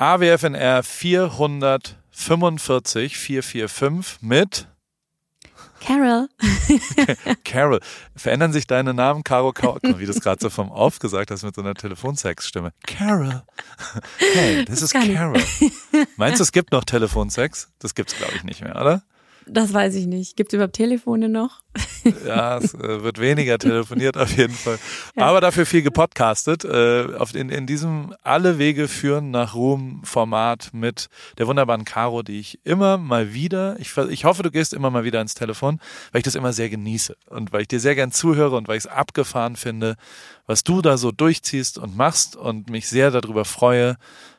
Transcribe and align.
AWFNR 0.00 0.82
445 0.82 3.18
445 3.18 4.22
mit 4.22 4.66
Carol. 5.78 6.26
Carol. 7.44 7.80
Verändern 8.16 8.54
sich 8.54 8.66
deine 8.66 8.94
Namen, 8.94 9.24
Caro, 9.24 9.52
Caro, 9.52 9.78
wie 9.82 10.06
du 10.06 10.12
es 10.12 10.22
gerade 10.22 10.40
so 10.40 10.48
vom 10.48 10.70
Off 10.70 11.00
gesagt 11.00 11.30
hast 11.30 11.42
mit 11.42 11.54
so 11.54 11.60
einer 11.60 11.74
Telefonsex-Stimme. 11.74 12.72
Carol. 12.86 13.42
Hey, 14.16 14.64
this 14.64 14.80
is 14.80 14.90
Carol. 14.90 15.38
Meinst 16.16 16.40
du, 16.40 16.44
es 16.44 16.52
gibt 16.52 16.72
noch 16.72 16.84
Telefonsex? 16.84 17.68
Das 17.78 17.94
gibt's 17.94 18.16
glaube 18.16 18.32
ich 18.36 18.42
nicht 18.42 18.62
mehr, 18.62 18.76
oder? 18.76 19.02
Das 19.52 19.74
weiß 19.74 19.96
ich 19.96 20.06
nicht. 20.06 20.36
Gibt 20.36 20.52
es 20.52 20.54
überhaupt 20.54 20.74
Telefone 20.74 21.28
noch? 21.28 21.62
Ja, 22.26 22.56
es 22.56 22.72
äh, 22.72 23.02
wird 23.02 23.20
weniger 23.20 23.58
telefoniert 23.58 24.16
auf 24.16 24.34
jeden 24.36 24.54
Fall. 24.54 24.78
Ja. 25.16 25.26
Aber 25.26 25.40
dafür 25.40 25.66
viel 25.66 25.82
gepodcastet. 25.82 26.64
Äh, 26.64 27.04
in, 27.34 27.50
in 27.50 27.66
diesem 27.66 28.14
Alle 28.22 28.58
Wege 28.58 28.88
führen 28.88 29.30
nach 29.30 29.54
Ruhm 29.54 30.02
Format 30.04 30.70
mit 30.72 31.08
der 31.38 31.46
wunderbaren 31.46 31.84
Caro, 31.84 32.22
die 32.22 32.38
ich 32.38 32.60
immer 32.64 32.96
mal 32.96 33.34
wieder, 33.34 33.78
ich, 33.80 33.96
ich 33.96 34.24
hoffe, 34.24 34.42
du 34.42 34.50
gehst 34.50 34.72
immer 34.72 34.90
mal 34.90 35.04
wieder 35.04 35.20
ins 35.20 35.34
Telefon, 35.34 35.80
weil 36.12 36.20
ich 36.20 36.24
das 36.24 36.36
immer 36.36 36.52
sehr 36.52 36.70
genieße 36.70 37.16
und 37.28 37.52
weil 37.52 37.62
ich 37.62 37.68
dir 37.68 37.80
sehr 37.80 37.94
gern 37.94 38.12
zuhöre 38.12 38.56
und 38.56 38.68
weil 38.68 38.78
ich 38.78 38.84
es 38.84 38.90
abgefahren 38.90 39.56
finde, 39.56 39.96
was 40.46 40.64
du 40.64 40.80
da 40.80 40.96
so 40.96 41.12
durchziehst 41.12 41.76
und 41.76 41.96
machst 41.96 42.36
und 42.36 42.70
mich 42.70 42.88
sehr 42.88 43.10
darüber 43.10 43.44
freue, 43.44 43.96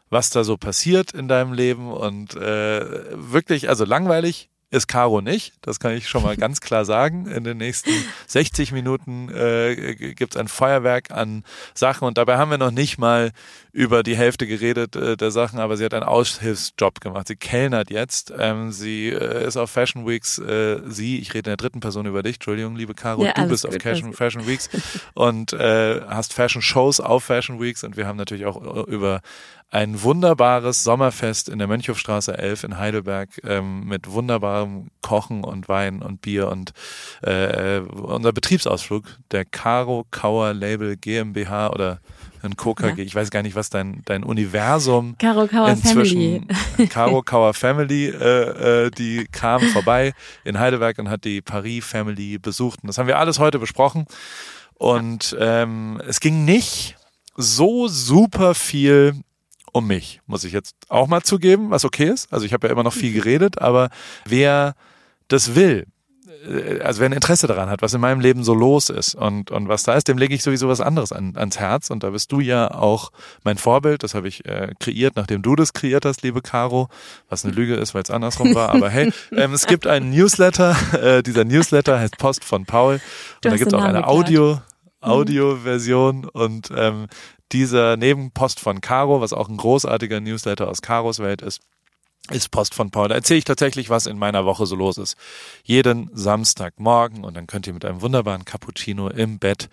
was 0.09 0.29
da 0.29 0.43
so 0.43 0.57
passiert 0.57 1.11
in 1.11 1.27
deinem 1.27 1.53
Leben 1.53 1.91
und 1.91 2.35
äh, 2.35 3.05
wirklich, 3.13 3.69
also 3.69 3.85
langweilig 3.85 4.49
ist 4.71 4.87
Caro 4.87 5.21
nicht. 5.21 5.53
Das 5.61 5.79
kann 5.79 5.91
ich 5.91 6.07
schon 6.07 6.23
mal 6.23 6.37
ganz 6.37 6.61
klar 6.61 6.85
sagen. 6.85 7.27
In 7.27 7.43
den 7.43 7.57
nächsten 7.57 7.91
60 8.27 8.71
Minuten 8.71 9.29
äh, 9.29 9.95
gibt 9.95 10.33
es 10.33 10.39
ein 10.39 10.47
Feuerwerk 10.47 11.11
an 11.11 11.43
Sachen 11.73 12.07
und 12.07 12.17
dabei 12.17 12.37
haben 12.37 12.49
wir 12.49 12.57
noch 12.57 12.71
nicht 12.71 12.97
mal 12.97 13.31
über 13.73 14.01
die 14.01 14.15
Hälfte 14.15 14.47
geredet 14.47 14.95
äh, 14.95 15.17
der 15.17 15.31
Sachen, 15.31 15.59
aber 15.59 15.77
sie 15.77 15.83
hat 15.83 15.93
einen 15.93 16.03
Aushilfsjob 16.03 17.01
gemacht. 17.01 17.27
Sie 17.27 17.35
kellnert 17.35 17.89
jetzt. 17.89 18.33
Ähm, 18.37 18.71
sie 18.71 19.09
äh, 19.09 19.45
ist 19.45 19.57
auf 19.57 19.69
Fashion 19.69 20.07
Weeks. 20.07 20.39
Äh, 20.39 20.81
sie, 20.87 21.19
ich 21.19 21.33
rede 21.33 21.49
in 21.49 21.51
der 21.51 21.57
dritten 21.57 21.81
Person 21.81 22.05
über 22.05 22.23
dich. 22.23 22.35
Entschuldigung, 22.35 22.75
liebe 22.77 22.93
Caro, 22.93 23.25
ja, 23.25 23.33
du 23.33 23.47
bist 23.47 23.65
gut, 23.65 23.75
auf 23.75 23.81
Fashion, 23.81 24.13
Fashion 24.13 24.47
Weeks 24.47 24.69
und 25.13 25.51
äh, 25.51 26.01
hast 26.07 26.33
Fashion 26.33 26.61
Shows 26.61 27.01
auf 27.01 27.25
Fashion 27.25 27.61
Weeks 27.61 27.83
und 27.83 27.97
wir 27.97 28.07
haben 28.07 28.17
natürlich 28.17 28.45
auch 28.45 28.87
äh, 28.87 28.91
über 28.91 29.21
ein 29.71 30.03
wunderbares 30.03 30.83
Sommerfest 30.83 31.47
in 31.47 31.57
der 31.57 31.67
Mönchhofstraße 31.67 32.37
11 32.37 32.65
in 32.65 32.77
Heidelberg 32.77 33.29
ähm, 33.45 33.85
mit 33.85 34.11
wunderbarem 34.11 34.91
Kochen 35.01 35.45
und 35.45 35.69
Wein 35.69 36.01
und 36.01 36.21
Bier 36.21 36.49
und 36.49 36.73
äh, 37.21 37.79
unser 37.79 38.33
Betriebsausflug 38.33 39.05
der 39.31 39.45
Caro 39.45 40.05
Kauer 40.11 40.53
Label 40.53 40.97
GmbH 40.97 41.69
oder 41.69 42.01
ein 42.43 42.57
KKG, 42.57 42.97
ja. 42.97 43.05
ich 43.05 43.15
weiß 43.15 43.29
gar 43.29 43.43
nicht, 43.43 43.55
was 43.55 43.69
dein 43.69 44.01
dein 44.05 44.23
Universum 44.23 45.15
Caro 45.17 45.47
Kauer 45.47 45.69
inzwischen 45.69 46.47
Family. 46.47 46.87
Caro 46.89 47.21
Kauer 47.21 47.53
Family, 47.53 48.07
äh, 48.07 48.87
äh, 48.87 48.91
die 48.91 49.25
kam 49.31 49.61
vorbei 49.61 50.11
in 50.43 50.59
Heidelberg 50.59 50.99
und 50.99 51.09
hat 51.09 51.23
die 51.23 51.41
Paris 51.41 51.85
Family 51.85 52.39
besucht 52.39 52.83
und 52.83 52.87
das 52.87 52.97
haben 52.97 53.07
wir 53.07 53.19
alles 53.19 53.39
heute 53.39 53.57
besprochen 53.57 54.05
und 54.73 55.33
ähm, 55.39 56.01
es 56.05 56.19
ging 56.19 56.43
nicht 56.43 56.97
so 57.37 57.87
super 57.87 58.53
viel 58.53 59.13
um 59.71 59.87
mich, 59.87 60.21
muss 60.27 60.43
ich 60.43 60.53
jetzt 60.53 60.75
auch 60.89 61.07
mal 61.07 61.21
zugeben, 61.21 61.69
was 61.69 61.85
okay 61.85 62.09
ist. 62.09 62.31
Also 62.31 62.45
ich 62.45 62.53
habe 62.53 62.67
ja 62.67 62.73
immer 62.73 62.83
noch 62.83 62.93
viel 62.93 63.13
geredet, 63.13 63.61
aber 63.61 63.89
wer 64.25 64.75
das 65.27 65.55
will, 65.55 65.87
äh, 66.45 66.79
also 66.81 66.99
wer 66.99 67.09
ein 67.09 67.13
Interesse 67.13 67.47
daran 67.47 67.69
hat, 67.69 67.81
was 67.81 67.93
in 67.93 68.01
meinem 68.01 68.19
Leben 68.19 68.43
so 68.43 68.53
los 68.53 68.89
ist 68.89 69.15
und, 69.15 69.51
und 69.51 69.67
was 69.67 69.83
da 69.83 69.93
ist, 69.95 70.07
dem 70.07 70.17
lege 70.17 70.33
ich 70.33 70.43
sowieso 70.43 70.67
was 70.67 70.81
anderes 70.81 71.11
an, 71.11 71.33
ans 71.35 71.59
Herz. 71.59 71.89
Und 71.89 72.03
da 72.03 72.09
bist 72.09 72.31
du 72.31 72.39
ja 72.39 72.71
auch 72.71 73.11
mein 73.43 73.57
Vorbild. 73.57 74.03
Das 74.03 74.13
habe 74.13 74.27
ich 74.27 74.45
äh, 74.45 74.73
kreiert, 74.79 75.15
nachdem 75.15 75.41
du 75.41 75.55
das 75.55 75.73
kreiert 75.73 76.05
hast, 76.05 76.21
liebe 76.23 76.41
Caro. 76.41 76.89
Was 77.29 77.45
eine 77.45 77.53
Lüge 77.53 77.75
ist, 77.75 77.93
weil 77.93 78.03
es 78.03 78.11
andersrum 78.11 78.55
war. 78.55 78.69
Aber 78.69 78.89
hey, 78.89 79.11
ähm, 79.35 79.53
es 79.53 79.67
gibt 79.67 79.87
einen 79.87 80.11
Newsletter. 80.11 80.75
Äh, 81.01 81.23
dieser 81.23 81.45
Newsletter 81.45 81.99
heißt 81.99 82.17
Post 82.17 82.43
von 82.43 82.65
Paul. 82.65 82.95
Und 82.95 83.01
da 83.41 83.55
gibt 83.55 83.71
es 83.71 83.73
auch 83.73 83.81
eine 83.81 84.07
Audio. 84.07 84.55
Mhm. 84.55 85.09
Audio-Version 85.09 86.25
und 86.25 86.69
ähm, 86.75 87.07
dieser 87.51 87.97
Nebenpost 87.97 88.59
von 88.59 88.81
Caro, 88.81 89.21
was 89.21 89.33
auch 89.33 89.49
ein 89.49 89.57
großartiger 89.57 90.19
Newsletter 90.19 90.67
aus 90.67 90.81
Caros 90.81 91.19
Welt 91.19 91.41
ist, 91.41 91.61
ist 92.29 92.51
Post 92.51 92.75
von 92.75 92.91
Paul. 92.91 93.09
Da 93.09 93.15
erzähle 93.15 93.39
ich 93.39 93.43
tatsächlich, 93.45 93.89
was 93.89 94.05
in 94.05 94.17
meiner 94.17 94.45
Woche 94.45 94.65
so 94.65 94.75
los 94.75 94.97
ist. 94.97 95.17
Jeden 95.63 96.09
Samstagmorgen 96.13 97.23
und 97.23 97.35
dann 97.35 97.47
könnt 97.47 97.67
ihr 97.67 97.73
mit 97.73 97.83
einem 97.83 98.01
wunderbaren 98.01 98.45
Cappuccino 98.45 99.09
im 99.09 99.39
Bett 99.39 99.69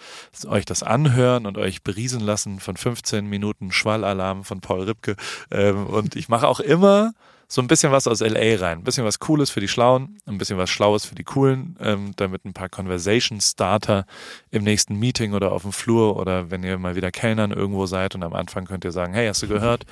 euch 0.47 0.65
das 0.65 0.83
anhören 0.83 1.47
und 1.47 1.59
euch 1.59 1.83
beriesen 1.83 2.21
lassen 2.21 2.59
von 2.59 2.77
15 2.77 3.27
Minuten 3.27 3.71
Schwallalarm 3.71 4.45
von 4.45 4.61
Paul 4.61 4.83
Ripke. 4.83 5.17
Ähm, 5.51 5.87
und 5.87 6.17
ich 6.17 6.29
mache 6.29 6.49
auch 6.49 6.61
immer 6.61 7.13
so 7.49 7.63
ein 7.63 7.67
bisschen 7.67 7.93
was 7.93 8.07
aus 8.07 8.21
LA 8.21 8.57
rein. 8.57 8.79
Ein 8.79 8.85
bisschen 8.85 9.05
was 9.05 9.19
Cooles 9.19 9.51
für 9.51 9.61
die 9.61 9.69
Schlauen, 9.69 10.19
ein 10.27 10.39
bisschen 10.39 10.59
was 10.59 10.69
Schlaues 10.69 11.07
für 11.07 11.15
die 11.15 11.25
Coolen, 11.25 11.77
ähm, 11.81 12.13
damit 12.17 12.45
ein 12.45 12.53
paar 12.53 12.69
Conversation 12.69 13.41
Starter 13.41 14.05
im 14.51 14.65
nächsten 14.65 14.97
Meeting 14.97 15.33
oder 15.33 15.53
auf 15.53 15.63
dem 15.63 15.73
Flur 15.73 16.17
oder 16.17 16.51
wenn 16.51 16.63
ihr 16.63 16.79
mal 16.79 16.95
wieder 16.95 17.11
Kellnern 17.11 17.51
irgendwo 17.51 17.87
seid 17.87 18.15
und 18.15 18.23
am 18.23 18.35
Anfang 18.35 18.67
könnt 18.67 18.85
ihr 18.85 18.93
sagen, 18.93 19.15
hey, 19.15 19.27
hast 19.27 19.43
du 19.43 19.49
gehört? 19.49 19.87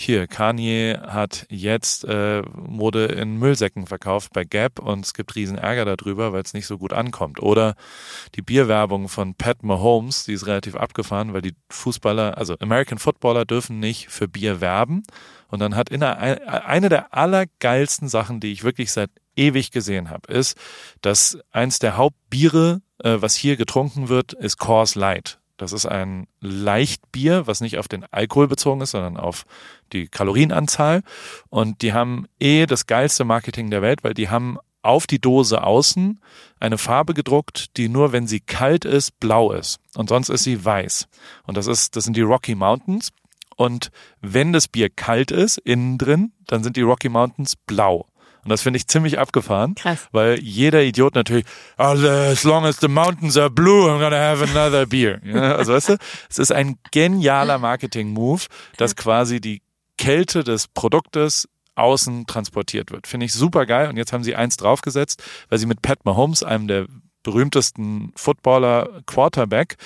hier, 0.00 0.28
Kanye 0.28 0.96
hat 1.06 1.46
jetzt 1.50 2.04
äh, 2.04 2.42
Mode 2.42 3.06
in 3.06 3.36
Müllsäcken 3.36 3.86
verkauft 3.86 4.32
bei 4.32 4.44
Gap 4.44 4.78
und 4.78 5.04
es 5.04 5.12
gibt 5.12 5.34
riesen 5.34 5.58
Ärger 5.58 5.96
darüber, 5.96 6.32
weil 6.32 6.42
es 6.42 6.54
nicht 6.54 6.66
so 6.66 6.78
gut 6.78 6.92
ankommt. 6.92 7.42
Oder 7.42 7.74
die 8.36 8.42
Bierwerbung 8.42 9.08
von 9.08 9.34
Pat 9.34 9.64
Mahomes, 9.64 10.24
die 10.24 10.34
ist 10.34 10.46
relativ 10.46 10.76
abgefahren, 10.76 11.32
weil 11.32 11.42
die 11.42 11.54
Fußballer, 11.70 12.38
also 12.38 12.54
American 12.60 12.98
Footballer 12.98 13.44
dürfen 13.44 13.80
nicht 13.80 14.08
für 14.08 14.28
Bier 14.28 14.60
werben. 14.60 15.02
Und 15.48 15.60
dann 15.60 15.76
hat 15.76 15.88
in 15.88 16.02
einer, 16.02 16.66
eine 16.66 16.88
der 16.88 17.14
allergeilsten 17.14 18.08
Sachen, 18.08 18.40
die 18.40 18.52
ich 18.52 18.64
wirklich 18.64 18.92
seit 18.92 19.10
ewig 19.34 19.70
gesehen 19.70 20.10
habe, 20.10 20.32
ist, 20.32 20.56
dass 21.00 21.38
eins 21.50 21.78
der 21.78 21.96
Hauptbiere, 21.96 22.82
äh, 22.98 23.16
was 23.18 23.34
hier 23.34 23.56
getrunken 23.56 24.08
wird, 24.08 24.32
ist 24.34 24.58
Coors 24.58 24.94
Light. 24.94 25.38
Das 25.56 25.72
ist 25.72 25.86
ein 25.86 26.28
Leichtbier, 26.40 27.46
was 27.46 27.60
nicht 27.60 27.78
auf 27.78 27.88
den 27.88 28.04
Alkohol 28.12 28.46
bezogen 28.46 28.80
ist, 28.80 28.92
sondern 28.92 29.16
auf 29.16 29.44
die 29.92 30.06
Kalorienanzahl. 30.06 31.02
Und 31.48 31.82
die 31.82 31.92
haben 31.92 32.26
eh 32.38 32.66
das 32.66 32.86
geilste 32.86 33.24
Marketing 33.24 33.70
der 33.70 33.82
Welt, 33.82 34.04
weil 34.04 34.14
die 34.14 34.28
haben 34.28 34.58
auf 34.82 35.08
die 35.08 35.18
Dose 35.18 35.64
außen 35.64 36.20
eine 36.60 36.78
Farbe 36.78 37.12
gedruckt, 37.12 37.76
die 37.76 37.88
nur, 37.88 38.12
wenn 38.12 38.28
sie 38.28 38.40
kalt 38.40 38.84
ist, 38.84 39.18
blau 39.18 39.50
ist. 39.52 39.80
Und 39.96 40.08
sonst 40.08 40.28
ist 40.28 40.44
sie 40.44 40.64
weiß. 40.64 41.08
Und 41.44 41.56
das 41.56 41.66
ist, 41.66 41.96
das 41.96 42.04
sind 42.04 42.16
die 42.16 42.22
Rocky 42.22 42.54
Mountains. 42.54 43.10
Und 43.58 43.90
wenn 44.20 44.52
das 44.52 44.68
Bier 44.68 44.88
kalt 44.88 45.32
ist, 45.32 45.58
innen 45.58 45.98
drin, 45.98 46.32
dann 46.46 46.62
sind 46.62 46.76
die 46.76 46.82
Rocky 46.82 47.08
Mountains 47.08 47.56
blau. 47.56 48.06
Und 48.44 48.50
das 48.50 48.62
finde 48.62 48.76
ich 48.76 48.86
ziemlich 48.86 49.18
abgefahren, 49.18 49.74
Krass. 49.74 50.06
weil 50.12 50.38
jeder 50.38 50.84
Idiot 50.84 51.16
natürlich, 51.16 51.44
oh, 51.76 51.82
as 51.82 52.44
long 52.44 52.64
as 52.64 52.78
the 52.78 52.86
mountains 52.86 53.36
are 53.36 53.50
blue, 53.50 53.90
I'm 53.90 53.98
gonna 53.98 54.16
have 54.16 54.44
another 54.44 54.86
beer. 54.86 55.20
Ja, 55.24 55.56
also 55.56 55.72
weißt 55.72 55.88
du, 55.88 55.96
es 56.30 56.38
ist 56.38 56.52
ein 56.52 56.78
genialer 56.92 57.58
Marketing-Move, 57.58 58.42
dass 58.76 58.94
quasi 58.94 59.40
die 59.40 59.60
Kälte 59.98 60.44
des 60.44 60.68
Produktes 60.68 61.48
außen 61.74 62.26
transportiert 62.26 62.92
wird. 62.92 63.08
Finde 63.08 63.26
ich 63.26 63.32
super 63.32 63.66
geil. 63.66 63.88
Und 63.88 63.96
jetzt 63.96 64.12
haben 64.12 64.22
sie 64.22 64.36
eins 64.36 64.56
draufgesetzt, 64.56 65.20
weil 65.48 65.58
sie 65.58 65.66
mit 65.66 65.82
Pat 65.82 66.04
Mahomes, 66.04 66.44
einem 66.44 66.68
der 66.68 66.86
berühmtesten 67.24 68.12
Footballer 68.14 69.02
Quarterback, 69.06 69.76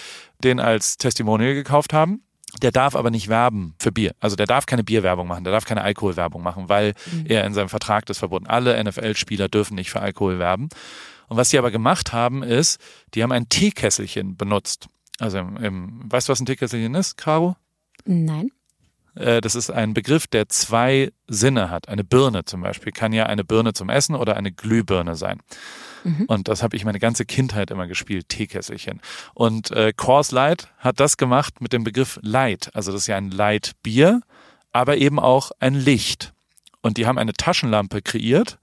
den 0.44 0.60
als 0.60 0.98
Testimonial 0.98 1.54
gekauft 1.54 1.94
haben. 1.94 2.22
Der 2.60 2.70
darf 2.70 2.94
aber 2.94 3.10
nicht 3.10 3.28
werben 3.28 3.74
für 3.78 3.92
Bier. 3.92 4.14
Also 4.20 4.36
der 4.36 4.46
darf 4.46 4.66
keine 4.66 4.84
Bierwerbung 4.84 5.26
machen, 5.26 5.44
der 5.44 5.52
darf 5.52 5.64
keine 5.64 5.82
Alkoholwerbung 5.82 6.42
machen, 6.42 6.68
weil 6.68 6.94
mhm. 7.10 7.26
er 7.26 7.44
in 7.44 7.54
seinem 7.54 7.70
Vertrag 7.70 8.04
das 8.06 8.18
verboten. 8.18 8.46
Alle 8.46 8.82
NFL-Spieler 8.82 9.48
dürfen 9.48 9.74
nicht 9.74 9.90
für 9.90 10.00
Alkohol 10.00 10.38
werben. 10.38 10.68
Und 11.28 11.38
was 11.38 11.48
sie 11.48 11.58
aber 11.58 11.70
gemacht 11.70 12.12
haben, 12.12 12.42
ist, 12.42 12.78
die 13.14 13.22
haben 13.22 13.32
ein 13.32 13.48
Teekesselchen 13.48 14.36
benutzt. 14.36 14.88
Also 15.18 15.38
im, 15.38 15.56
im, 15.56 16.12
weißt 16.12 16.28
du, 16.28 16.32
was 16.32 16.40
ein 16.40 16.46
Teekesselchen 16.46 16.94
ist, 16.94 17.16
Caro? 17.16 17.56
Nein. 18.04 18.50
Äh, 19.14 19.40
das 19.40 19.54
ist 19.54 19.70
ein 19.70 19.94
Begriff, 19.94 20.26
der 20.26 20.48
zwei 20.48 21.10
Sinne 21.28 21.70
hat. 21.70 21.88
Eine 21.88 22.04
Birne 22.04 22.44
zum 22.44 22.62
Beispiel 22.62 22.92
kann 22.92 23.12
ja 23.12 23.26
eine 23.26 23.44
Birne 23.44 23.72
zum 23.72 23.88
Essen 23.88 24.14
oder 24.14 24.36
eine 24.36 24.52
Glühbirne 24.52 25.16
sein. 25.16 25.40
Mhm. 26.04 26.24
Und 26.26 26.48
das 26.48 26.62
habe 26.62 26.76
ich 26.76 26.84
meine 26.84 26.98
ganze 26.98 27.24
Kindheit 27.24 27.70
immer 27.70 27.86
gespielt, 27.86 28.28
Teekesselchen. 28.28 29.00
Und 29.34 29.70
äh, 29.70 29.92
Coors 29.94 30.30
Light 30.30 30.68
hat 30.78 31.00
das 31.00 31.16
gemacht 31.16 31.60
mit 31.60 31.72
dem 31.72 31.84
Begriff 31.84 32.18
Light. 32.22 32.70
Also 32.74 32.92
das 32.92 33.02
ist 33.02 33.06
ja 33.06 33.16
ein 33.16 33.30
Light-Bier, 33.30 34.22
aber 34.72 34.96
eben 34.96 35.18
auch 35.18 35.52
ein 35.60 35.74
Licht. 35.74 36.32
Und 36.80 36.96
die 36.96 37.06
haben 37.06 37.18
eine 37.18 37.32
Taschenlampe 37.32 38.02
kreiert, 38.02 38.58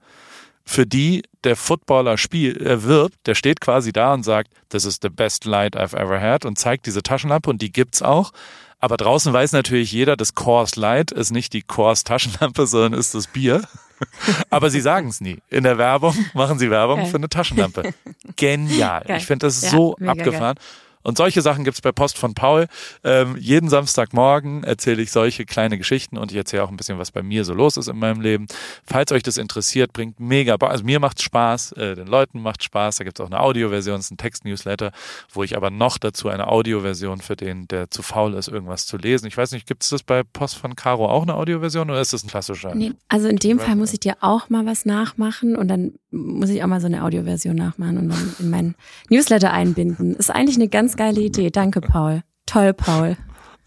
für 0.64 0.86
die 0.86 1.22
der 1.42 1.56
Footballer 1.56 2.18
spiel, 2.18 2.56
äh, 2.64 2.84
wirbt, 2.84 3.26
der 3.26 3.34
steht 3.34 3.60
quasi 3.60 3.92
da 3.92 4.12
und 4.12 4.22
sagt, 4.22 4.52
this 4.68 4.84
is 4.84 4.98
the 5.02 5.08
best 5.08 5.44
light 5.44 5.76
I've 5.76 5.96
ever 5.96 6.20
had 6.20 6.44
und 6.44 6.58
zeigt 6.58 6.86
diese 6.86 7.02
Taschenlampe 7.02 7.50
und 7.50 7.62
die 7.62 7.72
gibt's 7.72 8.02
auch. 8.02 8.32
Aber 8.80 8.96
draußen 8.96 9.32
weiß 9.32 9.52
natürlich 9.52 9.92
jeder, 9.92 10.16
das 10.16 10.34
Coors 10.34 10.76
Light 10.76 11.12
ist 11.12 11.30
nicht 11.30 11.52
die 11.52 11.62
Coors 11.62 12.04
Taschenlampe, 12.04 12.66
sondern 12.66 12.98
ist 12.98 13.14
das 13.14 13.26
Bier. 13.26 13.62
Aber 14.50 14.70
sie 14.70 14.80
sagen 14.80 15.08
es 15.08 15.20
nie. 15.20 15.38
In 15.50 15.64
der 15.64 15.76
Werbung 15.76 16.16
machen 16.32 16.58
sie 16.58 16.70
Werbung 16.70 17.00
geil. 17.00 17.06
für 17.06 17.16
eine 17.18 17.28
Taschenlampe. 17.28 17.92
Genial. 18.36 19.04
Geil. 19.06 19.18
Ich 19.18 19.26
finde 19.26 19.46
das 19.46 19.60
ja, 19.60 19.70
so 19.70 19.96
abgefahren. 19.96 20.56
Geil. 20.56 20.64
Und 21.02 21.16
solche 21.16 21.42
Sachen 21.42 21.64
gibt's 21.64 21.80
bei 21.80 21.92
Post 21.92 22.18
von 22.18 22.34
Paul. 22.34 22.66
Ähm, 23.04 23.36
jeden 23.38 23.68
Samstagmorgen 23.68 24.64
erzähle 24.64 25.02
ich 25.02 25.10
solche 25.10 25.44
kleine 25.44 25.78
Geschichten 25.78 26.18
und 26.18 26.30
ich 26.30 26.36
erzähle 26.36 26.64
auch 26.64 26.70
ein 26.70 26.76
bisschen, 26.76 26.98
was 26.98 27.10
bei 27.10 27.22
mir 27.22 27.44
so 27.44 27.54
los 27.54 27.76
ist 27.76 27.88
in 27.88 27.98
meinem 27.98 28.20
Leben. 28.20 28.46
Falls 28.84 29.12
euch 29.12 29.22
das 29.22 29.36
interessiert, 29.36 29.92
bringt 29.92 30.20
mega, 30.20 30.56
also 30.56 30.84
mir 30.84 31.00
macht's 31.00 31.22
Spaß, 31.22 31.72
äh, 31.72 31.94
den 31.94 32.06
Leuten 32.06 32.42
macht 32.42 32.62
Spaß. 32.62 32.96
Da 32.96 33.04
gibt's 33.04 33.20
auch 33.20 33.26
eine 33.26 33.40
Audioversion, 33.40 33.98
es 33.98 34.06
ist 34.06 34.10
ein 34.12 34.18
Text-Newsletter, 34.18 34.92
wo 35.32 35.42
ich 35.42 35.56
aber 35.56 35.70
noch 35.70 35.98
dazu 35.98 36.28
eine 36.28 36.48
Audioversion 36.48 37.20
für 37.20 37.36
den, 37.36 37.66
der 37.68 37.90
zu 37.90 38.02
faul 38.02 38.34
ist, 38.34 38.48
irgendwas 38.48 38.86
zu 38.86 38.96
lesen. 38.96 39.26
Ich 39.26 39.36
weiß 39.36 39.52
nicht, 39.52 39.66
gibt's 39.66 39.88
das 39.88 40.02
bei 40.02 40.22
Post 40.22 40.56
von 40.56 40.76
Caro 40.76 41.08
auch 41.08 41.22
eine 41.22 41.34
Audioversion 41.34 41.90
oder 41.90 42.00
ist 42.00 42.12
das 42.12 42.24
ein 42.24 42.28
klassischer? 42.28 42.74
Nee, 42.74 42.92
also 43.08 43.28
in 43.28 43.36
dem 43.36 43.58
Fall 43.58 43.76
muss 43.76 43.92
ich 43.92 44.00
dir 44.00 44.16
auch 44.20 44.48
mal 44.50 44.66
was 44.66 44.84
nachmachen 44.84 45.56
und 45.56 45.68
dann 45.68 45.92
muss 46.10 46.50
ich 46.50 46.62
auch 46.62 46.66
mal 46.66 46.80
so 46.80 46.86
eine 46.86 47.04
Audioversion 47.04 47.54
nachmachen 47.54 47.98
und 47.98 48.08
dann 48.08 48.34
in 48.38 48.50
meinen 48.50 48.74
Newsletter 49.08 49.52
einbinden. 49.52 50.16
Ist 50.16 50.30
eigentlich 50.30 50.56
eine 50.56 50.68
ganz 50.68 50.89
geile 50.96 51.20
Idee. 51.20 51.50
Danke, 51.50 51.80
Paul. 51.80 52.22
Toll, 52.46 52.74
Paul. 52.74 53.16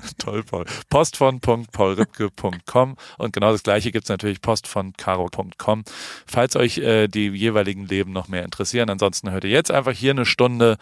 Toll, 0.17 0.43
Paul. 0.43 0.65
Post 0.89 1.17
von 1.17 1.39
paulripke.com 1.39 2.95
und 3.17 3.33
genau 3.33 3.51
das 3.51 3.63
gleiche 3.63 3.91
gibt's 3.91 4.09
natürlich 4.09 4.41
post 4.41 4.67
von 4.67 4.93
caro.com. 4.93 5.83
Falls 6.25 6.55
euch 6.55 6.77
äh, 6.79 7.07
die 7.07 7.29
jeweiligen 7.29 7.85
Leben 7.87 8.11
noch 8.11 8.27
mehr 8.27 8.43
interessieren, 8.43 8.89
ansonsten 8.89 9.31
hört 9.31 9.43
ihr 9.43 9.49
jetzt 9.49 9.71
einfach 9.71 9.93
hier 9.93 10.11
eine 10.11 10.25
Stunde 10.25 10.77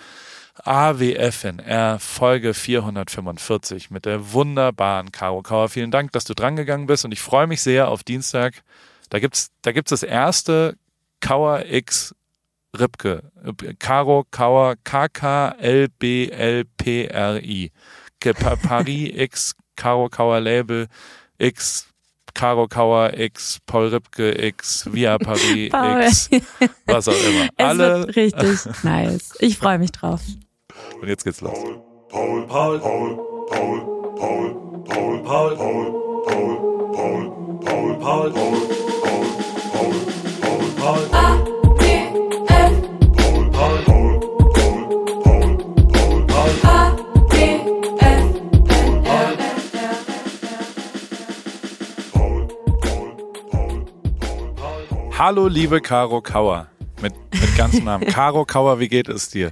AWFNR 0.63 1.99
Folge 1.99 2.53
445 2.53 3.89
mit 3.89 4.05
der 4.05 4.33
wunderbaren 4.33 5.11
Caro 5.11 5.41
Kauer. 5.41 5.69
Vielen 5.69 5.91
Dank, 5.91 6.11
dass 6.11 6.25
du 6.25 6.33
drangegangen 6.33 6.87
bist 6.87 7.05
und 7.05 7.11
ich 7.11 7.21
freue 7.21 7.47
mich 7.47 7.61
sehr 7.61 7.87
auf 7.87 8.03
Dienstag. 8.03 8.63
Da 9.09 9.19
gibt's, 9.19 9.51
da 9.61 9.71
gibt's 9.71 9.91
das 9.91 10.03
erste 10.03 10.75
Kauer 11.19 11.65
X 11.65 12.15
Ripke. 12.77 13.21
Caro 13.79 14.23
Kauer 14.31 14.75
K-K-L-B-L-P-R-I. 14.83 15.61
Paris 18.63 19.11
X 19.15 19.55
Caro 19.75 20.09
Kauer 20.09 20.39
Label 20.39 20.87
X 21.39 21.87
Caro 22.33 22.67
Kauer 22.67 23.11
X 23.17 23.59
Paul 23.65 23.87
Ripke 23.89 24.31
X 24.47 24.85
Via 24.91 25.17
Paris 25.17 25.69
Paul. 25.71 26.01
X 26.03 26.29
was 26.85 27.07
auch 27.07 27.13
immer. 27.13 27.49
Es 27.57 27.65
Alle 27.65 28.05
wird 28.05 28.15
richtig 28.15 28.83
nice. 28.83 29.33
Ich 29.39 29.57
freue 29.57 29.79
mich 29.79 29.91
drauf. 29.91 30.21
und 31.01 31.07
jetzt 31.07 31.23
geht's 31.23 31.41
los. 31.41 31.57
Paul, 32.09 32.45
Paul, 32.47 32.79
Paul, 32.79 33.17
Paul, 33.49 33.81
Paul, 34.15 34.83
Paul, 34.85 35.23
Paul, 35.23 35.23
Paul, 35.23 35.25
Paul, 35.55 35.55
Paul, 35.55 35.91
Paul, 36.93 36.93
Paul, 36.93 37.31
Paul, 37.71 37.99
Paul, 37.99 37.99
Paul, 37.99 38.31
Paul, 38.31 38.61
Paul, 39.71 39.93
Paul, 40.77 41.01
Paul, 41.09 41.30
Hallo 55.23 55.47
liebe 55.47 55.81
Caro 55.81 56.19
Kauer. 56.19 56.67
Mit, 56.99 57.13
mit 57.31 57.55
ganzem 57.55 57.83
Namen. 57.83 58.07
Caro 58.07 58.43
Kauer, 58.43 58.79
wie 58.79 58.87
geht 58.87 59.07
es 59.07 59.29
dir? 59.29 59.51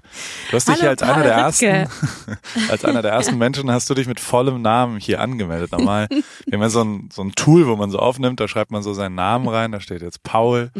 Du 0.49 0.55
hast 0.55 0.67
dich 0.67 0.73
Hallo, 0.73 0.81
hier 0.81 0.89
als 0.89 1.03
einer 1.03 1.21
der 1.21 1.33
ersten, 1.33 1.87
als 2.71 2.85
einer 2.85 3.03
der 3.03 3.11
ersten 3.11 3.37
Menschen 3.37 3.69
hast 3.69 3.87
du 3.87 3.93
dich 3.93 4.07
mit 4.07 4.19
vollem 4.19 4.63
Namen 4.63 4.99
hier 4.99 5.21
angemeldet. 5.21 5.71
Normal, 5.71 6.07
wir 6.09 6.53
haben 6.53 6.61
ja 6.63 6.69
so 6.71 6.83
ein, 6.83 7.09
so 7.13 7.21
ein 7.21 7.33
Tool, 7.33 7.67
wo 7.67 7.75
man 7.75 7.91
so 7.91 7.99
aufnimmt, 7.99 8.39
da 8.39 8.47
schreibt 8.47 8.71
man 8.71 8.81
so 8.81 8.95
seinen 8.95 9.13
Namen 9.13 9.47
rein, 9.47 9.71
da 9.71 9.79
steht 9.79 10.01
jetzt 10.01 10.23
Paul 10.23 10.71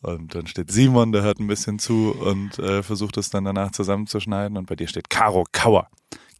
und 0.00 0.34
dann 0.34 0.48
steht 0.48 0.72
Simon, 0.72 1.12
der 1.12 1.22
hört 1.22 1.38
ein 1.38 1.46
bisschen 1.46 1.78
zu 1.78 2.10
und 2.10 2.58
äh, 2.58 2.82
versucht 2.82 3.18
es 3.18 3.30
dann 3.30 3.44
danach 3.44 3.70
zusammenzuschneiden 3.70 4.56
und 4.56 4.66
bei 4.66 4.74
dir 4.74 4.88
steht 4.88 5.08
Caro 5.08 5.44
Kauer. 5.52 5.86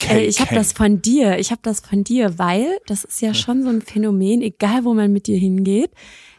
Ey, 0.09 0.25
ich 0.25 0.41
habe 0.41 0.55
das 0.55 0.73
von 0.73 1.01
dir. 1.01 1.39
Ich 1.39 1.53
habe 1.53 1.61
das 1.63 1.79
von 1.79 2.03
dir, 2.03 2.39
weil 2.39 2.79
das 2.87 3.05
ist 3.05 3.23
ja 3.23 3.35
schon 3.35 3.63
so 3.63 3.69
ein 3.69 3.83
Phänomen, 3.83 4.43
egal 4.43 4.85
wo 4.85 4.95
man 4.95 5.13
mit 5.13 5.29
dir 5.29 5.39
hingeht. 5.39 5.93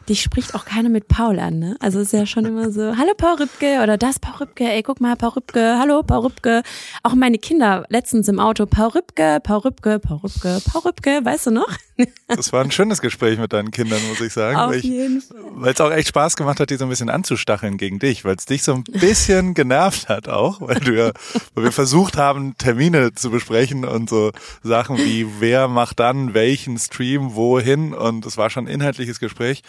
Dich 0.08 0.20
spricht 0.20 0.54
auch 0.54 0.66
keiner 0.66 0.90
mit 0.90 1.08
Paul 1.08 1.38
an, 1.38 1.58
ne? 1.58 1.76
Also 1.80 2.00
ist 2.00 2.12
ja 2.12 2.26
schon 2.26 2.44
immer 2.44 2.70
so, 2.70 2.96
hallo 2.98 3.12
Paul 3.16 3.36
Rübke 3.40 3.80
oder 3.82 3.96
das 3.96 4.18
Paul 4.18 4.34
Rübke, 4.42 4.64
ey, 4.64 4.82
guck 4.82 5.00
mal, 5.00 5.16
Paul 5.16 5.30
Rübke, 5.30 5.78
hallo 5.78 6.02
Paul 6.02 6.26
Rübke. 6.26 6.62
Auch 7.02 7.14
meine 7.14 7.38
Kinder 7.38 7.86
letztens 7.88 8.28
im 8.28 8.38
Auto, 8.38 8.66
Paul 8.66 8.88
Rübke, 8.88 9.40
Paul 9.42 9.60
Rübke, 9.60 9.98
Paul 9.98 10.18
Rübke, 10.18 10.60
Paul 10.70 10.82
Rübke, 10.82 11.24
weißt 11.24 11.46
du 11.46 11.50
noch? 11.52 11.70
Das 12.26 12.52
war 12.52 12.62
ein 12.62 12.70
schönes 12.70 13.00
Gespräch 13.00 13.38
mit 13.38 13.52
deinen 13.52 13.70
Kindern, 13.70 14.00
muss 14.08 14.20
ich 14.20 14.32
sagen. 14.32 14.56
Auf 14.56 14.74
ich, 14.74 14.82
jeden 14.82 15.22
Fall. 15.22 15.38
Weil 15.54 15.72
es 15.72 15.80
auch 15.80 15.92
echt 15.92 16.08
Spaß 16.08 16.36
gemacht 16.36 16.60
hat, 16.60 16.68
die 16.68 16.76
so 16.76 16.84
ein 16.84 16.90
bisschen 16.90 17.08
anzustacheln 17.08 17.78
gegen 17.78 17.98
dich, 17.98 18.24
weil 18.24 18.34
es 18.36 18.46
dich 18.46 18.62
so 18.62 18.74
ein 18.74 18.84
bisschen 18.84 19.54
genervt 19.54 20.08
hat 20.08 20.28
auch, 20.28 20.60
weil 20.60 20.80
du 20.80 20.94
ja, 20.94 21.12
weil 21.54 21.64
wir 21.64 21.72
versucht 21.72 22.16
haben, 22.16 22.58
Termine 22.58 23.14
zu 23.14 23.30
besprechen 23.30 23.84
und 23.84 24.10
so 24.10 24.32
Sachen 24.62 24.98
wie, 24.98 25.26
wer 25.38 25.68
macht 25.68 26.00
dann 26.00 26.34
welchen 26.34 26.78
Stream 26.78 27.34
wohin 27.34 27.94
und 27.94 28.26
es 28.26 28.36
war 28.36 28.50
schon 28.50 28.66
ein 28.66 28.74
inhaltliches 28.74 29.20
Gespräch. 29.20 29.62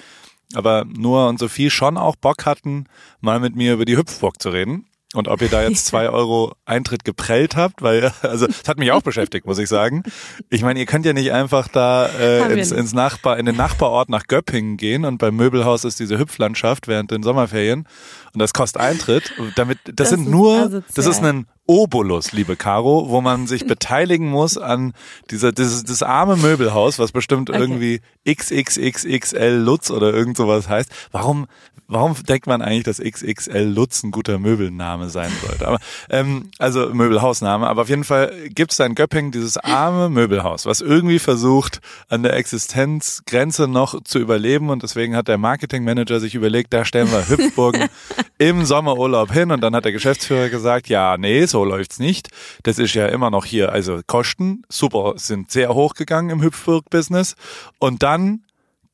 Aber 0.54 0.86
Noah 0.86 1.30
und 1.30 1.40
Sophie 1.40 1.70
schon 1.70 1.98
auch 1.98 2.16
Bock 2.16 2.46
hatten, 2.46 2.86
mal 3.20 3.40
mit 3.40 3.56
mir 3.56 3.74
über 3.74 3.86
die 3.86 3.98
Hüpfburg 3.98 4.42
zu 4.42 4.50
reden. 4.50 4.86
Und 5.14 5.30
ob 5.30 5.42
ihr 5.42 5.50
da 5.50 5.64
jetzt 5.64 5.86
zwei 5.86 6.10
Euro 6.10 6.56
Eintritt 6.66 7.06
geprellt 7.06 7.56
habt, 7.56 7.82
weil, 7.82 8.12
also, 8.22 8.48
das 8.48 8.68
hat 8.68 8.78
mich 8.78 8.92
auch 8.92 9.02
beschäftigt, 9.02 9.46
muss 9.46 9.58
ich 9.58 9.70
sagen. 9.70 10.04
Ich 10.50 10.62
meine, 10.62 10.80
ihr 10.80 10.86
könnt 10.86 11.06
ja 11.06 11.14
nicht 11.14 11.32
einfach 11.32 11.68
da 11.68 12.08
äh, 12.08 12.54
ins, 12.54 12.72
ins 12.72 12.94
Nachbar, 12.94 13.40
in 13.40 13.46
den 13.46 13.56
Nachbarort 13.56 14.10
nach 14.10 14.28
Göppingen 14.28 14.78
gehen 14.78 15.06
und 15.06 15.18
beim 15.18 15.36
Möbelhaus 15.36 15.86
ist 15.86 16.00
diese 16.00 16.18
Hüpflandschaft 16.20 16.88
während 16.88 17.12
den 17.12 17.24
Sommerferien 17.24 17.88
und 18.34 18.40
das 18.40 18.54
kostet 18.54 18.82
Eintritt. 18.82 19.34
Damit, 19.56 19.80
das, 19.86 19.96
Das 19.96 20.10
sind 20.10 20.30
nur, 20.30 20.58
asozial. 20.58 20.84
das 20.94 21.06
ist 21.06 21.24
ein 21.24 21.48
Obolus, 21.68 22.32
liebe 22.32 22.56
Caro, 22.56 23.10
wo 23.10 23.22
man 23.22 23.48
sich 23.48 23.66
beteiligen 23.68 24.28
muss 24.30 24.58
an 24.58 24.94
dieser, 25.32 25.52
dieses, 25.52 25.84
das 25.84 26.04
arme 26.04 26.36
Möbelhaus, 26.36 27.00
was 27.00 27.12
bestimmt 27.12 27.50
Okay. 27.50 27.60
irgendwie 27.60 28.02
XXXXL 28.28 29.62
Lutz 29.64 29.90
oder 29.90 30.14
irgend 30.14 30.38
sowas 30.38 30.70
heißt. 30.70 30.90
Warum, 31.12 31.48
warum 31.88 32.16
denkt 32.24 32.48
man 32.48 32.62
eigentlich, 32.62 32.84
dass 32.84 33.00
XXL 33.00 33.64
Lutz 33.64 34.04
ein 34.04 34.12
guter 34.12 34.40
Möbelname 34.40 35.10
sein 35.10 35.32
sollte? 35.46 35.68
Aber, 35.68 35.80
ähm, 36.10 36.50
also 36.58 36.90
Möbelhausname. 36.94 37.68
Aber 37.68 37.84
auf 37.84 37.90
jeden 37.90 38.04
Fall 38.04 38.34
gibt's 38.50 38.78
da 38.78 38.86
in 38.86 38.96
Göppingen 38.96 39.32
dieses 39.32 39.58
arme 39.58 40.10
Möbelhaus, 40.10 40.66
was 40.66 40.82
irgendwie 40.82 41.20
versucht, 41.20 41.82
an 42.10 42.24
der 42.24 42.34
Existenzgrenze 42.34 43.68
noch 43.68 44.04
zu 44.04 44.20
überleben. 44.20 44.70
Und 44.70 44.84
deswegen 44.84 45.16
hat 45.16 45.28
der 45.28 45.38
Marketingmanager 45.38 46.20
sich 46.20 46.36
überlegt, 46.36 46.74
da 46.74 46.86
stellen 46.86 47.12
wir 47.12 47.28
Hüpfburgen 47.28 47.88
im 48.38 48.66
Sommerurlaub 48.66 49.32
hin. 49.32 49.52
Und 49.52 49.62
dann 49.62 49.76
hat 49.76 49.86
der 49.86 49.92
Geschäftsführer 49.92 50.50
gesagt, 50.50 50.90
ja, 50.90 51.18
nee, 51.18 51.46
so 51.46 51.64
läuft's 51.64 52.00
nicht. 52.00 52.30
Das 52.64 52.80
ist 52.80 52.94
ja 52.94 53.08
immer 53.08 53.30
noch 53.30 53.46
hier, 53.46 53.72
also 53.72 54.02
Kosten, 54.08 54.64
super, 54.70 55.14
sind 55.18 55.52
sehr 55.52 55.74
hoch 55.74 55.94
gegangen 55.94 56.30
im 56.30 56.42
Hüpfburg-Business. 56.42 57.36
Und 57.80 58.04
dann 58.04 58.42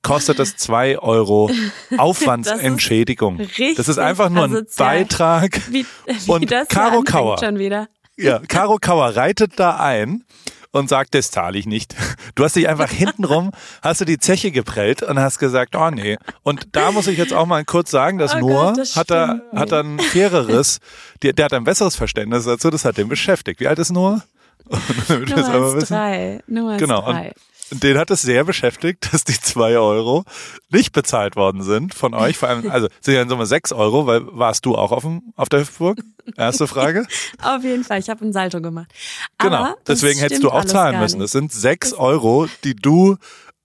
kostet 0.03 0.39
das 0.39 0.55
zwei 0.57 0.97
Euro 0.99 1.49
Aufwandsentschädigung. 1.97 3.37
Das 3.37 3.47
ist 3.47 3.59
richtig 3.59 3.77
das 3.77 3.87
ist 3.87 3.97
einfach 3.97 4.29
nur 4.29 4.45
ein 4.45 4.51
asozial. 4.53 4.87
Beitrag. 4.99 5.61
Wie, 5.69 5.85
wie 6.05 6.31
Und 6.31 6.51
das 6.51 6.69
anfängt 6.75 7.07
Kauer. 7.07 7.37
schon 7.39 7.59
wieder. 7.59 7.87
Ja, 8.17 8.39
Caro 8.47 8.77
Kauer 8.79 9.15
reitet 9.15 9.53
da 9.59 9.77
ein 9.77 10.23
und 10.71 10.87
sagt, 10.89 11.15
das 11.15 11.31
zahle 11.31 11.57
ich 11.57 11.65
nicht. 11.65 11.95
Du 12.35 12.45
hast 12.45 12.55
dich 12.55 12.69
einfach 12.69 12.89
hintenrum, 12.89 13.51
hast 13.81 13.99
du 14.01 14.05
die 14.05 14.17
Zeche 14.17 14.51
geprellt 14.51 15.03
und 15.03 15.19
hast 15.19 15.37
gesagt, 15.37 15.75
oh 15.75 15.89
nee. 15.91 16.17
Und 16.43 16.69
da 16.71 16.91
muss 16.91 17.07
ich 17.07 17.17
jetzt 17.17 17.33
auch 17.33 17.45
mal 17.45 17.65
kurz 17.65 17.91
sagen, 17.91 18.17
dass 18.19 18.33
Oh 18.35 18.39
Noah 18.39 18.67
Gott, 18.69 18.77
das 18.77 18.95
hat 18.95 19.11
da, 19.11 19.41
hat 19.53 19.71
da 19.73 19.81
ein 19.81 19.99
faireres, 19.99 20.79
der, 21.23 21.33
der 21.33 21.45
hat 21.45 21.53
ein 21.53 21.65
besseres 21.65 21.95
Verständnis 21.97 22.45
dazu, 22.45 22.69
das 22.69 22.85
hat 22.85 22.97
den 22.97 23.09
beschäftigt. 23.09 23.59
Wie 23.59 23.67
alt 23.67 23.79
ist 23.79 23.91
Noah? 23.91 24.23
Nummer 25.09 25.75
wissen. 25.75 25.93
drei. 25.93 26.39
Nummer 26.47 26.77
Genau. 26.77 27.01
drei. 27.01 27.27
Und 27.29 27.35
den 27.71 27.97
hat 27.97 28.11
es 28.11 28.21
sehr 28.21 28.43
beschäftigt, 28.43 29.07
dass 29.13 29.23
die 29.23 29.39
zwei 29.39 29.77
Euro 29.77 30.23
nicht 30.69 30.91
bezahlt 30.91 31.35
worden 31.35 31.63
sind 31.63 31.93
von 31.93 32.13
euch. 32.13 32.37
Vor 32.37 32.49
allem, 32.49 32.69
also 32.69 32.87
sind 32.99 33.15
ja 33.15 33.21
in 33.21 33.29
Summe 33.29 33.45
sechs 33.45 33.71
Euro, 33.71 34.05
weil 34.05 34.21
warst 34.27 34.65
du 34.65 34.75
auch 34.75 34.91
auf, 34.91 35.03
dem, 35.03 35.33
auf 35.35 35.49
der 35.49 35.61
Hüpfburg? 35.61 35.99
Erste 36.37 36.67
Frage. 36.67 37.07
Auf 37.41 37.63
jeden 37.63 37.83
Fall, 37.83 37.99
ich 37.99 38.07
habe 38.07 38.23
ein 38.23 38.31
Salto 38.31 38.61
gemacht. 38.61 38.93
Genau. 39.39 39.55
Aber 39.55 39.75
das 39.85 40.01
Deswegen 40.01 40.19
hättest 40.19 40.43
du 40.43 40.51
auch 40.51 40.65
zahlen 40.65 40.99
müssen. 40.99 41.19
Das 41.19 41.31
sind 41.31 41.51
sechs 41.51 41.93
Euro, 41.93 42.47
die 42.63 42.75
du 42.75 43.17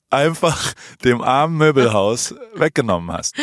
einfach 0.09 0.73
dem 1.05 1.21
armen 1.21 1.59
Möbelhaus 1.59 2.35
weggenommen 2.55 3.13
hast. 3.13 3.37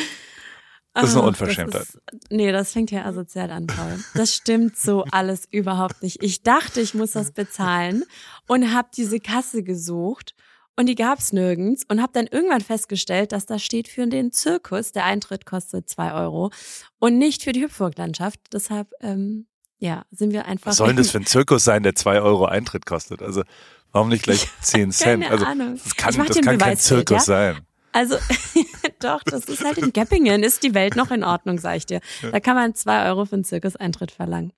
Das 0.93 1.09
ist 1.09 1.15
eine 1.15 1.23
Ah, 1.23 1.27
Unverschämtheit. 1.27 1.81
Das 1.81 1.89
ist, 1.89 2.31
nee, 2.31 2.51
das 2.51 2.71
fängt 2.71 2.91
ja 2.91 3.05
asozial 3.05 3.51
an, 3.51 3.67
Paul. 3.67 4.03
Das 4.15 4.33
stimmt 4.33 4.77
so 4.77 5.05
alles 5.11 5.47
überhaupt 5.49 6.03
nicht. 6.03 6.21
Ich 6.23 6.41
dachte, 6.41 6.81
ich 6.81 6.93
muss 6.93 7.11
das 7.11 7.31
bezahlen 7.31 8.03
und 8.47 8.73
habe 8.73 8.89
diese 8.95 9.19
Kasse 9.19 9.63
gesucht 9.63 10.33
und 10.75 10.87
die 10.87 10.95
gab's 10.95 11.33
nirgends 11.33 11.83
und 11.87 12.01
habe 12.01 12.13
dann 12.13 12.27
irgendwann 12.27 12.61
festgestellt, 12.61 13.31
dass 13.31 13.45
da 13.45 13.59
steht 13.59 13.87
für 13.87 14.07
den 14.07 14.31
Zirkus, 14.31 14.91
der 14.91 15.05
Eintritt 15.05 15.45
kostet 15.45 15.89
zwei 15.89 16.13
Euro 16.13 16.51
und 16.99 17.17
nicht 17.17 17.43
für 17.43 17.51
die 17.51 17.61
Hüpfburglandschaft. 17.61 18.39
Deshalb, 18.51 18.89
ähm, 19.01 19.45
ja, 19.77 20.03
sind 20.11 20.33
wir 20.33 20.45
einfach. 20.45 20.67
Was 20.67 20.77
soll 20.77 20.87
denn 20.87 20.97
das 20.97 21.11
für 21.11 21.19
ein 21.19 21.25
Zirkus 21.25 21.63
sein, 21.63 21.83
der 21.83 21.95
zwei 21.95 22.21
Euro 22.21 22.45
Eintritt 22.45 22.85
kostet? 22.85 23.21
Also 23.21 23.43
warum 23.91 24.09
nicht 24.09 24.23
gleich 24.23 24.47
zehn 24.61 24.91
Cent? 24.91 25.23
Keine 25.23 25.31
Also 25.31 25.45
Ahnung. 25.45 25.79
das 25.83 25.95
kann, 25.95 26.25
das 26.27 26.41
kann 26.41 26.57
kein 26.57 26.77
Zirkus 26.77 27.27
ja? 27.27 27.51
sein. 27.51 27.67
Also, 27.91 28.17
doch, 28.99 29.21
das 29.23 29.45
ist 29.45 29.63
halt 29.63 29.77
in 29.77 29.93
Göppingen, 29.93 30.41
ist 30.41 30.63
die 30.63 30.73
Welt 30.73 30.95
noch 30.95 31.11
in 31.11 31.23
Ordnung, 31.23 31.59
sag 31.59 31.77
ich 31.77 31.85
dir. 31.85 32.01
Da 32.31 32.39
kann 32.39 32.55
man 32.55 32.73
zwei 32.73 33.05
Euro 33.05 33.25
für 33.25 33.35
einen 33.35 33.43
Zirkuseintritt 33.43 34.09
verlangen. 34.09 34.51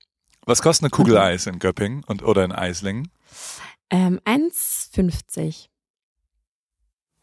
Was 0.46 0.62
kostet 0.62 0.84
eine 0.84 0.90
Kugel 0.92 1.18
Eis 1.18 1.46
in 1.46 1.60
Göppingen 1.60 2.04
und, 2.06 2.24
oder 2.24 2.46
in 2.46 2.54
Eislingen? 2.54 3.10
Ähm, 3.90 4.22
1,50. 4.26 5.68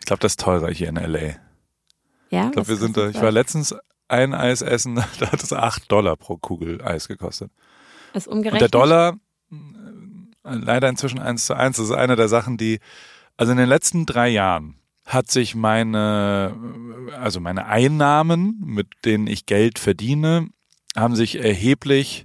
Ich 0.02 0.06
glaube, 0.06 0.18
das 0.18 0.32
ist 0.32 0.40
teurer 0.40 0.68
hier 0.68 0.88
in 0.88 0.96
L.A. 0.96 1.36
Ja, 2.30 2.46
Ich 2.46 2.50
glaube, 2.50 2.66
wir 2.66 2.76
sind 2.76 2.96
da, 2.96 3.08
ich 3.08 3.22
war 3.22 3.30
letztens 3.30 3.72
ein 4.08 4.34
Eis 4.34 4.60
essen, 4.60 4.96
da 5.20 5.30
hat 5.30 5.40
es 5.40 5.52
8 5.52 5.90
Dollar 5.92 6.16
pro 6.16 6.38
Kugel 6.38 6.82
Eis 6.82 7.06
gekostet. 7.06 7.52
Ist 8.12 8.26
Und 8.26 8.38
umgerechnet. 8.38 8.62
der 8.62 8.68
Dollar, 8.68 9.16
äh, 9.52 9.56
leider 10.42 10.88
inzwischen 10.88 11.20
eins 11.20 11.46
zu 11.46 11.54
eins, 11.54 11.76
das 11.76 11.86
ist 11.86 11.92
eine 11.92 12.16
der 12.16 12.26
Sachen, 12.26 12.56
die, 12.56 12.80
also 13.36 13.52
in 13.52 13.58
den 13.58 13.68
letzten 13.68 14.04
drei 14.04 14.28
Jahren 14.28 14.74
hat 15.06 15.30
sich 15.30 15.54
meine, 15.54 16.52
also 17.16 17.38
meine 17.38 17.66
Einnahmen, 17.66 18.60
mit 18.64 18.88
denen 19.04 19.28
ich 19.28 19.46
Geld 19.46 19.78
verdiene, 19.78 20.48
haben 20.96 21.14
sich 21.14 21.38
erheblich 21.38 22.24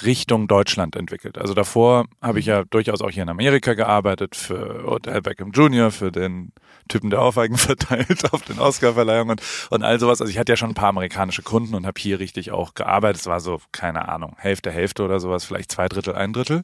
Richtung 0.00 0.48
Deutschland 0.48 0.96
entwickelt. 0.96 1.38
Also 1.38 1.54
davor 1.54 2.06
habe 2.20 2.40
ich 2.40 2.46
ja 2.46 2.64
durchaus 2.64 3.02
auch 3.02 3.10
hier 3.10 3.22
in 3.22 3.28
Amerika 3.28 3.74
gearbeitet 3.74 4.34
für 4.34 4.88
Odell 4.88 5.20
Beckham 5.20 5.52
Jr., 5.52 5.90
für 5.90 6.10
den 6.10 6.52
Typen, 6.88 7.10
der 7.10 7.20
Aufweigen 7.20 7.56
verteilt 7.58 8.32
auf 8.32 8.42
den 8.42 8.58
Oscarverleihungen 8.58 9.38
und, 9.38 9.42
und 9.70 9.82
all 9.82 10.00
sowas. 10.00 10.20
Also 10.20 10.30
ich 10.30 10.38
hatte 10.38 10.52
ja 10.52 10.56
schon 10.56 10.70
ein 10.70 10.74
paar 10.74 10.88
amerikanische 10.88 11.42
Kunden 11.42 11.74
und 11.74 11.86
habe 11.86 12.00
hier 12.00 12.18
richtig 12.18 12.50
auch 12.50 12.74
gearbeitet. 12.74 13.20
Es 13.20 13.26
war 13.26 13.40
so, 13.40 13.60
keine 13.70 14.08
Ahnung, 14.08 14.34
Hälfte, 14.38 14.70
Hälfte 14.70 15.04
oder 15.04 15.20
sowas, 15.20 15.44
vielleicht 15.44 15.70
zwei 15.70 15.88
Drittel, 15.88 16.14
ein 16.14 16.32
Drittel. 16.32 16.62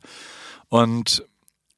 Und 0.68 1.26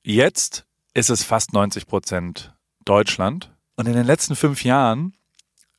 jetzt 0.02 0.66
ist 0.94 1.10
es 1.10 1.24
fast 1.24 1.52
90 1.52 1.86
Prozent 1.86 2.54
Deutschland. 2.84 3.52
Und 3.76 3.86
in 3.86 3.94
den 3.94 4.06
letzten 4.06 4.36
fünf 4.36 4.64
Jahren, 4.64 5.14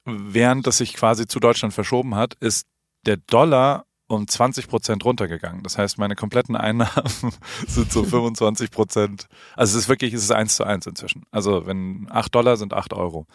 während 0.05 0.67
das 0.67 0.77
sich 0.77 0.93
quasi 0.93 1.27
zu 1.27 1.39
Deutschland 1.39 1.73
verschoben 1.73 2.15
hat, 2.15 2.35
ist 2.35 2.67
der 3.05 3.17
Dollar 3.17 3.85
um 4.11 4.27
20 4.27 4.67
Prozent 4.67 5.05
runtergegangen. 5.05 5.63
Das 5.63 5.77
heißt, 5.77 5.97
meine 5.97 6.15
kompletten 6.15 6.55
Einnahmen 6.55 6.91
sind 7.67 7.91
so 7.91 8.03
25 8.03 8.71
Prozent. 8.71 9.27
Also 9.55 9.77
es 9.77 9.83
ist 9.83 9.89
wirklich, 9.89 10.13
es 10.13 10.23
ist 10.23 10.31
eins 10.31 10.55
zu 10.55 10.63
eins 10.63 10.85
inzwischen. 10.87 11.23
Also 11.31 11.65
wenn 11.65 12.07
acht 12.09 12.33
Dollar 12.35 12.57
sind 12.57 12.73
acht 12.73 12.93
Euro. 12.93 13.25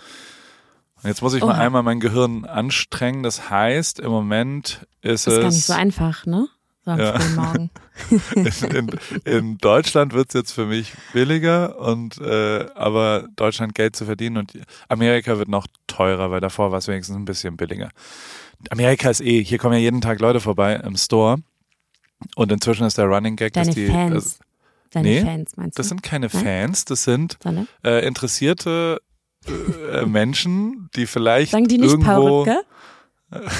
Und 1.02 1.08
jetzt 1.08 1.22
muss 1.22 1.34
ich 1.34 1.42
mal 1.42 1.50
Oha. 1.50 1.58
einmal 1.58 1.82
mein 1.82 2.00
Gehirn 2.00 2.44
anstrengen. 2.44 3.22
Das 3.22 3.50
heißt, 3.50 4.00
im 4.00 4.10
Moment 4.10 4.86
ist, 5.02 5.26
ist 5.26 5.34
es 5.34 5.40
gar 5.40 5.50
nicht 5.50 5.64
so 5.64 5.72
einfach, 5.72 6.26
ne? 6.26 6.48
Ja. 6.86 7.18
Morgen. 7.34 7.70
in, 8.74 8.90
in 9.24 9.58
Deutschland 9.58 10.12
wird's 10.12 10.34
jetzt 10.34 10.52
für 10.52 10.66
mich 10.66 10.92
billiger 11.12 11.78
und 11.80 12.18
äh, 12.18 12.66
aber 12.76 13.26
Deutschland 13.34 13.74
Geld 13.74 13.96
zu 13.96 14.04
verdienen 14.04 14.36
und 14.36 14.52
Amerika 14.88 15.36
wird 15.38 15.48
noch 15.48 15.66
teurer, 15.88 16.30
weil 16.30 16.40
davor 16.40 16.70
war 16.70 16.78
es 16.78 16.86
wenigstens 16.86 17.16
ein 17.16 17.24
bisschen 17.24 17.56
billiger. 17.56 17.90
Amerika 18.70 19.10
ist 19.10 19.20
eh, 19.20 19.42
hier 19.42 19.58
kommen 19.58 19.74
ja 19.74 19.80
jeden 19.80 20.00
Tag 20.00 20.20
Leute 20.20 20.40
vorbei 20.40 20.76
im 20.76 20.96
Store 20.96 21.38
und 22.36 22.52
inzwischen 22.52 22.86
ist 22.86 22.98
der 22.98 23.06
Running 23.06 23.34
Gag, 23.36 23.52
Deine 23.54 23.66
dass 23.66 23.74
die 23.74 23.86
Fans. 23.88 24.36
äh, 24.36 24.42
Deine 24.92 25.08
nee, 25.08 25.20
Fans, 25.20 25.56
meinst 25.56 25.76
du? 25.78 25.80
das 25.80 25.88
sind 25.88 26.02
keine 26.04 26.28
Nein? 26.32 26.44
Fans, 26.44 26.84
das 26.84 27.02
sind 27.02 27.36
äh, 27.84 28.06
interessierte 28.06 29.00
äh, 29.92 30.06
Menschen, 30.06 30.88
die 30.94 31.06
vielleicht 31.06 31.50
Sagen 31.52 31.66
die 31.66 31.78
nicht 31.78 31.90
irgendwo 31.90 32.44
Perücke? 32.44 32.62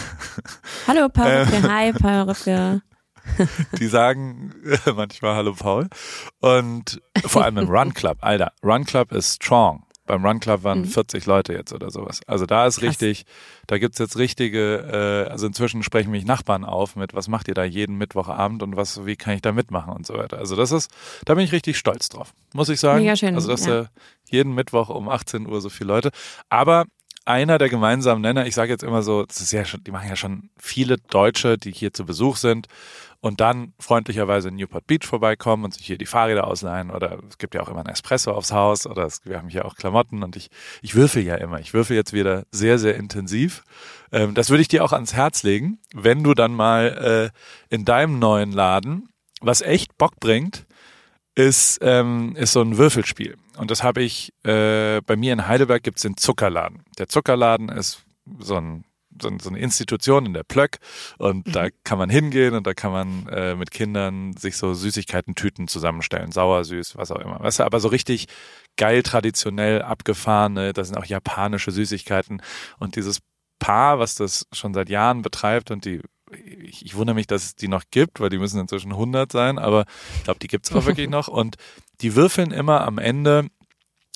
Hallo 0.87 1.09
Perücke, 1.09 1.57
Ähm. 1.57 1.71
hi 1.73 1.93
Perücke. 1.93 2.83
die 3.79 3.87
sagen 3.87 4.55
manchmal 4.95 5.35
Hallo 5.37 5.55
Paul. 5.55 5.89
Und 6.41 7.01
vor 7.25 7.45
allem 7.45 7.59
im 7.59 7.69
Run 7.69 7.95
Club, 7.95 8.19
Alter, 8.21 8.53
Run 8.63 8.85
Club 8.85 9.13
ist 9.13 9.43
strong. 9.43 9.83
Beim 10.07 10.25
Run 10.25 10.39
Club 10.39 10.63
waren 10.63 10.83
Mhm. 10.83 10.85
40 10.87 11.27
Leute 11.27 11.53
jetzt 11.53 11.73
oder 11.73 11.91
sowas. 11.91 12.21
Also 12.29 12.47
da 12.47 12.65
ist 12.67 12.77
Krass. 12.79 12.91
richtig, 12.91 13.27
da 13.67 13.77
gibt's 13.79 13.99
jetzt 13.99 14.17
richtige, 14.17 15.25
äh, 15.27 15.29
also 15.31 15.49
inzwischen 15.49 15.83
sprechen 15.83 16.13
mich 16.13 16.25
Nachbarn 16.25 16.65
auf 16.65 16.95
mit, 16.95 17.13
was 17.13 17.27
macht 17.27 17.49
ihr 17.49 17.55
da 17.55 17.65
jeden 17.65 17.97
Mittwochabend 17.99 18.63
und 18.63 18.77
was, 18.77 19.05
wie 19.05 19.17
kann 19.17 19.35
ich 19.35 19.43
da 19.43 19.51
mitmachen 19.51 19.93
und 19.93 20.07
so 20.07 20.15
weiter. 20.15 20.39
Also 20.39 20.55
das 20.55 20.71
ist, 20.71 20.93
da 21.25 21.35
bin 21.35 21.43
ich 21.45 21.51
richtig 21.51 21.77
stolz 21.77 22.09
drauf, 22.09 22.33
muss 22.55 22.69
ich 22.69 22.79
sagen. 22.79 23.01
Mega 23.01 23.17
schön, 23.17 23.35
Also 23.35 23.49
dass 23.49 23.67
ja. 23.67 23.87
jeden 24.31 24.55
Mittwoch 24.55 24.91
um 24.91 25.09
18 25.09 25.49
Uhr 25.49 25.61
so 25.61 25.71
viele 25.71 25.89
Leute. 25.89 26.11
Aber 26.49 26.85
einer 27.27 27.59
der 27.59 27.69
gemeinsamen 27.69 28.23
Nenner, 28.23 28.47
ich 28.47 28.55
sage 28.55 28.73
jetzt 28.73 28.85
immer 28.85 29.03
so, 29.03 29.25
das 29.25 29.41
ist 29.41 29.53
ja 29.53 29.65
schon, 29.65 29.83
die 29.85 29.91
machen 29.91 30.09
ja 30.09 30.17
schon 30.17 30.51
viele 30.59 30.97
Deutsche, 30.99 31.59
die 31.59 31.73
hier 31.73 31.93
zu 31.93 32.07
Besuch 32.07 32.37
sind 32.37 32.69
und 33.21 33.41
dann 33.41 33.73
freundlicherweise 33.81 34.49
in 34.49 34.57
Newport 34.57 34.87
Beach 34.87 35.05
vorbeikommen 35.05 35.65
und 35.65 35.75
sich 35.75 35.85
hier 35.85 35.99
die 35.99 36.07
Fahrräder 36.07 36.47
ausleihen 36.47 36.91
oder 36.91 37.19
es 37.29 37.39
gibt 37.39 37.55
ja 37.55 37.63
auch 37.63 37.69
immer 37.69 37.81
ein 37.81 37.93
Espresso 37.93 38.31
aufs 38.31 38.53
Haus 38.53 38.87
oder 38.87 39.05
es, 39.05 39.23
wir 39.25 39.39
haben 39.39 39.49
hier 39.49 39.65
auch 39.65 39.75
Klamotten 39.75 40.23
und 40.23 40.37
ich, 40.37 40.49
ich 40.83 40.95
würfel 40.95 41.23
ja 41.25 41.35
immer. 41.35 41.59
Ich 41.59 41.75
würfel 41.75 41.97
jetzt 41.97 42.13
wieder 42.13 42.45
sehr, 42.53 42.79
sehr 42.79 42.95
intensiv. 42.97 43.65
Ähm, 44.13 44.35
das 44.35 44.51
würde 44.51 44.63
ich 44.63 44.69
dir 44.69 44.85
auch 44.85 44.93
ans 44.93 45.15
Herz 45.15 45.43
legen, 45.43 45.79
wenn 45.95 46.23
du 46.23 46.35
dann 46.35 46.55
mal 46.55 47.33
äh, 47.71 47.75
in 47.75 47.85
deinem 47.85 48.19
neuen 48.21 48.53
Laden, 48.53 49.09
was 49.41 49.63
echt 49.63 49.99
Bock 49.99 50.21
bringt, 50.21 50.67
ist, 51.37 51.79
ähm, 51.83 52.35
ist 52.35 52.53
so 52.53 52.63
ein 52.63 52.79
Würfelspiel. 52.79 53.37
Und 53.59 53.71
das 53.71 53.83
habe 53.83 54.03
ich, 54.03 54.33
äh, 54.43 55.01
bei 55.03 55.17
mir 55.17 55.33
in 55.33 55.47
Heidelberg 55.47 55.83
gibt's 55.83 56.03
den 56.03 56.17
Zuckerladen. 56.17 56.83
Der 56.99 57.09
Zuckerladen 57.09 57.69
ist 57.69 58.05
so, 58.39 58.57
ein, 58.57 58.85
so, 59.21 59.29
ein, 59.29 59.39
so 59.39 59.51
eine 59.51 59.59
Institution 59.59 60.27
in 60.27 60.33
der 60.33 60.45
Plöck 60.45 60.79
und 61.19 61.55
da 61.55 61.69
kann 61.85 61.99
man 61.99 62.09
hingehen 62.09 62.55
und 62.55 62.67
da 62.67 62.73
kann 62.73 62.91
man 62.91 63.29
äh, 63.29 63.55
mit 63.55 63.71
Kindern 63.71 64.35
sich 64.37 64.57
so 64.57 64.73
Süßigkeiten-Tüten 64.73 65.69
zusammenstellen. 65.69 66.33
Sauer, 66.33 66.65
süß, 66.65 66.97
was 66.97 67.11
auch 67.11 67.21
immer. 67.21 67.39
Weißt 67.41 67.61
du, 67.61 67.65
aber 67.65 67.81
so 67.81 67.89
richtig 67.89 68.27
geil, 68.79 69.03
traditionell, 69.03 69.83
abgefahrene, 69.83 70.73
da 70.73 70.85
sind 70.85 70.97
auch 70.97 71.05
japanische 71.05 71.71
Süßigkeiten 71.71 72.43
und 72.79 72.97
dieses 72.97 73.21
Paar, 73.59 73.99
was 73.99 74.15
das 74.15 74.47
schon 74.53 74.75
seit 74.75 74.89
Jahren 74.89 75.23
betreibt 75.23 75.71
und 75.71 75.85
die 75.85 76.01
ich, 76.33 76.85
ich 76.85 76.95
wundere 76.95 77.15
mich, 77.15 77.27
dass 77.27 77.45
es 77.45 77.57
die 77.57 77.69
noch 77.69 77.85
gibt, 77.91 78.21
weil 78.21 78.31
die 78.31 78.39
müssen 78.39 78.61
inzwischen 78.61 78.93
100 78.93 79.31
sein, 79.31 79.59
aber 79.59 79.85
ich 80.17 80.25
glaube, 80.25 80.41
die 80.41 80.49
gibt's 80.49 80.73
auch 80.73 80.87
wirklich 80.87 81.09
noch. 81.09 81.29
Und 81.29 81.57
die 82.01 82.15
würfeln 82.15 82.51
immer 82.51 82.83
am 82.83 82.99
Ende 82.99 83.49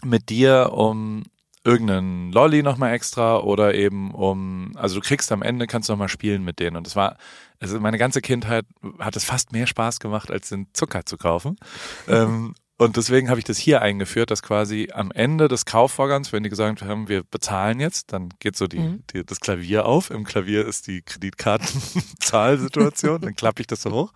mit 0.05 0.29
dir 0.29 0.71
um 0.73 1.25
irgendeinen 1.63 2.33
Lolly 2.33 2.63
nochmal 2.63 2.95
extra 2.95 3.39
oder 3.39 3.75
eben 3.75 4.15
um, 4.15 4.73
also 4.77 4.97
du 4.97 5.07
kriegst 5.07 5.31
am 5.31 5.43
Ende, 5.43 5.67
kannst 5.67 5.89
du 5.89 5.93
nochmal 5.93 6.09
spielen 6.09 6.43
mit 6.43 6.59
denen. 6.59 6.77
Und 6.77 6.87
das 6.87 6.97
war, 6.97 7.17
also 7.59 7.79
meine 7.81 7.99
ganze 7.99 8.23
Kindheit 8.23 8.65
hat 8.99 9.17
es 9.17 9.25
fast 9.25 9.53
mehr 9.53 9.67
Spaß 9.67 10.01
gemacht, 10.01 10.31
als 10.31 10.49
den 10.49 10.69
Zucker 10.73 11.05
zu 11.05 11.19
kaufen. 11.19 11.57
ähm, 12.09 12.55
und 12.81 12.97
deswegen 12.97 13.29
habe 13.29 13.39
ich 13.39 13.45
das 13.45 13.59
hier 13.59 13.83
eingeführt, 13.83 14.31
dass 14.31 14.43
quasi 14.43 14.89
am 14.95 15.11
Ende 15.13 15.49
des 15.49 15.67
Kaufvorgangs, 15.67 16.33
wenn 16.33 16.43
die 16.43 16.49
gesagt 16.49 16.81
haben, 16.81 17.09
wir 17.09 17.23
bezahlen 17.25 17.79
jetzt, 17.79 18.15
dann 18.15 18.31
geht 18.39 18.57
so 18.57 18.67
die, 18.67 18.79
Mhm. 18.79 19.03
die, 19.13 19.23
das 19.25 19.41
Klavier 19.41 19.85
auf. 19.85 20.09
Im 20.11 20.25
Klavier 20.25 20.67
ist 20.67 20.87
die 20.87 21.03
Kreditkartenzahlsituation, 21.03 23.21
dann 23.23 23.35
klappe 23.35 23.61
ich 23.61 23.67
das 23.67 23.83
so 23.83 23.91
hoch. 23.93 24.13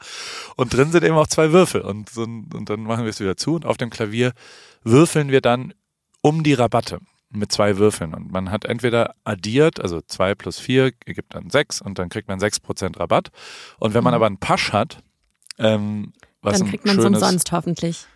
Und 0.57 0.73
drin 0.73 0.91
sind 0.93 1.05
eben 1.05 1.15
auch 1.17 1.27
zwei 1.27 1.53
Würfel. 1.53 1.83
Und, 1.83 2.09
so, 2.09 2.23
und 2.23 2.65
dann 2.69 2.81
machen 2.85 3.05
wir 3.05 3.11
es 3.11 3.21
wieder 3.21 3.37
zu. 3.37 3.55
Und 3.57 3.67
auf 3.67 3.77
dem 3.77 3.91
Klavier 3.91 4.33
würfeln 4.83 5.31
wir 5.31 5.43
dann 5.43 5.75
um 6.23 6.43
die 6.43 6.55
Rabatte 6.55 7.01
mit 7.31 7.53
zwei 7.53 7.77
Würfeln. 7.79 8.15
Und 8.15 8.33
man 8.33 8.51
hat 8.51 8.65
entweder 8.65 9.15
addiert, 9.25 9.79
also 9.81 10.01
zwei 10.01 10.35
plus 10.35 10.59
vier 10.59 10.93
ergibt 11.05 11.35
dann 11.35 11.51
sechs 11.51 11.83
und 11.83 11.99
dann 11.99 12.09
kriegt 12.09 12.29
man 12.29 12.41
sechs 12.41 12.61
Prozent 12.61 12.99
Rabatt. 12.99 13.29
Und 13.79 13.93
wenn 13.93 14.03
man 14.05 14.13
Mhm. 14.13 14.17
aber 14.17 14.27
einen 14.27 14.39
Pasch 14.39 14.73
hat, 14.73 15.03
ähm, 15.59 16.13
was 16.43 16.59
Dann 16.61 16.69
kriegt 16.69 16.87
man 16.87 16.99
es 16.99 17.05
umsonst 17.05 17.53
hoffentlich. 17.53 18.07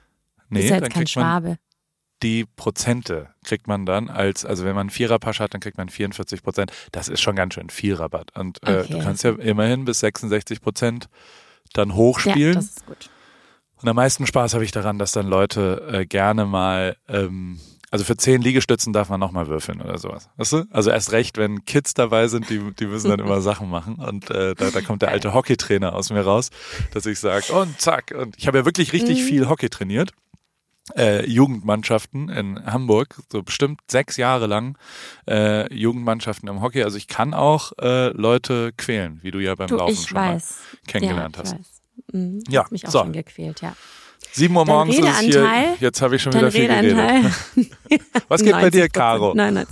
Nee, 0.50 0.61
ist 0.64 0.71
ja 0.71 0.76
dann 0.76 0.85
jetzt 0.85 0.95
kein 0.95 1.07
Schwabe. 1.07 1.59
die 2.23 2.45
Prozente 2.57 3.28
kriegt 3.45 3.67
man 3.69 3.87
dann 3.87 4.09
als, 4.09 4.45
also 4.45 4.64
wenn 4.64 4.75
man 4.75 4.83
einen 4.83 4.90
Viererpasch 4.90 5.40
hat, 5.40 5.55
dann 5.55 5.61
kriegt 5.61 5.78
man 5.78 5.88
44 5.88 6.43
Prozent. 6.43 6.73
Das 6.93 7.09
ist 7.09 7.21
schon 7.21 7.37
ganz 7.37 7.55
schön 7.55 7.71
viel 7.71 7.95
Rabatt. 7.95 8.37
Und 8.37 8.59
äh, 8.67 8.81
Okay. 8.81 8.93
du 8.93 8.99
kannst 9.00 9.23
ja 9.25 9.31
immerhin 9.33 9.85
bis 9.85 10.00
66 10.00 10.61
Prozent 10.61 11.09
dann 11.75 11.90
Ja, 11.90 11.95
hochspielen. 11.97 12.55
das 12.55 12.64
ist 12.67 12.87
gut. 12.87 13.11
Und 13.81 13.88
am 13.88 13.95
meisten 13.97 14.26
Spaß 14.26 14.55
habe 14.55 14.64
ich 14.64 14.73
daran, 14.73 14.99
dass 14.99 15.12
dann 15.12 15.28
Leute 15.28 15.88
äh, 15.93 16.07
gerne 16.07 16.45
mal, 16.47 16.97
ähm, 17.07 17.61
also 17.93 18.05
für 18.05 18.17
zehn 18.17 18.43
Liegestützen 18.43 18.93
darf 18.93 19.09
man 19.09 19.21
nochmal 19.21 19.47
würfeln 19.47 19.81
oder 19.81 19.99
sowas. 19.99 20.28
Weißt 20.37 20.52
du? 20.55 20.64
Also 20.71 20.90
erst 20.90 21.12
recht, 21.12 21.38
wenn 21.38 21.64
Kids 21.64 21.95
dabei 21.95 22.26
sind, 22.26 22.50
die, 22.50 22.59
die 22.75 22.87
müssen 22.87 23.09
dann 23.09 23.21
immer 23.21 23.40
Sachen 23.43 23.71
machen. 23.71 23.95
Und 23.95 24.28
äh, 24.31 24.57
da, 24.57 24.71
da 24.71 24.81
kommt 24.81 25.02
der 25.02 25.11
alte 25.11 25.33
Hockeytrainer 25.33 25.95
aus 25.95 26.11
mir 26.11 26.23
raus, 26.23 26.50
dass 26.93 27.07
ich 27.07 27.21
sage, 27.21 27.52
und 27.52 27.81
zack. 27.81 28.12
Und 28.19 28.37
ich 28.37 28.49
habe 28.49 28.59
ja 28.59 28.64
wirklich 28.64 28.93
richtig 28.93 29.21
Mhm. 29.23 29.26
viel 29.26 29.49
Hockey 29.49 29.69
trainiert. 29.71 30.11
Äh, 30.97 31.26
Jugendmannschaften 31.28 32.28
in 32.28 32.64
Hamburg, 32.66 33.21
so 33.30 33.42
bestimmt 33.42 33.80
sechs 33.90 34.16
Jahre 34.16 34.47
lang 34.47 34.76
äh, 35.28 35.73
Jugendmannschaften 35.75 36.49
im 36.49 36.61
Hockey. 36.62 36.83
Also 36.83 36.97
ich 36.97 37.09
kann 37.09 37.35
auch 37.35 37.73
äh, 37.80 38.09
Leute 38.09 38.73
quälen, 38.76 39.18
wie 39.23 39.30
du 39.30 39.38
ja 39.38 39.54
beim 39.54 39.68
Du, 39.68 39.76
Laufen 39.76 39.97
schon 39.97 40.14
mal 40.14 40.35
weiß. 40.35 40.59
kennengelernt 40.87 41.37
ja, 41.37 41.42
ich 41.45 41.52
hast. 41.52 41.83
Mhm, 42.12 42.42
Ja, 42.49 42.66
mich 42.71 42.87
auch 42.87 42.90
so. 42.92 42.99
schon 43.00 43.12
gequält, 43.12 43.61
ja. 43.61 43.75
Sieben 44.33 44.57
Uhr 44.57 44.64
Dein 44.64 44.75
morgens 44.75 44.99
ist 44.99 45.09
es 45.09 45.18
hier. 45.21 45.76
Jetzt 45.80 46.02
habe 46.02 46.16
ich 46.16 46.23
schon 46.23 46.33
wieder 46.33 46.50
viel 46.50 46.66
geredet. 46.66 46.97
Redeanteil. 46.97 47.33
Was 48.28 48.42
geht 48.42 48.52
bei 48.52 48.71
dir, 48.71 48.87
90%. 48.87 48.88
Caro? 48.90 49.33
Nein, 49.35 49.54
nein. 49.54 49.66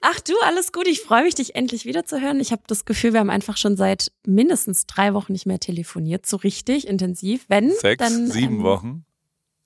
Ach 0.00 0.20
du, 0.20 0.34
alles 0.44 0.72
gut. 0.72 0.86
Ich 0.86 1.00
freue 1.00 1.24
mich, 1.24 1.34
dich 1.34 1.54
endlich 1.54 1.84
wiederzuhören. 1.84 2.40
Ich 2.40 2.52
habe 2.52 2.62
das 2.66 2.84
Gefühl, 2.84 3.12
wir 3.12 3.20
haben 3.20 3.30
einfach 3.30 3.56
schon 3.56 3.76
seit 3.76 4.12
mindestens 4.24 4.86
drei 4.86 5.14
Wochen 5.14 5.32
nicht 5.32 5.46
mehr 5.46 5.58
telefoniert, 5.58 6.26
so 6.26 6.36
richtig 6.36 6.86
intensiv. 6.86 7.44
Wenn, 7.48 7.72
Sechs, 7.72 7.98
dann 7.98 8.28
sieben 8.30 8.58
ähm, 8.58 8.62
Wochen. 8.62 9.05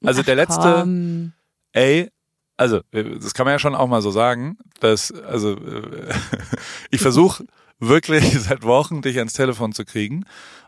Also 0.05 0.21
ach, 0.21 0.25
der 0.25 0.37
letzte, 0.37 0.73
komm. 0.81 1.33
ey, 1.73 2.11
also 2.57 2.81
äh, 2.93 3.19
das 3.19 3.35
kann 3.35 3.45
man 3.47 3.53
ja 3.55 3.59
schon 3.59 3.75
auch 3.75 3.87
mal 3.87 4.03
so 4.03 4.11
sagen, 4.11 4.59
dass 4.81 5.13
also 5.13 5.57
äh, 5.57 6.13
ich 6.91 7.01
versuche 7.01 7.45
wirklich 7.79 8.25
seit 8.41 8.63
Wochen, 8.63 9.03
dich 9.03 9.19
ans 9.19 9.33
Telefon 9.33 9.73
zu 9.73 9.85
kriegen. 9.85 10.19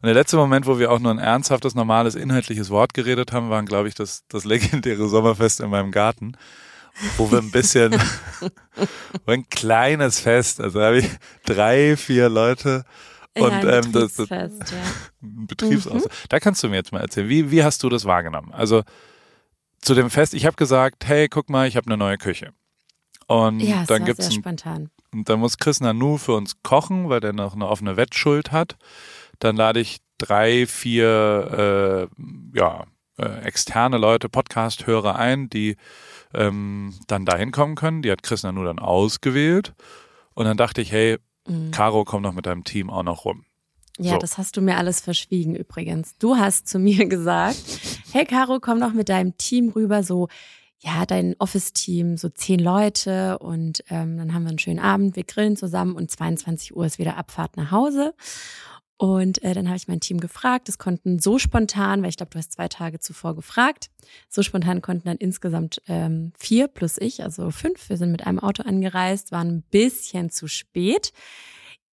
Und 0.01 0.07
der 0.07 0.15
letzte 0.15 0.37
Moment, 0.37 0.67
wo 0.67 0.79
wir 0.79 0.91
auch 0.91 0.99
nur 0.99 1.12
ein 1.12 1.19
ernsthaftes, 1.19 1.75
normales, 1.75 2.15
inhaltliches 2.15 2.71
Wort 2.71 2.95
geredet 2.95 3.33
haben, 3.33 3.51
waren, 3.51 3.67
glaube 3.67 3.89
ich, 3.89 3.95
das, 3.95 4.25
das 4.29 4.45
legendäre 4.45 5.09
Sommerfest 5.09 5.61
in 5.61 5.71
meinem 5.71 5.93
Garten, 5.93 6.37
wo 7.17 7.31
wir 7.31 7.39
ein 7.39 7.51
bisschen, 7.51 8.01
ein 9.27 9.49
kleines 9.51 10.21
Fest, 10.21 10.61
also 10.61 10.79
da 10.79 10.87
habe 10.87 10.99
ich 10.99 11.11
drei, 11.45 11.97
vier 11.97 12.29
Leute 12.29 12.85
und 13.35 13.51
ja, 13.51 13.79
ähm, 13.79 13.93
das, 13.93 14.15
das 14.15 14.29
ja. 14.29 14.49
Betriebsaus. 15.21 16.05
Mhm. 16.05 16.09
Da 16.29 16.41
kannst 16.41 16.62
du 16.62 16.69
mir 16.69 16.77
jetzt 16.77 16.93
mal 16.93 17.01
erzählen, 17.01 17.29
wie, 17.29 17.51
wie 17.51 17.65
hast 17.65 17.83
du 17.83 17.89
das 17.89 18.05
wahrgenommen? 18.05 18.53
Also 18.53 18.83
zu 19.83 19.95
dem 19.95 20.09
Fest, 20.11 20.33
ich 20.35 20.47
habe 20.47 20.57
gesagt, 20.57 21.07
hey, 21.07 21.29
guck 21.29 21.51
mal, 21.51 21.69
ich 21.69 21.77
habe 21.77 21.87
eine 21.87 21.97
neue 21.97 22.17
Küche. 22.19 22.53
Und 23.27 23.61
ja, 23.61 23.85
dann 23.85 24.05
gibt's 24.05 24.27
sehr 24.27 24.37
ein, 24.37 24.41
spontan. 24.41 24.91
und 25.12 25.29
dann 25.29 25.41
muss 25.41 25.59
Chris 25.59 25.81
Nanu 25.81 26.17
für 26.19 26.33
uns 26.35 26.62
kochen, 26.62 27.09
weil 27.09 27.21
der 27.21 27.33
noch 27.33 27.55
eine 27.55 27.69
offene 27.69 27.97
Wettschuld 27.97 28.53
hat. 28.53 28.77
Dann 29.39 29.57
lade 29.57 29.81
ich 29.81 29.99
drei, 30.19 30.67
vier 30.67 32.09
äh, 32.55 32.59
ja, 32.59 32.85
äh, 33.19 33.43
externe 33.43 33.99
Leute, 33.99 34.29
Podcast-Hörer 34.29 35.17
ein, 35.17 35.49
die 35.51 35.77
ähm, 36.35 36.95
dann 37.09 37.25
da 37.25 37.37
hinkommen 37.37 37.77
können. 37.77 38.03
Die 38.03 38.11
hat 38.11 38.23
Chris 38.23 38.43
Nanu 38.43 38.65
dann 38.65 38.79
ausgewählt. 38.79 39.75
Und 40.35 40.45
dann 40.47 40.57
dachte 40.57 40.81
ich, 40.81 40.93
hey, 40.93 41.19
Mhm. 41.45 41.73
Caro, 41.73 42.05
komm 42.05 42.23
noch 42.23 42.35
mit 42.35 42.47
deinem 42.47 42.62
Team 42.62 42.89
auch 42.89 43.03
noch 43.03 43.25
rum. 43.25 43.45
Ja, 44.02 44.12
So. 44.14 44.18
das 44.18 44.38
hast 44.38 44.56
du 44.56 44.61
mir 44.61 44.76
alles 44.76 45.00
verschwiegen 45.00 45.54
übrigens. 45.54 46.16
Du 46.18 46.37
hast 46.37 46.68
zu 46.68 46.78
mir 46.78 47.06
gesagt, 47.09 47.56
hey 48.12 48.25
Caro, 48.25 48.59
komm 48.61 48.80
doch 48.80 48.92
mit 48.92 49.09
deinem 49.09 49.37
Team 49.38 49.71
rüber, 49.71 50.02
so, 50.02 50.28
ja, 50.80 51.06
dein 51.06 51.37
Office-Team, 51.38 52.16
so 52.16 52.28
zehn 52.28 52.59
Leute 52.59 53.38
und 53.38 53.85
ähm, 53.88 54.16
dann 54.16 54.35
haben 54.35 54.42
wir 54.42 54.49
einen 54.50 54.59
schönen 54.59 54.80
Abend, 54.80 55.14
wir 55.14 55.25
grillen 55.25 55.56
zusammen 55.56 55.94
und 55.94 56.11
22 56.11 56.75
Uhr 56.75 56.85
ist 56.87 56.99
wieder 56.99 57.16
Abfahrt 57.16 57.56
nach 57.56 57.71
Hause. 57.71 58.14
Und 58.99 59.42
äh, 59.42 59.52
dann 59.52 59.66
habe 59.66 59.76
ich 59.76 59.88
mein 59.88 59.99
Team 59.99 60.21
gefragt. 60.21 60.68
Es 60.68 60.78
konnten 60.78 61.18
so 61.18 61.37
spontan, 61.40 62.02
weil 62.02 62.11
ich 62.11 62.16
glaube, 62.16 62.30
du 62.30 62.38
hast 62.38 62.52
zwei 62.52 62.68
Tage 62.68 63.00
zuvor 63.00 63.35
gefragt, 63.35 63.90
so 64.28 64.42
spontan 64.42 64.80
konnten 64.80 65.09
dann 65.09 65.16
insgesamt 65.16 65.82
ähm, 65.88 66.32
vier 66.38 66.68
plus 66.68 66.99
ich, 66.99 67.25
also 67.25 67.50
fünf. 67.50 67.88
Wir 67.88 67.97
sind 67.97 68.12
mit 68.12 68.25
einem 68.26 68.38
Auto 68.38 68.62
angereist, 68.62 69.32
waren 69.32 69.49
ein 69.49 69.62
bisschen 69.73 70.30
zu 70.30 70.47
spät. 70.47 71.12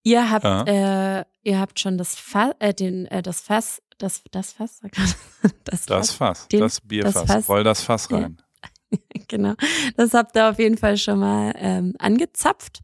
Ihr 0.09 0.29
habt, 0.31 0.45
äh, 0.67 1.23
ihr 1.43 1.59
habt 1.59 1.79
schon 1.79 1.97
das 1.97 2.15
Fass, 2.15 2.53
äh, 2.59 2.73
den, 2.73 3.05
äh, 3.07 3.21
das 3.21 3.41
Fass, 3.41 3.81
das, 3.99 4.23
das 4.31 4.53
Fass, 4.53 4.81
das, 5.65 5.85
Das 5.85 6.11
Fass, 6.11 6.47
Den- 6.47 6.61
das 6.61 6.81
Bierfass. 6.81 7.13
das 7.13 7.25
Fass. 7.27 7.49
Roll 7.49 7.63
das 7.63 7.83
Fass 7.83 8.07
Ja. 8.09 8.17
rein. 8.17 8.37
genau. 9.27 9.53
Das 9.97 10.13
habt 10.15 10.35
ihr 10.35 10.49
auf 10.49 10.57
jeden 10.57 10.77
Fall 10.77 10.97
schon 10.97 11.19
mal 11.19 11.53
ähm, 11.57 11.95
angezapft. 11.99 12.79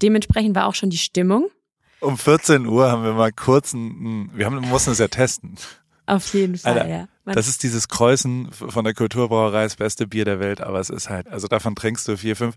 Dementsprechend 0.00 0.54
war 0.54 0.66
auch 0.66 0.74
schon 0.74 0.90
die 0.90 0.98
Stimmung. 0.98 1.48
Um 2.00 2.16
14 2.18 2.66
Uhr 2.66 2.90
haben 2.90 3.02
wir 3.02 3.14
mal 3.14 3.32
kurz 3.32 3.72
ein, 3.72 4.30
wir 4.34 4.46
haben, 4.46 4.60
mussten 4.68 4.90
es 4.90 4.98
ja 4.98 5.08
testen. 5.08 5.56
Auf 6.06 6.34
jeden 6.34 6.56
Fall, 6.58 6.74
Alter, 6.78 6.88
ja. 6.88 7.08
Man, 7.24 7.34
Das 7.34 7.48
ist 7.48 7.62
dieses 7.62 7.88
Kreuzen 7.88 8.52
von 8.52 8.84
der 8.84 8.92
Kulturbrauerei, 8.94 9.64
das 9.64 9.76
beste 9.76 10.06
Bier 10.06 10.26
der 10.26 10.38
Welt, 10.38 10.60
aber 10.60 10.78
es 10.78 10.90
ist 10.90 11.08
halt, 11.08 11.26
also 11.28 11.48
davon 11.48 11.74
trinkst 11.74 12.06
du 12.06 12.16
vier, 12.18 12.36
fünf. 12.36 12.54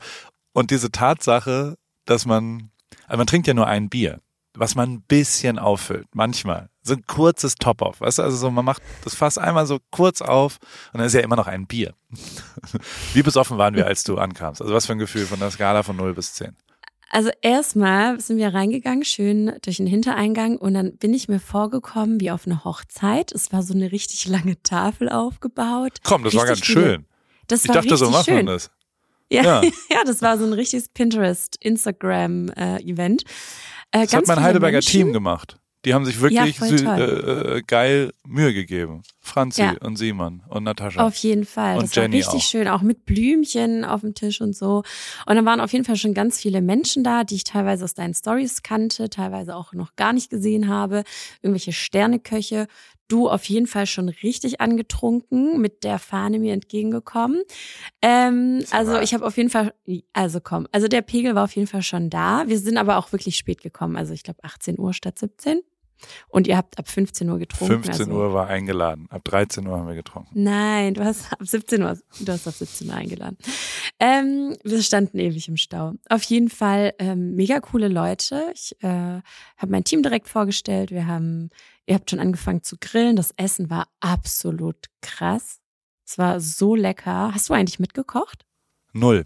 Und 0.51 0.69
diese 0.69 0.91
Tatsache, 0.91 1.77
dass 2.05 2.25
man, 2.25 2.71
also 3.07 3.17
man 3.17 3.25
trinkt 3.27 3.47
ja 3.47 3.53
nur 3.55 3.65
ein 3.67 3.89
Bier, 3.89 4.21
was 4.55 4.75
man 4.75 4.91
ein 4.91 5.01
bisschen 5.01 5.57
auffüllt, 5.57 6.07
manchmal. 6.13 6.69
So 6.83 6.93
ein 6.93 7.03
kurzes 7.05 7.55
Top-Off, 7.55 7.99
weißt 8.01 8.19
du, 8.19 8.23
also 8.23 8.37
so, 8.37 8.51
man 8.51 8.63
macht 8.63 8.81
das 9.03 9.15
Fass 9.15 9.37
einmal 9.37 9.65
so 9.65 9.79
kurz 9.91 10.21
auf 10.21 10.57
und 10.93 10.99
dann 10.99 11.07
ist 11.07 11.13
ja 11.13 11.21
immer 11.21 11.35
noch 11.35 11.47
ein 11.47 11.65
Bier. 11.67 11.93
Wie 13.13 13.23
besoffen 13.23 13.57
waren 13.57 13.75
wir, 13.75 13.87
als 13.87 14.03
du 14.03 14.17
ankamst? 14.17 14.61
Also 14.61 14.73
was 14.73 14.85
für 14.85 14.93
ein 14.93 14.99
Gefühl 14.99 15.25
von 15.25 15.39
der 15.39 15.51
Skala 15.51 15.83
von 15.83 15.95
0 15.95 16.13
bis 16.13 16.33
10? 16.35 16.55
Also 17.09 17.29
erstmal 17.41 18.19
sind 18.19 18.37
wir 18.37 18.53
reingegangen, 18.53 19.05
schön 19.05 19.53
durch 19.61 19.77
den 19.77 19.87
Hintereingang 19.87 20.57
und 20.57 20.73
dann 20.73 20.97
bin 20.97 21.13
ich 21.13 21.29
mir 21.29 21.39
vorgekommen 21.39 22.19
wie 22.19 22.31
auf 22.31 22.45
eine 22.45 22.65
Hochzeit. 22.65 23.31
Es 23.31 23.53
war 23.53 23.63
so 23.63 23.73
eine 23.73 23.91
richtig 23.93 24.27
lange 24.27 24.61
Tafel 24.61 25.07
aufgebaut. 25.09 25.99
Komm, 26.03 26.23
das 26.23 26.35
war 26.35 26.45
ganz 26.45 26.59
Richtig 26.59 26.73
schön. 26.73 27.05
Das 27.47 27.63
Ich 27.63 27.69
war 27.69 27.75
dachte, 27.75 27.95
so 27.95 28.05
richtig 28.05 28.11
macht 28.17 28.25
schön. 28.25 28.35
man 28.35 28.45
das. 28.47 28.71
Ja, 29.29 29.43
Ja. 29.43 29.61
ja. 29.91 30.03
das 30.05 30.21
war 30.21 30.37
so 30.37 30.45
ein 30.45 30.53
richtiges 30.53 30.89
Pinterest, 30.89 31.57
Instagram-Event. 31.61 33.23
Äh, 33.91 34.03
Das 34.05 34.13
hat 34.13 34.27
mein 34.27 34.41
Heidelberger 34.41 34.81
Team 34.81 35.13
gemacht. 35.13 35.57
Die 35.85 35.93
haben 35.93 36.03
sich 36.05 36.19
wirklich 36.19 36.57
toll. 36.57 36.75
äh, 36.99 37.57
äh, 37.57 37.61
geil 37.65 38.11
Mühe 38.25 38.53
gegeben. 38.53 39.03
Franzi 39.21 39.61
Ja. 39.61 39.75
und 39.79 39.95
Simon 39.95 40.43
und 40.49 40.63
Natascha. 40.63 41.05
Auf 41.05 41.15
jeden 41.17 41.45
Fall. 41.45 41.77
Und 41.77 41.83
das 41.83 41.95
Jenny 41.95 42.13
war 42.25 42.33
richtig 42.33 42.45
auch. 42.45 42.49
schön, 42.49 42.67
auch 42.67 42.81
mit 42.81 43.05
Blümchen 43.05 43.85
auf 43.85 44.01
dem 44.01 44.13
Tisch 44.13 44.41
und 44.41 44.53
so. 44.53 44.83
Und 45.25 45.35
dann 45.35 45.45
waren 45.45 45.61
auf 45.61 45.71
jeden 45.71 45.85
Fall 45.85 45.95
schon 45.95 46.13
ganz 46.13 46.39
viele 46.41 46.61
Menschen 46.61 47.03
da, 47.05 47.23
die 47.23 47.35
ich 47.35 47.43
teilweise 47.45 47.85
aus 47.85 47.93
deinen 47.93 48.13
Stories 48.13 48.63
kannte, 48.63 49.09
teilweise 49.09 49.55
auch 49.55 49.71
noch 49.73 49.95
gar 49.95 50.11
nicht 50.11 50.29
gesehen 50.29 50.67
habe. 50.67 51.03
Irgendwelche 51.41 51.71
Sterneköche. 51.71 52.67
Du 53.07 53.29
auf 53.29 53.45
jeden 53.45 53.67
Fall 53.67 53.85
schon 53.85 54.09
richtig 54.09 54.59
angetrunken, 54.59 55.61
mit 55.61 55.83
der 55.83 55.99
Fahne 55.99 56.39
mir 56.39 56.53
entgegengekommen. 56.53 57.41
Ähm, 58.01 58.63
also 58.71 58.99
ich 58.99 59.13
habe 59.13 59.25
auf 59.25 59.37
jeden 59.37 59.49
Fall, 59.49 59.73
also 60.13 60.39
komm, 60.41 60.67
also 60.71 60.87
der 60.87 61.01
Pegel 61.01 61.35
war 61.35 61.45
auf 61.45 61.55
jeden 61.55 61.67
Fall 61.67 61.83
schon 61.83 62.09
da. 62.09 62.43
Wir 62.47 62.59
sind 62.59 62.77
aber 62.77 62.97
auch 62.97 63.11
wirklich 63.11 63.37
spät 63.37 63.61
gekommen. 63.61 63.95
Also 63.95 64.13
ich 64.13 64.23
glaube 64.23 64.43
18 64.43 64.79
Uhr 64.79 64.93
statt 64.93 65.19
17. 65.19 65.61
Und 66.29 66.47
ihr 66.47 66.57
habt 66.57 66.77
ab 66.77 66.87
15 66.87 67.29
Uhr 67.29 67.39
getrunken. 67.39 67.83
15 67.83 68.07
also, 68.07 68.11
Uhr 68.11 68.33
war 68.33 68.47
eingeladen. 68.47 69.07
Ab 69.09 69.23
13 69.23 69.65
Uhr 69.65 69.77
haben 69.77 69.87
wir 69.87 69.95
getrunken. 69.95 70.29
Nein, 70.33 70.93
du 70.93 71.03
hast 71.03 71.31
ab 71.31 71.39
17 71.41 71.81
Uhr, 71.81 71.97
du 72.19 72.31
hast 72.31 72.47
ab 72.47 72.53
17 72.53 72.87
Uhr 72.89 72.95
eingeladen. 72.95 73.37
Ähm, 73.99 74.55
wir 74.63 74.81
standen 74.81 75.19
ewig 75.19 75.47
im 75.47 75.57
Stau. 75.57 75.93
Auf 76.09 76.23
jeden 76.23 76.49
Fall 76.49 76.93
ähm, 76.99 77.35
mega 77.35 77.59
coole 77.59 77.87
Leute. 77.87 78.51
Ich 78.53 78.75
äh, 78.83 78.87
habe 78.87 79.71
mein 79.71 79.83
Team 79.83 80.03
direkt 80.03 80.27
vorgestellt. 80.27 80.91
Wir 80.91 81.07
haben, 81.07 81.49
ihr 81.87 81.95
habt 81.95 82.09
schon 82.09 82.19
angefangen 82.19 82.61
zu 82.61 82.77
grillen. 82.79 83.15
Das 83.15 83.31
Essen 83.37 83.69
war 83.69 83.87
absolut 83.99 84.87
krass. 85.01 85.59
Es 86.05 86.17
war 86.17 86.39
so 86.39 86.75
lecker. 86.75 87.33
Hast 87.33 87.49
du 87.49 87.53
eigentlich 87.53 87.79
mitgekocht? 87.79 88.45
Null. 88.93 89.25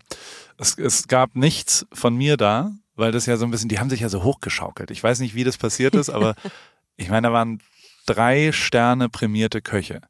Es, 0.58 0.78
es 0.78 1.08
gab 1.08 1.36
nichts 1.36 1.86
von 1.92 2.16
mir 2.16 2.38
da, 2.38 2.72
weil 2.96 3.12
das 3.12 3.26
ja 3.26 3.38
so 3.38 3.46
ein 3.46 3.52
bisschen, 3.52 3.70
die 3.70 3.80
haben 3.80 3.90
sich 3.90 4.02
ja 4.02 4.10
so 4.10 4.24
hochgeschaukelt. 4.24 4.92
Ich 4.92 5.04
weiß 5.04 5.20
nicht, 5.20 5.36
wie 5.36 5.44
das 5.44 5.58
passiert 5.58 5.96
ist, 5.96 6.10
aber 6.10 6.36
ich 6.98 7.10
meine, 7.10 7.28
da 7.28 7.34
waren 7.34 7.62
drei 8.06 8.52
Sterne 8.52 9.10
prämierte 9.10 9.62
Köche. 9.62 10.02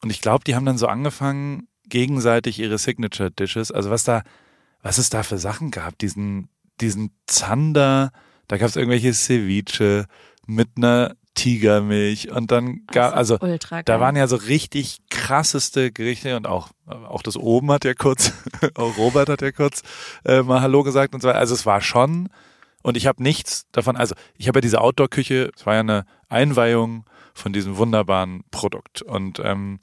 Und 0.00 0.10
ich 0.10 0.20
glaube, 0.20 0.44
die 0.44 0.54
haben 0.54 0.66
dann 0.66 0.78
so 0.78 0.86
angefangen, 0.86 1.68
gegenseitig 1.84 2.58
ihre 2.58 2.78
Signature 2.78 3.30
Dishes, 3.30 3.72
also 3.72 3.90
was 3.90 4.04
da, 4.04 4.22
was 4.82 4.98
es 4.98 5.08
da 5.08 5.22
für 5.22 5.38
Sachen 5.38 5.70
gab, 5.70 5.98
diesen, 5.98 6.48
diesen 6.80 7.12
Zander, 7.26 8.12
da 8.46 8.58
gab 8.58 8.68
es 8.68 8.76
irgendwelche 8.76 9.14
Ceviche 9.14 10.06
mit 10.46 10.68
einer 10.76 11.16
Tigermilch 11.38 12.32
und 12.32 12.50
dann 12.50 12.82
gab, 12.88 13.14
also 13.16 13.38
ultra 13.40 13.84
da 13.84 14.00
waren 14.00 14.16
ja 14.16 14.26
so 14.26 14.34
richtig 14.34 14.98
krasseste 15.08 15.92
Gerichte 15.92 16.36
und 16.36 16.48
auch, 16.48 16.70
auch 16.86 17.22
das 17.22 17.36
oben 17.36 17.70
hat 17.70 17.84
ja 17.84 17.94
kurz, 17.94 18.32
auch 18.74 18.98
Robert 18.98 19.28
hat 19.28 19.40
ja 19.40 19.52
kurz 19.52 19.82
äh, 20.24 20.42
mal 20.42 20.62
Hallo 20.62 20.82
gesagt 20.82 21.14
und 21.14 21.20
so 21.22 21.28
weiter. 21.28 21.38
Also 21.38 21.54
es 21.54 21.64
war 21.64 21.80
schon, 21.80 22.28
und 22.82 22.96
ich 22.96 23.06
habe 23.06 23.22
nichts 23.22 23.66
davon, 23.70 23.96
also 23.96 24.16
ich 24.36 24.48
habe 24.48 24.56
ja 24.58 24.62
diese 24.62 24.80
Outdoor-Küche, 24.80 25.52
es 25.56 25.64
war 25.64 25.74
ja 25.74 25.80
eine 25.80 26.06
Einweihung 26.28 27.04
von 27.34 27.52
diesem 27.52 27.76
wunderbaren 27.76 28.42
Produkt. 28.50 29.02
Und 29.02 29.38
ähm, 29.38 29.78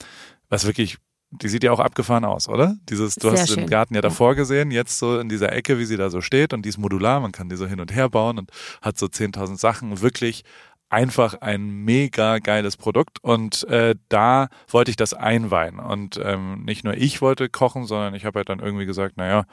was 0.50 0.66
wirklich, 0.66 0.98
die 1.32 1.48
sieht 1.48 1.64
ja 1.64 1.72
auch 1.72 1.80
abgefahren 1.80 2.26
aus, 2.26 2.50
oder? 2.50 2.76
Dieses, 2.90 3.16
du 3.16 3.30
Sehr 3.30 3.40
hast 3.40 3.50
den 3.50 3.62
schön, 3.62 3.70
Garten 3.70 3.94
ja 3.94 4.00
ja. 4.00 4.02
davor 4.02 4.36
gesehen, 4.36 4.72
jetzt 4.72 5.00
so 5.00 5.20
in 5.20 5.30
dieser 5.30 5.54
Ecke, 5.54 5.80
wie 5.80 5.86
sie 5.86 5.96
da 5.96 6.10
so 6.10 6.20
steht 6.20 6.52
und 6.52 6.64
die 6.64 6.70
ist 6.70 6.78
modular, 6.78 7.22
man 7.22 7.32
kann 7.32 7.48
die 7.48 7.56
so 7.56 7.66
hin 7.66 7.80
und 7.80 7.96
her 7.96 8.10
bauen 8.10 8.40
und 8.40 8.52
hat 8.82 8.98
so 8.98 9.06
10.000 9.06 9.58
Sachen, 9.58 10.02
wirklich 10.02 10.44
einfach 10.90 11.36
ein 11.42 11.84
mega 11.84 12.40
geiles 12.40 12.78
Produkt 12.78 13.24
und 13.24 13.68
äh, 13.70 13.96
da 14.10 14.50
wollte 14.68 14.92
ich 14.92 14.98
das 14.98 15.14
einweihen 15.14 15.80
und 15.80 16.20
ähm, 16.24 16.64
nicht 16.64 16.84
nur 16.84 16.94
ich 16.96 17.22
wollte 17.22 17.50
kochen, 17.50 17.86
sondern 17.86 18.14
ich 18.14 18.26
habe 18.26 18.40
halt 18.40 18.50
dann 18.50 18.60
irgendwie 18.60 18.86
gesagt, 18.86 19.18
naja, 19.18 19.46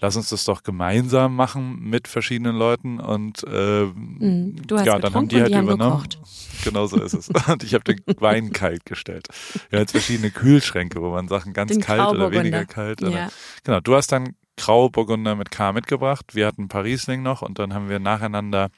lass 0.00 0.16
uns 0.16 0.28
das 0.28 0.44
doch 0.44 0.62
gemeinsam 0.62 1.34
machen 1.34 1.80
mit 1.82 2.08
verschiedenen 2.08 2.56
Leuten 2.56 3.00
und 3.00 3.42
äh. 3.44 3.86
Du 3.88 4.76
hast 4.76 4.86
ja, 4.86 4.98
dann 4.98 5.14
haben 5.14 5.28
die 5.28 5.40
halt 5.40 5.50
die 5.50 5.56
haben 5.56 5.64
übernommen. 5.64 6.02
gekocht. 6.02 6.18
Genau 6.64 6.86
so 6.86 7.00
ist 7.00 7.14
es. 7.14 7.28
Und 7.48 7.62
ich 7.62 7.74
habe 7.74 7.84
den 7.84 8.00
Wein 8.20 8.52
kalt 8.52 8.84
gestellt. 8.84 9.28
Wir 9.70 9.78
haben 9.78 9.82
jetzt 9.82 9.92
verschiedene 9.92 10.30
Kühlschränke, 10.30 11.00
wo 11.00 11.10
man 11.10 11.28
Sachen 11.28 11.52
ganz 11.52 11.70
Den 11.72 11.80
kalt 11.80 12.08
oder 12.08 12.32
weniger 12.32 12.64
kalt. 12.64 13.02
Oder, 13.02 13.10
Ja. 13.10 13.28
Genau, 13.64 13.80
du 13.80 13.94
hast 13.94 14.10
dann 14.12 14.34
Grauburgunder 14.56 15.36
mit 15.36 15.50
K 15.50 15.72
mitgebracht. 15.72 16.34
Wir 16.34 16.46
hatten 16.46 16.68
Riesling 16.70 17.22
noch 17.22 17.42
und 17.42 17.58
dann 17.58 17.74
haben 17.74 17.88
wir 17.88 18.00
nacheinander 18.00 18.70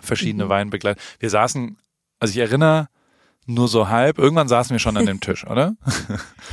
verschiedene 0.00 0.44
Mhm. 0.44 0.48
Weine 0.48 0.70
begleitet. 0.70 1.02
Wir 1.18 1.30
saßen, 1.30 1.76
also 2.18 2.30
ich 2.32 2.38
erinnere 2.38 2.88
nur 3.46 3.68
so 3.68 3.88
halb, 3.88 4.18
irgendwann 4.18 4.48
saßen 4.48 4.72
wir 4.74 4.78
schon 4.78 4.96
an 4.96 5.06
dem 5.06 5.20
Tisch, 5.20 5.46
oder? 5.46 5.76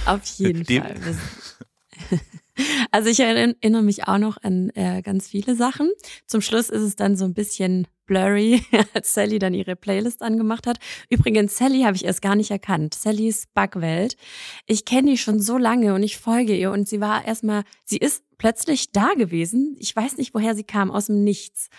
Auf 0.05 0.23
jeden 0.37 0.63
Die- 0.63 0.79
Fall. 0.79 0.95
Also 2.91 3.09
ich 3.09 3.19
erinnere 3.19 3.83
mich 3.83 4.07
auch 4.07 4.17
noch 4.17 4.37
an 4.41 4.71
äh, 4.73 5.03
ganz 5.03 5.27
viele 5.27 5.55
Sachen. 5.55 5.91
Zum 6.25 6.41
Schluss 6.41 6.69
ist 6.71 6.81
es 6.81 6.95
dann 6.95 7.15
so 7.15 7.23
ein 7.25 7.35
bisschen 7.35 7.87
blurry, 8.07 8.63
als 8.95 9.13
Sally 9.13 9.37
dann 9.37 9.53
ihre 9.53 9.75
Playlist 9.75 10.23
angemacht 10.23 10.65
hat. 10.65 10.79
Übrigens, 11.09 11.55
Sally 11.55 11.81
habe 11.83 11.95
ich 11.95 12.05
erst 12.05 12.23
gar 12.23 12.35
nicht 12.35 12.49
erkannt. 12.49 12.95
Sallys 12.95 13.45
Backwelt. 13.53 14.15
Ich 14.65 14.85
kenne 14.85 15.11
die 15.11 15.17
schon 15.19 15.39
so 15.39 15.57
lange 15.59 15.93
und 15.93 16.01
ich 16.01 16.17
folge 16.17 16.55
ihr 16.55 16.71
und 16.71 16.87
sie 16.89 16.99
war 16.99 17.25
erstmal, 17.25 17.63
sie 17.85 17.97
ist 17.97 18.23
plötzlich 18.39 18.91
da 18.91 19.13
gewesen. 19.15 19.75
Ich 19.79 19.95
weiß 19.95 20.17
nicht, 20.17 20.33
woher 20.33 20.55
sie 20.55 20.63
kam, 20.63 20.89
aus 20.89 21.07
dem 21.07 21.23
Nichts. 21.23 21.69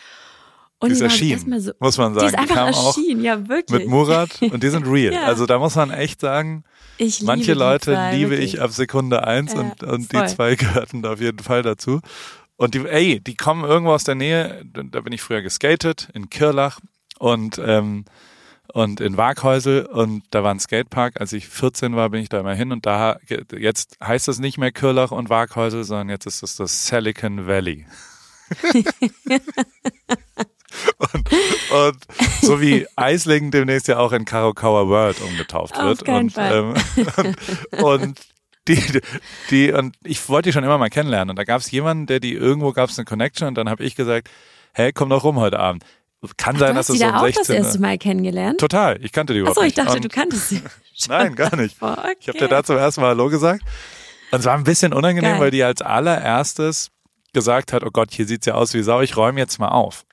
Und 0.80 0.88
die 0.90 0.92
ist 0.92 0.98
die 1.00 1.04
erschienen, 1.04 1.60
so- 1.60 1.72
muss 1.80 1.98
man 1.98 2.14
sagen. 2.14 2.26
Die 2.28 2.32
ist 2.34 2.38
einfach 2.38 2.72
auch 2.72 2.96
erschienen, 2.96 3.24
ja 3.24 3.48
wirklich. 3.48 3.80
mit 3.80 3.88
Murat 3.88 4.40
und 4.42 4.62
die 4.62 4.68
sind 4.68 4.86
real. 4.86 5.12
Ja. 5.18 5.24
Also 5.24 5.44
da 5.46 5.58
muss 5.58 5.74
man 5.74 5.90
echt 5.90 6.20
sagen, 6.20 6.62
ich 6.98 7.22
manche 7.22 7.52
die 7.52 7.58
Leute 7.58 7.92
zwei, 7.94 8.14
liebe 8.16 8.30
wirklich. 8.30 8.54
ich 8.54 8.60
ab 8.60 8.70
Sekunde 8.72 9.26
eins 9.26 9.54
Ja, 9.54 9.60
und, 9.60 9.82
und 9.82 10.10
voll. 10.12 10.22
die 10.26 10.34
zwei 10.34 10.54
gehörten 10.56 11.02
da 11.02 11.12
auf 11.14 11.20
jeden 11.20 11.40
Fall 11.40 11.62
dazu. 11.62 12.00
Und 12.56 12.74
die, 12.74 12.86
ey, 12.86 13.20
die 13.20 13.36
kommen 13.36 13.64
irgendwo 13.64 13.92
aus 13.92 14.04
der 14.04 14.14
Nähe, 14.16 14.64
da 14.64 15.00
bin 15.00 15.12
ich 15.12 15.22
früher 15.22 15.42
geskatet, 15.42 16.08
in 16.14 16.28
Kirlach 16.30 16.80
und, 17.18 17.60
ähm, 17.64 18.04
und 18.72 19.00
in 19.00 19.16
Waghäusel 19.16 19.86
und 19.86 20.22
da 20.30 20.42
war 20.42 20.50
ein 20.52 20.60
Skatepark. 20.60 21.20
Als 21.20 21.32
ich 21.32 21.48
14 21.48 21.94
war, 21.96 22.10
bin 22.10 22.20
ich 22.22 22.28
da 22.28 22.38
immer 22.40 22.54
hin 22.54 22.70
und 22.72 22.84
da, 22.84 23.18
jetzt 23.56 23.96
heißt 24.02 24.28
es 24.28 24.38
nicht 24.40 24.58
mehr 24.58 24.72
Kirlach 24.72 25.10
und 25.12 25.30
Waghäusel, 25.30 25.84
sondern 25.84 26.08
jetzt 26.08 26.26
ist 26.26 26.42
es 26.42 26.56
das 26.56 26.86
Silicon 26.86 27.46
Valley. 27.46 27.86
und, 30.98 31.28
und 31.72 31.96
so 32.42 32.60
wie 32.60 32.86
Eislingen 32.96 33.50
demnächst 33.50 33.88
ja 33.88 33.98
auch 33.98 34.12
in 34.12 34.24
Karokawa 34.24 34.86
World 34.88 35.20
umgetauft 35.20 35.74
Auf 35.76 35.84
wird. 35.84 36.04
keinen 36.04 36.24
und, 36.24 36.32
Fall. 36.32 36.74
Ähm, 37.16 37.34
und, 37.82 38.02
und 38.02 38.20
die, 38.68 38.82
die, 39.50 39.72
und 39.72 39.96
ich 40.04 40.28
wollte 40.28 40.48
die 40.48 40.52
schon 40.52 40.64
immer 40.64 40.78
mal 40.78 40.90
kennenlernen. 40.90 41.30
Und 41.30 41.36
da 41.36 41.44
gab 41.44 41.60
es 41.60 41.70
jemanden, 41.70 42.06
der 42.06 42.20
die 42.20 42.34
irgendwo 42.34 42.72
gab 42.72 42.90
es 42.90 42.98
eine 42.98 43.06
Connection 43.06 43.48
und 43.48 43.54
dann 43.56 43.68
habe 43.70 43.82
ich 43.82 43.96
gesagt, 43.96 44.28
hey, 44.74 44.92
komm 44.92 45.08
doch 45.08 45.24
rum 45.24 45.36
heute 45.36 45.58
Abend. 45.58 45.84
Kann 46.36 46.56
sein, 46.58 46.70
Du 46.70 46.74
dass 46.74 46.88
hast 46.88 46.90
es 46.90 46.92
die 46.94 46.98
so 46.98 47.04
da 47.04 47.10
um 47.10 47.16
auch 47.22 47.26
das 47.28 47.46
16 47.46 47.56
erste 47.56 47.78
Mal 47.80 47.96
kennengelernt? 47.96 48.58
Total, 48.60 48.98
ich 49.02 49.12
kannte 49.12 49.32
die 49.32 49.38
überhaupt 49.38 49.56
Achso, 49.56 49.66
ich 49.68 49.74
dachte, 49.74 49.94
Und- 49.96 50.04
du 50.04 50.08
kanntest 50.08 50.48
sie. 50.48 50.62
Nein, 51.08 51.34
gar 51.36 51.54
nicht. 51.56 51.76
Okay. 51.80 52.14
Ich 52.20 52.28
habe 52.28 52.38
dir 52.38 52.48
da 52.48 52.62
zum 52.64 52.76
ersten 52.76 53.00
Mal 53.00 53.08
Hallo 53.10 53.28
gesagt. 53.30 53.62
Und 54.32 54.40
es 54.40 54.44
war 54.44 54.54
ein 54.54 54.64
bisschen 54.64 54.92
unangenehm, 54.92 55.32
Geil. 55.32 55.40
weil 55.40 55.50
die 55.52 55.62
als 55.62 55.80
allererstes 55.80 56.90
gesagt 57.32 57.72
hat, 57.72 57.84
oh 57.84 57.90
Gott, 57.92 58.10
hier 58.12 58.26
sieht's 58.26 58.46
ja 58.46 58.54
aus 58.54 58.74
wie 58.74 58.82
Sau, 58.82 59.00
ich 59.00 59.16
räume 59.16 59.38
jetzt 59.38 59.58
mal 59.60 59.68
auf. 59.68 60.04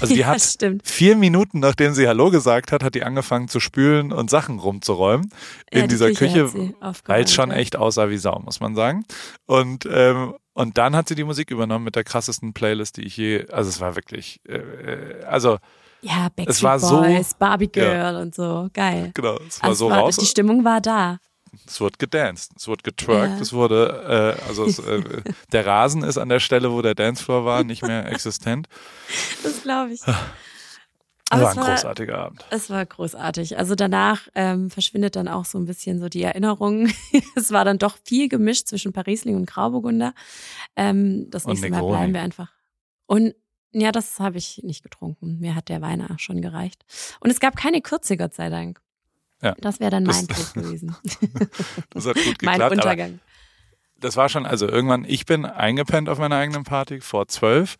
Also 0.00 0.14
die 0.14 0.20
Ja, 0.20 0.26
hat 0.28 0.40
stimmt. 0.40 0.86
vier 0.86 1.16
Minuten, 1.16 1.60
nachdem 1.60 1.94
sie 1.94 2.06
Hallo 2.08 2.30
gesagt 2.30 2.72
hat, 2.72 2.82
hat 2.82 2.94
die 2.94 3.02
angefangen 3.04 3.48
zu 3.48 3.60
spülen 3.60 4.12
und 4.12 4.30
Sachen 4.30 4.58
rumzuräumen 4.58 5.30
Ja, 5.72 5.80
in 5.80 5.88
die 5.88 5.94
dieser 5.94 6.12
Küche 6.12 6.46
Küche, 6.48 6.74
weil 7.06 7.24
es 7.24 7.32
schon 7.32 7.50
ja. 7.50 7.56
echt 7.56 7.76
aussah 7.76 8.08
wie 8.10 8.18
Sau, 8.18 8.38
muss 8.40 8.60
man 8.60 8.74
sagen. 8.74 9.04
Und 9.46 9.88
ähm, 9.90 10.34
und 10.54 10.78
dann 10.78 10.96
hat 10.96 11.06
sie 11.08 11.14
die 11.14 11.24
Musik 11.24 11.50
übernommen 11.50 11.84
mit 11.84 11.96
der 11.96 12.04
krassesten 12.04 12.54
Playlist, 12.54 12.96
die 12.96 13.02
ich 13.02 13.16
je, 13.18 13.46
also 13.50 13.68
es 13.68 13.78
war 13.80 13.94
wirklich, 13.94 14.40
äh, 14.48 15.22
also 15.26 15.58
Ja, 16.00 16.28
Backstreet 16.34 16.48
Es 16.48 16.62
war 16.62 16.78
so- 16.78 17.00
Boys, 17.02 17.34
Barbie 17.34 17.70
Ja. 17.76 18.10
Girl 18.10 18.22
und 18.22 18.34
so. 18.34 18.68
Geil. 18.72 19.10
genau, 19.12 19.38
es 19.46 19.60
war 19.62 19.68
Also 19.70 19.88
so 19.88 19.94
es 19.94 19.96
raus. 19.98 20.16
Die 20.16 20.24
Stimmung 20.26 20.64
war 20.64 20.80
da. 20.80 21.18
Es 21.66 21.80
wurde 21.80 21.96
gedanced, 21.98 22.52
es 22.56 22.66
wurde 22.68 22.82
getwerkt, 22.82 23.34
Ja. 23.36 23.40
es 23.40 23.52
wurde, 23.52 24.36
äh, 24.42 24.48
also 24.48 24.64
es, 24.64 24.78
äh, 24.78 25.02
der 25.52 25.66
Rasen 25.66 26.02
ist 26.02 26.18
an 26.18 26.28
der 26.28 26.40
Stelle, 26.40 26.72
wo 26.72 26.82
der 26.82 26.94
Dancefloor 26.94 27.44
war, 27.44 27.64
nicht 27.64 27.82
mehr 27.82 28.06
existent. 28.10 28.68
Das 29.42 29.62
glaube 29.62 29.92
ich. 29.92 30.00
Das 30.00 30.14
Aber 31.30 31.42
war 31.42 31.50
es 31.50 31.56
ein 31.58 31.62
war, 31.64 31.70
großartiger 31.74 32.18
Abend. 32.18 32.44
es 32.50 32.70
war 32.70 32.86
großartig. 32.86 33.58
Also 33.58 33.74
danach 33.74 34.28
ähm, 34.36 34.70
verschwindet 34.70 35.16
dann 35.16 35.26
auch 35.26 35.44
so 35.44 35.58
ein 35.58 35.64
bisschen 35.64 35.98
so 35.98 36.08
die 36.08 36.22
Erinnerung. 36.22 36.88
es 37.34 37.50
war 37.50 37.64
dann 37.64 37.78
doch 37.78 37.96
viel 38.04 38.28
gemischt 38.28 38.68
zwischen 38.68 38.92
Parisling 38.92 39.34
und 39.34 39.46
Grauburgunder. 39.46 40.14
Ähm, 40.76 41.28
das 41.30 41.44
Und 41.44 41.52
nächste 41.52 41.70
Mal 41.70 41.78
Negroni. 41.78 41.96
bleiben 41.96 42.14
wir 42.14 42.20
einfach. 42.22 42.52
Und 43.06 43.34
ja, 43.72 43.90
das 43.90 44.20
habe 44.20 44.38
ich 44.38 44.60
nicht 44.62 44.84
getrunken. 44.84 45.38
Mir 45.40 45.54
hat 45.56 45.68
der 45.68 45.82
Wein 45.82 46.06
schon 46.18 46.40
gereicht. 46.40 46.84
Und 47.20 47.30
es 47.30 47.40
gab 47.40 47.56
keine 47.56 47.82
Kürze, 47.82 48.16
Gott 48.16 48.32
sei 48.34 48.48
Dank. 48.48 48.80
Ja. 49.42 49.54
Das 49.58 49.80
wäre 49.80 49.90
dann 49.90 50.04
mein 50.04 50.26
Das- 50.26 50.52
Tod 50.52 50.62
gewesen. 50.64 50.96
Das 51.90 52.06
hat 52.06 52.14
gut 52.16 52.24
mein 52.42 52.54
geklappt. 52.58 52.62
Aber 52.62 52.70
Untergang. 52.72 53.20
das 54.00 54.16
war 54.16 54.28
schon, 54.28 54.46
also 54.46 54.68
irgendwann, 54.68 55.04
ich 55.06 55.26
bin 55.26 55.44
eingepennt 55.44 56.08
auf 56.08 56.18
meiner 56.18 56.36
eigenen 56.36 56.64
Party 56.64 57.00
vor 57.00 57.28
zwölf. 57.28 57.76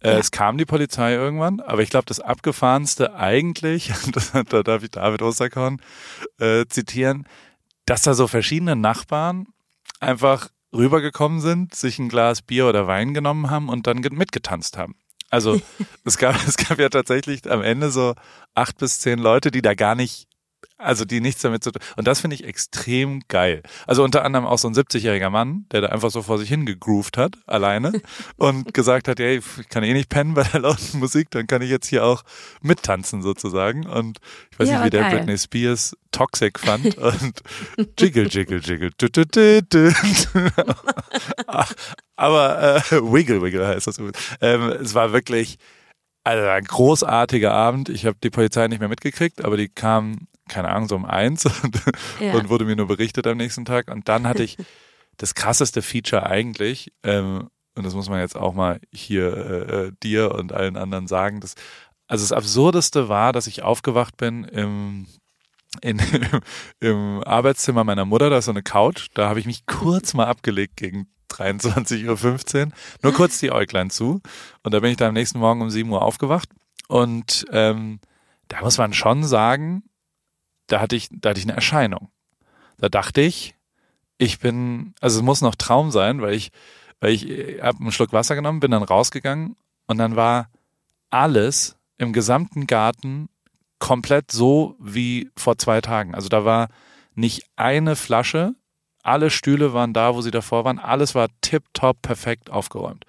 Äh, 0.00 0.12
Ja. 0.12 0.18
Es 0.18 0.30
kam 0.30 0.58
die 0.58 0.64
Polizei 0.66 1.14
irgendwann, 1.14 1.60
aber 1.60 1.82
ich 1.82 1.90
glaube, 1.90 2.06
das 2.06 2.20
abgefahrenste 2.20 3.14
eigentlich, 3.14 3.92
das, 4.12 4.32
da 4.32 4.62
darf 4.62 4.82
ich 4.82 4.90
David 4.90 5.22
Osterkorn 5.22 5.80
äh, 6.38 6.66
zitieren, 6.68 7.26
dass 7.86 8.02
da 8.02 8.14
so 8.14 8.28
verschiedene 8.28 8.76
Nachbarn 8.76 9.46
einfach 10.00 10.48
rübergekommen 10.74 11.40
sind, 11.40 11.74
sich 11.74 11.98
ein 11.98 12.10
Glas 12.10 12.42
Bier 12.42 12.66
oder 12.68 12.86
Wein 12.86 13.14
genommen 13.14 13.48
haben 13.50 13.68
und 13.70 13.86
dann 13.86 14.02
ge- 14.02 14.12
mitgetanzt 14.12 14.76
haben. 14.76 14.94
Also 15.30 15.60
es 16.04 16.16
gab, 16.18 16.36
es 16.46 16.56
gab 16.58 16.78
ja 16.78 16.90
tatsächlich 16.90 17.50
am 17.50 17.62
Ende 17.62 17.90
so 17.90 18.14
acht 18.54 18.76
bis 18.78 19.00
zehn 19.00 19.18
Leute, 19.18 19.50
die 19.50 19.62
da 19.62 19.74
gar 19.74 19.94
nicht, 19.94 20.26
also 20.78 21.04
die 21.04 21.20
nichts 21.20 21.42
damit 21.42 21.64
zu 21.64 21.72
tun. 21.72 21.82
Und 21.96 22.06
das 22.06 22.20
finde 22.20 22.34
ich 22.36 22.44
extrem 22.44 23.20
geil. 23.28 23.62
Also 23.86 24.04
unter 24.04 24.24
anderem 24.24 24.46
auch 24.46 24.58
so 24.58 24.68
ein 24.68 24.74
70-jähriger 24.74 25.30
Mann, 25.30 25.66
der 25.72 25.82
da 25.82 25.88
einfach 25.88 26.10
so 26.10 26.22
vor 26.22 26.38
sich 26.38 26.48
hingegroovt 26.48 27.16
hat, 27.16 27.36
alleine, 27.46 28.00
und 28.36 28.72
gesagt 28.72 29.08
hat, 29.08 29.20
ey, 29.20 29.38
ich 29.60 29.68
kann 29.68 29.82
eh 29.84 29.92
nicht 29.92 30.08
pennen 30.08 30.34
bei 30.34 30.44
der 30.44 30.60
lauten 30.60 31.00
Musik, 31.00 31.30
dann 31.30 31.46
kann 31.46 31.62
ich 31.62 31.70
jetzt 31.70 31.88
hier 31.88 32.04
auch 32.04 32.22
mittanzen 32.62 33.22
sozusagen. 33.22 33.86
Und 33.86 34.18
ich 34.52 34.58
weiß 34.58 34.68
Ja, 34.68 34.76
nicht, 34.76 34.86
wie 34.86 34.90
der 34.90 35.02
geil. 35.02 35.18
Britney 35.18 35.36
Spears 35.38 35.96
Toxic 36.12 36.58
fand 36.58 36.96
und 36.98 37.42
Jiggle, 37.98 38.28
Jiggle, 38.28 38.58
Jiggle. 38.60 38.90
Du, 38.96 39.08
du, 39.10 39.26
du, 39.26 39.92
Aber 42.16 42.76
äh, 42.76 42.80
Wiggle, 42.92 43.42
Wiggle 43.42 43.66
heißt 43.66 43.86
das. 43.86 43.98
Ähm, 44.40 44.62
es 44.80 44.94
war 44.94 45.12
wirklich 45.12 45.58
also 46.24 46.46
ein 46.48 46.64
großartiger 46.64 47.52
Abend. 47.52 47.88
Ich 47.88 48.04
habe 48.06 48.18
die 48.22 48.30
Polizei 48.30 48.68
nicht 48.68 48.80
mehr 48.80 48.88
mitgekriegt, 48.88 49.44
aber 49.44 49.56
die 49.56 49.68
kam, 49.68 50.28
keine 50.48 50.68
Ahnung, 50.70 50.88
so 50.88 50.96
um 50.96 51.04
eins 51.04 51.44
und, 51.62 51.80
Ja. 52.20 52.34
und 52.34 52.48
wurde 52.48 52.64
mir 52.64 52.76
nur 52.76 52.88
berichtet 52.88 53.26
am 53.26 53.36
nächsten 53.36 53.64
Tag. 53.64 53.90
Und 53.90 54.08
dann 54.08 54.26
hatte 54.26 54.42
ich 54.42 54.56
das 55.16 55.34
krasseste 55.34 55.82
Feature 55.82 56.26
eigentlich, 56.26 56.92
ähm, 57.02 57.48
und 57.74 57.84
das 57.84 57.94
muss 57.94 58.08
man 58.08 58.18
jetzt 58.20 58.36
auch 58.36 58.54
mal 58.54 58.80
hier 58.92 59.36
äh, 59.36 59.86
äh, 59.86 59.92
dir 60.02 60.34
und 60.34 60.52
allen 60.52 60.76
anderen 60.76 61.06
sagen, 61.06 61.40
dass, 61.40 61.54
also 62.08 62.24
das 62.24 62.32
Absurdeste 62.32 63.08
war, 63.08 63.32
dass 63.32 63.46
ich 63.46 63.62
aufgewacht 63.62 64.16
bin 64.16 64.44
im 64.44 65.06
in, 65.82 66.00
im 66.80 67.22
Arbeitszimmer 67.24 67.84
meiner 67.84 68.04
Mutter, 68.06 68.30
da 68.30 68.38
ist 68.38 68.46
so 68.46 68.50
eine 68.50 68.62
Couch, 68.62 69.08
da 69.14 69.28
habe 69.28 69.38
ich 69.38 69.46
mich 69.46 69.66
kurz 69.66 70.14
mal 70.14 70.26
abgelegt 70.26 70.76
gegen 70.76 71.08
23.15 71.30 72.66
Uhr, 72.66 72.72
nur 73.02 73.12
kurz 73.12 73.38
die 73.38 73.52
Äuglein 73.52 73.90
zu 73.90 74.20
und 74.62 74.74
da 74.74 74.80
bin 74.80 74.90
ich 74.90 74.96
dann 74.96 75.08
am 75.08 75.14
nächsten 75.14 75.38
Morgen 75.38 75.60
um 75.60 75.70
7 75.70 75.90
Uhr 75.90 76.02
aufgewacht 76.02 76.48
und 76.88 77.44
ähm, 77.52 78.00
da 78.48 78.62
muss 78.62 78.78
man 78.78 78.94
schon 78.94 79.24
sagen, 79.24 79.82
da 80.68 80.80
hatte 80.80 80.96
ich, 80.96 81.08
da 81.10 81.30
hatte 81.30 81.40
ich 81.40 81.46
eine 81.46 81.54
Erscheinung. 81.54 82.10
Da 82.78 82.88
dachte 82.88 83.20
ich, 83.20 83.56
ich 84.18 84.38
bin, 84.38 84.94
also 85.00 85.18
es 85.18 85.24
muss 85.24 85.40
noch 85.40 85.56
Traum 85.56 85.90
sein, 85.90 86.20
weil 86.22 86.34
ich, 86.34 86.50
weil 87.00 87.12
ich 87.12 87.60
habe 87.60 87.80
einen 87.80 87.92
Schluck 87.92 88.12
Wasser 88.12 88.34
genommen, 88.34 88.60
bin 88.60 88.70
dann 88.70 88.82
rausgegangen 88.82 89.56
und 89.86 89.98
dann 89.98 90.16
war 90.16 90.50
alles 91.10 91.76
im 91.96 92.12
gesamten 92.12 92.66
Garten 92.66 93.28
komplett 93.78 94.30
so 94.30 94.76
wie 94.80 95.30
vor 95.36 95.58
zwei 95.58 95.80
Tagen. 95.80 96.14
Also 96.14 96.28
da 96.28 96.44
war 96.44 96.68
nicht 97.14 97.44
eine 97.56 97.96
Flasche, 97.96 98.54
alle 99.02 99.30
Stühle 99.30 99.72
waren 99.72 99.92
da, 99.92 100.14
wo 100.14 100.20
sie 100.20 100.30
davor 100.30 100.64
waren, 100.64 100.78
alles 100.78 101.14
war 101.14 101.28
tipptopp 101.40 102.02
perfekt 102.02 102.50
aufgeräumt. 102.50 103.04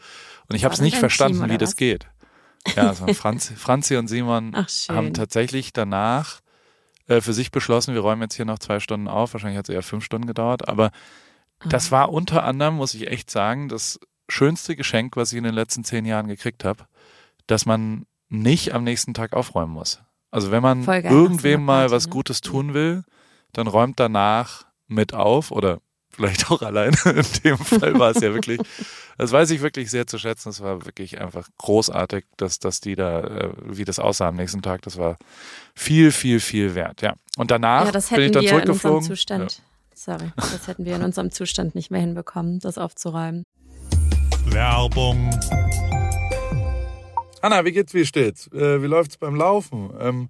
Und 0.48 0.56
ich 0.56 0.64
habe 0.64 0.74
es 0.74 0.82
nicht 0.82 0.98
verstanden, 0.98 1.42
Team, 1.42 1.50
wie 1.50 1.58
das 1.58 1.72
was? 1.72 1.76
geht. 1.78 2.08
Ja, 2.76 2.88
also 2.88 3.08
Franzi, 3.14 3.56
Franzi 3.56 3.98
und 3.98 4.08
Simon 4.08 4.54
Ach, 4.56 4.68
haben 4.90 5.14
tatsächlich 5.14 5.74
danach 5.74 6.40
äh, 7.10 7.22
für 7.22 7.34
sich 7.34 7.52
beschlossen, 7.52 7.94
wir 7.94 8.02
räumen 8.02 8.22
jetzt 8.22 8.36
hier 8.36 8.46
noch 8.46 8.60
zwei 8.60 8.80
Stunden 8.80 9.08
auf. 9.08 9.34
Wahrscheinlich 9.34 9.58
hat 9.58 9.68
es 9.68 9.74
eher 9.74 9.84
fünf 9.84 10.06
Stunden 10.06 10.28
gedauert, 10.28 10.70
aber 10.70 10.92
das 11.66 11.92
war 11.92 12.14
unter 12.14 12.44
anderem, 12.46 12.76
muss 12.76 12.94
ich 12.94 13.08
echt 13.08 13.30
sagen, 13.30 13.68
das 13.68 14.00
schönste 14.30 14.78
Geschenk, 14.78 15.18
was 15.18 15.34
ich 15.34 15.38
in 15.38 15.44
den 15.44 15.56
letzten 15.56 15.84
zehn 15.84 16.06
Jahren 16.06 16.28
gekriegt 16.28 16.64
habe, 16.64 16.86
dass 17.48 17.66
man 17.66 18.06
nicht 18.30 18.74
am 18.74 18.84
nächsten 18.84 19.14
Tag 19.14 19.34
aufräumen 19.34 19.74
muss. 19.74 20.02
Also 20.32 20.52
wenn 20.52 20.62
man 20.62 20.86
irgendwem 20.86 21.66
mal 21.66 21.90
was 21.92 22.06
ne? 22.06 22.12
Gutes 22.12 22.42
tun 22.42 22.74
will, 22.74 23.04
dann 23.52 23.68
räumt 23.68 24.00
danach 24.00 24.68
mit 24.88 25.14
auf 25.14 25.52
oder 25.52 25.82
vielleicht 26.20 26.52
auch 26.52 26.62
alleine. 26.62 26.98
In 27.06 27.26
dem 27.44 27.58
Fall 27.58 27.98
war 27.98 28.12
es 28.12 28.22
ja 28.22 28.34
wirklich, 28.34 28.60
das 29.18 29.32
weiß 29.32 29.52
ich 29.52 29.62
wirklich 29.62 29.90
sehr 29.90 30.06
zu 30.06 30.18
schätzen. 30.18 30.50
Es 30.50 30.62
war 30.62 30.86
wirklich 30.86 31.22
einfach 31.22 31.48
großartig, 31.58 32.26
dass, 32.36 32.60
dass 32.60 32.82
die 32.82 32.96
da, 32.96 33.22
äh, 33.22 33.50
wie 33.64 33.86
das 33.86 34.00
aussah 34.00 34.28
am 34.28 34.36
nächsten 34.36 34.62
Tag, 34.62 34.82
das 34.82 34.98
war 34.98 35.18
viel, 35.74 36.12
viel, 36.12 36.42
viel 36.42 36.76
wert. 36.76 37.02
Ja. 37.02 37.16
Und 37.38 37.52
danach 37.52 37.86
ja, 37.86 37.92
das 37.92 38.10
bin 38.10 38.20
ich 38.20 38.26
hätten 38.26 38.34
dann 38.34 38.44
wir 38.44 38.50
in 38.50 38.56
unserem 38.56 38.80
zurückgeflogen. 38.80 39.08
Zustand. 39.08 39.62
Sorry, 39.96 40.32
das 40.36 40.68
hätten 40.68 40.86
wir 40.86 40.96
in 40.96 41.04
unserem 41.04 41.32
Zustand 41.32 41.76
nicht 41.76 41.90
mehr 41.92 42.02
hinbekommen, 42.02 42.60
das 42.60 42.78
aufzuräumen. 42.78 43.44
Werbung. 44.46 45.30
Anna, 47.42 47.64
wie 47.64 47.72
geht's, 47.72 47.94
wie 47.94 48.06
steht's? 48.06 48.48
Äh, 48.48 48.82
wie 48.82 48.88
läuft's 48.88 49.18
beim 49.18 49.36
Laufen? 49.36 49.90
Ähm, 50.00 50.30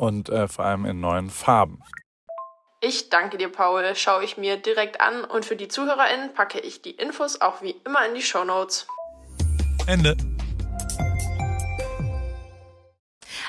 und 0.00 0.30
äh, 0.30 0.48
vor 0.48 0.64
allem 0.64 0.86
in 0.86 0.98
neuen 1.00 1.28
Farben. 1.28 1.82
Ich 2.80 3.10
danke 3.10 3.36
dir, 3.36 3.50
Paul. 3.52 3.94
Schaue 3.94 4.24
ich 4.24 4.38
mir 4.38 4.56
direkt 4.56 5.02
an 5.02 5.24
und 5.24 5.44
für 5.44 5.56
die 5.56 5.68
ZuhörerInnen 5.68 6.32
packe 6.32 6.58
ich 6.58 6.80
die 6.80 6.92
Infos 6.92 7.42
auch 7.42 7.60
wie 7.60 7.76
immer 7.84 8.06
in 8.06 8.14
die 8.14 8.22
Show 8.22 8.42
Notes. 8.44 8.86
Ende. 9.86 10.16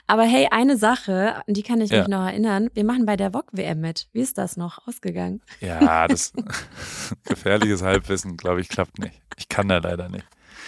Aber 0.08 0.24
hey, 0.24 0.50
eine 0.52 0.76
Sache, 0.76 1.36
an 1.48 1.54
die 1.54 1.64
kann 1.64 1.80
ich 1.80 1.90
Ja. 1.90 2.00
mich 2.00 2.10
noch 2.10 2.26
erinnern. 2.26 2.70
Wir 2.74 2.84
machen 2.84 3.06
bei 3.06 3.16
der 3.16 3.32
VOG-WM 3.32 3.80
mit. 3.80 4.08
Wie 4.12 4.20
ist 4.20 4.38
das 4.38 4.58
noch 4.58 4.86
ausgegangen? 4.86 5.42
Ja, 5.62 6.06
das 6.10 6.34
gefährliches 7.24 7.82
Halbwissen, 7.82 8.36
glaube 8.36 8.60
ich, 8.60 8.68
klappt 8.68 9.00
nicht. 9.00 9.22
Ich 9.38 9.48
kann 9.48 9.70
da 9.70 9.78
leider 9.78 10.10
nicht. 10.10 10.26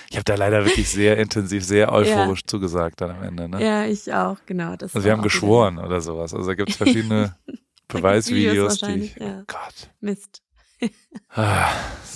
Ich 0.10 0.16
habe 0.18 0.24
da 0.26 0.36
leider 0.36 0.66
wirklich 0.66 0.90
sehr 0.90 1.18
intensiv, 1.18 1.64
sehr 1.64 1.92
euphorisch 1.92 2.44
zugesagt 2.46 3.02
dann 3.02 3.12
am 3.12 3.24
Ende. 3.24 3.50
Ne? 3.50 3.64
Ja, 3.64 3.86
ich 3.86 4.12
auch, 4.14 4.38
genau. 4.46 4.76
Das 4.76 4.94
Also 4.96 5.06
wir 5.06 5.12
haben 5.12 5.20
auch 5.20 5.24
wieder 5.26 5.34
geschworen 5.34 5.78
oder 5.80 6.02
sowas. 6.02 6.34
Also 6.34 6.48
da 6.48 6.56
gibt 6.56 6.70
es 6.70 6.76
verschiedene 6.78 7.36
Beweisvideos, 7.88 8.80
die 8.80 8.92
ich, 8.94 9.16
ja. 9.16 9.40
oh 9.42 9.44
Gott. 9.48 9.90
Mist. 10.02 10.42
Ah, 11.30 11.70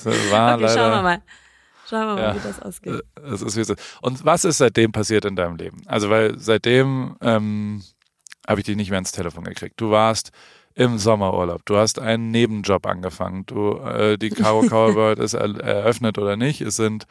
Das 0.04 0.06
war 0.32 0.56
Okay, 0.56 0.68
schauen 0.68 0.76
wir 0.76 0.90
leider. 0.90 1.02
mal. 1.02 1.22
Schauen 1.90 2.08
wir 2.08 2.16
mal, 2.16 2.22
Ja. 2.22 2.36
wie 2.36 2.40
das 2.48 2.62
ausgeht. 2.62 2.94
äh, 3.16 3.22
Es 3.32 3.42
ist 3.42 3.56
wie 3.56 3.62
es 3.62 3.70
ist. 3.70 3.98
Und 4.02 4.26
was 4.26 4.44
ist 4.46 4.58
seitdem 4.58 4.92
passiert 4.92 5.24
in 5.26 5.36
deinem 5.36 5.56
Leben? 5.56 5.82
Also 5.86 6.10
weil 6.10 6.38
seitdem 6.38 7.16
ähm, 7.22 7.84
habe 8.48 8.60
ich 8.60 8.66
dich 8.66 8.76
nicht 8.76 8.90
mehr 8.90 9.00
ins 9.00 9.12
Telefon 9.14 9.44
gekriegt. 9.46 9.80
Du 9.80 9.90
warst 9.92 10.32
im 10.78 11.00
Sommerurlaub. 11.00 11.66
Du 11.66 11.76
hast 11.76 11.98
einen 12.00 12.30
Nebenjob 12.30 12.86
angefangen. 12.86 13.46
Du 13.48 13.78
äh, 13.80 14.18
die 14.18 14.30
Caro 14.30 14.62
World 14.70 15.18
ist 15.18 15.34
er, 15.34 15.60
eröffnet 15.60 16.20
oder 16.20 16.38
nicht. 16.38 16.62
Es 16.62 16.76
sind 16.76 17.08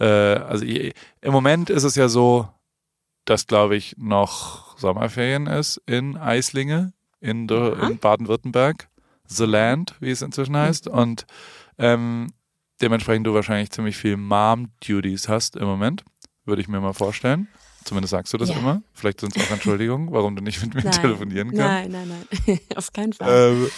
äh, 0.00 0.04
also 0.04 0.64
i- 0.64 0.92
im 1.20 1.32
Moment 1.32 1.70
ist 1.70 1.84
es 1.84 1.94
ja 1.94 2.08
so, 2.08 2.48
dass 3.24 3.46
glaube 3.46 3.76
ich 3.76 3.94
noch 3.98 4.76
Sommerferien 4.78 5.46
ist 5.46 5.80
in 5.86 6.16
Eislinge 6.16 6.92
in, 7.20 7.48
in 7.48 7.98
Baden-Württemberg, 7.98 8.88
The 9.28 9.44
Land, 9.44 9.94
wie 10.00 10.10
es 10.10 10.20
inzwischen 10.20 10.56
heißt. 10.56 10.88
Und 10.88 11.24
ähm, 11.78 12.32
dementsprechend 12.82 13.26
du 13.28 13.32
wahrscheinlich 13.34 13.70
ziemlich 13.70 13.96
viel 13.96 14.16
Mom-Duties 14.16 15.28
hast 15.28 15.54
im 15.56 15.66
Moment, 15.66 16.04
würde 16.44 16.60
ich 16.62 16.68
mir 16.68 16.80
mal 16.80 16.92
vorstellen. 16.92 17.46
Zumindest 17.84 18.10
sagst 18.12 18.32
du 18.32 18.38
das 18.38 18.48
Ja. 18.50 18.56
immer. 18.58 18.82
Vielleicht 18.92 19.20
sind 19.20 19.36
es 19.36 19.42
auch 19.46 19.50
Entschuldigungen, 19.52 20.10
warum 20.12 20.36
du 20.36 20.42
nicht 20.42 20.62
mit 20.62 20.74
mir 20.74 20.82
Nein. 20.82 20.92
telefonieren 20.92 21.48
kannst. 21.52 21.90
Nein, 21.90 22.08
nein, 22.08 22.26
nein. 22.46 22.58
Auf 22.76 22.92
keinen 22.92 23.12
Fall. 23.12 23.52
Ähm, 23.52 23.68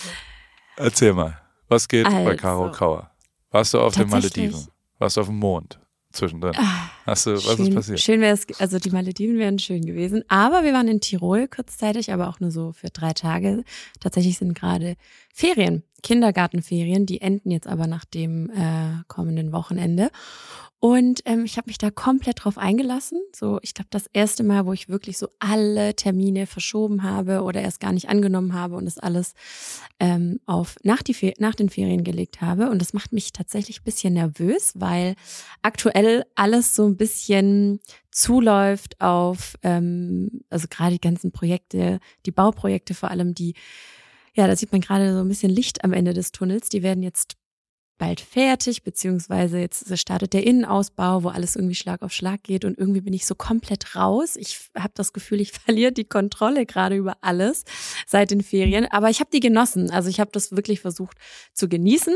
erzähl 0.76 1.12
mal, 1.12 1.38
was 1.68 1.88
geht 1.88 2.04
bei 2.04 2.26
Also. 2.26 2.36
Caro 2.36 2.70
Kauer? 2.70 3.10
Warst 3.50 3.74
du 3.74 3.80
auf 3.80 3.94
den. 3.94 4.08
Malediven? 4.08 4.66
Warst 4.98 5.16
du 5.16 5.20
auf 5.22 5.26
dem 5.28 5.38
Mond 5.38 5.78
zwischendrin? 6.12 6.52
Ah, 6.56 6.90
Hast 7.06 7.26
du, 7.26 7.34
was 7.34 7.42
schön, 7.44 7.66
ist 7.68 7.74
passiert? 7.74 8.00
Schön 8.00 8.20
wäre 8.20 8.34
es, 8.34 8.46
also 8.60 8.78
die 8.78 8.90
Malediven 8.90 9.38
wären 9.38 9.58
schön 9.58 9.84
gewesen. 9.84 10.24
Aber 10.28 10.62
wir 10.64 10.72
waren 10.72 10.88
in 10.88 11.00
Tirol 11.00 11.48
kurzzeitig, 11.48 12.12
aber 12.12 12.28
auch 12.28 12.40
nur 12.40 12.50
so 12.50 12.72
für 12.72 12.88
drei 12.90 13.12
Tage. 13.12 13.64
Tatsächlich 14.00 14.38
sind 14.38 14.54
gerade 14.54 14.96
Ferien, 15.34 15.82
Kindergartenferien, 16.02 17.06
die 17.06 17.20
enden 17.20 17.50
jetzt 17.50 17.66
aber 17.66 17.86
nach 17.86 18.04
dem 18.04 18.50
äh, 18.50 19.02
kommenden 19.08 19.52
Wochenende. 19.52 20.10
Und 20.78 21.22
ähm, 21.24 21.44
ich 21.46 21.56
habe 21.56 21.68
mich 21.68 21.78
da 21.78 21.90
komplett 21.90 22.44
drauf 22.44 22.58
eingelassen. 22.58 23.18
So, 23.34 23.58
ich 23.62 23.72
glaube, 23.72 23.88
das 23.90 24.06
erste 24.12 24.44
Mal, 24.44 24.66
wo 24.66 24.74
ich 24.74 24.90
wirklich 24.90 25.16
so 25.16 25.28
alle 25.38 25.96
Termine 25.96 26.46
verschoben 26.46 27.02
habe 27.02 27.42
oder 27.42 27.62
erst 27.62 27.80
gar 27.80 27.92
nicht 27.92 28.10
angenommen 28.10 28.52
habe 28.52 28.76
und 28.76 28.84
das 28.84 28.98
alles 28.98 29.32
ähm, 29.98 30.38
auf 30.44 30.76
nach, 30.82 31.02
die 31.02 31.34
nach 31.38 31.54
den 31.54 31.70
Ferien 31.70 32.04
gelegt 32.04 32.42
habe. 32.42 32.68
Und 32.68 32.80
das 32.80 32.92
macht 32.92 33.12
mich 33.12 33.32
tatsächlich 33.32 33.80
ein 33.80 33.84
bisschen 33.84 34.14
nervös, 34.14 34.72
weil 34.74 35.14
aktuell 35.62 36.24
alles 36.34 36.74
so 36.74 36.86
ein 36.86 36.98
bisschen 36.98 37.80
zuläuft 38.10 39.00
auf, 39.00 39.54
ähm, 39.62 40.42
also 40.50 40.68
gerade 40.68 40.92
die 40.92 41.00
ganzen 41.00 41.32
Projekte, 41.32 42.00
die 42.26 42.32
Bauprojekte 42.32 42.92
vor 42.92 43.10
allem, 43.10 43.34
die, 43.34 43.54
ja, 44.34 44.46
da 44.46 44.54
sieht 44.54 44.72
man 44.72 44.82
gerade 44.82 45.14
so 45.14 45.20
ein 45.20 45.28
bisschen 45.28 45.50
Licht 45.50 45.84
am 45.84 45.94
Ende 45.94 46.12
des 46.12 46.32
Tunnels. 46.32 46.68
Die 46.68 46.82
werden 46.82 47.02
jetzt 47.02 47.36
bald 47.98 48.20
fertig, 48.20 48.82
beziehungsweise 48.82 49.58
jetzt 49.58 49.96
startet 49.98 50.32
der 50.32 50.46
Innenausbau, 50.46 51.22
wo 51.22 51.28
alles 51.28 51.56
irgendwie 51.56 51.74
Schlag 51.74 52.02
auf 52.02 52.12
Schlag 52.12 52.42
geht 52.42 52.64
und 52.64 52.78
irgendwie 52.78 53.00
bin 53.00 53.14
ich 53.14 53.26
so 53.26 53.34
komplett 53.34 53.96
raus. 53.96 54.36
Ich 54.36 54.70
habe 54.76 54.92
das 54.94 55.12
Gefühl, 55.12 55.40
ich 55.40 55.52
verliere 55.64 55.92
die 55.92 56.04
Kontrolle 56.04 56.66
gerade 56.66 56.96
über 56.96 57.16
alles 57.20 57.64
seit 58.06 58.30
den 58.30 58.42
Ferien, 58.42 58.86
aber 58.90 59.10
ich 59.10 59.20
habe 59.20 59.30
die 59.32 59.40
genossen. 59.40 59.90
Also 59.90 60.08
ich 60.08 60.20
habe 60.20 60.30
das 60.32 60.52
wirklich 60.52 60.80
versucht 60.80 61.16
zu 61.52 61.68
genießen. 61.68 62.14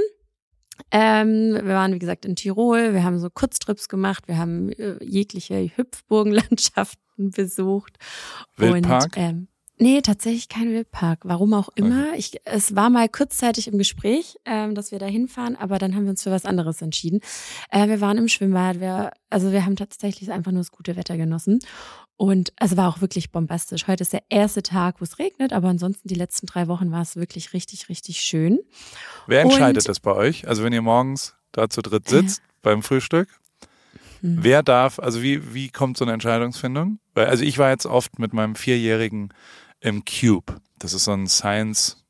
Ähm, 0.90 1.54
wir 1.54 1.74
waren, 1.74 1.92
wie 1.94 1.98
gesagt, 1.98 2.24
in 2.24 2.36
Tirol, 2.36 2.94
wir 2.94 3.04
haben 3.04 3.18
so 3.18 3.28
Kurztrips 3.28 3.88
gemacht, 3.88 4.28
wir 4.28 4.38
haben 4.38 4.72
äh, 4.72 4.96
jegliche 5.04 5.70
Hüpfburgenlandschaften 5.76 7.30
besucht. 7.30 7.96
Wildpark? 8.56 9.04
Und, 9.04 9.12
ähm, 9.16 9.48
nee, 9.80 10.00
tatsächlich 10.02 10.48
kein 10.48 10.70
Wildpark. 10.70 11.20
Warum 11.24 11.54
auch 11.54 11.68
immer. 11.74 12.14
Ich, 12.16 12.40
es 12.44 12.76
war 12.76 12.90
mal 12.90 13.08
kurzzeitig 13.08 13.66
im 13.68 13.78
Gespräch, 13.78 14.36
ähm, 14.44 14.74
dass 14.74 14.92
wir 14.92 14.98
da 14.98 15.06
hinfahren, 15.06 15.56
aber 15.56 15.78
dann 15.78 15.94
haben 15.94 16.04
wir 16.04 16.10
uns 16.10 16.22
für 16.22 16.30
was 16.30 16.44
anderes 16.44 16.80
entschieden. 16.82 17.20
Äh, 17.70 17.88
wir 17.88 18.00
waren 18.00 18.18
im 18.18 18.28
Schwimmbad, 18.28 18.80
wir, 18.80 19.10
also 19.30 19.50
wir 19.52 19.64
haben 19.64 19.76
tatsächlich 19.76 20.30
einfach 20.30 20.52
nur 20.52 20.60
das 20.60 20.70
gute 20.70 20.96
Wetter 20.96 21.16
genossen. 21.16 21.58
Und 22.16 22.52
es 22.60 22.76
war 22.76 22.88
auch 22.90 23.00
wirklich 23.00 23.32
bombastisch. 23.32 23.86
Heute 23.88 24.02
ist 24.02 24.12
der 24.12 24.22
erste 24.28 24.62
Tag, 24.62 25.00
wo 25.00 25.04
es 25.04 25.18
regnet, 25.18 25.54
aber 25.54 25.68
ansonsten 25.68 26.06
die 26.06 26.14
letzten 26.14 26.46
drei 26.46 26.68
Wochen 26.68 26.90
war 26.92 27.00
es 27.00 27.16
wirklich 27.16 27.54
richtig, 27.54 27.88
richtig 27.88 28.20
schön. 28.20 28.60
Wer 29.26 29.40
entscheidet 29.40 29.84
Und- 29.84 29.88
das 29.88 30.00
bei 30.00 30.12
euch? 30.14 30.46
Also 30.46 30.62
wenn 30.62 30.72
ihr 30.74 30.82
morgens 30.82 31.34
da 31.52 31.68
zu 31.70 31.80
dritt 31.80 32.08
sitzt 32.08 32.42
beim 32.62 32.82
Frühstück, 32.82 33.28
Hm. 34.20 34.36
wer 34.42 34.62
darf, 34.62 34.98
also 34.98 35.22
wie, 35.22 35.54
wie 35.54 35.70
kommt 35.70 35.96
so 35.96 36.04
eine 36.04 36.12
Entscheidungsfindung? 36.12 36.98
Weil, 37.14 37.28
also 37.28 37.42
ich 37.42 37.56
war 37.56 37.70
jetzt 37.70 37.86
oft 37.86 38.18
mit 38.18 38.34
meinem 38.34 38.54
Vierjährigen 38.54 39.32
im 39.80 40.04
Cube. 40.04 40.60
Das 40.78 40.94
ist 40.94 41.04
so 41.04 41.12
ein 41.12 41.26
Science 41.26 42.00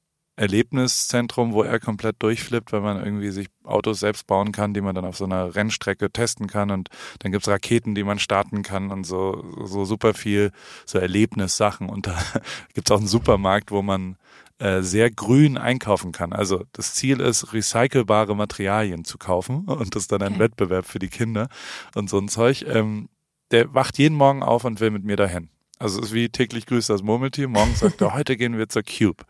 Erlebniszentrum, 0.41 1.53
wo 1.53 1.63
er 1.63 1.79
komplett 1.79 2.23
durchflippt, 2.23 2.73
weil 2.73 2.81
man 2.81 3.05
irgendwie 3.05 3.31
sich 3.31 3.49
Autos 3.63 4.01
selbst 4.01 4.27
bauen 4.27 4.53
kann, 4.53 4.73
die 4.73 4.81
man 4.81 4.95
dann 4.95 5.05
auf 5.05 5.19
so 5.19 5.27
einer 5.27 5.55
Rennstrecke 5.55 6.11
testen 6.11 6.47
kann 6.47 6.71
und 6.71 6.89
dann 7.19 7.31
gibt's 7.31 7.47
Raketen, 7.49 7.95
die 7.95 8.05
man 8.05 8.19
starten 8.19 8.63
kann 8.63 8.91
und 8.91 9.05
so, 9.05 9.45
so 9.65 9.85
super 9.85 10.15
viel 10.15 10.51
so 10.87 10.99
Erlebnissachen 10.99 11.91
und 11.91 12.07
da 12.07 12.19
gibt's 12.75 12.91
auch 12.91 12.99
einen 12.99 13.07
Supermarkt, 13.07 13.71
wo 13.71 13.83
man 13.83 14.17
äh, 14.59 14.81
sehr 14.81 15.11
grün 15.11 15.59
einkaufen 15.59 16.13
kann. 16.13 16.33
Also 16.33 16.65
das 16.73 16.95
Ziel 16.95 17.21
ist, 17.21 17.53
recycelbare 17.53 18.35
Materialien 18.35 19.05
zu 19.05 19.19
kaufen 19.19 19.65
und 19.67 19.95
das 19.95 20.05
ist 20.05 20.13
dann 20.13 20.23
ein 20.23 20.33
Okay. 20.33 20.41
Wettbewerb 20.41 20.87
für 20.87 20.99
die 20.99 21.09
Kinder 21.09 21.49
und 21.95 22.09
so 22.09 22.19
ein 22.19 22.29
Zeug. 22.29 22.65
Ähm, 22.67 23.11
der 23.51 23.75
wacht 23.75 23.99
jeden 23.99 24.17
Morgen 24.17 24.43
auf 24.43 24.65
und 24.65 24.81
will 24.81 24.91
mit 24.91 25.05
mir 25.05 25.17
dahin. 25.17 25.51
Also 25.81 25.99
es 25.99 26.09
ist 26.09 26.13
wie 26.13 26.29
täglich 26.29 26.67
grüßt 26.67 26.91
das 26.91 27.03
Murmeltier. 27.03 27.49
Morgen 27.49 27.75
sagt 27.75 28.03
er, 28.03 28.13
heute 28.15 28.37
gehen 28.37 28.59
wir 28.59 28.69
zur 28.69 28.83
Cube. 28.83 29.25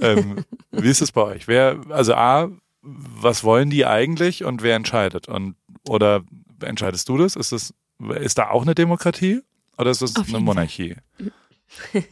Ähm, 0.00 0.44
wie 0.70 0.88
ist 0.88 1.02
es 1.02 1.10
bei 1.10 1.22
euch? 1.22 1.48
Wer, 1.48 1.80
also 1.90 2.14
A, 2.14 2.48
was 2.80 3.42
wollen 3.42 3.70
die 3.70 3.84
eigentlich 3.84 4.44
und 4.44 4.62
wer 4.62 4.76
entscheidet? 4.76 5.26
Und 5.28 5.56
oder 5.88 6.22
entscheidest 6.62 7.08
du 7.08 7.18
das? 7.18 7.34
Ist 7.34 7.50
das, 7.50 7.74
ist 8.20 8.38
da 8.38 8.50
auch 8.50 8.62
eine 8.62 8.76
Demokratie 8.76 9.42
oder 9.76 9.90
ist 9.90 10.00
das 10.00 10.14
Auf 10.16 10.28
eine 10.28 10.40
Monarchie? 10.40 10.96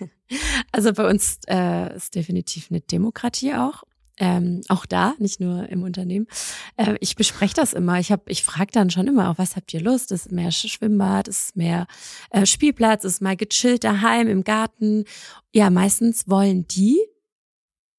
Also 0.73 0.93
bei 0.93 1.09
uns 1.09 1.39
äh, 1.47 1.95
ist 1.95 2.15
definitiv 2.15 2.69
eine 2.71 2.81
Demokratie 2.81 3.55
auch. 3.55 3.85
Ähm, 4.19 4.61
auch 4.69 4.87
da, 4.87 5.15
nicht 5.19 5.41
nur 5.41 5.69
im 5.69 5.83
Unternehmen. 5.83 6.27
Äh, 6.77 6.95
ich 7.01 7.17
bespreche 7.17 7.55
das 7.55 7.73
immer. 7.73 7.99
Ich 7.99 8.13
hab, 8.13 8.31
ich 8.31 8.45
frage 8.45 8.71
dann 8.73 8.91
schon 8.91 9.09
immer, 9.09 9.29
auf 9.31 9.39
was 9.39 9.57
habt 9.57 9.75
ihr 9.75 9.81
Lust? 9.81 10.13
Ist 10.13 10.31
mehr 10.31 10.53
Sch- 10.53 10.69
Schwimmbad, 10.69 11.27
ist 11.27 11.57
mehr 11.57 11.87
äh, 12.31 12.47
Spielplatz, 12.47 13.03
ist 13.03 13.21
mal 13.23 13.37
gechillt 13.37 13.83
daheim 13.83 14.29
im 14.29 14.45
Garten. 14.45 15.05
Ja, 15.53 15.69
meistens 15.71 16.29
wollen 16.29 16.67
die 16.69 16.99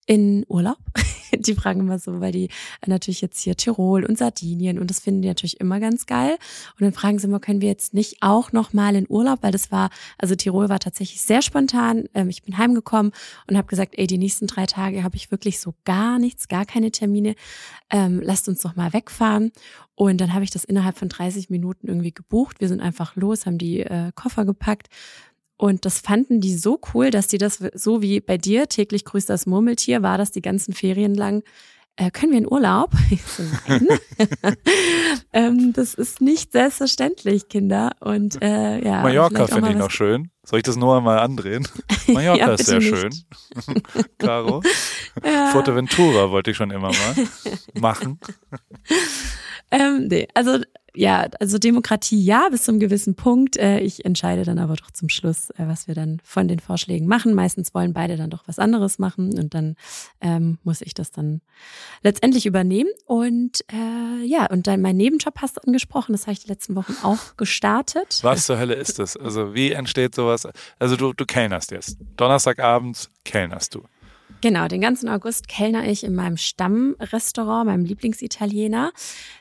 in 0.05 0.45
Urlaub. 0.47 0.77
Die 1.37 1.53
fragen 1.53 1.81
immer 1.81 1.99
so, 1.99 2.21
weil 2.21 2.31
die 2.31 2.45
äh, 2.45 2.87
natürlich 2.87 3.21
jetzt 3.21 3.41
hier 3.41 3.57
Tirol 3.57 4.05
und 4.05 4.17
Sardinien 4.17 4.79
und 4.79 4.89
das 4.89 4.99
finden 4.99 5.21
die 5.21 5.27
natürlich 5.27 5.59
immer 5.59 5.79
ganz 5.79 6.05
geil. 6.05 6.37
Und 6.79 6.81
dann 6.81 6.93
fragen 6.93 7.19
sie 7.19 7.27
immer, 7.27 7.39
können 7.39 7.61
wir 7.61 7.67
jetzt 7.67 7.93
nicht 7.93 8.17
auch 8.21 8.51
noch 8.51 8.71
mal 8.71 8.95
in 8.95 9.05
Urlaub, 9.09 9.39
weil 9.41 9.51
das 9.51 9.71
war, 9.71 9.89
also 10.17 10.35
Tirol 10.35 10.69
war 10.69 10.79
tatsächlich 10.79 11.21
sehr 11.21 11.41
spontan. 11.41 12.05
Ähm, 12.13 12.29
ich 12.29 12.43
bin 12.43 12.57
heimgekommen 12.57 13.11
und 13.47 13.57
habe 13.57 13.67
gesagt, 13.67 13.95
ey, 13.97 14.07
die 14.07 14.17
nächsten 14.17 14.47
drei 14.47 14.65
Tage 14.65 15.03
habe 15.03 15.17
ich 15.17 15.31
wirklich 15.31 15.59
so 15.59 15.73
gar 15.83 16.19
nichts, 16.19 16.47
gar 16.47 16.65
keine 16.65 16.91
Termine. 16.91 17.35
Ähm, 17.89 18.21
lasst 18.23 18.47
uns 18.47 18.61
doch 18.61 18.75
mal 18.75 18.93
wegfahren. 18.93 19.51
Und 19.95 20.19
dann 20.21 20.33
habe 20.33 20.43
ich 20.43 20.51
das 20.51 20.63
innerhalb 20.63 20.97
von 20.97 21.09
30 21.09 21.49
Minuten 21.49 21.87
irgendwie 21.87 22.13
gebucht. 22.13 22.59
Wir 22.59 22.67
sind 22.67 22.81
einfach 22.81 23.15
los, 23.15 23.45
haben 23.45 23.57
die 23.57 23.79
äh, 23.81 24.11
Koffer 24.13 24.45
gepackt. 24.45 24.87
Und 25.57 25.85
das 25.85 25.99
fanden 25.99 26.41
die 26.41 26.55
so 26.55 26.79
cool, 26.93 27.11
dass 27.11 27.27
die 27.27 27.37
das 27.37 27.63
so 27.73 28.01
wie 28.01 28.19
bei 28.19 28.37
dir 28.37 28.67
täglich 28.67 29.05
grüßt 29.05 29.29
das 29.29 29.45
Murmeltier, 29.45 30.01
war 30.01 30.17
das 30.17 30.31
die 30.31 30.41
ganzen 30.41 30.73
Ferien 30.73 31.15
lang. 31.15 31.43
Äh, 31.97 32.11
können 32.11 32.33
wir 32.33 32.39
in 32.39 32.51
Urlaub? 32.51 32.91
Ich 33.09 33.21
so, 33.23 33.43
nein. 33.67 33.87
ähm, 35.33 35.71
das 35.73 35.93
ist 35.93 36.19
nicht 36.19 36.51
selbstverständlich, 36.51 37.47
Kinder. 37.47 37.91
Und 38.01 38.41
äh, 38.41 38.83
ja. 38.83 39.01
Mallorca 39.01 39.47
finde 39.47 39.69
ich 39.69 39.77
noch 39.77 39.91
schön. 39.91 40.29
Soll 40.43 40.59
ich 40.59 40.63
das 40.63 40.75
nur 40.75 40.97
einmal 40.97 41.19
andrehen? 41.19 41.65
Mallorca 42.07 42.37
Ja, 42.47 42.53
ist 42.53 42.65
sehr 42.65 42.79
bitte 42.79 42.97
schön. 42.97 43.09
nicht. 43.09 44.17
Caro. 44.17 44.61
Ja. 45.23 45.47
Fuerteventura 45.51 46.31
wollte 46.31 46.51
ich 46.51 46.57
schon 46.57 46.71
immer 46.71 46.91
mal 46.91 47.15
machen. 47.79 48.19
Ähm, 49.71 50.07
nee, 50.09 50.27
also 50.33 50.59
ja, 50.95 51.27
also 51.39 51.57
Demokratie 51.57 52.23
ja, 52.23 52.47
bis 52.49 52.63
zu 52.63 52.71
einem 52.71 52.79
gewissen 52.79 53.15
Punkt. 53.15 53.57
Äh, 53.57 53.79
ich 53.79 54.05
entscheide 54.05 54.43
dann 54.43 54.59
aber 54.59 54.75
doch 54.75 54.91
zum 54.91 55.09
Schluss, 55.09 55.49
äh, 55.51 55.67
was 55.67 55.87
wir 55.87 55.95
dann 55.95 56.21
von 56.23 56.47
den 56.47 56.59
Vorschlägen 56.59 57.07
machen. 57.07 57.33
Meistens 57.33 57.73
wollen 57.73 57.93
beide 57.93 58.17
dann 58.17 58.29
doch 58.29 58.43
was 58.47 58.59
anderes 58.59 58.99
machen 58.99 59.37
und 59.37 59.53
dann 59.53 59.75
ähm, 60.21 60.57
muss 60.63 60.81
ich 60.81 60.93
das 60.93 61.11
dann 61.11 61.41
letztendlich 62.01 62.45
übernehmen. 62.45 62.89
Und 63.05 63.61
äh, 63.71 64.25
ja, 64.25 64.47
und 64.47 64.67
dann 64.67 64.81
mein 64.81 64.97
Nebenjob 64.97 65.35
hast 65.41 65.57
du 65.57 65.61
angesprochen, 65.61 66.13
das 66.13 66.23
habe 66.23 66.33
ich 66.33 66.39
die 66.39 66.49
letzten 66.49 66.75
Wochen 66.75 66.95
auch 67.03 67.37
gestartet. 67.37 68.19
Was 68.21 68.45
zur 68.45 68.57
Hölle 68.57 68.75
ist 68.75 68.99
das? 68.99 69.17
Also 69.17 69.53
wie 69.53 69.71
entsteht 69.71 70.15
sowas? 70.15 70.47
Also 70.79 70.95
du, 70.95 71.13
du 71.13 71.25
kellnerst 71.25 71.71
jetzt. 71.71 71.97
Donnerstagabends 72.17 73.09
kellnerst 73.23 73.75
du. 73.75 73.83
Genau, 74.41 74.67
den 74.67 74.81
ganzen 74.81 75.09
August 75.09 75.47
kellner 75.47 75.89
ich 75.89 76.03
in 76.03 76.13
meinem 76.13 76.37
Stammrestaurant, 76.37 77.65
meinem 77.65 77.85
Lieblingsitaliener. 77.85 78.91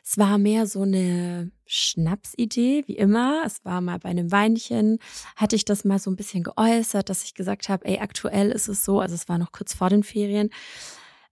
Es 0.02 0.16
war 0.16 0.38
mehr 0.38 0.66
so 0.66 0.83
eine 0.83 1.50
Schnapsidee, 1.66 2.85
wie 2.87 2.96
immer. 2.96 3.42
Es 3.44 3.64
war 3.64 3.80
mal 3.80 3.98
bei 3.98 4.09
einem 4.09 4.33
Weinchen, 4.33 4.98
hatte 5.37 5.57
ich 5.57 5.64
das 5.64 5.85
mal 5.85 5.98
so 5.98 6.11
ein 6.11 6.16
bisschen 6.16 6.42
geäußert, 6.42 7.11
dass 7.11 7.24
ich 7.24 7.35
gesagt 7.35 7.68
habe, 7.68 7.85
ey, 7.85 7.98
aktuell 7.98 8.50
ist 8.50 8.68
es 8.68 8.85
so, 8.85 9.00
also 9.00 9.14
es 9.14 9.28
war 9.28 9.38
noch 9.38 9.52
kurz 9.52 9.74
vor 9.74 9.90
den 9.90 10.02
Ferien, 10.02 10.50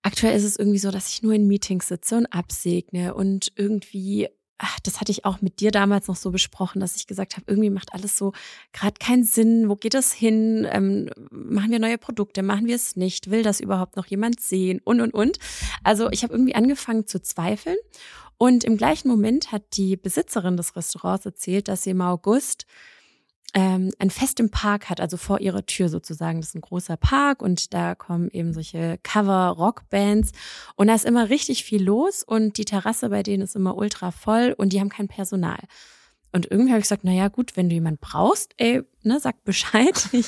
aktuell 0.03 0.37
ist 0.37 0.45
es 0.45 0.59
irgendwie 0.59 0.79
so, 0.79 0.91
dass 0.91 1.09
ich 1.09 1.23
nur 1.23 1.33
in 1.33 1.47
Meetings 1.47 1.89
sitze 1.89 2.17
und 2.17 2.27
absegne 2.27 3.15
und 3.15 3.53
irgendwie, 3.57 4.29
ach, 4.63 4.79
das 4.81 5.01
hatte 5.01 5.13
ich 5.13 5.25
auch 5.25 5.41
mit 5.41 5.61
dir 5.61 5.71
damals 5.71 6.07
noch 6.07 6.17
so 6.17 6.31
besprochen, 6.31 6.81
dass 6.81 6.97
ich 6.97 7.07
gesagt 7.07 7.37
habe, 7.37 7.45
irgendwie 7.49 7.71
macht 7.71 7.93
alles 7.93 8.17
so 8.17 8.33
gerade 8.73 8.95
keinen 8.99 9.25
Sinn. 9.25 9.69
Wo 9.69 9.77
geht 9.77 9.95
das 9.95 10.13
hin? 10.13 10.67
Ähm, 10.71 11.11
machen 11.31 11.71
wir 11.71 11.79
neue 11.79 11.99
Produkte? 11.99 12.43
Machen 12.43 12.67
wir 12.67 12.77
es 12.77 12.97
nicht? 12.97 13.31
Will 13.31 13.43
das 13.43 13.61
überhaupt 13.61 13.97
noch 13.97 14.07
jemand 14.07 14.41
sehen? 14.41 14.81
Und, 14.85 15.01
und, 15.01 15.13
und. 15.13 15.39
Also 15.83 16.11
ich 16.11 16.23
habe 16.23 16.33
irgendwie 16.33 16.55
angefangen 16.55 17.07
zu 17.07 17.21
zweifeln. 17.21 17.77
Und 18.39 18.65
im 18.65 18.77
gleichen 18.77 19.09
Moment 19.09 19.53
hat 19.53 19.63
die 19.77 19.97
Besitzerin 19.97 20.57
des 20.57 20.75
Restaurants 20.77 21.27
erzählt, 21.27 21.69
dass 21.69 21.85
sie 21.85 21.91
im 21.91 22.01
August 22.01 22.67
ähm, 23.55 23.91
ein 23.99 24.11
Fest 24.11 24.41
im 24.41 24.51
Park 24.51 24.89
hat, 24.89 25.01
also 25.01 25.17
vor 25.17 25.41
ihrer 25.41 25.67
Tür 25.67 25.89
sozusagen. 25.91 26.41
Das 26.41 26.49
ist 26.51 26.55
ein 26.55 26.61
großer 26.63 26.97
Park 26.97 27.43
und 27.43 27.75
da 27.75 27.95
kommen 27.95 28.31
eben 28.31 28.53
solche 28.55 28.99
Cover-Rock-Bands 29.03 30.33
und 30.77 30.87
da 30.87 30.95
ist 30.95 31.05
immer 31.05 31.29
richtig 31.29 31.65
viel 31.65 31.83
los 31.83 32.23
und 32.23 32.57
die 32.57 32.65
Terrasse 32.65 33.11
bei 33.11 33.23
denen 33.23 33.43
ist 33.43 33.57
immer 33.57 33.77
ultra 33.77 34.11
voll 34.11 34.55
und 34.57 34.73
die 34.73 34.81
haben 34.81 34.89
kein 34.89 35.09
Personal. 35.09 35.59
Und 36.35 36.51
irgendwie 36.51 36.71
habe 36.71 36.79
ich 36.79 36.85
gesagt, 36.85 37.03
na 37.05 37.13
ja, 37.13 37.29
gut, 37.29 37.57
wenn 37.59 37.69
du 37.69 37.75
jemand 37.75 38.01
brauchst, 38.01 38.55
ey, 38.57 38.83
ne, 39.03 39.21
sag 39.21 39.45
Bescheid. 39.45 40.09
Ich 40.13 40.27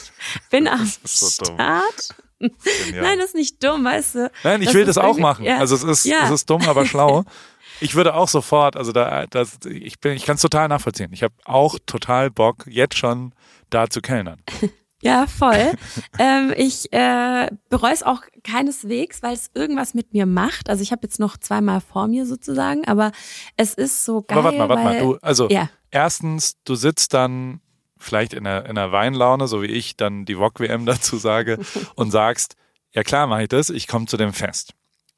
bin 0.50 0.68
am 0.68 0.84
so. 1.04 1.30
Start. 1.46 2.08
Genial. 2.38 3.02
Nein, 3.02 3.18
das 3.18 3.28
ist 3.28 3.34
nicht 3.36 3.64
dumm, 3.64 3.84
weißt 3.84 4.14
du. 4.16 4.30
Nein, 4.42 4.60
ich 4.60 4.66
das 4.66 4.74
will 4.74 4.84
das 4.84 4.98
auch 4.98 5.16
machen. 5.16 5.46
ja. 5.46 5.56
Also 5.58 5.76
es 5.76 5.82
ist, 5.82 6.04
Ja. 6.04 6.24
es 6.24 6.30
ist 6.30 6.50
dumm, 6.50 6.60
aber 6.68 6.84
schlau. 6.84 7.24
Ich 7.80 7.94
würde 7.94 8.14
auch 8.14 8.28
sofort, 8.28 8.76
also 8.76 8.92
da, 8.92 9.26
das, 9.26 9.58
ich 9.66 10.00
bin, 10.00 10.12
ich 10.12 10.24
kann 10.24 10.36
es 10.36 10.42
total 10.42 10.68
nachvollziehen. 10.68 11.12
Ich 11.12 11.22
habe 11.22 11.34
auch 11.44 11.78
total 11.86 12.30
Bock, 12.30 12.64
jetzt 12.66 12.96
schon 12.96 13.34
da 13.70 13.88
zu 13.88 14.00
kellnern. 14.00 14.42
Ja, 15.02 15.26
voll. 15.26 15.72
ähm, 16.18 16.54
ich 16.56 16.90
äh, 16.90 17.50
bereue 17.68 17.92
es 17.92 18.02
auch 18.02 18.22
keineswegs, 18.42 19.22
weil 19.22 19.34
es 19.34 19.50
irgendwas 19.52 19.92
mit 19.92 20.14
mir 20.14 20.24
macht. 20.24 20.70
Also 20.70 20.82
ich 20.82 20.92
habe 20.92 21.02
jetzt 21.02 21.20
noch 21.20 21.36
zweimal 21.36 21.82
vor 21.82 22.08
mir 22.08 22.24
sozusagen, 22.24 22.86
aber 22.86 23.12
es 23.58 23.74
ist 23.74 24.06
so 24.06 24.22
geil. 24.22 24.38
aber 24.38 24.44
warte 24.44 24.58
mal, 24.58 24.68
warte 24.70 24.84
weil, 24.84 24.94
mal. 24.94 25.00
Du, 25.00 25.18
also 25.20 25.50
Ja, 25.50 25.68
erstens, 25.90 26.56
du 26.64 26.74
sitzt 26.74 27.12
dann 27.12 27.60
vielleicht 27.98 28.32
in 28.32 28.46
einer, 28.46 28.64
in 28.64 28.78
einer 28.78 28.92
Weinlaune, 28.92 29.46
so 29.46 29.60
wie 29.60 29.66
ich 29.66 29.98
dann 29.98 30.24
die 30.24 30.36
VOG-WM 30.36 30.86
dazu 30.86 31.18
sage 31.18 31.58
und 31.96 32.10
sagst, 32.10 32.56
ja 32.94 33.02
klar 33.02 33.26
mache 33.26 33.42
ich 33.42 33.48
das, 33.48 33.68
ich 33.68 33.86
komme 33.86 34.06
zu 34.06 34.16
dem 34.16 34.32
Fest. 34.32 34.72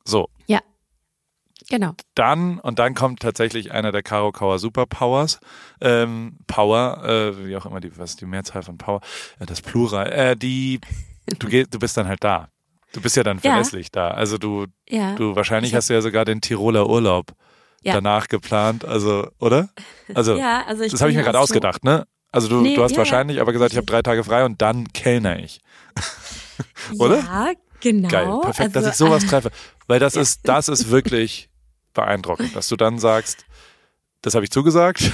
So, 0.05 0.29
genau. 1.69 1.95
dann, 2.15 2.59
und 2.61 2.79
dann 2.79 2.95
kommt 2.95 3.21
tatsächlich 3.21 3.73
einer 3.73 3.93
der 3.93 4.03
Karo 4.03 4.33
Kauer 4.33 4.59
Superpowers, 4.59 5.41
ähm, 5.81 6.39
Power, 6.47 7.03
äh, 7.05 7.47
wie 7.47 7.57
auch 7.57 7.67
immer 7.67 7.81
die, 7.81 7.97
was 7.99 8.11
ist 8.11 8.21
die 8.21 8.27
Mehrzahl 8.27 8.63
von 8.63 8.79
Power, 8.79 9.01
äh, 9.41 9.47
das 9.47 9.61
Plural, 9.63 10.11
äh, 10.13 10.37
die, 10.37 10.81
du 11.39 11.49
gehst, 11.49 11.73
du 11.75 11.79
bist 11.79 11.97
dann 11.97 12.09
halt 12.09 12.23
da. 12.25 12.49
Du 12.93 13.01
bist 13.03 13.17
ja 13.17 13.23
dann 13.25 13.39
Ja. 13.43 13.51
verlässlich 13.53 13.91
da. 13.91 14.11
Also 14.13 14.39
du, 14.39 14.67
Ja. 14.89 15.15
du 15.17 15.35
wahrscheinlich 15.37 15.75
hast 15.75 15.91
du 15.91 15.95
ja 15.95 16.01
sogar 16.01 16.25
den 16.25 16.41
Tiroler 16.41 16.89
Urlaub 16.89 17.33
Ja. 17.83 17.93
danach 17.95 18.29
geplant, 18.29 18.85
also, 18.85 19.29
oder? 19.39 19.69
Also, 20.15 20.37
ja, 20.37 20.65
also 20.67 20.83
ich 20.83 20.93
das 20.93 21.01
habe 21.01 21.11
ich 21.11 21.17
mir 21.17 21.23
gerade 21.25 21.37
so- 21.39 21.43
ausgedacht, 21.43 21.85
ne? 21.85 22.07
Also 22.33 22.49
du, 22.49 22.61
Nee, 22.61 22.75
du 22.75 22.83
hast 22.83 22.91
ja, 22.93 22.97
ja. 22.97 22.99
wahrscheinlich 22.99 23.41
aber 23.41 23.53
gesagt, 23.53 23.73
ich 23.73 23.77
habe 23.77 23.87
drei 23.87 24.03
Tage 24.03 24.23
frei 24.25 24.45
und 24.45 24.61
dann 24.63 24.89
kellner 24.93 25.39
ich. 25.39 25.61
Oder? 26.99 27.19
Ja, 27.19 27.53
genau. 27.81 28.09
Geil, 28.09 28.39
perfekt, 28.43 28.77
dass 28.77 28.85
also, 28.85 28.91
ich 28.91 28.97
sowas 28.97 29.27
treffe. 29.27 29.51
Weil 29.87 30.01
das 30.01 30.17
ist, 30.17 30.41
das 30.49 30.69
ist 30.69 30.91
wirklich 30.91 31.49
beeindruckend, 31.97 32.55
dass 32.55 32.69
du 32.69 32.77
dann 32.77 32.99
sagst, 32.99 33.45
das 34.23 34.35
habe 34.35 34.45
ich 34.45 34.51
zugesagt. 34.51 35.11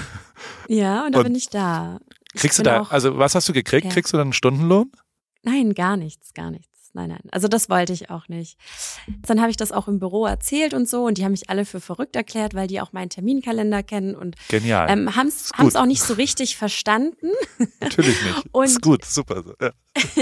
Ja, 0.69 1.07
und 1.07 1.15
da 1.15 1.19
Und 1.21 1.25
bin 1.25 1.35
ich 1.35 1.49
da. 1.49 1.99
Ich 2.35 2.41
Kriegst 2.43 2.59
du 2.59 2.63
bin 2.63 2.73
da, 2.73 2.81
auch- 2.83 2.91
also 2.91 3.17
was 3.19 3.35
hast 3.35 3.49
du 3.49 3.53
gekriegt? 3.53 3.87
Ja. 3.87 3.93
Kriegst 3.93 4.13
du 4.13 4.17
dann 4.19 4.27
einen 4.29 4.33
Stundenlohn? 4.33 4.91
Nein, 5.43 5.75
gar 5.75 5.97
nichts, 5.97 6.35
gar 6.35 6.51
nichts. 6.51 6.69
Nein, 6.95 7.09
nein. 7.09 7.23
Also 7.31 7.49
das 7.49 7.71
wollte 7.71 7.95
ich 7.95 8.11
auch 8.11 8.29
nicht. 8.29 8.59
Dann 9.23 9.41
habe 9.41 9.51
ich 9.51 9.57
das 9.57 9.73
auch 9.73 9.89
im 9.89 9.99
Büro 9.99 10.27
erzählt 10.27 10.75
und 10.75 10.87
so 10.87 11.05
und 11.07 11.17
die 11.17 11.25
haben 11.25 11.33
mich 11.33 11.49
alle 11.49 11.65
für 11.65 11.81
verrückt 11.81 12.15
erklärt, 12.17 12.53
weil 12.55 12.67
die 12.69 12.83
auch 12.83 12.93
meinen 12.93 13.09
Terminkalender 13.09 13.83
kennen 13.83 14.15
und 14.15 14.37
Genial. 14.49 14.91
ähm, 14.91 15.17
haben 15.17 15.29
es 15.29 15.53
auch 15.77 15.87
nicht 15.87 16.03
so 16.03 16.13
richtig 16.15 16.57
verstanden. 16.59 17.31
Natürlich 17.81 18.23
nicht. 18.23 18.45
und- 18.53 18.65
ist 18.67 18.83
gut, 18.83 19.05
super. 19.07 19.43
Ja. 19.61 19.71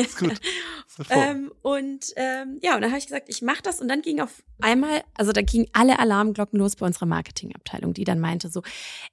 Ist 0.00 0.18
gut. 0.18 0.34
Ähm, 1.08 1.52
und 1.62 2.12
ähm, 2.16 2.58
ja, 2.62 2.74
und 2.74 2.82
dann 2.82 2.90
habe 2.90 2.98
ich 2.98 3.06
gesagt, 3.06 3.28
ich 3.28 3.42
mache 3.42 3.62
das 3.62 3.80
und 3.80 3.88
dann 3.88 4.02
ging 4.02 4.20
auf 4.20 4.42
einmal, 4.60 5.02
also 5.14 5.32
da 5.32 5.42
gingen 5.42 5.66
alle 5.72 5.98
Alarmglocken 5.98 6.58
los 6.58 6.76
bei 6.76 6.86
unserer 6.86 7.06
Marketingabteilung, 7.06 7.94
die 7.94 8.04
dann 8.04 8.20
meinte 8.20 8.48
so, 8.48 8.62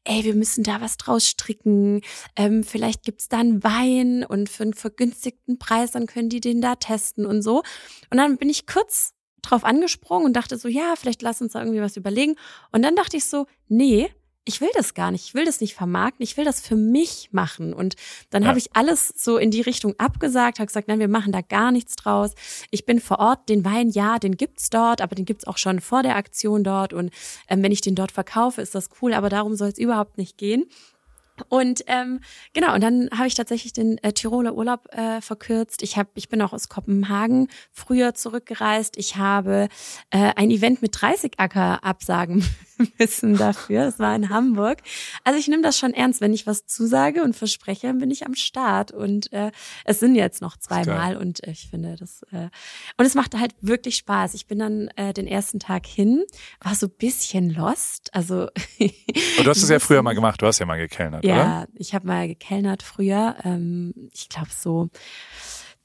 ey, 0.04 0.24
wir 0.24 0.34
müssen 0.34 0.64
da 0.64 0.82
was 0.82 0.98
draus 0.98 1.28
stricken, 1.28 2.02
ähm, 2.36 2.64
vielleicht 2.64 3.04
gibt's 3.04 3.30
da 3.30 3.40
einen 3.40 3.64
Wein 3.64 4.26
und 4.26 4.50
für 4.50 4.64
einen 4.64 4.74
vergünstigten 4.74 5.60
Preis, 5.60 5.92
dann 5.92 6.08
können 6.08 6.30
die 6.30 6.42
den 6.42 6.62
da 6.62 6.76
testen 6.76 7.26
und 7.26 7.42
so. 7.42 7.64
Und 8.10 8.18
dann 8.18 8.38
bin 8.38 8.50
ich 8.50 8.66
kurz 8.68 9.14
drauf 9.42 9.64
angesprungen 9.64 10.26
und 10.26 10.34
dachte 10.34 10.58
so, 10.58 10.68
ja, 10.68 10.96
vielleicht 10.98 11.22
lass 11.22 11.42
uns 11.42 11.54
da 11.54 11.60
irgendwie 11.60 11.82
was 11.82 11.96
überlegen. 11.96 12.36
Und 12.72 12.82
dann 12.82 12.96
dachte 12.96 13.18
ich 13.18 13.26
so, 13.26 13.46
nee, 13.68 14.10
ich 14.48 14.62
will 14.62 14.70
das 14.74 14.94
gar 14.94 15.12
nicht, 15.12 15.26
ich 15.26 15.34
will 15.34 15.46
das 15.46 15.60
nicht 15.62 15.76
vermarkten, 15.76 16.24
ich 16.24 16.38
will 16.38 16.46
das 16.46 16.62
für 16.62 16.76
mich 16.78 17.30
machen. 17.32 17.74
Und 17.74 17.96
dann 18.30 18.44
Ja. 18.44 18.50
habe 18.50 18.58
ich 18.60 18.76
alles 18.76 19.10
so 19.16 19.38
in 19.38 19.52
die 19.52 19.62
Richtung 19.62 19.94
abgesagt, 20.00 20.60
habe 20.60 20.68
gesagt, 20.68 20.88
nein, 20.88 21.00
wir 21.00 21.10
machen 21.10 21.32
da 21.34 21.42
gar 21.42 21.72
nichts 21.72 21.96
draus. 21.98 22.32
Ich 22.72 22.86
bin 22.86 23.00
vor 23.02 23.20
Ort, 23.20 23.50
den 23.50 23.66
Wein, 23.66 23.90
ja, 23.90 24.20
den 24.20 24.38
gibt's 24.38 24.70
dort, 24.70 25.02
aber 25.02 25.16
den 25.16 25.26
gibt's 25.26 25.46
auch 25.46 25.58
schon 25.58 25.82
vor 25.82 26.02
der 26.02 26.16
Aktion 26.16 26.64
dort. 26.64 26.94
Und 26.94 27.12
ähm, 27.50 27.62
wenn 27.62 27.72
ich 27.74 27.82
den 27.82 27.96
dort 27.96 28.12
verkaufe, 28.14 28.62
ist 28.62 28.74
das 28.74 28.90
cool, 29.02 29.14
aber 29.14 29.30
darum 29.30 29.56
soll 29.56 29.68
es 29.70 29.78
überhaupt 29.78 30.18
nicht 30.18 30.38
gehen. 30.38 30.66
Und 31.50 31.84
ähm, 31.86 32.22
genau, 32.54 32.74
und 32.74 32.82
dann 32.82 33.10
habe 33.16 33.28
ich 33.28 33.36
tatsächlich 33.36 33.72
den 33.72 34.00
äh, 34.00 34.12
Tiroler 34.12 34.56
Urlaub 34.56 34.88
äh, 34.92 35.22
verkürzt. 35.22 35.84
Ich 35.84 35.96
hab, 35.96 36.08
ich 36.16 36.30
bin 36.30 36.42
auch 36.42 36.52
aus 36.52 36.68
Kopenhagen 36.68 37.48
früher 37.72 38.16
zurückgereist. 38.16 38.98
Ich 38.98 39.18
habe 39.18 39.68
äh, 40.10 40.34
ein 40.36 40.50
Event 40.50 40.82
mit 40.82 41.00
30 41.00 41.34
Acker 41.38 41.84
absagen 41.84 42.44
müssen 42.98 43.38
dafür. 43.38 43.86
Das 43.86 44.00
war 44.00 44.16
in 44.16 44.30
Hamburg. 44.30 44.80
Also 45.24 45.40
ich 45.40 45.48
nehme 45.48 45.64
das 45.64 45.78
schon 45.78 45.94
ernst. 45.94 46.22
Wenn 46.22 46.34
ich 46.34 46.48
was 46.48 46.66
zusage 46.66 47.24
und 47.24 47.36
verspreche, 47.36 47.88
dann 47.88 48.00
bin 48.00 48.12
ich 48.12 48.26
am 48.26 48.36
Start. 48.36 48.92
Und 48.92 49.32
äh, 49.34 49.52
es 49.86 50.00
sind 50.00 50.16
jetzt 50.16 50.42
noch 50.42 50.58
zweimal 50.58 51.18
und 51.18 51.46
ich 51.48 51.70
finde 51.70 51.96
das 51.96 52.24
äh, 52.32 52.50
und 52.98 53.06
es 53.06 53.16
macht 53.16 53.36
halt 53.36 53.56
wirklich 53.62 53.96
Spaß. 53.98 54.34
Ich 54.34 54.48
bin 54.48 54.60
dann 54.60 54.88
äh, 54.96 55.14
den 55.14 55.28
ersten 55.28 55.60
Tag 55.60 55.86
hin, 55.86 56.24
war 56.62 56.76
so 56.76 56.88
ein 56.88 56.94
bisschen 56.98 57.50
lost. 57.50 58.14
Also 58.14 58.48
Und 58.80 59.46
du 59.46 59.50
hast 59.50 59.58
es 59.64 59.70
ja 59.70 59.80
früher 59.80 60.02
mal 60.02 60.14
gemacht, 60.14 60.42
du 60.42 60.48
hast 60.48 60.60
ja 60.60 60.66
mal 60.66 60.78
gekellnert, 60.78 61.24
oder? 61.24 61.34
ja, 61.34 61.66
ich 61.76 61.94
habe 61.94 62.08
mal 62.08 62.28
gekellnert 62.28 62.84
früher. 62.84 63.36
Ähm, 63.44 63.94
ich 64.14 64.30
glaube 64.30 64.50
so 64.56 64.90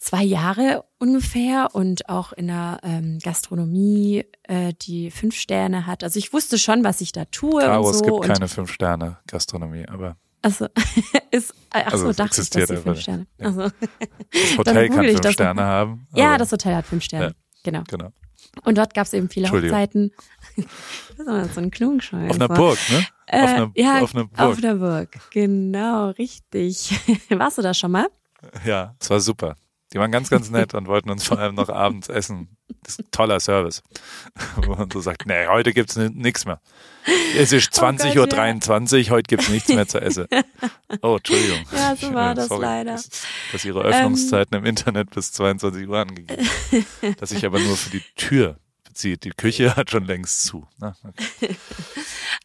zwei 0.03 0.24
Jahre 0.24 0.84
ungefähr 0.98 1.74
und 1.74 2.09
auch 2.09 2.32
in 2.32 2.48
der 2.48 2.80
ähm, 2.82 3.18
Gastronomie, 3.22 4.24
äh, 4.42 4.72
die 4.82 5.11
fünf 5.11 5.36
Sterne 5.36 5.86
hat. 5.86 6.03
Also 6.03 6.18
ich 6.18 6.32
wusste 6.32 6.59
schon, 6.59 6.82
was 6.82 7.00
ich 7.00 7.12
da 7.12 7.24
tue 7.26 7.62
Caro, 7.62 7.84
und 7.86 7.90
es 7.90 7.98
so. 7.98 8.05
gibt 8.05 8.16
und 8.16 8.26
keine 8.26 8.48
Fünf-Sterne-Gastronomie, 8.48 9.86
aber 9.88 10.16
also 10.42 10.66
ist, 11.30 11.55
ach 11.70 11.92
Also 11.92 12.05
so, 12.05 12.11
es 12.11 12.16
dachte 12.16 12.42
ich, 12.42 12.50
dass 12.50 12.70
einfach 12.70 12.82
fünf. 12.82 13.00
Sterne. 13.00 13.26
Ja. 13.38 13.46
Also, 13.46 13.61
das 14.32 14.59
Hotel 14.59 14.88
kann 14.88 15.05
fünf 15.05 15.30
Sterne 15.30 15.61
noch. 15.61 15.66
haben. 15.66 16.07
ja, 16.14 16.36
das 16.36 16.50
Hotel 16.50 16.74
hat 16.74 16.86
fünf 16.86 17.05
Sterne. 17.05 17.26
Ja. 17.26 17.32
Genau. 17.62 17.84
Genau. 17.88 18.09
Und 18.64 18.76
dort 18.76 18.92
gab 18.94 19.07
es 19.07 19.12
eben 19.12 19.30
viele. 19.30 19.50
Hochzeiten. 19.53 20.11
das 21.16 21.46
ist 21.46 21.55
so 21.55 21.61
ein 21.61 21.70
Klungscheiß. 21.70 22.30
Auf 22.30 22.36
einer 22.36 22.48
Burg, 22.48 22.78
ne? 22.90 23.07
Äh, 23.26 23.44
auf 23.44 23.50
einer, 23.50 23.72
ja, 23.76 24.00
auf 24.00 24.14
einer 24.14 24.24
Burg. 24.24 24.40
Auf 24.40 24.59
einer 24.59 24.74
Burg. 24.74 25.09
Genau, 25.30 26.11
richtig. 26.11 26.92
Warst 27.30 27.59
du 27.59 27.62
da 27.62 27.72
schon 27.72 27.92
mal? 27.92 28.09
Ja, 28.64 28.96
es 28.98 29.09
war 29.09 29.20
super. 29.20 29.55
Die 29.93 29.99
waren 29.99 30.11
ganz, 30.11 30.30
ganz 30.30 30.51
nett 30.51 30.74
und 30.74 30.86
wollten 30.86 31.11
uns 31.11 31.24
vor 31.24 31.38
allem 31.38 31.55
noch 31.55 31.68
abends 31.68 32.09
essen. 32.09 32.57
Das 32.82 32.95
ist 32.95 33.01
ein 33.01 33.11
toller 33.11 33.40
Service. 33.40 33.82
Wo 34.57 34.74
man 34.74 34.90
so 34.90 35.01
sagt, 35.01 35.26
nee, 35.26 35.47
heute 35.47 35.72
gibt's 35.72 35.97
ni- 35.97 36.09
nichts 36.09 36.45
mehr. 36.47 36.61
Es 37.36 37.53
ist 37.53 37.76
Oh 37.78 37.80
Gott, 37.82 38.01
20.23 38.01 39.05
Uhr, 39.07 39.11
heute 39.11 39.28
gibt's 39.28 39.49
nichts 39.49 39.68
mehr 39.68 39.86
zu 39.86 40.01
essen. 40.01 40.26
Oh, 41.03 41.16
Entschuldigung. 41.16 41.64
Ja, 41.72 41.95
so 41.97 42.14
war 42.14 42.34
das 42.34 42.49
sorry, 42.49 42.62
leider. 42.62 42.90
Ähm. 42.93 42.97
Dass, 42.97 43.11
dass 43.53 43.64
ihre 43.64 43.82
Öffnungszeiten 43.82 44.57
im 44.57 44.64
Internet 44.64 45.11
bis 45.11 45.32
22 45.32 45.88
Uhr 45.88 45.99
angegeben 45.99 46.49
sind. 46.70 46.86
Dass 47.20 47.30
sich 47.30 47.45
aber 47.45 47.59
nur 47.59 47.76
für 47.76 47.90
die 47.90 48.03
Tür 48.16 48.59
bezieht. 48.84 49.24
Die 49.24 49.30
Küche 49.30 49.74
hat 49.76 49.90
schon 49.90 50.05
längst 50.05 50.45
zu. 50.45 50.66
Na, 50.78 50.97
okay. 51.05 51.57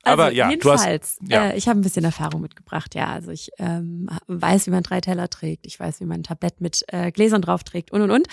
Aber 0.08 0.26
also 0.26 0.38
ja, 0.38 0.48
du 0.56 0.72
hast- 0.72 0.86
jedenfalls, 0.86 1.18
ja. 1.28 1.50
Äh, 1.50 1.58
ich 1.58 1.68
habe 1.68 1.80
ein 1.80 1.84
bisschen 1.84 2.04
Erfahrung 2.06 2.42
mitgebracht, 2.42 2.96
ja. 2.96 3.08
Also 3.08 3.32
ich 3.32 3.52
ähm, 3.58 4.10
weiß, 4.28 4.68
wie 4.68 4.72
man 4.72 4.84
drei 4.84 5.02
Teller 5.02 5.30
trägt, 5.30 5.66
ich 5.68 5.80
weiß, 5.80 6.00
wie 6.00 6.06
man 6.06 6.22
ein 6.22 6.24
Tablett 6.24 6.62
mit 6.62 6.84
äh, 6.88 7.12
Gläsern 7.12 7.42
drauf 7.42 7.64
trägt 7.64 7.92
und 7.92 8.02
und 8.02 8.12
und. 8.12 8.28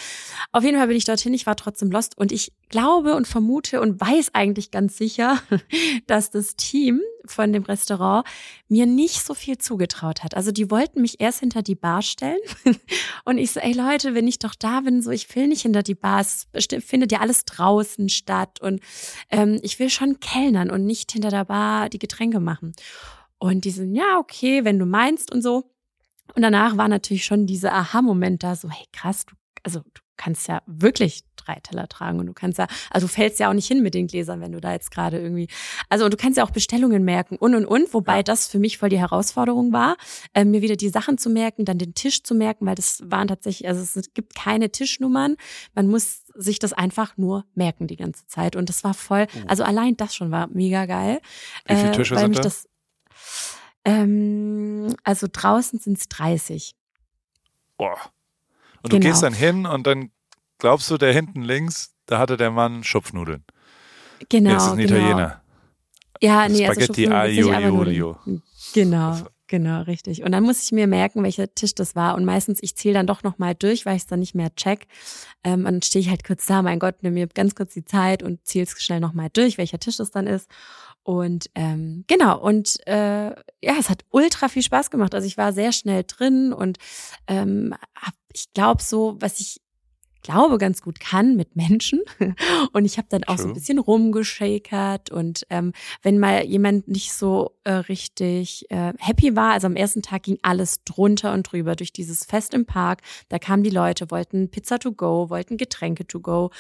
Auf 0.53 0.65
jeden 0.65 0.79
Fall 0.79 0.89
bin 0.89 0.97
ich 0.97 1.05
dorthin, 1.05 1.35
ich 1.35 1.47
war 1.47 1.57
trotzdem 1.57 1.91
lost 1.91 2.17
und 2.19 2.33
ich 2.33 2.53
glaube 2.69 3.15
und 3.15 3.27
vermute 3.27 3.81
und 3.81 4.01
weiß 4.01 4.31
eigentlich 4.35 4.71
ganz 4.71 4.97
sicher, 4.97 5.39
dass 6.07 6.31
das 6.31 6.57
Team 6.57 7.01
von 7.27 7.53
dem 7.53 7.63
Restaurant 7.65 8.27
mir 8.69 8.87
nicht 8.87 9.25
so 9.25 9.35
viel 9.35 9.59
zugetraut 9.59 10.23
hat. 10.23 10.37
Also 10.37 10.53
die 10.53 10.71
wollten 10.71 11.03
mich 11.03 11.21
erst 11.21 11.41
hinter 11.41 11.63
die 11.63 11.75
Bar 11.75 12.03
stellen 12.03 12.39
und 13.25 13.39
ich 13.39 13.53
so, 13.53 13.61
ey 13.61 13.73
Leute, 13.73 14.15
wenn 14.15 14.29
ich 14.29 14.39
doch 14.39 14.55
da 14.55 14.81
bin, 14.81 15.03
so 15.03 15.11
ich 15.11 15.35
will 15.35 15.49
nicht 15.49 15.63
hinter 15.63 15.83
die 15.83 15.95
Bar, 15.95 16.21
es 16.21 16.47
findet 16.81 17.13
ja 17.13 17.21
alles 17.21 17.45
draußen 17.45 18.09
statt 18.09 18.61
und 18.61 18.81
ähm, 19.31 19.59
ich 19.63 19.79
will 19.79 19.91
schon 19.91 20.21
kellnern 20.21 20.71
und 20.71 20.85
nicht 20.85 21.13
hinter 21.13 21.31
der 21.31 21.45
Bar 21.45 21.89
die 21.89 21.99
Getränke 21.99 22.41
machen. 22.41 22.73
Und 23.39 23.65
die 23.65 23.71
sind, 23.71 23.95
ja, 23.95 24.19
okay, 24.19 24.65
wenn 24.65 24.79
du 24.79 24.87
meinst 24.87 25.33
und 25.33 25.43
so. 25.43 25.71
Und 26.35 26.43
danach 26.43 26.77
war 26.77 26.89
natürlich 26.89 27.25
schon 27.25 27.47
dieser 27.47 27.73
Aha-Moment 27.75 28.43
da, 28.43 28.57
so, 28.57 28.71
hey, 28.71 28.87
krass, 28.93 29.27
du, 29.27 29.35
also 29.63 29.81
du 29.81 30.01
kannst 30.17 30.47
ja 30.49 30.63
wirklich 30.67 31.23
drei 31.37 31.57
Teller 31.63 31.89
tragen 31.89 32.21
und 32.21 32.27
du 32.27 32.33
kannst 32.33 32.59
ja, 32.59 32.67
also 32.91 33.07
du 33.07 33.13
fällst 33.13 33.39
ja 33.41 33.51
auch 33.51 33.55
nicht 33.55 33.67
hin 33.67 33.83
mit 33.83 33.95
den 33.95 34.07
Gläsern, 34.07 34.41
wenn 34.41 34.53
du 34.53 34.61
da 34.61 34.73
jetzt 34.73 34.91
gerade 34.91 35.19
irgendwie, 35.21 35.49
also 35.89 36.05
und 36.05 36.13
du 36.13 36.17
kannst 36.17 36.39
ja 36.39 36.45
auch 36.45 36.51
Bestellungen 36.51 37.05
merken 37.05 37.37
und 37.37 37.55
und 37.55 37.67
und, 37.67 37.93
wobei 37.93 38.19
Ja. 38.19 38.23
das 38.23 38.47
für 38.49 38.59
mich 38.59 38.79
voll 38.79 38.89
die 38.89 38.99
Herausforderung 38.99 39.73
war, 39.73 39.97
äh, 40.33 40.45
mir 40.45 40.63
wieder 40.63 40.77
die 40.77 40.89
Sachen 40.89 41.19
zu 41.19 41.29
merken, 41.31 41.65
dann 41.65 41.79
den 41.79 41.95
Tisch 41.95 42.23
zu 42.23 42.35
merken, 42.35 42.65
weil 42.67 42.75
das 42.77 43.03
waren 43.05 43.29
tatsächlich, 43.29 43.69
also 43.69 43.83
es 43.83 44.13
gibt 44.15 44.35
keine 44.35 44.71
Tischnummern, 44.71 45.37
man 45.75 45.89
muss 45.89 46.23
sich 46.37 46.59
das 46.59 46.73
einfach 46.73 47.17
nur 47.17 47.45
merken 47.55 47.87
die 47.87 47.97
ganze 47.97 48.27
Zeit 48.27 48.57
und 48.57 48.69
das 48.69 48.85
war 48.85 48.95
voll, 48.95 49.27
Oh. 49.37 49.39
also 49.49 49.65
allein 49.65 49.97
das 49.97 50.15
schon 50.15 50.31
war 50.31 50.47
mega 50.49 50.87
geil. 50.87 51.21
Wie 51.67 51.75
viele 51.77 51.91
äh, 51.91 51.97
Tische 51.97 52.15
weil 52.15 52.21
sind 52.23 52.29
mich 52.31 52.39
da? 52.39 52.43
Das, 52.45 52.69
ähm, 53.85 54.95
also 55.05 55.27
draußen 55.31 55.79
sind 55.79 55.99
es 55.99 56.09
30. 56.09 56.75
Boah. 57.77 57.99
Und 58.85 58.93
du 58.93 58.99
Genau. 59.01 59.11
gehst 59.11 59.23
dann 59.23 59.33
hin 59.35 59.67
und 59.67 59.87
dann 59.87 60.11
glaubst 60.59 60.91
du, 60.91 60.97
der 60.99 61.13
hinten 61.13 61.43
links, 61.43 61.95
da 62.07 62.19
hatte 62.19 62.37
der 62.37 62.51
Mann 62.51 62.85
Schupfnudeln. 62.85 63.45
Genau, 64.29 64.51
nee, 64.51 64.55
das 64.55 64.67
ist 64.67 64.73
ein 64.73 64.79
genau. 64.79 64.97
Italiener. 64.97 65.43
Ja, 66.21 66.49
nee, 66.49 66.67
also 66.67 66.81
Spaghetti 66.81 67.01
nicht 67.09 67.53
aglio. 67.53 68.19
Genau, 68.75 69.09
Also- 69.11 69.27
genau, 69.47 69.83
richtig. 69.83 70.23
Und 70.23 70.33
dann 70.33 70.45
muss 70.45 70.63
ich 70.63 70.71
mir 70.73 70.87
merken, 70.87 71.23
welcher 71.23 71.53
Tisch 71.55 71.75
das 71.75 71.97
war. 71.97 72.15
Und 72.15 72.25
meistens, 72.25 72.63
ich 72.63 72.77
zähle 72.77 72.95
dann 72.95 73.07
doch 73.07 73.23
nochmal 73.23 73.55
durch, 73.55 73.85
weil 73.87 73.97
ich 73.97 74.03
es 74.03 74.07
dann 74.07 74.21
nicht 74.21 74.35
mehr 74.35 74.55
check. 74.55 74.87
Ähm, 75.43 75.61
und 75.61 75.65
dann 75.65 75.83
stehe 75.83 76.01
ich 76.03 76.11
halt 76.11 76.25
kurz 76.25 76.47
da, 76.47 76.63
mein 76.63 76.79
Gott, 76.79 76.97
nimm 77.03 77.15
mir 77.15 77.27
ganz 77.27 77.55
kurz 77.55 77.75
die 77.75 77.85
Zeit 77.85 78.23
und 78.23 78.45
zähle 78.47 78.65
es 78.65 78.83
schnell 78.83 79.01
nochmal 79.01 79.29
durch, 79.33 79.59
welcher 79.59 79.79
Tisch 79.81 79.97
das 79.97 80.11
dann 80.11 80.27
ist. 80.27 80.49
Und 81.05 81.51
ähm, 81.55 82.05
genau, 82.07 82.41
und 82.41 82.79
äh, 82.87 83.29
ja, 83.29 83.75
es 83.79 83.91
hat 83.91 84.05
ultra 84.11 84.49
viel 84.49 84.63
Spaß 84.63 84.91
gemacht. 84.91 85.15
Also 85.15 85.27
ich 85.27 85.37
war 85.37 85.53
sehr 85.53 85.71
schnell 85.71 86.05
drin 86.07 86.53
und 86.55 86.79
ähm, 87.29 87.75
hab, 87.95 88.15
ich 88.33 88.53
glaube 88.55 88.83
so, 88.83 89.17
was 89.21 89.39
ich 89.39 89.61
glaube 90.25 90.59
ganz 90.59 90.83
gut 90.83 90.99
kann 90.99 91.37
mit 91.37 91.55
Menschen. 91.55 92.01
Und 92.73 92.85
ich 92.85 92.99
habe 92.99 93.07
dann 93.11 93.23
auch 93.25 93.37
so 93.37 93.45
ein 93.45 93.49
True. 93.49 93.55
bisschen 93.55 93.79
rumgeschakert 93.79 95.11
und 95.11 95.47
ähm, 95.51 95.73
wenn 96.03 96.19
mal 96.19 96.45
jemand 96.45 96.89
nicht 96.89 97.13
so 97.13 97.53
äh, 97.65 97.73
richtig 97.73 98.69
äh, 98.71 98.93
happy 98.99 99.37
war, 99.37 99.53
also 99.53 99.67
am 99.67 99.77
ersten 99.77 100.03
Tag 100.03 100.25
ging 100.25 100.39
alles 100.43 100.83
drunter 100.85 101.33
und 101.33 101.45
drüber 101.45 101.77
durch 101.77 101.93
dieses 101.93 102.25
Fest 102.25 102.55
im 102.55 102.65
Park. 102.65 103.03
Da 103.29 103.39
kamen 103.39 103.63
die 103.63 103.71
Leute, 103.71 104.11
wollten 104.11 104.51
Pizza 104.51 104.79
to 104.79 104.93
go, 104.93 105.29
wollten 105.31 105.57
Getränke 105.57 106.07
to 106.07 106.21
go 106.21 106.51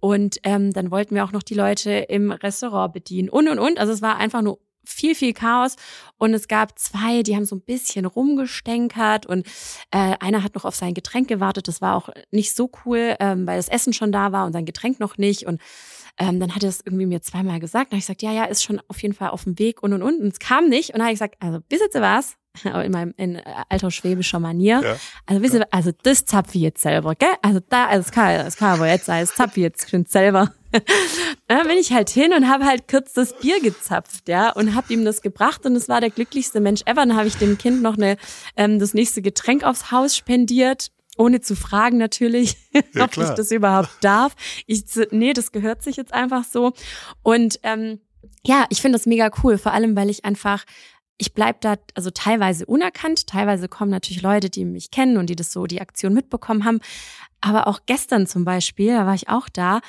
und 0.00 0.38
ähm, 0.44 0.72
dann 0.72 0.90
wollten 0.90 1.14
wir 1.14 1.24
auch 1.24 1.32
noch 1.32 1.42
die 1.42 1.54
Leute 1.54 1.90
im 1.90 2.30
Restaurant 2.30 2.92
bedienen 2.92 3.28
und 3.28 3.48
und 3.48 3.58
und. 3.58 3.78
Also 3.78 3.92
es 3.92 4.00
war 4.00 4.16
einfach 4.16 4.42
nur 4.42 4.60
viel, 4.88 5.14
viel 5.14 5.32
Chaos. 5.32 5.76
Und 6.16 6.34
es 6.34 6.48
gab 6.48 6.78
zwei, 6.78 7.22
die 7.22 7.36
haben 7.36 7.44
so 7.44 7.56
ein 7.56 7.60
bisschen 7.60 8.04
rumgestänkert 8.04 9.26
und 9.26 9.46
äh, 9.90 10.16
einer 10.20 10.42
hat 10.42 10.54
noch 10.54 10.64
auf 10.64 10.74
sein 10.74 10.94
Getränk 10.94 11.28
gewartet. 11.28 11.68
Das 11.68 11.80
war 11.80 11.96
auch 11.96 12.08
nicht 12.30 12.56
so 12.56 12.70
cool, 12.84 13.16
ähm, 13.20 13.46
weil 13.46 13.56
das 13.56 13.68
Essen 13.68 13.92
schon 13.92 14.12
da 14.12 14.32
war 14.32 14.46
und 14.46 14.52
sein 14.52 14.66
Getränk 14.66 14.98
noch 14.98 15.18
nicht. 15.18 15.46
Und 15.46 15.60
ähm, 16.18 16.40
dann 16.40 16.54
hat 16.54 16.62
er 16.64 16.70
es 16.70 16.80
irgendwie 16.84 17.06
mir 17.06 17.22
zweimal 17.22 17.60
gesagt. 17.60 17.92
Dann 17.92 17.96
habe 17.96 18.00
ich 18.00 18.06
gesagt, 18.06 18.22
ja, 18.22 18.32
ja, 18.32 18.44
ist 18.44 18.64
schon 18.64 18.80
auf 18.88 19.00
jeden 19.02 19.14
Fall 19.14 19.30
auf 19.30 19.44
dem 19.44 19.58
Weg 19.58 19.82
und 19.82 19.92
und 19.92 20.02
und. 20.02 20.20
Und 20.20 20.32
es 20.32 20.38
kam 20.40 20.68
nicht. 20.68 20.90
Und 20.90 20.98
dann 20.98 21.04
habe 21.04 21.12
ich 21.12 21.20
gesagt, 21.20 21.36
also 21.40 21.60
wisst 21.68 21.94
ihr 21.94 22.00
was? 22.00 22.36
Aber 22.66 22.84
in 22.84 22.92
meinem 22.92 23.14
in 23.16 23.36
äh, 23.36 23.42
alter 23.68 23.90
schwäbischer 23.90 24.40
Manier. 24.40 24.80
Ja. 24.82 24.96
Also 25.26 25.42
wisst 25.42 25.54
ihr, 25.54 25.66
also 25.70 25.90
das 26.02 26.24
zapf 26.24 26.54
ich 26.54 26.62
jetzt 26.62 26.82
selber, 26.82 27.14
gell? 27.14 27.34
Also 27.42 27.60
da, 27.68 27.86
also 27.86 28.06
es 28.06 28.12
kann, 28.12 28.30
es 28.46 28.56
kann 28.56 28.74
aber 28.74 28.88
jetzt 28.88 29.06
sein, 29.06 29.24
das 29.24 29.34
zapf 29.34 29.56
ich 29.56 29.62
jetzt 29.62 29.90
schon 29.90 30.06
selber. 30.06 30.52
dann 31.46 31.66
bin 31.66 31.78
ich 31.78 31.92
halt 31.92 32.10
hin 32.10 32.32
und 32.32 32.48
habe 32.48 32.66
halt 32.66 32.88
kurz 32.88 33.12
das 33.14 33.32
Bier 33.38 33.60
gezapft, 33.60 34.28
ja, 34.28 34.50
und 34.50 34.74
habe 34.74 34.92
ihm 34.92 35.04
das 35.04 35.22
gebracht 35.22 35.64
und 35.64 35.74
es 35.76 35.88
war 35.88 36.00
der 36.00 36.10
glücklichste 36.10 36.60
Mensch 36.60 36.82
ever. 36.82 37.06
Dann 37.06 37.16
habe 37.16 37.28
ich 37.28 37.36
dem 37.36 37.56
Kind 37.58 37.82
noch 37.82 37.96
eine, 37.96 38.16
ähm, 38.56 38.78
das 38.78 38.94
nächste 38.94 39.22
Getränk 39.22 39.64
aufs 39.64 39.90
Haus 39.90 40.16
spendiert. 40.16 40.90
Ohne 41.16 41.40
zu 41.40 41.56
fragen 41.56 41.98
natürlich, 41.98 42.56
Ja, 42.94 43.04
ob 43.04 43.16
ich 43.16 43.28
das 43.30 43.50
überhaupt 43.50 43.90
darf. 44.02 44.34
Ich, 44.66 44.84
nee, 45.10 45.32
das 45.32 45.50
gehört 45.50 45.82
sich 45.82 45.96
jetzt 45.96 46.14
einfach 46.14 46.44
so. 46.44 46.72
Und 47.22 47.58
ähm, 47.64 48.00
ja, 48.44 48.66
ich 48.70 48.80
finde 48.80 48.98
das 48.98 49.06
mega 49.06 49.30
cool, 49.42 49.58
vor 49.58 49.72
allem, 49.72 49.96
weil 49.96 50.10
ich 50.10 50.24
einfach, 50.24 50.64
ich 51.18 51.34
bleib 51.34 51.60
da 51.60 51.76
also 51.94 52.10
teilweise 52.10 52.64
unerkannt, 52.64 53.26
teilweise 53.26 53.68
kommen 53.68 53.90
natürlich 53.90 54.22
Leute, 54.22 54.50
die 54.50 54.64
mich 54.64 54.90
kennen 54.90 55.16
und 55.16 55.28
die 55.28 55.36
das 55.36 55.52
so, 55.52 55.66
die 55.66 55.80
Aktion 55.80 56.14
mitbekommen 56.14 56.64
haben. 56.64 56.80
Aber 57.40 57.66
auch 57.66 57.80
gestern 57.86 58.26
zum 58.26 58.44
Beispiel, 58.44 58.94
da 58.94 59.06
war 59.06 59.14
ich 59.14 59.28
auch 59.28 59.48
da. 59.48 59.80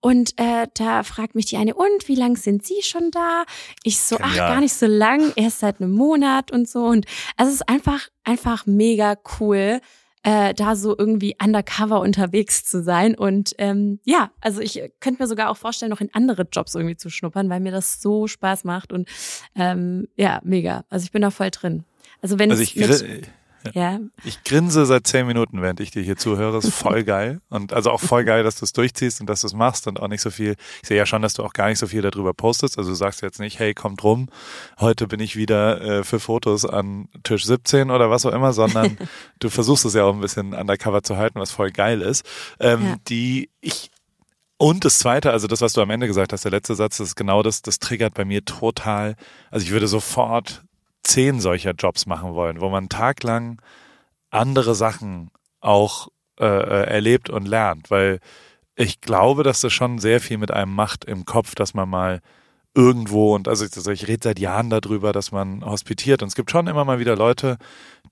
Und 0.00 0.38
äh, 0.38 0.68
da 0.74 1.02
fragt 1.02 1.34
mich 1.34 1.46
die 1.46 1.56
eine, 1.56 1.74
und 1.74 2.06
wie 2.06 2.14
lang 2.14 2.36
sind 2.36 2.64
Sie 2.64 2.82
schon 2.82 3.10
da? 3.10 3.44
Ich 3.82 3.98
so, 3.98 4.16
ach, 4.20 4.36
gar 4.36 4.60
nicht 4.60 4.74
so 4.74 4.86
lang, 4.86 5.32
erst 5.34 5.60
seit 5.60 5.80
einem 5.80 5.92
Monat 5.92 6.52
und 6.52 6.68
so. 6.68 6.84
Und 6.84 7.06
also 7.36 7.50
es 7.50 7.56
ist 7.56 7.68
einfach, 7.68 8.08
einfach 8.22 8.66
mega 8.66 9.16
cool, 9.40 9.80
äh, 10.26 10.54
da 10.54 10.74
so 10.74 10.98
irgendwie 10.98 11.36
undercover 11.40 12.00
unterwegs 12.00 12.64
zu 12.64 12.82
sein. 12.82 13.14
Und 13.14 13.54
ähm, 13.58 14.00
ja, 14.04 14.32
also 14.40 14.60
ich 14.60 14.82
könnte 14.98 15.22
mir 15.22 15.28
sogar 15.28 15.48
auch 15.50 15.56
vorstellen, 15.56 15.90
noch 15.90 16.00
in 16.00 16.12
andere 16.12 16.48
Jobs 16.50 16.74
irgendwie 16.74 16.96
zu 16.96 17.10
schnuppern, 17.10 17.48
weil 17.48 17.60
mir 17.60 17.70
das 17.70 18.02
so 18.02 18.26
Spaß 18.26 18.64
macht. 18.64 18.92
Und 18.92 19.08
ähm, 19.54 20.08
ja, 20.16 20.40
mega. 20.42 20.84
Also 20.90 21.04
ich 21.04 21.12
bin 21.12 21.22
da 21.22 21.30
voll 21.30 21.50
drin. 21.52 21.84
Also 22.22 22.40
wenn 22.40 22.50
Also 22.50 22.62
ich, 22.64 22.74
gri- 22.74 23.28
ja, 23.74 23.98
ich 24.24 24.42
grinse 24.44 24.86
seit 24.86 25.06
zehn 25.06 25.26
Minuten, 25.26 25.62
während 25.62 25.80
ich 25.80 25.90
dir 25.90 26.02
hier 26.02 26.16
zuhöre. 26.16 26.58
Ist 26.58 26.72
voll 26.72 27.04
geil. 27.04 27.40
Und 27.48 27.72
also 27.72 27.90
auch 27.90 28.00
voll 28.00 28.24
geil, 28.24 28.42
dass 28.44 28.56
du 28.56 28.64
es 28.64 28.72
durchziehst 28.72 29.20
und 29.20 29.28
dass 29.28 29.40
du 29.42 29.46
es 29.46 29.54
machst 29.54 29.86
und 29.86 30.00
auch 30.00 30.08
nicht 30.08 30.20
so 30.22 30.30
viel. 30.30 30.56
Ich 30.82 30.88
sehe 30.88 30.96
ja 30.96 31.06
schon, 31.06 31.22
dass 31.22 31.34
du 31.34 31.42
auch 31.42 31.52
gar 31.52 31.68
nicht 31.68 31.78
so 31.78 31.86
viel 31.86 32.02
darüber 32.02 32.34
postest. 32.34 32.78
Also 32.78 32.90
du 32.90 32.96
sagst 32.96 33.22
jetzt 33.22 33.40
nicht, 33.40 33.58
hey, 33.58 33.74
kommt 33.74 34.02
rum, 34.04 34.28
heute 34.80 35.06
bin 35.06 35.20
ich 35.20 35.36
wieder 35.36 35.80
äh, 35.80 36.04
für 36.04 36.20
Fotos 36.20 36.64
an 36.64 37.08
Tisch 37.22 37.44
17 37.44 37.90
oder 37.90 38.10
was 38.10 38.26
auch 38.26 38.32
immer, 38.32 38.52
sondern 38.52 38.96
du 39.38 39.50
versuchst 39.50 39.84
es 39.84 39.94
ja 39.94 40.04
auch 40.04 40.14
ein 40.14 40.20
bisschen 40.20 40.54
undercover 40.54 41.02
zu 41.02 41.16
halten, 41.16 41.40
was 41.40 41.50
voll 41.50 41.70
geil 41.70 42.02
ist. 42.02 42.24
Ähm, 42.60 42.84
Ja. 42.84 42.96
Die 43.08 43.50
ich 43.60 43.90
und 44.58 44.84
das 44.86 44.98
zweite, 44.98 45.32
also 45.32 45.48
das, 45.48 45.60
was 45.60 45.74
du 45.74 45.82
am 45.82 45.90
Ende 45.90 46.06
gesagt 46.06 46.32
hast, 46.32 46.44
der 46.44 46.50
letzte 46.50 46.74
Satz, 46.74 46.96
das 46.96 47.08
ist 47.08 47.16
genau 47.16 47.42
das, 47.42 47.60
das 47.60 47.78
triggert 47.78 48.14
bei 48.14 48.24
mir 48.24 48.42
total. 48.44 49.14
Also 49.50 49.66
ich 49.66 49.70
würde 49.72 49.86
sofort 49.86 50.64
zehn 51.06 51.40
solcher 51.40 51.72
Jobs 51.72 52.06
machen 52.06 52.34
wollen, 52.34 52.60
wo 52.60 52.68
man 52.68 52.84
einen 52.84 52.88
Tag 52.88 53.22
lang 53.22 53.60
andere 54.30 54.74
Sachen 54.74 55.30
auch 55.60 56.08
äh, 56.38 56.44
äh, 56.44 56.86
erlebt 56.90 57.30
und 57.30 57.46
lernt, 57.46 57.90
weil 57.90 58.20
ich 58.74 59.00
glaube, 59.00 59.42
dass 59.42 59.60
das 59.62 59.72
schon 59.72 59.98
sehr 59.98 60.20
viel 60.20 60.36
mit 60.36 60.50
einem 60.50 60.74
macht 60.74 61.04
im 61.04 61.24
Kopf, 61.24 61.54
dass 61.54 61.72
man 61.74 61.88
mal 61.88 62.20
irgendwo 62.74 63.34
und 63.34 63.48
also 63.48 63.64
ich, 63.64 63.74
also 63.74 63.90
ich 63.90 64.06
rede 64.06 64.20
seit 64.24 64.38
Jahren 64.38 64.68
darüber, 64.68 65.12
dass 65.12 65.32
man 65.32 65.64
hospitiert 65.64 66.22
und 66.22 66.28
es 66.28 66.34
gibt 66.34 66.50
schon 66.50 66.66
immer 66.66 66.84
mal 66.84 66.98
wieder 66.98 67.16
Leute, 67.16 67.56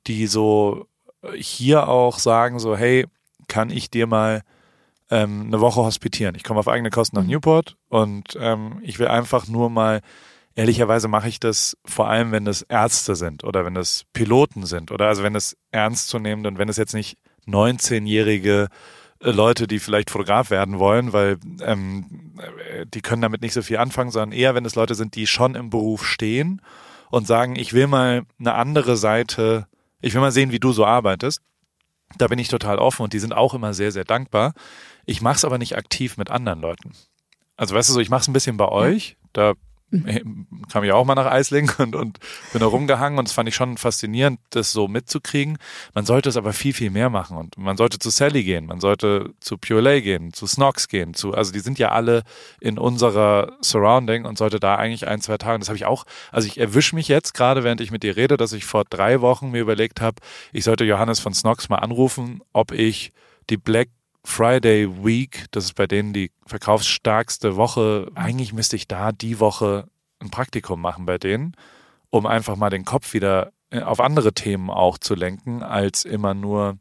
die 0.07 0.27
so 0.27 0.87
hier 1.35 1.89
auch 1.89 2.19
sagen 2.19 2.59
so, 2.59 2.77
hey, 2.77 3.07
kann 3.49 3.71
ich 3.71 3.91
dir 3.91 4.07
mal 4.07 4.43
ähm, 5.11 5.45
eine 5.49 5.61
Woche 5.61 5.83
hospitieren? 5.83 6.35
Ich 6.35 6.45
komme 6.45 6.61
auf 6.61 6.69
eigene 6.69 6.91
Kosten 6.91 7.17
nach 7.17 7.25
Mhm. 7.25 7.31
Newport 7.31 7.77
und 7.91 8.39
ähm, 8.41 8.79
ich 8.83 8.99
will 8.99 9.09
einfach 9.09 9.47
nur 9.49 9.69
mal 9.69 10.01
Ehrlicherweise 10.57 11.09
mache 11.09 11.29
ich 11.29 11.41
das 11.41 11.77
vor 11.85 12.09
allem, 12.09 12.31
wenn 12.31 12.45
das 12.45 12.63
Ärzte 12.63 13.17
sind 13.17 13.43
oder 13.43 13.65
wenn 13.65 13.75
das 13.75 14.05
Piloten 14.13 14.67
sind 14.67 14.93
oder 14.93 15.09
also 15.09 15.23
wenn 15.25 15.35
es 15.35 15.57
ernst 15.73 16.09
zu 16.09 16.19
nehmen 16.19 16.47
und 16.47 16.59
wenn 16.59 16.69
es 16.69 16.77
jetzt 16.77 16.95
nicht 16.95 17.19
19-jährige 17.49 18.69
äh, 19.21 19.31
Leute, 19.31 19.67
die 19.67 19.81
vielleicht 19.81 20.11
Fotograf 20.11 20.51
werden 20.51 20.79
wollen, 20.79 21.13
weil 21.13 21.39
ähm, 21.61 22.35
äh, 22.39 22.87
die 22.87 23.01
können 23.01 23.23
damit 23.23 23.43
nicht 23.43 23.53
so 23.53 23.63
viel 23.63 23.79
anfangen, 23.79 24.11
sondern 24.11 24.33
eher, 24.33 24.55
wenn 24.55 24.65
es 24.65 24.77
Leute 24.77 24.95
sind, 24.95 25.17
die 25.17 25.27
schon 25.27 25.57
im 25.57 25.71
Beruf 25.71 26.07
stehen 26.07 26.63
und 27.11 27.27
sagen, 27.27 27.57
ich 27.57 27.73
will 27.73 27.89
mal 27.89 28.23
eine 28.39 28.55
andere 28.55 28.97
Seite, 28.97 29.67
ich 30.01 30.15
will 30.15 30.21
mal 30.21 30.33
sehen, 30.33 30.53
wie 30.53 30.61
du 30.61 30.73
so 30.73 30.87
arbeitest. 30.87 31.43
Da 32.17 32.29
bin 32.29 32.39
ich 32.39 32.49
total 32.49 32.79
offen 32.79 33.03
und 33.03 33.13
die 33.13 33.19
sind 33.19 33.33
auch 33.33 33.55
immer 33.55 33.75
sehr, 33.75 33.91
sehr 33.91 34.05
dankbar. 34.05 34.53
Ich 35.05 35.21
mache 35.21 35.37
es 35.37 35.45
aber 35.45 35.59
nicht 35.59 35.77
aktiv 35.77 36.17
mit 36.17 36.31
anderen 36.31 36.61
Leuten. 36.61 36.93
Also 37.57 37.75
weißt 37.75 37.89
du 37.89 37.95
so, 37.95 38.01
ich 38.01 38.11
mache 38.11 38.21
es 38.21 38.29
ein 38.29 38.33
bisschen 38.33 38.57
bei 38.57 38.69
euch. 38.69 39.17
Da 39.33 39.55
kam 40.73 40.85
ich 40.85 40.93
auch 40.93 41.05
mal 41.05 41.15
nach 41.15 41.27
Eislingen 41.27 41.73
und, 41.79 41.95
und 41.95 42.19
bin 42.53 42.61
da 42.61 42.67
rumgehangen 42.67 43.19
und 43.19 43.29
das 43.29 43.33
fand 43.33 43.49
ich 43.49 43.55
schon 43.55 43.77
faszinierend, 43.77 44.41
das 44.51 44.73
so 44.73 44.89
mitzukriegen. 44.89 45.59
Man 45.95 46.05
sollte 46.05 46.29
es 46.29 46.37
aber 46.37 46.53
viel, 46.53 46.73
viel 46.73 46.91
mehr 46.91 47.11
machen 47.11 47.37
und 47.37 47.57
man 47.57 47.77
sollte 47.77 47.99
zu 47.99 48.11
Sally 48.11 48.45
gehen, 48.45 48.67
man 48.67 48.81
sollte 48.81 49.31
zu 49.41 49.59
Pure 49.59 50.03
gehen, 50.03 50.33
zu 50.33 50.47
Snox 50.47 50.89
gehen, 50.89 51.15
zu, 51.15 51.35
also 51.35 51.53
die 51.53 51.61
sind 51.61 51.79
ja 51.79 51.91
alle 51.91 52.23
in 52.61 52.79
unserer 52.79 53.57
Surrounding 53.61 54.25
und 54.25 54.39
sollte 54.39 54.61
da 54.61 54.77
eigentlich 54.77 55.07
ein, 55.07 55.21
zwei 55.21 55.39
Tage, 55.39 55.59
das 55.59 55.69
habe 55.69 55.77
ich 55.77 55.85
auch, 55.85 56.05
also 56.33 56.47
ich 56.47 56.59
erwische 56.59 56.95
mich 56.95 57.09
jetzt 57.09 57.35
gerade, 57.35 57.65
während 57.65 57.81
ich 57.81 57.91
mit 57.91 58.03
dir 58.03 58.17
rede, 58.17 58.37
dass 58.37 58.53
ich 58.53 58.65
vor 58.65 58.85
drei 58.85 59.21
Wochen 59.21 59.51
mir 59.51 59.61
überlegt 59.61 60.01
habe, 60.01 60.17
ich 60.53 60.65
sollte 60.65 60.85
Johannes 60.85 61.21
von 61.21 61.35
Snox 61.35 61.69
mal 61.69 61.77
anrufen, 61.77 62.43
ob 62.53 62.73
ich 62.73 63.13
die 63.51 63.57
Black 63.57 63.89
Friday 64.25 65.05
Week, 65.05 65.45
das 65.51 65.65
ist 65.65 65.75
bei 65.75 65.87
denen 65.87 66.13
die 66.13 66.31
verkaufsstarkste 66.47 67.57
Woche. 67.57 68.11
Eigentlich 68.15 68.53
müsste 68.53 68.77
ich 68.77 68.89
da 68.89 69.13
die 69.13 69.39
Woche 69.41 69.89
ein 70.21 70.31
Praktikum 70.31 70.81
machen 70.81 71.05
bei 71.07 71.19
denen, 71.19 71.55
um 72.11 72.27
einfach 72.27 72.57
mal 72.57 72.71
den 72.71 72.85
Kopf 72.85 73.13
wieder 73.13 73.53
äh, 73.71 73.81
auf 73.83 74.01
andere 74.01 74.33
Themen 74.33 74.71
auch 74.71 74.97
zu 74.99 75.15
lenken, 75.15 75.63
als 75.63 76.05
immer 76.05 76.33
nur 76.35 76.79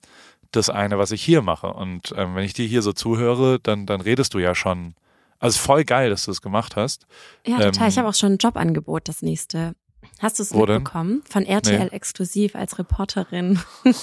das 0.52 0.70
eine, 0.70 0.98
was 1.00 1.12
ich 1.12 1.22
hier 1.24 1.42
mache. 1.42 1.68
Und 1.68 2.14
ähm, 2.16 2.36
wenn 2.36 2.46
ich 2.46 2.54
dir 2.54 2.66
hier 2.68 2.82
so 2.82 2.94
zuhöre, 2.94 3.60
dann, 3.60 3.86
dann 3.86 4.02
redest 4.02 4.34
du 4.34 4.40
ja 4.40 4.56
schon. 4.56 4.96
Also 5.40 5.60
voll 5.60 5.84
geil, 5.84 6.10
dass 6.10 6.24
du 6.24 6.32
es 6.32 6.42
gemacht 6.42 6.78
hast. 6.78 7.06
ja, 7.46 7.58
total. 7.58 7.84
Ähm, 7.84 7.90
ich 7.90 7.98
habe 7.98 8.08
auch 8.08 8.14
schon 8.14 8.34
ein 8.34 8.38
Jobangebot, 8.38 9.10
das 9.10 9.22
nächste. 9.22 9.76
Hast 10.20 10.40
du 10.40 10.44
es 10.44 10.54
Wo 10.54 10.66
denn? 10.66 10.76
mitbekommen? 10.78 11.22
Von 11.30 11.46
RTL 11.46 11.80
Nee. 11.80 11.88
exklusiv 11.88 12.56
als 12.56 12.80
Reporterin. 12.80 13.60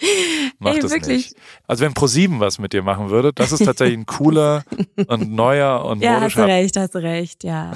Mach 0.58 0.74
Ey, 0.74 0.80
das 0.80 0.90
wirklich. 0.92 1.30
nicht. 1.30 1.36
Also 1.66 1.84
wenn 1.84 1.94
ProSieben 1.94 2.40
was 2.40 2.58
mit 2.58 2.72
dir 2.72 2.82
machen 2.82 3.10
würde, 3.10 3.32
das 3.32 3.52
ist 3.52 3.64
tatsächlich 3.64 3.98
ein 3.98 4.06
cooler 4.06 4.64
und 5.08 5.32
neuer 5.32 5.84
und 5.84 6.02
Ja, 6.02 6.20
hast 6.20 6.36
du 6.36 6.46
recht, 6.46 6.76
hast 6.76 6.94
du 6.94 7.02
recht, 7.02 7.44
ja. 7.44 7.72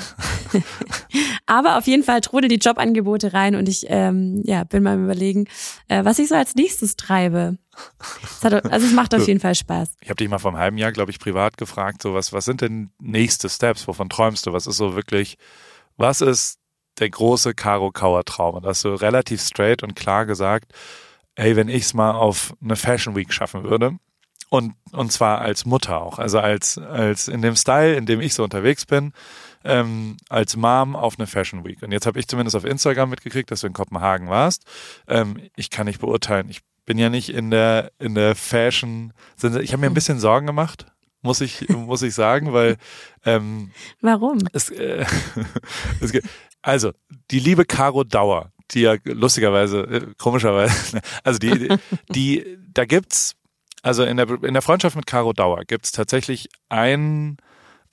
Aber 1.47 1.79
auf 1.79 1.87
jeden 1.87 2.05
Fall 2.05 2.21
trudel 2.21 2.49
die 2.49 2.57
Jobangebote 2.57 3.33
rein 3.33 3.57
und 3.57 3.69
ich 3.69 3.87
ähm, 3.89 4.43
ja, 4.45 4.65
bin 4.65 4.83
mal 4.83 4.99
überlegen, 4.99 5.49
äh, 5.89 6.05
was 6.05 6.19
ich 6.19 6.29
so 6.29 6.35
als 6.35 6.55
nächstes 6.55 6.97
treibe. 6.97 7.59
Es 8.25 8.45
hat, 8.45 8.65
also 8.71 8.87
es 8.87 8.93
macht 8.93 9.15
auf 9.15 9.27
jeden 9.27 9.41
Fall 9.41 9.55
Spaß. 9.55 9.97
Ich 10.01 10.09
habe 10.09 10.17
dich 10.17 10.29
mal 10.29 10.39
vor 10.39 10.53
einem 10.53 10.61
halben 10.61 10.79
Jahr, 10.79 10.93
glaube 10.93 11.11
ich, 11.11 11.19
privat 11.19 11.57
gefragt, 11.57 12.03
so 12.03 12.15
was, 12.15 12.33
was 12.33 12.45
sind 12.45 12.61
denn 12.61 12.91
nächste 13.01 13.49
Steps? 13.49 13.89
Wovon 13.89 14.09
träumst 14.09 14.47
du? 14.47 14.53
Was 14.53 14.67
ist 14.67 14.77
so 14.77 14.95
wirklich, 14.95 15.37
was 15.97 16.21
ist 16.21 16.59
der 16.99 17.11
große 17.11 17.55
Karo 17.55 17.91
Kauer 17.91 18.25
Traum? 18.25 18.57
Und 18.57 18.67
hast 18.67 18.85
du 18.85 18.91
relativ 18.91 19.41
straight 19.41 19.83
und 19.83 19.97
klar 19.97 20.27
gesagt, 20.27 20.73
ey, 21.37 21.57
wenn 21.57 21.69
ich 21.69 21.85
es 21.85 21.95
mal 21.95 22.13
auf 22.13 22.55
eine 22.63 22.77
Fashion 22.77 23.17
Week 23.17 23.33
schaffen 23.33 23.65
würde, 23.65 23.99
und, 24.53 24.75
und 24.93 25.11
zwar 25.11 25.41
als 25.41 25.65
Mutter 25.65 26.03
auch, 26.03 26.19
also 26.19 26.39
als, 26.39 26.77
als 26.77 27.27
in 27.27 27.41
dem 27.41 27.57
Style, 27.57 27.95
in 27.95 28.05
dem 28.05 28.21
ich 28.21 28.35
so 28.35 28.45
unterwegs 28.45 28.85
bin, 28.85 29.15
ähm, 29.65 30.19
als 30.29 30.57
Mom 30.57 30.95
auf 30.95 31.19
eine 31.19 31.27
Fashion 31.27 31.65
Week. 31.65 31.83
Und 31.83 31.91
jetzt 31.91 32.05
habe 32.05 32.19
ich 32.21 32.29
zumindest 32.29 32.55
auf 32.55 32.67
Instagram 32.67 33.09
mitgekriegt, 33.09 33.51
dass 33.51 33.63
du 33.63 33.69
in 33.69 33.73
Kopenhagen 33.73 34.29
warst. 34.29 34.67
Ähm, 35.09 35.41
ich 35.57 35.71
kann 35.71 35.87
nicht 35.87 36.01
beurteilen. 36.01 36.51
Ich 36.51 36.61
bin 36.85 36.99
ja 36.99 37.09
nicht 37.09 37.31
in 37.31 37.51
der 37.51 37.93
in 37.99 38.15
der 38.15 38.35
Fashion. 38.35 39.15
Ich 39.43 39.73
habe 39.73 39.81
mir 39.81 39.87
ein 39.87 39.95
bisschen 39.95 40.21
Sorgen 40.21 40.47
gemacht, 40.47 40.85
muss 41.23 41.41
ich 41.41 41.67
muss 41.71 42.03
ich 42.03 42.15
sagen, 42.15 42.53
weil 42.53 42.77
ähm, 43.25 43.71
Warum? 44.03 44.39
es, 44.53 44.69
äh, 44.71 45.07
es 46.01 46.13
also 46.61 46.93
die 47.31 47.41
liebe 47.41 47.65
Caro 47.65 48.05
Dauer, 48.05 48.52
die 48.75 48.81
ja 48.83 48.97
lustigerweise, 49.05 49.81
äh, 49.83 50.07
komischerweise, 50.19 51.01
also 51.25 51.39
die, 51.39 51.69
die, 52.09 52.59
da 52.73 52.85
gibt's, 52.85 53.35
also 53.83 54.05
in 54.05 54.17
der 54.17 54.29
in 54.43 54.55
der 54.55 54.63
Freundschaft 54.63 54.97
mit 54.97 55.07
Caro 55.07 55.33
Dauer 55.33 55.65
gibt's 55.65 55.93
tatsächlich 55.93 56.49
ein 56.69 57.37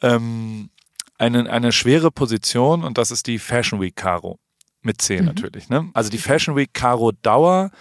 ähm, 0.01 0.69
eine, 1.17 1.49
eine 1.49 1.71
schwere 1.71 2.11
Position 2.11 2.83
und 2.83 2.97
das 2.97 3.11
ist 3.11 3.27
die 3.27 3.39
Fashion 3.39 3.81
Week 3.81 3.95
Caro. 3.95 4.39
Mit 4.81 5.01
C 5.01 5.19
Mhm. 5.19 5.25
natürlich. 5.25 5.67
Ne? 5.69 5.89
Also 5.93 6.09
die 6.09 6.17
Fashion 6.17 6.55
Week 6.55 6.73
Caro 6.73 7.11
Dauer, 7.11 7.71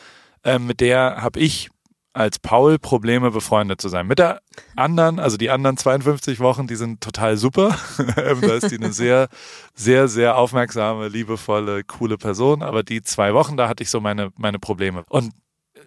ähm, 0.42 0.66
mit 0.66 0.80
der 0.80 1.22
habe 1.22 1.38
ich 1.38 1.70
als 2.18 2.40
Paul 2.40 2.80
Probleme 2.80 3.30
befreundet 3.30 3.80
zu 3.80 3.88
sein. 3.88 4.06
Mit 4.06 4.18
der 4.18 4.40
anderen, 4.74 5.20
also 5.20 5.36
die 5.36 5.50
anderen 5.50 5.76
52 5.76 6.40
Wochen, 6.40 6.66
die 6.66 6.74
sind 6.74 7.00
total 7.00 7.36
super. 7.36 7.78
Da 8.16 8.54
ist 8.54 8.70
die 8.70 8.76
eine 8.76 8.92
sehr, 8.92 9.28
sehr, 9.74 10.08
sehr 10.08 10.36
aufmerksame, 10.36 11.08
liebevolle, 11.08 11.84
coole 11.84 12.18
Person. 12.18 12.62
Aber 12.62 12.82
die 12.82 13.02
zwei 13.02 13.34
Wochen, 13.34 13.56
da 13.56 13.68
hatte 13.68 13.82
ich 13.82 13.90
so 13.90 14.00
meine, 14.00 14.30
meine 14.36 14.58
Probleme. 14.58 15.04
Und 15.08 15.32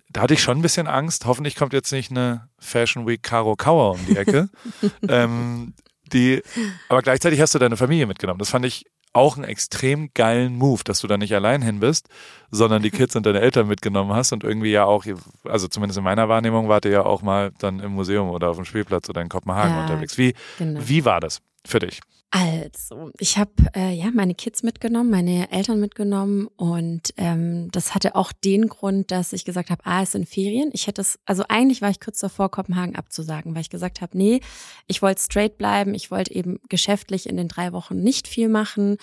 da 0.10 0.22
hatte 0.22 0.34
ich 0.34 0.42
schon 0.42 0.60
ein 0.60 0.62
bisschen 0.62 0.88
Angst. 0.88 1.26
Hoffentlich 1.26 1.56
kommt 1.56 1.74
jetzt 1.74 1.92
nicht 1.92 2.12
eine 2.12 2.50
Fashion 2.60 3.06
Week 3.06 3.22
Caro 3.22 3.56
Kauer 3.56 3.92
um 3.92 4.06
die 4.06 4.16
Ecke. 4.16 4.50
ähm, 5.08 5.74
die, 6.14 6.42
aber 6.88 7.02
gleichzeitig 7.02 7.42
hast 7.42 7.56
du 7.56 7.60
deine 7.60 7.78
Familie 7.78 8.08
mitgenommen. 8.08 8.40
Das 8.40 8.50
fand 8.50 8.66
ich 8.66 8.86
auch 9.14 9.36
einen 9.36 9.44
extrem 9.46 10.10
geilen 10.14 10.56
Move, 10.56 10.84
dass 10.84 11.02
du 11.02 11.08
da 11.08 11.18
nicht 11.18 11.34
allein 11.36 11.62
hin 11.62 11.80
bist, 11.80 12.08
sondern 12.50 12.82
die 12.82 12.92
Kids 12.92 13.16
und 13.16 13.26
deine 13.26 13.42
Eltern 13.42 13.68
mitgenommen 13.68 14.14
hast 14.14 14.32
und 14.32 14.44
irgendwie 14.44 14.72
ja 14.72 14.86
auch, 14.86 15.06
also 15.44 15.68
zumindest 15.68 15.98
in 15.98 16.04
meiner 16.04 16.30
Wahrnehmung, 16.30 16.70
wart 16.70 16.86
ihr 16.86 16.92
ja 16.92 17.06
auch 17.06 17.22
mal 17.22 17.52
dann 17.60 17.80
im 17.80 17.92
Museum 17.94 18.30
oder 18.30 18.50
auf 18.50 18.56
dem 18.56 18.66
Spielplatz 18.66 19.10
oder 19.10 19.22
in 19.22 19.30
Kopenhagen 19.30 19.76
Ja, 19.76 19.82
unterwegs. 19.82 20.18
Wie, 20.18 20.34
Genau. 20.58 20.80
wie 20.84 21.04
war 21.06 21.20
das 21.20 21.42
für 21.66 21.80
dich? 21.80 22.00
Also, 22.34 23.12
ich 23.20 23.38
habe 23.38 23.52
äh, 23.76 23.94
ja 23.94 24.10
meine 24.14 24.34
Kids 24.34 24.64
mitgenommen, 24.64 25.10
meine 25.10 25.52
Eltern 25.52 25.82
mitgenommen 25.82 26.48
und 26.56 27.14
ähm, 27.18 27.70
das 27.72 27.94
hatte 27.94 28.16
auch 28.16 28.32
den 28.32 28.68
Grund, 28.68 29.12
dass 29.12 29.34
ich 29.34 29.44
gesagt 29.44 29.70
habe, 29.70 29.82
ah, 29.86 30.04
es 30.04 30.14
sind 30.14 30.30
Ferien. 30.30 30.70
Ich 30.72 30.88
hätte 30.88 31.02
es, 31.02 31.20
also 31.26 31.44
eigentlich 31.50 31.82
war 31.82 31.90
ich 31.90 32.00
kurz 32.00 32.22
davor, 32.22 32.50
Kopenhagen 32.50 32.96
abzusagen, 32.96 33.54
weil 33.54 33.64
ich 33.64 33.70
gesagt 33.70 34.00
habe, 34.00 34.18
nee, 34.18 34.40
ich 34.88 35.02
wollte 35.02 35.22
straight 35.22 35.58
bleiben, 35.58 35.94
ich 35.94 36.10
wollte 36.10 36.34
eben 36.34 36.62
geschäftlich 36.70 37.28
in 37.28 37.36
den 37.36 37.50
drei 37.50 37.74
Wochen 37.74 37.98
nicht 37.98 38.30
viel 38.30 38.48
machen. 38.48 38.96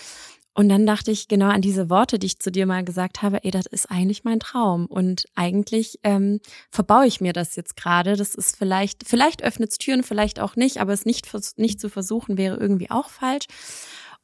Und 0.59 0.69
dann 0.69 0.87
dachte 0.87 1.13
ich 1.13 1.29
genau 1.29 1.51
an 1.51 1.61
diese 1.61 1.89
Worte, 1.89 2.19
die 2.19 2.27
ich 2.27 2.41
zu 2.41 2.51
dir 2.51 2.67
mal 2.67 2.83
gesagt 2.83 3.23
habe, 3.23 3.45
ey, 3.45 3.53
das 3.53 3.67
ist 3.67 3.89
eigentlich 3.93 4.25
mein 4.25 4.41
Traum. 4.41 4.87
Und 4.87 5.27
eigentlich 5.37 6.01
ähm, 6.03 6.41
verbaue 6.73 7.07
ich 7.07 7.21
mir 7.21 7.33
das 7.33 7.55
jetzt 7.55 7.77
gerade. 7.77 8.17
Das 8.17 8.35
ist 8.35 8.57
vielleicht, 8.57 9.07
vielleicht 9.07 9.45
öffnet 9.45 9.71
es 9.71 9.79
Türen, 9.79 10.03
vielleicht 10.03 10.41
auch 10.41 10.57
nicht, 10.57 10.79
aber 10.81 10.93
es 10.93 11.07
nicht, 11.07 11.29
nicht 11.59 11.79
zu 11.79 11.89
versuchen 11.89 12.39
wäre 12.39 12.57
irgendwie 12.57 12.91
auch 12.91 13.09
falsch. 13.09 13.47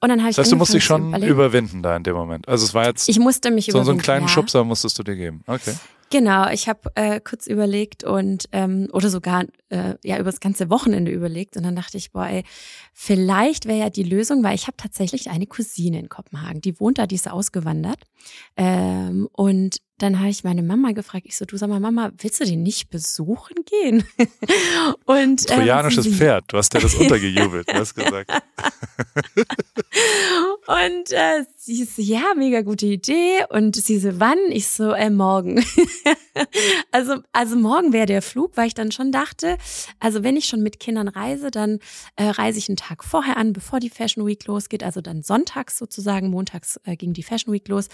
Und 0.00 0.08
dann 0.08 0.22
habe 0.22 0.30
ich 0.30 0.34
Das 0.34 0.46
heißt, 0.46 0.52
du 0.52 0.56
musst 0.56 0.74
dich 0.74 0.82
schon 0.82 1.14
überwinden 1.22 1.84
da 1.84 1.94
in 1.94 2.02
dem 2.02 2.16
Moment. 2.16 2.48
Also 2.48 2.64
es 2.64 2.74
war 2.74 2.86
jetzt 2.86 3.08
Ich 3.08 3.20
musste 3.20 3.52
mich 3.52 3.66
so, 3.66 3.70
so 3.70 3.78
einen 3.78 3.84
überwinden, 3.84 4.02
kleinen 4.02 4.22
ja. 4.22 4.28
Schubser 4.28 4.64
musstest 4.64 4.98
du 4.98 5.04
dir 5.04 5.14
geben. 5.14 5.44
Okay. 5.46 5.74
Genau, 6.14 6.48
ich 6.48 6.68
habe 6.68 6.92
äh, 6.94 7.18
kurz 7.18 7.48
überlegt 7.48 8.04
und 8.04 8.48
ähm, 8.52 8.86
oder 8.92 9.10
sogar 9.10 9.46
äh, 9.70 9.94
ja 10.04 10.14
über 10.18 10.30
das 10.30 10.38
ganze 10.38 10.70
Wochenende 10.70 11.10
überlegt 11.10 11.56
und 11.56 11.64
dann 11.64 11.74
dachte 11.74 11.98
ich, 11.98 12.12
boah, 12.12 12.28
ey, 12.28 12.44
vielleicht 12.92 13.66
wäre 13.66 13.80
ja 13.80 13.90
die 13.90 14.04
Lösung, 14.04 14.44
weil 14.44 14.54
ich 14.54 14.68
habe 14.68 14.76
tatsächlich 14.76 15.28
eine 15.30 15.48
Cousine 15.48 15.98
in 15.98 16.08
Kopenhagen, 16.08 16.60
die 16.60 16.78
wohnt 16.78 16.98
da, 16.98 17.08
die 17.08 17.16
ist 17.16 17.28
ausgewandert 17.28 17.98
ähm, 18.56 19.28
und 19.32 19.78
dann 19.98 20.18
habe 20.18 20.28
ich 20.28 20.42
meine 20.42 20.62
Mama 20.62 20.90
gefragt, 20.90 21.24
ich 21.26 21.36
so, 21.36 21.44
du 21.44 21.56
sag 21.56 21.68
mal, 21.68 21.78
Mama, 21.78 22.10
willst 22.18 22.40
du 22.40 22.44
den 22.44 22.64
nicht 22.64 22.90
besuchen 22.90 23.56
gehen? 23.64 24.04
und, 25.04 25.48
ähm, 25.50 25.58
Trojanisches 25.58 26.08
Pferd, 26.08 26.44
du 26.48 26.58
hast 26.58 26.74
ja 26.74 26.80
das 26.80 26.94
untergejubelt, 27.00 27.68
du 27.68 27.74
hast 27.74 27.94
gesagt. 27.94 28.30
und 30.66 31.12
äh, 31.12 31.44
sie 31.56 31.84
so, 31.84 32.02
ja, 32.02 32.34
mega 32.36 32.62
gute 32.62 32.86
Idee. 32.86 33.44
Und 33.50 33.76
sie 33.76 33.98
so, 33.98 34.18
wann? 34.18 34.38
Ich 34.50 34.66
so, 34.66 34.90
äh, 34.90 35.10
morgen. 35.10 35.64
also, 36.90 37.18
also 37.32 37.56
morgen 37.56 37.92
wäre 37.92 38.06
der 38.06 38.22
Flug, 38.22 38.56
weil 38.56 38.66
ich 38.66 38.74
dann 38.74 38.90
schon 38.90 39.12
dachte, 39.12 39.58
also 40.00 40.24
wenn 40.24 40.36
ich 40.36 40.46
schon 40.46 40.62
mit 40.62 40.80
Kindern 40.80 41.06
reise, 41.06 41.52
dann 41.52 41.78
äh, 42.16 42.24
reise 42.24 42.58
ich 42.58 42.68
einen 42.68 42.76
Tag 42.76 43.04
vorher 43.04 43.36
an, 43.36 43.52
bevor 43.52 43.78
die 43.78 43.90
Fashion 43.90 44.26
Week 44.26 44.44
losgeht, 44.46 44.82
also 44.82 45.00
dann 45.00 45.22
sonntags 45.22 45.78
sozusagen, 45.78 46.30
montags 46.30 46.80
äh, 46.84 46.96
ging 46.96 47.12
die 47.12 47.22
Fashion 47.22 47.52
Week 47.52 47.68
los. 47.68 47.88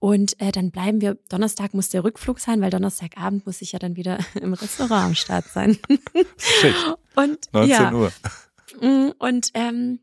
Und 0.00 0.40
äh, 0.40 0.50
dann 0.50 0.70
bleiben 0.70 1.02
wir, 1.02 1.18
Donnerstag 1.28 1.74
muss 1.74 1.90
der 1.90 2.02
Rückflug 2.02 2.40
sein, 2.40 2.62
weil 2.62 2.70
Donnerstagabend 2.70 3.44
muss 3.44 3.60
ich 3.60 3.72
ja 3.72 3.78
dann 3.78 3.96
wieder 3.96 4.18
im 4.40 4.54
Restaurant 4.54 5.04
am 5.04 5.14
Start 5.14 5.46
sein. 5.46 5.78
Schicht. 6.38 6.96
Und 7.14 7.52
19 7.52 7.70
ja. 7.70 7.92
Uhr. 7.92 8.12
Mm, 8.80 9.10
und 9.18 9.50
ähm, 9.52 10.00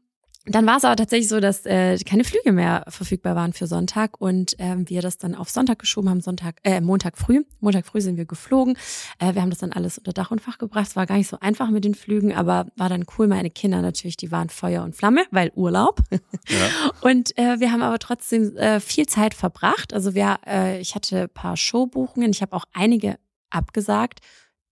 dann 0.50 0.66
war 0.66 0.78
es 0.78 0.86
aber 0.86 0.96
tatsächlich 0.96 1.28
so, 1.28 1.40
dass 1.40 1.66
äh, 1.66 1.98
keine 2.00 2.24
Flüge 2.24 2.52
mehr 2.52 2.86
verfügbar 2.88 3.36
waren 3.36 3.54
für 3.54 3.68
Sonntag 3.68 4.20
und 4.20 4.56
ähm, 4.60 4.90
wir 4.90 5.02
das 5.02 5.18
dann 5.18 5.36
auf 5.36 5.50
Sonntag 5.50 5.80
geschoben 5.80 6.10
haben, 6.10 6.22
Sonntag, 6.22 6.60
äh, 6.64 6.80
Montag 6.82 7.18
früh. 7.18 7.44
Montag 7.60 7.86
früh 7.86 8.02
sind 8.02 8.18
wir 8.18 8.26
geflogen. 8.26 8.78
Äh, 9.20 9.36
wir 9.36 9.42
haben 9.42 9.50
das 9.50 9.60
dann 9.60 9.74
alles 9.74 9.98
unter 9.98 10.14
Dach 10.14 10.32
und 10.32 10.42
Fach 10.42 10.58
gebracht. 10.58 10.88
Es 10.88 10.96
war 10.96 11.06
gar 11.06 11.18
nicht 11.18 11.28
so 11.28 11.40
einfach 11.40 11.70
mit 11.70 11.84
den 11.84 11.96
Flügen, 11.96 12.34
aber 12.34 12.68
war 12.76 12.90
dann 12.90 13.06
cool. 13.18 13.28
Meine 13.28 13.50
Kinder 13.50 13.82
natürlich, 13.82 14.18
die 14.18 14.32
waren 14.32 14.50
Feuer 14.50 14.84
und 14.84 14.96
Flamme, 14.96 15.26
weil 15.32 15.52
Urlaub. 15.56 16.02
Ja. 16.12 16.92
Und 17.02 17.38
äh, 17.38 17.60
wir 17.60 17.72
haben 17.72 17.82
aber 17.82 18.00
trotzdem 18.00 18.56
äh, 18.58 18.80
viel 18.80 19.06
Zeit 19.06 19.34
verbracht. 19.34 19.94
Also 19.94 20.14
wir, 20.14 20.40
äh, 20.46 20.80
ich 20.80 20.96
hatte 20.96 21.28
paar 21.28 21.58
Showbuchungen. 21.58 22.32
Ich 22.32 22.42
habe 22.42 22.56
auch 22.56 22.66
einige 22.74 23.18
abgesagt 23.50 24.20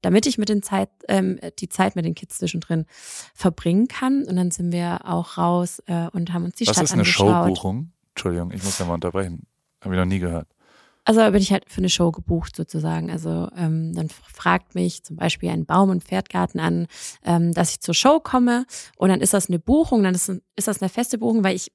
damit 0.05 0.27
ich 0.27 0.37
mit 0.37 0.49
den 0.49 0.61
Zeit, 0.61 0.89
ähm, 1.07 1.39
die 1.57 1.67
Zeit 1.67 1.95
mit 1.95 2.05
den 2.05 2.13
Kids 2.13 2.37
zwischendrin 2.37 2.85
verbringen 3.33 3.87
kann. 3.87 4.23
Und 4.23 4.35
dann 4.35 4.51
sind 4.51 4.71
wir 4.71 4.99
auch 5.03 5.39
raus 5.39 5.81
äh, 5.87 6.09
und 6.11 6.31
haben 6.31 6.45
uns 6.45 6.57
die 6.57 6.67
Was 6.67 6.75
Stadt 6.75 6.91
angeschaut. 6.91 7.27
Was 7.27 7.33
ist 7.33 7.33
eine 7.33 7.55
Showbuchung? 7.55 7.91
Entschuldigung, 8.09 8.51
ich 8.51 8.63
muss 8.63 8.77
ja 8.77 8.85
mal 8.85 8.93
unterbrechen. 8.93 9.47
Habe 9.81 9.95
ich 9.95 9.99
noch 9.99 10.05
nie 10.05 10.19
gehört. 10.19 10.47
Also 11.05 11.21
da 11.21 11.29
bin 11.31 11.41
ich 11.41 11.51
halt 11.51 11.65
für 11.67 11.79
eine 11.79 11.89
Show 11.89 12.11
gebucht 12.11 12.55
sozusagen. 12.55 13.09
Also 13.09 13.49
ähm, 13.57 13.93
dann 13.95 14.09
fragt 14.09 14.75
mich 14.75 15.03
zum 15.03 15.15
Beispiel 15.15 15.49
ein 15.49 15.65
Baum- 15.65 15.89
und 15.89 16.03
Pferdgarten 16.03 16.59
an, 16.59 16.85
ähm, 17.23 17.51
dass 17.51 17.71
ich 17.71 17.81
zur 17.81 17.95
Show 17.95 18.19
komme 18.19 18.67
und 18.97 19.09
dann 19.09 19.21
ist 19.21 19.33
das 19.33 19.49
eine 19.49 19.57
Buchung, 19.57 20.03
dann 20.03 20.13
ist, 20.13 20.29
ist 20.55 20.67
das 20.67 20.83
eine 20.83 20.89
feste 20.89 21.17
Buchung, 21.17 21.43
weil 21.43 21.55
ich 21.55 21.71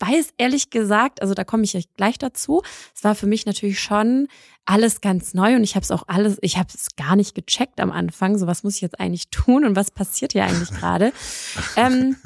weiß 0.00 0.30
ehrlich 0.38 0.70
gesagt, 0.70 1.22
also 1.22 1.34
da 1.34 1.44
komme 1.44 1.64
ich 1.64 1.88
gleich 1.96 2.18
dazu. 2.18 2.62
Es 2.94 3.04
war 3.04 3.14
für 3.14 3.26
mich 3.26 3.46
natürlich 3.46 3.80
schon 3.80 4.28
alles 4.64 5.00
ganz 5.00 5.34
neu 5.34 5.56
und 5.56 5.64
ich 5.64 5.74
habe 5.74 5.84
es 5.84 5.90
auch 5.90 6.04
alles, 6.06 6.38
ich 6.42 6.56
habe 6.56 6.68
es 6.74 6.96
gar 6.96 7.16
nicht 7.16 7.34
gecheckt 7.34 7.80
am 7.80 7.92
Anfang. 7.92 8.38
So 8.38 8.46
was 8.46 8.62
muss 8.62 8.76
ich 8.76 8.80
jetzt 8.80 8.98
eigentlich 9.00 9.28
tun 9.30 9.64
und 9.64 9.76
was 9.76 9.90
passiert 9.90 10.32
hier 10.32 10.44
eigentlich 10.44 10.70
gerade? 10.70 11.12
ähm, 11.76 12.16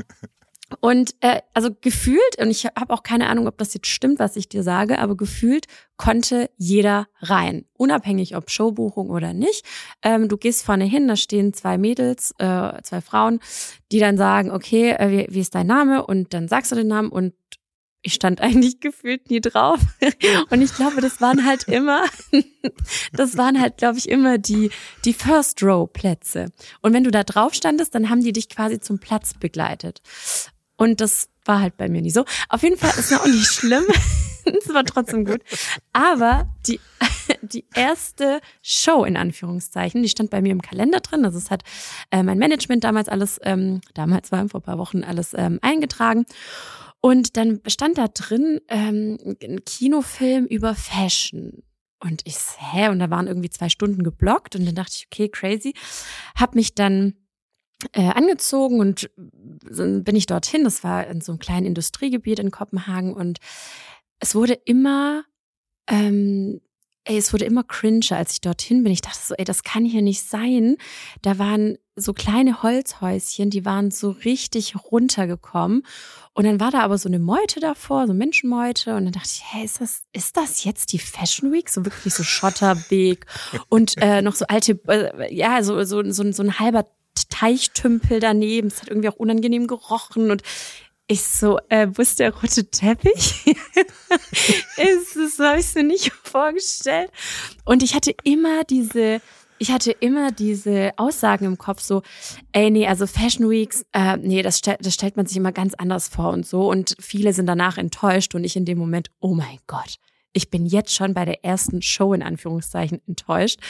und 0.81 1.15
äh, 1.21 1.41
also 1.53 1.71
gefühlt, 1.81 2.39
und 2.39 2.51
ich 2.51 2.65
habe 2.65 2.93
auch 2.93 3.03
keine 3.03 3.29
Ahnung, 3.29 3.47
ob 3.47 3.59
das 3.59 3.75
jetzt 3.75 3.87
stimmt, 3.87 4.19
was 4.19 4.37
ich 4.37 4.49
dir 4.49 4.63
sage, 4.63 4.99
aber 4.99 5.17
gefühlt 5.17 5.67
konnte 5.97 6.51
jeder 6.57 7.07
rein, 7.21 7.65
unabhängig 7.75 8.35
ob 8.37 8.51
Showbuchung 8.51 9.11
oder 9.11 9.33
nicht. 9.33 9.65
Ähm, 10.03 10.29
du 10.29 10.37
gehst 10.37 10.65
vorne 10.65 10.85
hin, 10.85 11.07
da 11.07 11.17
stehen 11.17 11.53
zwei 11.53 11.79
Mädels, 11.79 12.35
äh, 12.39 12.83
zwei 12.83 13.01
Frauen, 13.01 13.41
die 13.93 14.01
dann 14.01 14.17
sagen, 14.17 14.51
okay, 14.51 14.91
äh, 14.93 15.11
wie, 15.11 15.35
wie 15.35 15.41
ist 15.41 15.55
dein 15.55 15.67
Name? 15.67 16.05
Und 16.05 16.35
dann 16.35 16.49
sagst 16.49 16.73
du 16.73 16.77
den 16.77 16.89
Namen 16.89 17.11
und 17.11 17.35
ich 18.05 18.15
stand 18.15 18.41
eigentlich 18.41 18.81
gefühlt 18.81 19.31
nie 19.31 19.41
drauf. 19.41 19.81
Und 20.51 20.63
ich 20.63 20.75
glaube, 20.75 21.01
das 21.01 21.21
waren 21.21 21.45
halt 21.45 21.65
immer, 21.65 22.05
das 23.13 23.37
waren 23.37 23.61
halt, 23.61 23.79
glaube 23.79 23.99
ich, 23.99 24.09
immer 24.09 24.39
die, 24.39 24.71
die 25.05 25.15
First 25.15 25.63
Row 25.63 25.91
Plätze. 25.91 26.53
Und 26.83 26.93
wenn 26.93 27.05
du 27.05 27.11
da 27.11 27.25
drauf 27.25 27.55
standest, 27.55 27.95
dann 27.95 28.11
haben 28.11 28.23
die 28.23 28.33
dich 28.33 28.49
quasi 28.49 28.79
zum 28.79 28.99
Platz 28.99 29.35
begleitet. 29.35 30.03
Und 30.77 31.01
das 31.01 31.29
war 31.45 31.61
halt 31.61 31.77
bei 31.77 31.89
mir 31.89 32.03
nie 32.03 32.11
so. 32.11 32.25
Auf 32.49 32.63
jeden 32.63 32.77
Fall 32.77 32.91
ist 32.91 33.11
es 33.11 33.19
auch 33.19 33.27
nicht 33.27 33.47
schlimm. 33.47 33.85
Es 34.47 34.69
war 34.75 34.85
trotzdem 34.85 35.25
gut. 35.25 35.41
Aber 35.95 36.47
die, 36.67 36.79
die 37.41 37.65
erste 37.75 38.43
Show 38.61 39.05
in 39.05 39.17
Anführungszeichen, 39.17 40.03
die 40.03 40.11
stand 40.11 40.29
bei 40.29 40.43
mir 40.43 40.53
im 40.53 40.61
Kalender 40.61 41.01
drin. 41.01 41.25
Also 41.25 41.39
es 41.39 41.51
hat 41.51 41.63
äh, 42.11 42.23
mein 42.23 42.37
Management 42.37 42.85
damals 42.85 43.09
alles, 43.09 43.41
ähm, 43.43 43.81
damals 43.95 44.33
war 44.33 44.47
vor 44.51 44.61
ein 44.61 44.65
paar 44.65 44.77
Wochen 44.77 45.03
alles 45.03 45.33
ähm, 45.33 45.61
eingetragen. 45.63 46.27
Und 47.05 47.37
dann 47.37 47.61
stand 47.67 47.99
da 47.99 48.09
drin 48.09 48.63
ähm, 48.69 49.19
ein 49.43 49.63
Kinofilm 49.67 50.47
über 50.47 50.75
Fashion. 50.75 51.63
Und 52.01 52.23
ich, 52.25 52.39
hä? 52.57 52.89
Und 52.89 52.99
da 52.99 53.11
waren 53.11 53.27
irgendwie 53.27 53.51
zwei 53.51 53.69
Stunden 53.69 54.03
geblockt. 54.03 54.57
Und 54.57 54.65
dann 54.65 54.75
dachte 54.75 54.93
ich, 54.97 55.09
okay, 55.13 55.29
crazy. 55.29 55.75
Hab 56.35 56.55
mich 56.55 56.75
dann 56.75 57.13
äh, 57.93 58.09
angezogen 58.09 58.81
und 58.81 59.11
bin 59.17 60.17
ich 60.17 60.25
dorthin. 60.25 60.65
Das 60.65 60.83
war 60.83 61.07
in 61.07 61.21
so 61.21 61.33
einem 61.33 61.41
kleinen 61.41 61.67
Industriegebiet 61.67 62.39
in 62.39 62.51
Kopenhagen. 62.51 63.13
Und 63.13 63.39
es 64.19 64.35
wurde 64.35 64.55
immer 64.55 65.25
ähm, 65.91 66.63
ey, 67.05 67.19
es 67.19 67.33
wurde 67.33 67.45
immer 67.45 67.65
cringer, 67.65 68.17
als 68.17 68.33
ich 68.33 68.41
dorthin 68.41 68.83
bin. 68.83 68.93
Ich 68.93 69.03
dachte 69.03 69.19
so, 69.23 69.35
ey, 69.35 69.45
das 69.45 69.63
kann 69.63 69.85
hier 69.85 70.03
nicht 70.03 70.23
sein. 70.23 70.77
Da 71.23 71.39
waren 71.39 71.77
so 71.97 72.13
kleine 72.13 72.63
Holzhäuschen, 72.63 73.51
die 73.51 73.65
waren 73.65 73.91
so 73.91 74.11
richtig 74.11 74.75
runtergekommen. 74.91 75.85
Und 76.33 76.45
dann 76.45 76.59
war 76.61 76.71
da 76.71 76.81
aber 76.81 76.99
so 76.99 77.09
eine 77.09 77.19
Meute 77.19 77.61
davor, 77.61 78.07
so 78.07 78.15
Menschenmeute. 78.15 78.97
Und 78.97 79.05
dann 79.05 79.13
dachte 79.13 79.29
ich, 79.33 79.43
hey, 79.45 79.65
ist 79.65 79.81
das, 79.81 80.03
ist 80.13 80.37
das 80.37 80.65
jetzt 80.65 80.93
die 80.93 80.99
Fashion 80.99 81.53
Week? 81.53 81.69
So 81.69 81.85
wirklich 81.85 82.15
so 82.15 82.23
Schotterweg 82.23 83.27
und 83.69 83.95
äh, 83.99 84.23
noch 84.23 84.35
so 84.35 84.47
alte, 84.47 84.81
äh, 84.89 85.35
ja, 85.35 85.63
so, 85.63 85.85
so, 85.85 86.03
so, 86.11 86.33
so 86.33 86.43
ein 86.43 86.59
halber 86.59 86.87
Teichtümpel 87.29 88.21
daneben. 88.21 88.69
Es 88.69 88.83
hat 88.83 88.89
irgendwie 88.89 89.09
auch 89.09 89.17
unangenehm 89.17 89.67
gerochen 89.67 90.31
und 90.31 90.43
ich 91.07 91.23
so, 91.23 91.59
äh, 91.69 91.89
wo 91.93 92.03
ist 92.03 92.19
der 92.19 92.35
rote 92.35 92.69
Teppich? 92.71 93.47
ist, 93.47 95.17
das 95.17 95.39
habe 95.39 95.61
ich 95.61 95.75
mir 95.75 95.85
nicht 95.85 96.13
vorgestellt. 96.23 97.11
Und 97.65 97.83
ich 97.83 97.95
hatte 97.95 98.15
immer 98.25 98.65
diese, 98.65 99.21
ich 99.59 99.71
hatte 99.71 99.93
immer 99.93 100.33
diese 100.33 100.93
Aussagen 100.97 101.45
im 101.45 101.59
Kopf, 101.59 101.81
so, 101.81 102.03
ey, 102.53 102.71
nee, 102.71 102.87
also 102.87 103.07
Fashion 103.07 103.51
Weeks, 103.51 103.85
äh, 103.93 104.17
nee, 104.17 104.43
das, 104.43 104.59
stell, 104.59 104.79
das 104.81 104.95
stellt 104.95 105.17
man 105.17 105.27
sich 105.27 105.37
immer 105.37 105.53
ganz 105.53 105.75
anders 105.75 106.09
vor 106.09 106.31
und 106.33 106.47
so. 106.47 106.71
Und 106.71 106.97
viele 106.99 107.33
sind 107.33 107.47
danach 107.47 107.77
enttäuscht 107.77 108.35
und 108.35 108.45
ich 108.45 108.57
in 108.57 108.65
dem 108.65 108.79
Moment, 108.79 109.11
oh 109.21 109.35
mein 109.35 109.59
Gott, 109.67 109.97
ich 110.33 110.51
bin 110.51 110.65
jetzt 110.65 110.95
schon 110.95 111.13
bei 111.13 111.25
der 111.25 111.45
ersten 111.45 111.83
Show 111.83 112.15
in 112.15 112.23
Anführungszeichen 112.23 113.03
enttäuscht. 113.07 113.61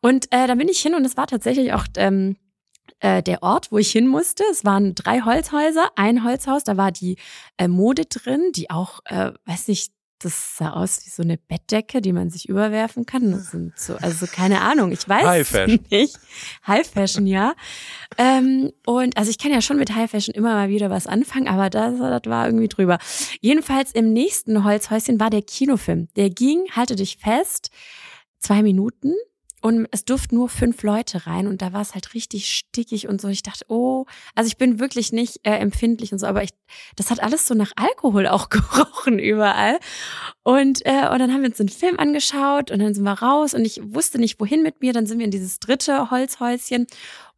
Und 0.00 0.26
äh, 0.32 0.46
da 0.46 0.54
bin 0.54 0.68
ich 0.68 0.80
hin 0.80 0.94
und 0.94 1.04
es 1.04 1.16
war 1.16 1.26
tatsächlich 1.26 1.72
auch 1.72 1.86
ähm, 1.96 2.36
äh, 3.00 3.22
der 3.22 3.42
Ort, 3.42 3.72
wo 3.72 3.78
ich 3.78 3.90
hin 3.90 4.06
musste. 4.06 4.44
Es 4.50 4.64
waren 4.64 4.94
drei 4.94 5.20
Holzhäuser, 5.22 5.90
ein 5.96 6.24
Holzhaus, 6.24 6.64
da 6.64 6.76
war 6.76 6.92
die 6.92 7.16
äh, 7.58 7.68
Mode 7.68 8.04
drin, 8.06 8.52
die 8.54 8.70
auch, 8.70 9.00
äh, 9.06 9.32
weiß 9.44 9.68
nicht, 9.68 9.92
das 10.24 10.56
sah 10.56 10.70
aus 10.70 11.04
wie 11.04 11.10
so 11.10 11.22
eine 11.22 11.36
Bettdecke, 11.36 12.00
die 12.00 12.12
man 12.12 12.30
sich 12.30 12.48
überwerfen 12.48 13.06
kann. 13.06 13.32
Das 13.32 13.50
sind 13.50 13.78
so, 13.78 13.96
also 13.96 14.26
keine 14.26 14.60
Ahnung, 14.60 14.92
ich 14.92 15.08
weiß 15.08 15.24
High 15.24 15.48
Fashion. 15.48 15.80
nicht. 15.90 16.16
High 16.66 16.86
Fashion, 16.86 17.26
ja. 17.26 17.54
Ähm, 18.18 18.72
und 18.86 19.16
also 19.16 19.30
ich 19.30 19.38
kann 19.38 19.50
ja 19.50 19.60
schon 19.60 19.78
mit 19.78 19.94
High 19.94 20.10
Fashion 20.10 20.34
immer 20.34 20.54
mal 20.54 20.68
wieder 20.68 20.90
was 20.90 21.06
anfangen, 21.06 21.48
aber 21.48 21.70
das, 21.70 21.98
das 21.98 22.22
war 22.26 22.46
irgendwie 22.46 22.68
drüber. 22.68 22.98
Jedenfalls 23.40 23.92
im 23.92 24.12
nächsten 24.12 24.64
Holzhäuschen 24.64 25.18
war 25.18 25.30
der 25.30 25.42
Kinofilm. 25.42 26.08
Der 26.16 26.30
ging, 26.30 26.66
halte 26.70 26.96
dich 26.96 27.16
fest, 27.16 27.70
zwei 28.38 28.62
Minuten 28.62 29.14
und 29.62 29.86
es 29.92 30.04
durften 30.04 30.34
nur 30.34 30.48
fünf 30.48 30.82
Leute 30.82 31.26
rein 31.26 31.46
und 31.46 31.62
da 31.62 31.72
war 31.72 31.80
es 31.80 31.94
halt 31.94 32.14
richtig 32.14 32.50
stickig 32.50 33.06
und 33.06 33.20
so. 33.20 33.28
Ich 33.28 33.44
dachte, 33.44 33.64
oh, 33.68 34.06
also 34.34 34.48
ich 34.48 34.56
bin 34.56 34.80
wirklich 34.80 35.12
nicht 35.12 35.38
äh, 35.44 35.52
empfindlich 35.52 36.12
und 36.12 36.18
so, 36.18 36.26
aber 36.26 36.42
ich, 36.42 36.50
das 36.96 37.10
hat 37.10 37.22
alles 37.22 37.46
so 37.46 37.54
nach 37.54 37.70
Alkohol 37.76 38.26
auch 38.26 38.48
gerochen 38.50 39.20
überall. 39.20 39.78
Und, 40.42 40.84
äh, 40.84 41.08
und 41.10 41.20
dann 41.20 41.32
haben 41.32 41.42
wir 41.42 41.48
uns 41.48 41.58
den 41.58 41.68
Film 41.68 41.98
angeschaut 42.00 42.72
und 42.72 42.80
dann 42.80 42.92
sind 42.92 43.04
wir 43.04 43.12
raus 43.12 43.54
und 43.54 43.64
ich 43.64 43.80
wusste 43.82 44.18
nicht, 44.18 44.40
wohin 44.40 44.64
mit 44.64 44.80
mir. 44.80 44.92
Dann 44.92 45.06
sind 45.06 45.18
wir 45.18 45.24
in 45.24 45.30
dieses 45.30 45.60
dritte 45.60 46.10
Holzhäuschen 46.10 46.88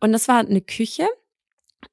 und 0.00 0.12
das 0.12 0.26
war 0.26 0.38
eine 0.38 0.62
Küche. 0.62 1.06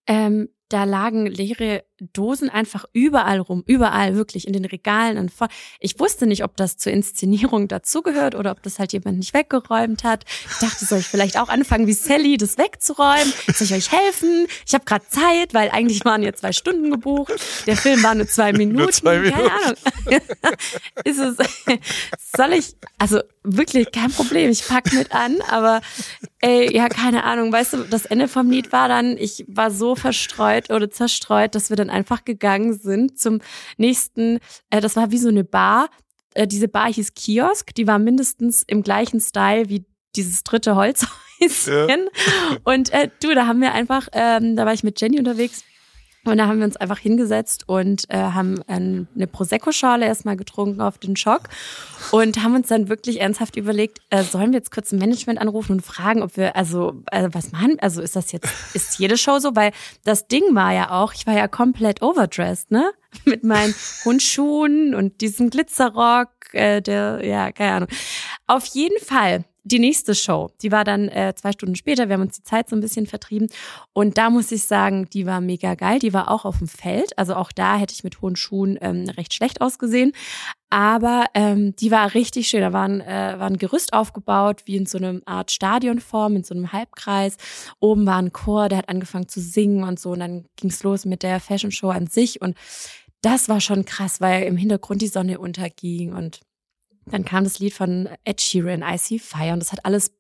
Ähm, 0.08 0.48
da 0.70 0.86
lagen 0.86 1.26
leere 1.26 1.84
Dosen 2.14 2.50
einfach 2.50 2.86
überall 2.94 3.40
rum, 3.40 3.64
überall 3.66 4.16
wirklich 4.16 4.48
in 4.48 4.54
den 4.54 4.66
Regalen 4.66 5.18
und 5.18 5.32
vor. 5.32 5.48
Ich 5.80 6.00
wusste 6.00 6.26
nicht, 6.26 6.44
ob 6.44 6.58
das 6.58 6.78
zur 6.78 6.92
Inszenierung 6.92 7.68
dazugehört 7.68 8.36
oder 8.36 8.52
ob 8.52 8.64
das 8.64 8.80
halt 8.80 8.94
jemand 8.94 9.20
nicht 9.20 9.34
weggeräumt 9.34 10.04
hat. 10.04 10.26
Ich 10.50 10.58
dachte, 10.58 10.86
soll 10.86 11.00
ich 11.00 11.08
vielleicht 11.08 11.38
auch 11.38 11.50
anfangen 11.50 11.88
wie 11.88 11.94
Sally, 11.94 12.38
das 12.38 12.58
wegzuräumen? 12.58 13.32
Soll 13.54 13.68
ich 13.68 13.74
euch 13.74 13.92
helfen? 13.92 14.48
Ich 14.66 14.74
habe 14.74 14.86
gerade 14.86 15.06
Zeit, 15.08 15.54
weil 15.54 15.70
eigentlich 15.70 16.04
waren 16.06 16.24
ja 16.24 16.34
zwei 16.34 16.52
Stunden 16.52 16.90
gebucht. 16.90 17.34
Der 17.68 17.78
Film 17.78 18.02
war 18.04 18.16
nur 18.16 18.28
zwei 18.28 18.52
Minuten. 18.52 18.72
Nur 18.82 18.92
zwei 18.92 19.20
Minuten. 19.20 19.38
Keine 19.38 19.52
Ahnung. 19.52 19.76
Ist 21.04 21.20
es 21.20 21.38
soll 22.36 22.54
ich, 22.54 22.76
also 22.98 23.22
wirklich 23.44 23.92
kein 23.92 24.12
Problem, 24.12 24.50
ich 24.52 24.66
pack 24.68 24.94
mit 24.94 25.14
an, 25.14 25.42
aber 25.50 25.82
ey, 26.40 26.74
ja, 26.74 26.90
keine 26.90 27.24
Ahnung, 27.24 27.52
weißt 27.52 27.74
du, 27.74 27.78
das 27.84 28.06
Ende 28.06 28.28
vom 28.28 28.50
Lied 28.50 28.72
war 28.72 28.88
dann, 28.88 29.18
ich 29.18 29.46
war 29.48 29.72
so 29.72 29.96
verstreut 29.96 30.70
oder 30.70 30.90
zerstreut, 30.90 31.56
dass 31.56 31.70
wir 31.70 31.78
dann 31.78 31.90
einfach 31.92 32.26
gegangen 32.26 32.74
sind 32.74 33.20
zum 33.20 33.40
nächsten, 33.78 34.40
äh, 34.70 34.82
das 34.82 34.96
war 34.96 35.12
wie 35.12 35.18
so 35.18 35.30
eine 35.30 35.44
Bar, 35.44 35.90
äh, 36.34 36.48
diese 36.48 36.68
Bar 36.68 36.92
hieß 36.92 37.14
Kiosk, 37.14 37.76
die 37.76 37.88
war 37.88 38.00
mindestens 38.00 38.64
im 38.64 38.84
gleichen 38.84 39.20
Style 39.20 39.70
wie 39.70 39.86
dieses 40.16 40.44
dritte 40.44 40.76
Holzhäuschen. 40.76 41.12
Ja. 41.68 41.98
Und 42.64 42.92
äh, 42.94 43.10
du, 43.22 43.34
da 43.34 43.48
haben 43.48 43.62
wir 43.62 43.74
einfach, 43.74 44.08
ähm, 44.12 44.56
da 44.56 44.66
war 44.66 44.74
ich 44.74 44.84
mit 44.84 45.00
Jenny 45.02 45.18
unterwegs 45.20 45.64
und 46.24 46.38
da 46.38 46.46
haben 46.46 46.60
wir 46.60 46.66
uns 46.66 46.78
einfach 46.78 47.00
hingesetzt 47.00 47.64
und 47.68 48.06
äh, 48.10 48.18
haben 48.18 48.62
ähm, 48.68 49.08
eine 49.16 49.26
Prosecco-Schale 49.26 50.06
erstmal 50.06 50.38
getrunken 50.38 50.80
auf 50.80 51.00
den 51.00 51.16
Schock 51.16 51.50
und 52.12 52.44
haben 52.44 52.56
uns 52.56 52.68
dann 52.68 52.90
wirklich 52.90 53.22
ernsthaft 53.22 53.56
überlegt, 53.56 54.00
äh, 54.12 54.24
sollen 54.24 54.52
wir 54.52 54.60
jetzt 54.60 54.72
kurz 54.72 54.92
ein 54.92 55.00
Management 55.00 55.42
anrufen 55.42 55.74
und 55.74 55.82
fragen, 55.82 56.22
ob 56.22 56.38
wir, 56.38 56.56
also, 56.56 57.02
äh, 57.12 57.30
was 57.32 57.52
machen, 57.52 57.78
also 57.82 58.02
ist 58.04 58.16
das 58.16 58.32
jetzt, 58.32 58.48
ist 58.76 59.00
jede 59.00 59.18
Show 59.18 59.40
so? 59.40 59.56
Weil 59.56 59.72
das 60.04 60.28
Ding 60.28 60.44
war 60.52 60.74
ja 60.74 60.92
auch, 60.92 61.14
ich 61.14 61.26
war 61.26 61.36
ja 61.36 61.48
komplett 61.48 62.04
overdressed, 62.04 62.70
ne? 62.70 62.92
Mit 63.26 63.44
meinen 63.44 63.74
Hundschuhen 64.06 64.94
und 64.94 65.22
diesem 65.22 65.50
Glitzerrock, 65.50 66.30
äh, 66.54 66.82
der, 66.82 67.26
ja, 67.26 67.52
keine 67.52 67.74
Ahnung. 67.74 67.90
Auf 68.48 68.66
jeden 68.66 69.04
Fall 69.04 69.44
die 69.64 69.80
nächste 69.80 70.16
Show, 70.16 70.50
die 70.62 70.72
war 70.72 70.84
dann 70.84 71.08
äh, 71.10 71.34
zwei 71.36 71.52
Stunden 71.52 71.76
später. 71.76 72.10
Wir 72.10 72.16
haben 72.16 72.22
uns 72.22 72.38
die 72.38 72.44
Zeit 72.44 72.68
so 72.68 72.76
ein 72.76 72.82
bisschen 72.82 73.06
vertrieben. 73.06 73.48
Und 73.94 74.18
da 74.18 74.32
muss 74.32 74.52
ich 74.52 74.64
sagen, 74.64 75.08
die 75.14 75.28
war 75.28 75.40
mega 75.40 75.76
geil. 75.76 76.00
Die 76.00 76.14
war 76.14 76.32
auch 76.32 76.46
auf 76.46 76.58
dem 76.58 76.68
Feld. 76.68 77.18
Also 77.18 77.36
auch 77.36 77.52
da 77.52 77.78
hätte 77.78 77.94
ich 77.94 78.04
mit 78.04 78.22
hohen 78.22 78.36
Schuhen 78.36 78.80
ähm, 78.82 79.08
recht 79.10 79.34
schlecht 79.34 79.62
ausgesehen. 79.62 80.14
Aber 80.72 81.26
ähm, 81.36 81.76
die 81.76 81.92
war 81.92 82.14
richtig 82.16 82.48
schön. 82.48 82.62
Da 82.62 82.74
war 82.74 82.88
ein, 82.88 83.02
äh, 83.02 83.36
war 83.38 83.48
ein 83.48 83.58
Gerüst 83.58 83.94
aufgebaut, 83.94 84.64
wie 84.66 84.78
in 84.78 84.88
so 84.88 84.98
einer 84.98 85.20
Art 85.26 85.52
Stadionform, 85.52 86.38
in 86.38 86.44
so 86.44 86.56
einem 86.56 86.72
Halbkreis. 86.72 87.38
Oben 87.80 88.08
war 88.08 88.18
ein 88.18 88.34
Chor, 88.34 88.68
der 88.68 88.80
hat 88.80 88.90
angefangen 88.90 89.28
zu 89.28 89.42
singen 89.42 89.84
und 89.84 90.00
so. 90.00 90.12
Und 90.12 90.22
dann 90.22 90.46
ging's 90.56 90.82
los 90.82 91.06
mit 91.06 91.22
der 91.22 91.40
Fashion 91.40 91.72
Show 91.72 91.90
an 91.90 92.08
sich. 92.08 92.42
Und 92.42 92.58
das 93.22 93.48
war 93.48 93.62
schon 93.62 93.86
krass, 93.86 94.22
weil 94.22 94.44
im 94.44 94.58
Hintergrund 94.58 95.04
die 95.04 95.08
Sonne 95.08 95.38
unterging 95.38 96.14
und 96.14 96.40
dann 97.06 97.26
kam 97.26 97.44
das 97.44 97.60
Lied 97.60 97.74
von 97.74 98.10
Ed 98.24 98.42
Sheeran, 98.42 98.84
I 98.84 98.98
See 98.98 99.20
Fire, 99.20 99.54
und 99.54 99.60
das 99.60 99.72
hat 99.72 99.86
alles 99.86 100.14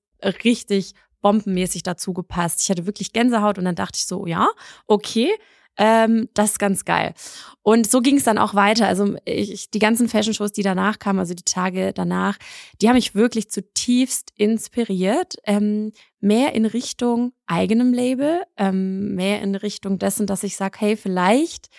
richtig 0.43 0.93
bombenmäßig 1.21 1.83
dazu 1.83 2.13
gepasst. 2.13 2.61
Ich 2.61 2.69
hatte 2.69 2.85
wirklich 2.85 3.13
Gänsehaut 3.13 3.57
und 3.57 3.65
dann 3.65 3.75
dachte 3.75 3.97
ich 3.97 4.07
so, 4.07 4.25
ja, 4.25 4.49
okay, 4.87 5.31
ähm, 5.77 6.27
das 6.33 6.51
ist 6.51 6.59
ganz 6.59 6.83
geil. 6.83 7.13
Und 7.61 7.89
so 7.89 8.01
ging 8.01 8.17
es 8.17 8.23
dann 8.23 8.37
auch 8.37 8.53
weiter. 8.55 8.87
Also 8.87 9.15
ich, 9.23 9.69
die 9.71 9.79
ganzen 9.79 10.09
Fashion-Shows, 10.09 10.51
die 10.51 10.63
danach 10.63 10.99
kamen, 10.99 11.19
also 11.19 11.33
die 11.33 11.45
Tage 11.45 11.93
danach, 11.93 12.37
die 12.81 12.87
haben 12.87 12.95
mich 12.95 13.15
wirklich 13.15 13.49
zutiefst 13.49 14.31
inspiriert. 14.35 15.35
Ähm, 15.45 15.93
mehr 16.19 16.53
in 16.53 16.65
Richtung 16.65 17.33
eigenem 17.47 17.93
Label, 17.93 18.41
ähm, 18.57 19.15
mehr 19.15 19.41
in 19.41 19.55
Richtung 19.55 19.97
dessen, 19.97 20.27
dass 20.27 20.43
ich 20.43 20.55
sage, 20.55 20.77
hey, 20.79 20.97
vielleicht 20.97 21.69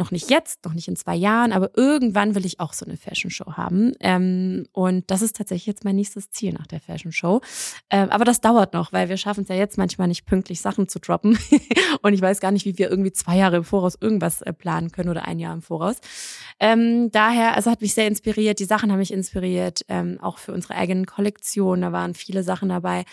noch 0.00 0.10
nicht 0.10 0.30
jetzt, 0.30 0.64
noch 0.64 0.74
nicht 0.74 0.88
in 0.88 0.96
zwei 0.96 1.14
Jahren, 1.14 1.52
aber 1.52 1.70
irgendwann 1.76 2.34
will 2.34 2.44
ich 2.44 2.58
auch 2.58 2.72
so 2.72 2.84
eine 2.84 2.96
Fashion 2.96 3.30
Show 3.30 3.52
haben. 3.52 3.92
Ähm, 4.00 4.66
und 4.72 5.08
das 5.10 5.22
ist 5.22 5.36
tatsächlich 5.36 5.66
jetzt 5.66 5.84
mein 5.84 5.94
nächstes 5.94 6.30
Ziel 6.30 6.52
nach 6.52 6.66
der 6.66 6.80
Fashion 6.80 7.12
Show. 7.12 7.40
Ähm, 7.90 8.10
aber 8.10 8.24
das 8.24 8.40
dauert 8.40 8.72
noch, 8.72 8.92
weil 8.92 9.08
wir 9.08 9.16
schaffen 9.16 9.42
es 9.42 9.48
ja 9.48 9.54
jetzt 9.54 9.78
manchmal 9.78 10.08
nicht 10.08 10.26
pünktlich 10.26 10.60
Sachen 10.60 10.88
zu 10.88 10.98
droppen. 10.98 11.38
und 12.02 12.14
ich 12.14 12.20
weiß 12.20 12.40
gar 12.40 12.50
nicht, 12.50 12.64
wie 12.64 12.76
wir 12.78 12.90
irgendwie 12.90 13.12
zwei 13.12 13.36
Jahre 13.36 13.58
im 13.58 13.64
Voraus 13.64 13.96
irgendwas 14.00 14.42
äh, 14.42 14.52
planen 14.52 14.90
können 14.90 15.10
oder 15.10 15.26
ein 15.26 15.38
Jahr 15.38 15.54
im 15.54 15.62
Voraus. 15.62 15.96
Ähm, 16.58 17.10
daher, 17.10 17.54
also 17.54 17.70
hat 17.70 17.82
mich 17.82 17.94
sehr 17.94 18.06
inspiriert. 18.06 18.58
Die 18.58 18.64
Sachen 18.64 18.90
haben 18.90 18.98
mich 18.98 19.12
inspiriert, 19.12 19.82
ähm, 19.88 20.18
auch 20.20 20.38
für 20.38 20.52
unsere 20.52 20.74
eigenen 20.74 21.06
Kollektionen. 21.06 21.82
Da 21.82 21.92
waren 21.92 22.14
viele 22.14 22.42
Sachen 22.42 22.70
dabei, 22.70 23.04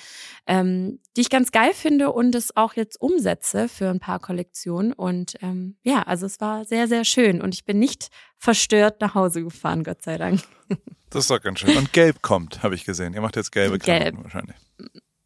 ähm, 0.48 1.00
die 1.16 1.22
ich 1.22 1.30
ganz 1.30 1.52
geil 1.52 1.74
finde 1.74 2.12
und 2.12 2.34
es 2.36 2.56
auch 2.56 2.74
jetzt 2.74 3.02
umsetze 3.02 3.68
für 3.68 3.90
ein 3.90 4.00
paar 4.00 4.20
Kollektionen. 4.20 4.94
Und 4.94 5.36
ähm, 5.42 5.76
ja, 5.84 6.04
also 6.04 6.26
es 6.26 6.40
war 6.40 6.64
sehr 6.66 6.77
sehr, 6.78 6.88
sehr 6.88 7.06
schön 7.06 7.42
und 7.42 7.56
ich 7.56 7.66
bin 7.66 7.80
nicht 7.80 8.10
verstört 8.38 9.02
nach 9.02 9.16
Hause 9.16 9.44
gefahren, 9.44 9.84
Gott 9.84 10.04
sei 10.04 10.18
Dank. 10.18 10.42
Das 11.10 11.24
ist 11.24 11.32
doch 11.32 11.42
ganz 11.42 11.60
schön. 11.60 11.78
Und 11.78 11.94
Gelb 11.94 12.22
kommt, 12.22 12.64
habe 12.64 12.76
ich 12.76 12.84
gesehen. 12.84 13.14
Ihr 13.14 13.22
macht 13.22 13.38
jetzt 13.38 13.54
gelbe 13.54 13.80
Gelb. 13.80 14.02
Klamotten 14.02 14.24
wahrscheinlich. 14.26 14.58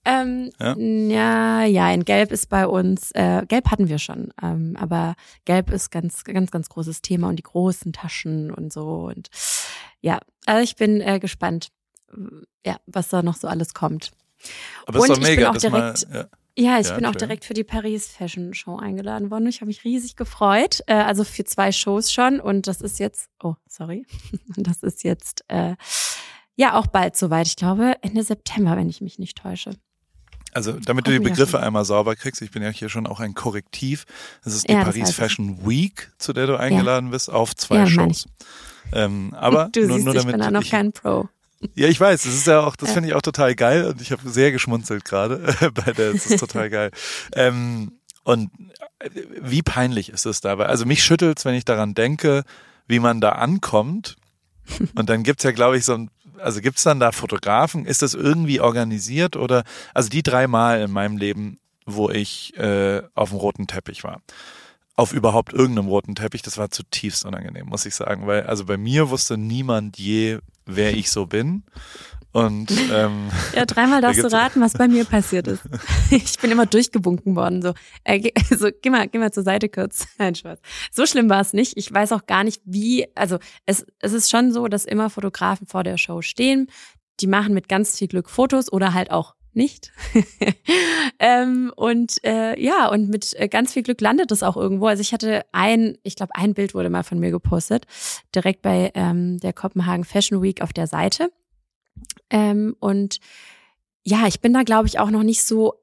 Ähm, 0.06 0.52
ja? 0.60 0.76
ja, 0.78 1.66
ja, 1.66 1.92
in 1.92 2.06
Gelb 2.06 2.32
ist 2.32 2.50
bei 2.50 2.68
uns, 2.68 3.10
äh, 3.16 3.44
Gelb 3.48 3.72
hatten 3.72 3.90
wir 3.90 3.98
schon, 3.98 4.32
ähm, 4.44 4.78
aber 4.80 5.16
Gelb 5.46 5.72
ist 5.72 5.90
ganz, 5.90 6.24
ganz, 6.24 6.52
ganz 6.52 6.70
großes 6.70 7.02
Thema 7.02 7.30
und 7.30 7.38
die 7.38 7.44
großen 7.44 7.94
Taschen 7.94 8.52
und 8.52 8.72
so 8.72 9.08
und 9.08 9.30
ja, 10.02 10.20
also 10.46 10.64
ich 10.64 10.76
bin 10.76 11.02
äh, 11.02 11.20
gespannt, 11.20 11.70
ja, 12.64 12.78
was 12.86 13.10
da 13.10 13.24
noch 13.24 13.36
so 13.36 13.48
alles 13.48 13.74
kommt. 13.74 14.12
Aber 14.86 15.00
und 15.00 15.10
ist 15.10 15.18
doch 15.18 15.22
mega, 15.22 15.52
dass 15.52 15.62
direkt, 15.64 16.10
mal, 16.10 16.16
ja. 16.16 16.26
Ja, 16.58 16.80
ich 16.80 16.88
ja, 16.88 16.96
bin 16.96 17.06
auch 17.06 17.16
direkt 17.16 17.46
für 17.46 17.54
die 17.54 17.64
Paris 17.64 18.08
Fashion 18.08 18.54
Show 18.54 18.78
eingeladen 18.78 19.32
worden. 19.32 19.48
Ich 19.48 19.62
habe 19.62 19.68
mich 19.68 19.84
riesig 19.84 20.16
gefreut. 20.16 20.82
Äh, 20.88 20.96
also 20.96 21.24
für 21.24 21.46
zwei 21.46 21.72
Shows 21.72 22.12
schon. 22.12 22.40
Und 22.40 22.68
das 22.68 22.82
ist 22.82 23.00
jetzt, 23.00 23.30
oh, 23.42 23.56
sorry. 23.68 24.06
Das 24.58 24.84
ist 24.84 25.04
jetzt 25.04 25.46
äh, 25.48 25.76
ja 26.56 26.78
auch 26.78 26.88
bald 26.88 27.16
soweit. 27.16 27.48
Ich 27.48 27.56
glaube 27.56 27.96
Ende 28.02 28.24
September, 28.24 28.76
wenn 28.76 28.90
ich 28.90 29.02
mich 29.02 29.18
nicht 29.18 29.38
täusche. 29.38 29.72
Also 30.54 30.74
damit 30.74 31.08
du 31.08 31.12
die 31.12 31.20
Begriffe 31.20 31.62
einmal 31.62 31.86
sauber 31.86 32.16
kriegst, 32.18 32.42
ich 32.42 32.52
bin 32.52 32.62
ja 32.62 32.70
hier 32.70 32.90
schon 32.90 33.08
auch 33.08 33.22
ein 33.22 33.34
Korrektiv. 33.34 34.06
Das 34.44 34.54
ist 34.54 34.68
die 34.68 34.74
ja, 34.74 34.84
Paris 34.84 35.12
Fashion 35.12 35.66
Week, 35.66 36.12
zu 36.18 36.34
der 36.34 36.48
du 36.48 36.58
eingeladen 36.58 37.08
ja. 37.08 37.12
bist, 37.12 37.30
auf 37.30 37.56
zwei 37.56 37.86
Shows. 37.86 38.26
Ähm, 38.92 39.34
aber 39.34 39.70
du 39.74 39.88
nur, 39.88 39.96
siehst, 39.96 40.06
nur 40.06 40.14
damit 40.14 40.28
ich 40.28 40.32
bin 40.34 40.42
da 40.42 40.52
noch 40.52 40.70
kein 40.70 40.92
Pro. 40.92 41.30
Ja, 41.76 41.88
ich 41.88 42.00
weiß, 42.00 42.24
das 42.24 42.34
ist 42.34 42.48
ja 42.48 42.62
auch, 42.62 42.76
das 42.76 42.92
finde 42.92 43.10
ich 43.10 43.16
auch 43.16 43.22
total 43.22 43.56
geil 43.56 43.86
und 43.86 44.02
ich 44.02 44.12
habe 44.12 44.28
sehr 44.30 44.52
geschmunzelt 44.52 45.06
gerade 45.06 45.38
bei 45.74 45.92
der, 45.92 46.14
das 46.14 46.26
ist 46.26 46.40
total 46.40 46.70
geil. 46.70 46.92
Ähm, 47.34 48.00
und 48.24 48.52
äh, 49.00 49.10
wie 49.42 49.62
peinlich 49.62 50.10
ist 50.10 50.26
es 50.26 50.42
dabei? 50.42 50.66
Also 50.66 50.86
mich 50.86 51.04
schüttelt's, 51.04 51.46
wenn 51.46 51.56
ich 51.56 51.66
daran 51.66 51.94
denke, 51.94 52.44
wie 52.88 53.00
man 53.00 53.22
da 53.22 53.34
ankommt. 53.34 54.18
Und 54.96 55.10
dann 55.10 55.24
gibt's 55.24 55.44
ja, 55.44 55.52
glaube 55.52 55.78
ich, 55.78 55.86
so 55.86 55.94
ein, 55.94 56.12
also 56.38 56.62
gibt's 56.62 56.84
dann 56.84 57.00
da 57.00 57.12
Fotografen? 57.12 57.86
Ist 57.86 58.02
das 58.02 58.14
irgendwie 58.14 58.60
organisiert 58.60 59.36
oder, 59.36 59.64
also 59.94 60.10
die 60.10 60.24
drei 60.24 60.48
Mal 60.48 60.82
in 60.82 60.92
meinem 60.92 61.18
Leben, 61.18 61.60
wo 61.86 62.10
ich 62.10 62.56
äh, 62.58 63.02
auf 63.16 63.30
dem 63.30 63.40
roten 63.40 63.68
Teppich 63.68 64.04
war 64.04 64.22
auf 65.02 65.14
überhaupt 65.14 65.52
irgendeinem 65.52 65.88
roten 65.88 66.14
Teppich, 66.14 66.44
das 66.44 66.60
war 66.60 66.70
zutiefst 66.70 67.26
unangenehm, 67.26 67.66
muss 67.66 67.88
ich 67.88 67.96
sagen, 67.96 68.28
weil 68.28 68.44
also 68.44 68.66
bei 68.66 68.78
mir 68.78 69.10
wusste 69.10 69.36
niemand 69.36 69.98
je, 69.98 70.38
wer 70.68 70.96
ich 70.96 71.10
so 71.10 71.26
bin. 71.26 71.64
Und 72.34 72.72
ähm, 72.94 73.30
ja, 73.56 73.66
dreimal 73.66 74.00
darfst 74.00 74.24
du 74.24 74.32
raten, 74.32 74.62
was 74.62 74.74
bei 74.74 74.88
mir 74.88 75.04
passiert 75.04 75.48
ist. 75.48 75.64
Ich 76.12 76.38
bin 76.40 76.52
immer 76.52 76.66
durchgewunken 76.66 77.36
worden. 77.36 77.62
So, 77.62 77.74
äh, 78.04 78.32
so 78.58 78.70
geh 78.82 78.90
mal, 78.90 79.08
geh 79.08 79.18
mal 79.18 79.34
zur 79.34 79.44
Seite 79.44 79.70
kurz. 79.70 80.08
Nein, 80.18 80.36
Spaß. 80.36 80.60
So 80.92 81.06
schlimm 81.06 81.30
war 81.30 81.42
es 81.42 81.52
nicht. 81.52 81.78
Ich 81.78 81.92
weiß 81.92 82.12
auch 82.12 82.28
gar 82.28 82.44
nicht, 82.44 82.62
wie. 82.64 83.08
Also 83.16 83.40
es, 83.66 83.86
es 84.00 84.14
ist 84.14 84.30
schon 84.30 84.54
so, 84.54 84.68
dass 84.68 84.86
immer 84.86 85.10
Fotografen 85.10 85.68
vor 85.68 85.84
der 85.84 85.98
Show 85.98 86.22
stehen. 86.22 86.68
Die 87.20 87.28
machen 87.28 87.54
mit 87.54 87.68
ganz 87.68 87.98
viel 87.98 88.08
Glück 88.08 88.30
Fotos 88.30 88.72
oder 88.72 88.94
halt 88.94 89.12
auch 89.12 89.34
nicht. 89.54 89.92
ähm, 91.20 91.72
und 91.76 92.24
äh, 92.24 92.60
ja, 92.62 92.88
und 92.88 93.10
mit 93.10 93.34
äh, 93.40 93.48
ganz 93.48 93.74
viel 93.74 93.84
Glück 93.84 94.02
landet 94.02 94.32
es 94.32 94.44
auch 94.44 94.58
irgendwo. 94.58 94.88
Also 94.88 95.02
ich 95.02 95.14
hatte 95.14 95.46
ein, 95.52 95.98
ich 96.04 96.16
glaube, 96.16 96.36
ein 96.36 96.54
Bild 96.54 96.74
wurde 96.74 96.90
mal 96.90 97.04
von 97.04 97.20
mir 97.20 97.32
gepostet, 97.32 97.86
direkt 98.34 98.62
bei 98.62 98.92
ähm, 98.94 99.40
der 99.40 99.54
Kopenhagen 99.54 100.06
Fashion 100.06 100.42
Week 100.42 100.62
auf 100.62 100.74
der 100.74 100.88
Seite. 100.88 101.32
Ähm, 102.30 102.76
und 102.80 103.20
ja, 104.04 104.28
ich 104.28 104.42
bin 104.42 104.54
da, 104.54 104.64
glaube 104.64 104.88
ich, 104.88 105.00
auch 105.00 105.12
noch 105.12 105.24
nicht 105.24 105.44
so 105.44 105.76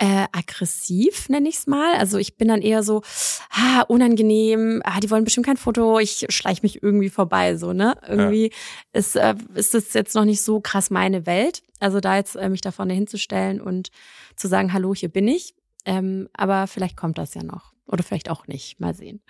äh, 0.00 0.26
aggressiv, 0.32 1.28
nenne 1.28 1.48
ich 1.50 1.56
es 1.56 1.66
mal. 1.66 1.94
Also 1.94 2.16
ich 2.16 2.38
bin 2.38 2.48
dann 2.48 2.62
eher 2.62 2.82
so, 2.82 3.02
ah, 3.50 3.82
unangenehm, 3.82 4.80
ah, 4.82 4.98
die 4.98 5.10
wollen 5.10 5.24
bestimmt 5.24 5.44
kein 5.44 5.58
Foto, 5.58 5.98
ich 5.98 6.26
schleich 6.30 6.62
mich 6.62 6.82
irgendwie 6.82 7.10
vorbei, 7.10 7.56
so, 7.56 7.74
ne? 7.74 7.98
Irgendwie 8.08 8.50
ja. 8.50 8.56
ist, 8.94 9.14
äh, 9.14 9.34
ist 9.54 9.74
das 9.74 9.92
jetzt 9.92 10.14
noch 10.14 10.24
nicht 10.24 10.40
so 10.40 10.60
krass 10.60 10.88
meine 10.88 11.26
Welt. 11.26 11.62
Also 11.80 12.00
da 12.00 12.16
jetzt 12.16 12.34
äh, 12.34 12.48
mich 12.48 12.62
da 12.62 12.72
vorne 12.72 12.94
hinzustellen 12.94 13.60
und 13.60 13.90
zu 14.36 14.48
sagen, 14.48 14.72
hallo, 14.72 14.94
hier 14.94 15.10
bin 15.10 15.28
ich. 15.28 15.54
Ähm, 15.84 16.30
aber 16.32 16.66
vielleicht 16.66 16.96
kommt 16.96 17.18
das 17.18 17.34
ja 17.34 17.42
noch. 17.42 17.74
Oder 17.86 18.02
vielleicht 18.02 18.30
auch 18.30 18.46
nicht. 18.46 18.80
Mal 18.80 18.94
sehen. 18.94 19.20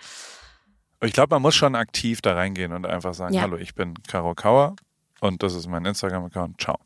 Ich 1.03 1.13
glaube, 1.13 1.35
man 1.35 1.43
muss 1.43 1.57
schon 1.57 1.75
aktiv 1.75 2.21
da 2.21 2.35
reingehen 2.35 2.73
und 2.73 2.87
einfach 2.87 3.15
sagen, 3.15 3.35
ja. 3.35 3.43
hallo, 3.43 3.57
ich 3.57 3.75
bin 3.75 3.95
Caro 4.07 4.35
Kauer, 4.35 4.77
und 5.21 5.43
das 5.43 5.55
ist 5.55 5.67
mein 5.67 5.85
Instagram-Account, 5.85 6.61
ciao. 6.61 6.79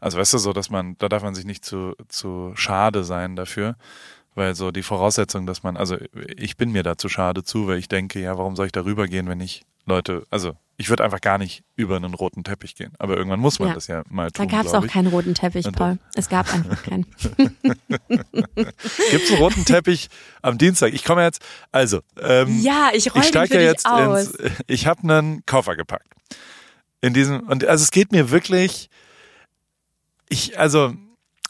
Also 0.00 0.18
weißt 0.18 0.34
du 0.34 0.38
so, 0.38 0.52
dass 0.52 0.70
man, 0.70 0.96
da 0.98 1.08
darf 1.08 1.22
man 1.22 1.34
sich 1.34 1.44
nicht 1.44 1.64
zu, 1.64 1.94
zu 2.08 2.52
schade 2.54 3.04
sein 3.04 3.36
dafür, 3.36 3.76
weil 4.34 4.54
so 4.54 4.70
die 4.70 4.82
Voraussetzung, 4.82 5.46
dass 5.46 5.62
man, 5.62 5.76
also 5.76 5.96
ich 6.36 6.56
bin 6.56 6.70
mir 6.70 6.82
da 6.82 6.96
zu 6.96 7.08
schade 7.08 7.42
zu, 7.42 7.66
weil 7.66 7.78
ich 7.78 7.88
denke, 7.88 8.20
ja, 8.20 8.38
warum 8.38 8.56
soll 8.56 8.66
ich 8.66 8.72
darüber 8.72 9.06
gehen, 9.06 9.28
wenn 9.28 9.40
ich 9.40 9.64
Leute, 9.86 10.26
also 10.30 10.54
ich 10.76 10.90
würde 10.90 11.02
einfach 11.02 11.20
gar 11.20 11.38
nicht 11.38 11.64
über 11.74 11.96
einen 11.96 12.14
roten 12.14 12.44
Teppich 12.44 12.76
gehen. 12.76 12.92
Aber 12.98 13.16
irgendwann 13.16 13.40
muss 13.40 13.58
man 13.58 13.68
ja. 13.68 13.74
das 13.74 13.88
ja 13.88 14.04
mal 14.08 14.30
tun. 14.30 14.46
Da 14.46 14.56
gab 14.56 14.64
es 14.64 14.74
auch 14.74 14.86
keinen 14.86 15.08
roten 15.08 15.34
Teppich, 15.34 15.66
Und 15.66 15.74
Paul. 15.74 15.98
Es 16.14 16.28
gab 16.28 16.52
einfach 16.54 16.82
keinen. 16.84 17.04
Gibt 18.08 19.24
es 19.24 19.30
einen 19.30 19.38
roten 19.40 19.64
Teppich 19.64 20.08
am 20.40 20.56
Dienstag? 20.56 20.92
Ich 20.92 21.04
komme 21.04 21.24
jetzt, 21.24 21.42
also, 21.72 22.00
ähm, 22.20 22.60
ja, 22.60 22.90
ich 22.92 23.12
roll 23.12 23.22
ich 23.22 23.28
steige 23.28 23.54
ja 23.54 23.62
jetzt 23.62 23.86
aus. 23.86 24.34
ins, 24.34 24.52
ich 24.68 24.86
habe 24.86 25.02
einen 25.02 25.44
Koffer 25.46 25.74
gepackt 25.74 26.06
In 27.00 27.14
diesem, 27.14 27.40
und 27.40 27.64
also 27.64 27.82
es 27.82 27.90
geht 27.90 28.12
mir 28.12 28.30
wirklich, 28.30 28.90
ich, 30.28 30.58
also, 30.58 30.94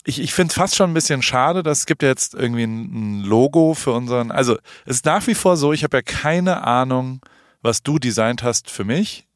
ich, 0.05 0.21
ich 0.21 0.33
finde 0.35 0.51
es 0.53 0.55
fast 0.57 0.77
schon 0.77 0.91
ein 0.91 0.95
bisschen 0.95 1.23
schade, 1.23 1.63
dass 1.63 1.81
es 1.81 1.87
gibt 1.87 2.03
ja 2.03 2.09
jetzt 2.09 2.35
irgendwie 2.35 2.65
ein, 2.65 3.21
ein 3.21 3.25
Logo 3.25 3.75
für 3.75 3.93
unseren, 3.93 4.31
also 4.31 4.57
es 4.85 4.97
ist 4.97 5.05
nach 5.05 5.27
wie 5.27 5.35
vor 5.35 5.57
so, 5.57 5.73
ich 5.73 5.85
habe 5.85 5.97
ja 5.99 6.03
keine 6.03 6.65
Ahnung, 6.67 7.21
was 7.63 7.83
du 7.83 7.99
designt 7.99 8.43
hast 8.43 8.71
für 8.71 8.85
mich. 8.85 9.27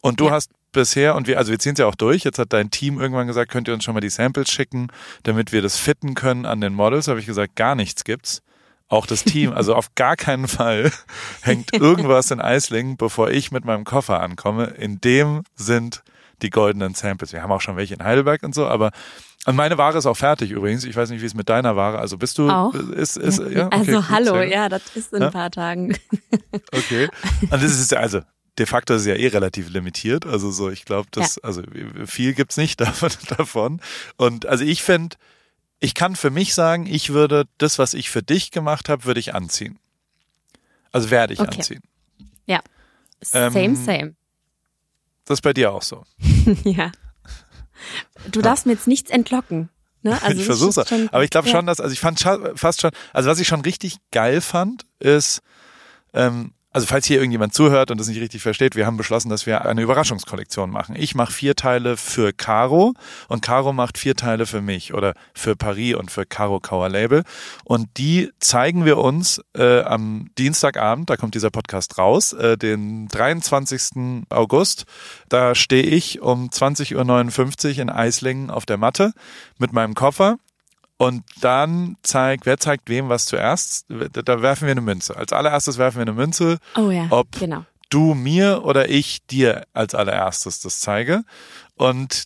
Und 0.00 0.20
du 0.20 0.26
Ja. 0.26 0.32
hast 0.32 0.50
bisher, 0.72 1.14
und 1.16 1.26
wir, 1.26 1.38
also 1.38 1.50
wir 1.50 1.58
ziehen 1.58 1.72
es 1.72 1.78
ja 1.78 1.86
auch 1.86 1.94
durch, 1.94 2.24
jetzt 2.24 2.38
hat 2.38 2.52
dein 2.52 2.70
Team 2.70 3.00
irgendwann 3.00 3.26
gesagt, 3.26 3.50
könnt 3.50 3.68
ihr 3.68 3.74
uns 3.74 3.84
schon 3.84 3.94
mal 3.94 4.00
die 4.00 4.10
Samples 4.10 4.50
schicken, 4.50 4.88
damit 5.22 5.52
wir 5.52 5.62
das 5.62 5.76
fitten 5.78 6.14
können 6.14 6.46
an 6.46 6.60
den 6.60 6.74
Models. 6.74 7.08
Habe 7.08 7.20
ich 7.20 7.26
gesagt, 7.26 7.56
gar 7.56 7.74
nichts 7.74 8.04
gibt's. 8.04 8.42
Auch 8.88 9.06
das 9.06 9.22
Team, 9.24 9.52
also 9.52 9.74
auf 9.74 9.94
gar 9.94 10.16
keinen 10.16 10.48
Fall 10.48 10.90
hängt 11.42 11.72
irgendwas 11.74 12.30
in 12.30 12.40
Eislingen, 12.40 12.96
bevor 12.96 13.30
ich 13.30 13.50
mit 13.52 13.64
meinem 13.64 13.84
Koffer 13.84 14.20
ankomme. 14.20 14.64
In 14.78 15.00
dem 15.00 15.42
sind 15.56 16.02
die 16.40 16.50
goldenen 16.50 16.94
Samples. 16.94 17.32
Wir 17.32 17.42
haben 17.42 17.52
auch 17.52 17.60
schon 17.60 17.76
welche 17.76 17.94
in 17.94 18.02
Heidelberg 18.02 18.42
und 18.42 18.54
so, 18.54 18.66
aber 18.66 18.90
und 19.46 19.56
meine 19.56 19.78
Ware 19.78 19.96
ist 19.96 20.06
auch 20.06 20.16
fertig 20.16 20.50
übrigens. 20.50 20.84
Ich 20.84 20.94
weiß 20.96 21.10
nicht, 21.10 21.22
wie 21.22 21.26
es 21.26 21.34
mit 21.34 21.48
deiner 21.48 21.74
Ware. 21.76 21.98
Also 21.98 22.18
bist 22.18 22.38
du 22.38 22.50
Auch? 22.50 22.74
ist 22.74 23.16
ist 23.16 23.38
ja 23.38 23.66
okay, 23.66 23.76
also 23.76 23.92
gut, 23.92 24.08
hallo, 24.10 24.42
ja, 24.42 24.68
das 24.68 24.82
ist 24.94 25.12
in 25.12 25.20
Ja. 25.22 25.26
ein 25.28 25.32
paar 25.32 25.50
Tagen. 25.50 25.96
Okay. 26.72 27.08
Und 27.42 27.52
das 27.52 27.62
ist 27.62 27.90
ja, 27.92 27.98
also 27.98 28.20
de 28.58 28.66
facto 28.66 28.94
ist 28.94 29.02
es 29.02 29.06
ja 29.06 29.14
eh 29.14 29.28
relativ 29.28 29.68
limitiert. 29.70 30.26
Also 30.26 30.50
so, 30.50 30.70
ich 30.70 30.84
glaube, 30.84 31.08
das, 31.12 31.38
also 31.38 31.62
viel 32.06 32.34
gibt's 32.34 32.56
nicht 32.56 32.80
davon. 32.80 33.10
davon. 33.36 33.80
Und 34.16 34.46
also 34.46 34.64
ich 34.64 34.82
finde, 34.82 35.16
ich 35.80 35.94
kann 35.94 36.16
für 36.16 36.30
mich 36.30 36.54
sagen, 36.54 36.86
ich 36.86 37.10
würde 37.10 37.46
das, 37.58 37.78
was 37.78 37.94
ich 37.94 38.10
für 38.10 38.22
dich 38.22 38.50
gemacht 38.50 38.88
habe, 38.88 39.04
würde 39.04 39.20
ich 39.20 39.34
anziehen. 39.34 39.78
Also 40.92 41.10
werde 41.10 41.34
ich 41.34 41.40
Okay. 41.40 41.56
anziehen. 41.56 41.82
Same, 43.20 43.56
Ähm, 43.56 43.76
same. 43.76 44.14
Das 45.24 45.38
ist 45.38 45.42
bei 45.42 45.52
dir 45.52 45.72
auch 45.72 45.82
so. 45.82 46.04
ja. 46.64 46.92
Du 48.30 48.42
darfst 48.42 48.66
mir 48.66 48.72
jetzt 48.72 48.86
nichts 48.86 49.10
entlocken. 49.10 49.68
Ne? 50.02 50.18
Also 50.22 50.38
ich 50.40 50.46
versuche 50.46 50.80
es. 50.80 50.92
Aber 51.12 51.24
ich 51.24 51.30
glaube 51.30 51.48
ja. 51.48 51.54
schon, 51.54 51.66
dass, 51.66 51.80
also 51.80 51.92
ich 51.92 52.00
fand 52.00 52.20
fast 52.54 52.80
schon, 52.80 52.90
also 53.12 53.28
was 53.28 53.40
ich 53.40 53.48
schon 53.48 53.60
richtig 53.60 53.96
geil 54.12 54.40
fand, 54.40 54.86
ist, 55.00 55.42
ähm, 56.14 56.52
also 56.70 56.86
falls 56.86 57.06
hier 57.06 57.16
irgendjemand 57.16 57.54
zuhört 57.54 57.90
und 57.90 57.98
das 57.98 58.08
nicht 58.08 58.20
richtig 58.20 58.42
versteht, 58.42 58.76
wir 58.76 58.84
haben 58.84 58.98
beschlossen, 58.98 59.30
dass 59.30 59.46
wir 59.46 59.64
eine 59.64 59.80
Überraschungskollektion 59.80 60.70
machen. 60.70 60.96
Ich 60.98 61.14
mache 61.14 61.32
vier 61.32 61.56
Teile 61.56 61.96
für 61.96 62.32
Caro 62.34 62.94
und 63.28 63.40
Caro 63.40 63.72
macht 63.72 63.96
vier 63.96 64.14
Teile 64.14 64.44
für 64.44 64.60
mich 64.60 64.92
oder 64.92 65.14
für 65.32 65.56
Paris 65.56 65.94
und 65.94 66.10
für 66.10 66.26
Caro 66.26 66.60
Kauer 66.60 66.90
Label. 66.90 67.24
Und 67.64 67.88
die 67.96 68.30
zeigen 68.38 68.84
wir 68.84 68.98
uns 68.98 69.40
äh, 69.56 69.80
am 69.80 70.28
Dienstagabend, 70.36 71.08
da 71.08 71.16
kommt 71.16 71.34
dieser 71.34 71.50
Podcast 71.50 71.96
raus, 71.96 72.34
äh, 72.34 72.58
den 72.58 73.08
23. 73.08 74.26
August. 74.28 74.84
Da 75.30 75.54
stehe 75.54 75.84
ich 75.84 76.20
um 76.20 76.50
20.59 76.50 77.76
Uhr 77.76 77.78
in 77.78 77.90
Eislingen 77.90 78.50
auf 78.50 78.66
der 78.66 78.76
Matte 78.76 79.12
mit 79.58 79.72
meinem 79.72 79.94
Koffer. 79.94 80.36
Und 80.98 81.24
dann 81.40 81.96
zeigt, 82.02 82.44
wer 82.44 82.58
zeigt 82.58 82.88
wem 82.88 83.08
was 83.08 83.26
zuerst? 83.26 83.86
Da 83.88 84.42
werfen 84.42 84.66
wir 84.66 84.72
eine 84.72 84.80
Münze. 84.80 85.16
Als 85.16 85.32
allererstes 85.32 85.78
werfen 85.78 85.98
wir 85.98 86.02
eine 86.02 86.12
Münze, 86.12 86.58
Oh 86.76 86.90
ja, 86.90 87.06
ob 87.10 87.38
genau. 87.38 87.64
du 87.88 88.14
mir 88.14 88.64
oder 88.64 88.88
ich 88.90 89.24
dir 89.26 89.64
als 89.72 89.94
allererstes 89.94 90.60
das 90.60 90.80
zeige. 90.80 91.22
Und 91.76 92.24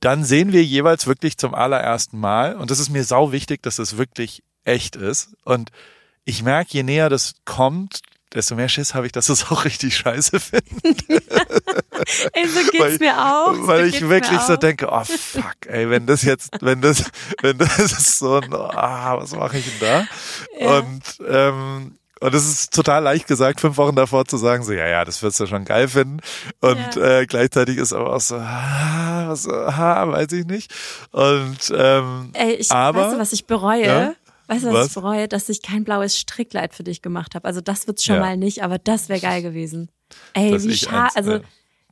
dann 0.00 0.24
sehen 0.24 0.52
wir 0.52 0.64
jeweils 0.64 1.06
wirklich 1.06 1.36
zum 1.36 1.54
allerersten 1.54 2.18
Mal, 2.18 2.56
und 2.56 2.70
das 2.70 2.78
ist 2.78 2.88
mir 2.88 3.04
sau 3.04 3.30
wichtig, 3.30 3.62
dass 3.62 3.78
es 3.78 3.98
wirklich 3.98 4.42
echt 4.64 4.96
ist. 4.96 5.36
Und 5.44 5.70
ich 6.24 6.42
merke, 6.42 6.72
je 6.72 6.82
näher 6.82 7.10
das 7.10 7.34
kommt, 7.44 8.00
desto 8.32 8.54
mehr 8.54 8.68
Schiss 8.70 8.94
habe 8.94 9.06
ich, 9.06 9.12
dass 9.12 9.28
es 9.28 9.44
auch 9.50 9.66
richtig 9.66 9.96
scheiße 9.96 10.40
finde. 10.40 11.22
Ey, 12.32 12.48
so 12.48 12.60
geht's 12.70 12.78
weil, 12.78 12.98
mir 12.98 13.18
auch. 13.18 13.54
So 13.54 13.66
Weil 13.66 13.86
ich 13.86 14.08
wirklich 14.08 14.40
so 14.40 14.56
denke, 14.56 14.88
oh 14.90 15.04
fuck, 15.04 15.54
ey, 15.66 15.88
wenn 15.90 16.06
das 16.06 16.22
jetzt, 16.22 16.50
wenn 16.60 16.80
das, 16.80 17.04
wenn 17.42 17.58
das 17.58 17.78
ist 17.78 18.18
so 18.18 18.36
ein, 18.40 18.52
ah, 18.52 19.18
was 19.18 19.34
mache 19.34 19.58
ich 19.58 19.64
denn 19.66 19.80
da? 19.80 20.06
Ja. 20.58 20.78
Und 20.78 21.02
ähm, 21.28 21.98
und 22.20 22.34
es 22.34 22.46
ist 22.48 22.72
total 22.72 23.02
leicht 23.02 23.26
gesagt, 23.26 23.60
fünf 23.60 23.76
Wochen 23.76 23.96
davor 23.96 24.24
zu 24.24 24.38
sagen, 24.38 24.62
so, 24.64 24.72
ja, 24.72 24.86
ja, 24.86 25.04
das 25.04 25.22
wirst 25.22 25.38
du 25.40 25.46
schon 25.46 25.64
geil 25.66 25.88
finden. 25.88 26.20
Und 26.60 26.96
Ja. 26.96 27.18
äh, 27.20 27.26
gleichzeitig 27.26 27.76
ist 27.76 27.92
aber 27.92 28.14
auch 28.14 28.20
so, 28.20 28.36
ah, 28.36 29.24
was, 29.28 29.46
ah, 29.46 30.08
weiß 30.10 30.32
ich 30.32 30.46
nicht. 30.46 30.72
Und 31.10 31.58
ähm, 31.76 32.30
Ey, 32.32 32.54
ich, 32.54 32.70
aber- 32.70 33.00
weißt 33.02 33.14
du, 33.14 33.18
was 33.18 33.32
ich 33.34 33.46
bereue? 33.46 33.86
Ja? 33.86 34.14
Weißt 34.46 34.62
du, 34.64 34.68
was, 34.68 34.74
Was? 34.74 34.86
ich 34.88 34.94
bereue? 34.94 35.28
Dass 35.28 35.48
ich 35.48 35.60
kein 35.62 35.84
blaues 35.84 36.16
Strickleid 36.18 36.72
für 36.74 36.84
dich 36.84 37.02
gemacht 37.02 37.34
habe. 37.34 37.46
Also 37.46 37.60
das 37.60 37.86
wird's 37.86 38.04
schon 38.04 38.16
Ja. 38.16 38.20
mal 38.22 38.36
nicht, 38.36 38.62
aber 38.62 38.78
das 38.78 39.08
wäre 39.08 39.20
geil 39.20 39.42
gewesen. 39.42 39.90
Ey, 40.34 40.50
dass 40.50 40.64
wie 40.66 40.76
schade. 40.76 41.10
Also, 41.16 41.40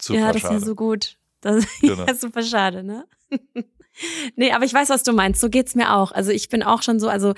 super 0.03 0.19
ja, 0.21 0.33
das 0.33 0.43
schade. 0.43 0.55
wäre 0.55 0.65
so 0.65 0.75
gut. 0.75 1.17
Das 1.41 1.65
Genau. 1.81 2.05
ja, 2.07 2.15
super 2.15 2.43
schade, 2.43 2.83
ne? 2.83 3.05
nee, 4.37 4.53
aber 4.53 4.65
ich 4.65 4.75
weiß, 4.75 4.89
was 4.91 5.03
du 5.03 5.13
meinst. 5.13 5.41
So 5.41 5.49
geht's 5.49 5.75
mir 5.75 5.95
auch. 5.95 6.13
Also 6.13 6.31
ich 6.31 6.49
bin 6.49 6.63
auch 6.63 6.83
schon 6.83 6.99
so, 7.01 7.09
also 7.09 7.35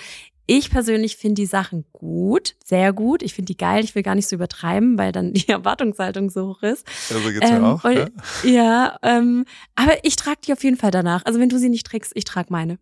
ich 0.47 0.69
persönlich 0.71 1.17
finde 1.17 1.37
die 1.41 1.47
Sachen 1.47 1.87
gut, 1.95 2.55
sehr 2.62 2.93
gut. 2.93 3.23
Ich 3.23 3.33
finde 3.33 3.47
die 3.47 3.57
geil. 3.57 3.83
Ich 3.83 3.95
will 3.95 4.03
gar 4.03 4.15
nicht 4.15 4.29
so 4.29 4.37
übertreiben, 4.37 4.99
weil 4.99 5.11
dann 5.11 5.33
die 5.33 5.49
Erwartungshaltung 5.49 6.29
so 6.29 6.49
hoch 6.49 6.62
ist. 6.62 6.87
Also 7.11 7.31
geht's 7.31 7.49
Ähm, 7.51 7.62
mir 7.62 7.67
auch. 7.69 7.85
und- 7.85 7.95
Ja? 7.95 8.09
Ja, 8.45 8.99
ähm, 9.03 9.47
aber 9.75 10.05
ich 10.05 10.17
trage 10.17 10.41
die 10.47 10.53
auf 10.53 10.62
jeden 10.62 10.77
Fall 10.77 10.91
danach. 10.91 11.25
Also 11.25 11.41
wenn 11.41 11.49
du 11.49 11.59
sie 11.59 11.71
nicht 11.71 11.87
trägst, 11.87 12.12
ich 12.15 12.25
trage 12.25 12.49
meine. 12.51 12.79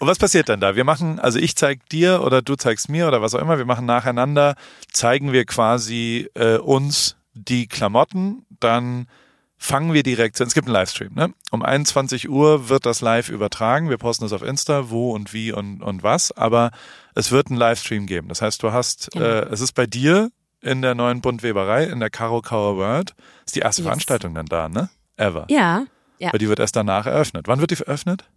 Und 0.00 0.06
was 0.06 0.18
passiert 0.18 0.48
dann 0.48 0.60
da? 0.60 0.76
Wir 0.76 0.84
machen, 0.84 1.18
also 1.18 1.38
ich 1.38 1.56
zeig 1.56 1.88
dir 1.88 2.22
oder 2.22 2.42
du 2.42 2.54
zeigst 2.56 2.88
mir 2.88 3.06
oder 3.08 3.20
was 3.22 3.34
auch 3.34 3.40
immer, 3.40 3.58
wir 3.58 3.64
machen 3.64 3.86
nacheinander, 3.86 4.56
zeigen 4.92 5.32
wir 5.32 5.44
quasi 5.44 6.28
äh, 6.34 6.56
uns 6.58 7.16
die 7.38 7.66
Klamotten, 7.66 8.44
dann 8.60 9.08
fangen 9.56 9.92
wir 9.92 10.02
direkt, 10.04 10.40
es 10.40 10.54
gibt 10.54 10.68
einen 10.68 10.74
Livestream, 10.74 11.14
ne? 11.14 11.32
Um 11.50 11.62
21 11.62 12.28
Uhr 12.28 12.68
wird 12.68 12.86
das 12.86 13.00
live 13.00 13.28
übertragen, 13.28 13.90
wir 13.90 13.98
posten 13.98 14.24
es 14.24 14.32
auf 14.32 14.42
Insta, 14.42 14.90
wo 14.90 15.12
und 15.12 15.32
wie 15.32 15.52
und, 15.52 15.82
und 15.82 16.02
was, 16.02 16.30
aber 16.32 16.70
es 17.14 17.32
wird 17.32 17.48
einen 17.48 17.56
Livestream 17.58 18.06
geben. 18.06 18.28
Das 18.28 18.40
heißt, 18.40 18.62
du 18.62 18.72
hast, 18.72 19.10
Genau. 19.12 19.24
äh, 19.24 19.48
es 19.50 19.60
ist 19.60 19.72
bei 19.72 19.86
dir 19.86 20.30
in 20.60 20.82
der 20.82 20.94
neuen 20.94 21.20
Buntweberei, 21.20 21.84
in 21.84 21.98
der 22.00 22.10
Caro 22.10 22.40
Kauer 22.40 22.76
World, 22.76 23.14
ist 23.46 23.56
die 23.56 23.60
erste 23.60 23.82
Yes. 23.82 23.86
Veranstaltung 23.86 24.34
dann 24.34 24.46
da, 24.46 24.68
ne? 24.68 24.90
Ever. 25.16 25.46
Ja, 25.50 25.86
ja. 26.18 26.32
Weil 26.32 26.38
die 26.38 26.48
wird 26.48 26.60
erst 26.60 26.76
danach 26.76 27.06
eröffnet. 27.06 27.48
Wann 27.48 27.60
wird 27.60 27.70
die 27.72 27.80
eröffnet? 27.82 28.28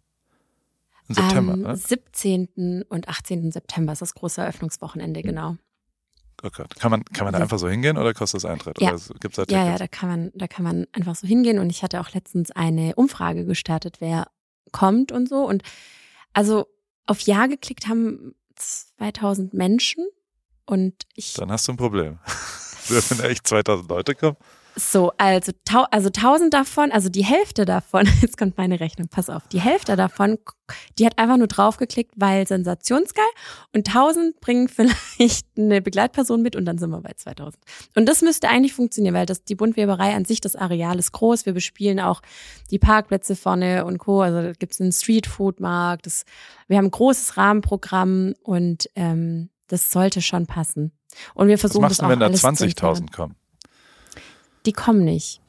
Im 1.07 1.15
September, 1.15 1.53
Am 1.53 1.61
ne? 1.61 1.75
17. 1.75 2.83
und 2.89 3.09
18. 3.09 3.51
September 3.51 3.93
ist 3.93 4.01
das 4.01 4.13
große 4.15 4.41
Eröffnungswochenende, 4.41 5.21
genau. 5.21 5.57
Oh 6.43 6.49
Gott. 6.51 6.75
Kann 6.79 6.91
man, 6.91 7.05
kann 7.05 7.25
man 7.25 7.33
da 7.33 7.39
einfach 7.39 7.59
so 7.59 7.69
hingehen 7.69 7.97
oder 7.97 8.13
kostet 8.13 8.43
das 8.43 8.49
Eintritt? 8.49 8.81
Ja. 8.81 8.95
Gibt's 9.19 9.37
da 9.37 9.43
Ja, 9.49 9.65
ja, 9.65 9.77
da 9.77 9.87
kann 9.87 10.09
man, 10.09 10.31
da 10.33 10.47
kann 10.47 10.63
man 10.63 10.87
einfach 10.91 11.15
so 11.15 11.27
hingehen. 11.27 11.59
Und 11.59 11.69
ich 11.69 11.83
hatte 11.83 12.01
auch 12.01 12.11
letztens 12.13 12.51
eine 12.51 12.95
Umfrage 12.95 13.45
gestartet, 13.45 13.97
wer 13.99 14.27
kommt 14.71 15.11
und 15.11 15.29
so. 15.29 15.47
Und 15.47 15.63
also 16.33 16.67
auf 17.05 17.21
Ja 17.21 17.47
geklickt 17.47 17.87
haben 17.87 18.33
2000 18.55 19.53
Menschen. 19.53 20.07
Und 20.65 21.03
ich 21.15 21.33
Dann 21.33 21.51
hast 21.51 21.67
du 21.67 21.73
ein 21.73 21.77
Problem. 21.77 22.19
Wenn 22.87 23.17
da 23.17 23.25
echt 23.25 23.47
2000 23.47 23.89
Leute 23.89 24.15
kommen. 24.15 24.37
So, 24.76 25.11
also, 25.17 25.51
tau 25.65 25.86
also 25.91 26.07
1000 26.07 26.53
davon, 26.53 26.91
also 26.91 27.09
die 27.09 27.26
Hälfte 27.26 27.65
davon, 27.65 28.07
jetzt 28.22 28.38
kommt 28.38 28.57
meine 28.57 28.80
Rechnung, 28.80 29.07
pass 29.09 29.30
auf, 29.30 29.47
die 29.49 29.59
Hälfte 29.59 29.95
davon, 29.95 30.38
die 30.97 31.05
hat 31.05 31.17
einfach 31.17 31.38
nur 31.38 31.47
draufgeklickt, 31.47 32.13
weil 32.15 32.47
sensationsgeil 32.47 33.26
und 33.74 33.88
1000 33.88 34.39
bringen 34.39 34.69
vielleicht 34.69 35.45
eine 35.57 35.82
Begleitperson 35.82 36.41
mit 36.41 36.55
und 36.55 36.65
dann 36.65 36.78
sind 36.78 36.89
wir 36.89 37.01
bei 37.01 37.11
2000. 37.13 37.61
Und 37.95 38.07
das 38.07 38.22
müsste 38.22 38.47
eigentlich 38.47 38.74
funktionieren, 38.74 39.13
weil 39.13 39.26
das, 39.26 39.43
die 39.43 39.55
Buntweberei 39.55 40.15
an 40.15 40.24
sich, 40.24 40.39
das 40.39 40.55
Areal 40.55 40.99
ist 40.99 41.11
groß, 41.11 41.45
wir 41.45 41.53
bespielen 41.53 41.99
auch 41.99 42.22
die 42.69 42.80
Parkplätze 42.80 43.36
vorne 43.36 43.84
und 43.86 43.97
Co., 43.97 44.22
also 44.22 44.41
da 44.41 44.51
gibt's 44.53 44.80
einen 44.80 44.93
Streetfood-Markt, 44.93 46.05
das, 46.05 46.24
wir 46.67 46.78
haben 46.78 46.86
ein 46.86 46.91
großes 46.91 47.36
Rahmenprogramm 47.36 48.36
und 48.43 48.89
ähm, 48.95 49.49
das 49.67 49.91
sollte 49.91 50.22
schon 50.22 50.47
passen. 50.47 50.91
Und 51.34 51.47
wir 51.47 51.55
Was 51.55 51.61
versuchen 51.61 51.82
machst 51.82 51.99
das 51.99 52.05
du 52.05 52.09
wenn 52.09 52.19
da 52.19 52.28
alles 52.28 52.41
zu 52.41 52.47
20.000 52.47 53.11
kommen? 53.11 53.36
Die 54.66 54.74
kommen 54.74 55.03
nicht. 55.05 55.39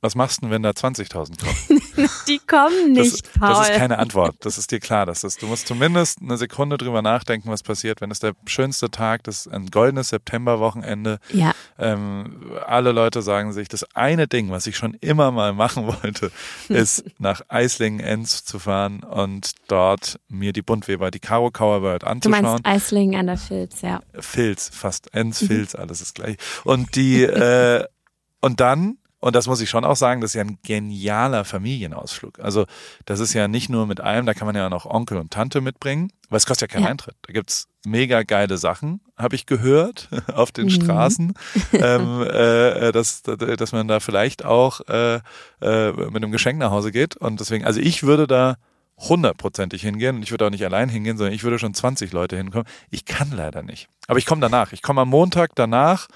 Was 0.00 0.14
machst 0.16 0.36
du 0.38 0.40
denn, 0.42 0.50
wenn 0.50 0.62
da 0.62 0.70
20.000 0.70 1.08
kommen? 1.40 1.80
Die 2.28 2.38
kommen 2.38 2.94
Das, 2.94 3.06
nicht, 3.12 3.32
Paul. 3.40 3.48
das 3.48 3.70
ist 3.70 3.76
keine 3.78 3.98
Antwort. 3.98 4.36
Das 4.40 4.58
ist 4.58 4.70
dir 4.70 4.78
klar. 4.80 5.06
Das 5.06 5.24
ist, 5.24 5.40
du 5.40 5.46
musst 5.46 5.66
zumindest 5.66 6.18
eine 6.20 6.36
Sekunde 6.36 6.76
drüber 6.76 7.00
nachdenken, 7.00 7.48
was 7.50 7.62
passiert, 7.62 8.02
wenn 8.02 8.10
es 8.10 8.18
der 8.18 8.34
schönste 8.44 8.90
Tag, 8.90 9.22
das 9.24 9.46
ist 9.46 9.52
ein 9.52 9.70
goldenes 9.70 10.10
Septemberwochenende. 10.10 11.20
ja, 11.32 11.52
Ähm, 11.78 12.52
alle 12.66 12.92
Leute 12.92 13.22
sagen 13.22 13.54
sich, 13.54 13.68
das 13.68 13.86
eine 13.94 14.28
Ding, 14.28 14.50
was 14.50 14.66
ich 14.66 14.76
schon 14.76 14.92
immer 15.00 15.30
mal 15.30 15.54
machen 15.54 15.86
wollte, 15.86 16.30
ist 16.68 17.04
nach 17.18 17.40
Eislingen-Enz 17.48 18.44
zu 18.44 18.58
fahren 18.58 19.04
und 19.04 19.52
dort 19.68 20.20
mir 20.28 20.52
die 20.52 20.60
Buntweber, 20.62 21.10
die 21.10 21.20
Karo 21.20 21.50
Kauer 21.50 21.80
World 21.80 22.02
du 22.02 22.08
anzuschauen. 22.08 22.42
meinst 22.42 22.66
Eislingen 22.66 23.18
an 23.20 23.26
der 23.28 23.38
Filz, 23.38 23.80
ja. 23.80 24.02
Filz, 24.20 24.68
fast 24.70 25.14
Enz, 25.14 25.40
Mhm. 25.40 25.46
Filz, 25.46 25.74
alles 25.74 26.02
ist 26.02 26.14
gleich. 26.14 26.36
Und 26.64 26.94
die, 26.94 27.22
äh, 27.22 27.86
und 28.44 28.60
dann, 28.60 28.98
und 29.20 29.34
das 29.34 29.46
muss 29.46 29.60
ich 29.62 29.70
schon 29.70 29.84
auch 29.86 29.96
sagen, 29.96 30.20
das 30.20 30.30
ist 30.30 30.34
ja 30.34 30.42
ein 30.42 30.58
genialer 30.64 31.44
Familienausflug. 31.46 32.40
Also 32.40 32.66
das 33.06 33.20
ist 33.20 33.32
ja 33.32 33.48
nicht 33.48 33.70
nur 33.70 33.86
mit 33.86 34.00
allem, 34.00 34.26
da 34.26 34.34
kann 34.34 34.46
man 34.46 34.54
ja 34.54 34.68
noch 34.68 34.84
Onkel 34.84 35.16
und 35.16 35.30
Tante 35.32 35.62
mitbringen, 35.62 36.12
weil 36.28 36.36
es 36.36 36.44
kostet 36.46 36.70
ja 36.70 36.74
keinen 36.74 36.84
Ja. 36.84 36.90
Eintritt. 36.90 37.16
Da 37.22 37.32
gibt's 37.32 37.68
mega 37.86 38.22
geile 38.22 38.58
Sachen, 38.58 39.00
habe 39.16 39.34
ich 39.34 39.46
gehört 39.46 40.08
auf 40.34 40.52
den 40.52 40.66
Mhm. 40.66 40.70
Straßen, 40.70 41.32
ähm, 41.72 42.22
äh, 42.22 42.92
dass, 42.92 43.22
dass 43.22 43.72
man 43.72 43.88
da 43.88 44.00
vielleicht 44.00 44.44
auch 44.44 44.82
äh, 44.88 45.20
äh, 45.62 45.92
mit 45.92 46.16
einem 46.16 46.30
Geschenk 46.32 46.58
nach 46.58 46.70
Hause 46.70 46.92
geht. 46.92 47.16
Und 47.16 47.40
deswegen, 47.40 47.64
also 47.64 47.80
ich 47.80 48.02
würde 48.02 48.26
da 48.26 48.56
hundertprozentig 49.08 49.82
hingehen 49.82 50.16
und 50.16 50.22
ich 50.22 50.30
würde 50.30 50.46
auch 50.46 50.50
nicht 50.50 50.64
allein 50.64 50.88
hingehen, 50.88 51.16
sondern 51.16 51.34
ich 51.34 51.42
würde 51.44 51.58
schon 51.58 51.74
20 51.74 52.12
Leute 52.12 52.36
hinkommen. 52.36 52.66
Ich 52.90 53.04
kann 53.04 53.30
leider 53.32 53.62
nicht. 53.62 53.88
Aber 54.06 54.18
ich 54.18 54.26
komme 54.26 54.40
danach. 54.40 54.72
Ich 54.72 54.82
komme 54.82 55.00
am 55.00 55.08
Montag 55.08 55.52
danach. 55.54 56.06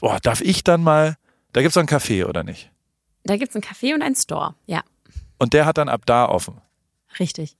Boah, 0.00 0.18
darf 0.22 0.40
ich 0.40 0.62
dann 0.64 0.82
mal, 0.82 1.16
da 1.52 1.60
gibt's 1.62 1.74
doch 1.74 1.80
einen 1.80 1.88
Café, 1.88 2.24
oder 2.26 2.44
nicht? 2.44 2.70
Da 3.24 3.36
gibt's 3.36 3.54
einen 3.54 3.62
Café 3.64 3.94
und 3.94 4.02
einen 4.02 4.14
Store. 4.16 4.54
Ja, 4.66 4.82
Und 5.38 5.52
der 5.52 5.66
hat 5.66 5.78
dann 5.78 5.88
ab 5.88 6.02
da 6.06 6.26
offen. 6.28 6.60
richtig. 7.18 7.56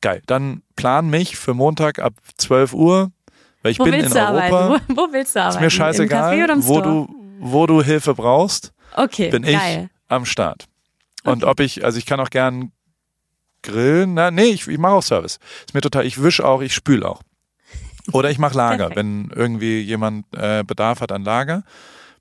Geil. 0.00 0.22
Dann 0.26 0.62
plan 0.76 1.08
mich 1.08 1.36
für 1.38 1.54
Montag 1.54 1.98
ab 1.98 2.12
12 2.36 2.74
Uhr, 2.74 3.10
weil 3.62 3.72
ich 3.72 3.78
Wo 3.78 3.84
bin 3.84 3.94
in 3.94 4.10
du 4.10 4.18
Europa. 4.18 4.28
arbeiten? 4.66 4.84
Wo, 4.96 4.96
wo 5.08 5.12
willst 5.12 5.34
du 5.34 5.38
Ist 5.40 5.44
arbeiten? 5.46 5.60
mir 5.60 5.64
Im 5.66 5.70
scheißegal, 5.70 6.34
Café 6.34 6.44
oder 6.44 6.52
im 6.54 6.66
wo 6.66 6.78
Store? 6.80 7.06
du, 7.06 7.14
wo 7.40 7.66
du 7.66 7.82
Hilfe 7.82 8.14
brauchst, 8.14 8.72
Okay, 8.96 9.30
bin 9.30 9.44
ich 9.44 9.52
geil. 9.54 9.88
am 10.08 10.26
Start. 10.26 10.66
Und 11.24 11.42
Okay. 11.44 11.50
ob 11.50 11.60
ich, 11.60 11.84
also 11.84 11.96
ich 11.98 12.04
kann 12.06 12.20
auch 12.20 12.28
gern 12.30 12.70
grillen, 13.62 14.14
na, 14.14 14.30
nee, 14.30 14.44
ich, 14.44 14.68
ich 14.68 14.78
mache 14.78 14.92
auch 14.92 15.02
Service. 15.02 15.38
Ist 15.66 15.72
mir 15.74 15.80
total, 15.80 16.04
ich 16.04 16.22
wisch 16.22 16.40
auch, 16.42 16.60
ich 16.60 16.74
spül 16.74 17.02
auch. 17.02 17.22
Oder 18.12 18.30
ich 18.30 18.38
mache 18.38 18.56
Lager, 18.56 18.90
wenn 18.94 19.30
irgendwie 19.34 19.80
jemand 19.80 20.26
äh, 20.36 20.62
Bedarf 20.64 21.00
hat 21.00 21.12
an 21.12 21.24
Lager. 21.24 21.62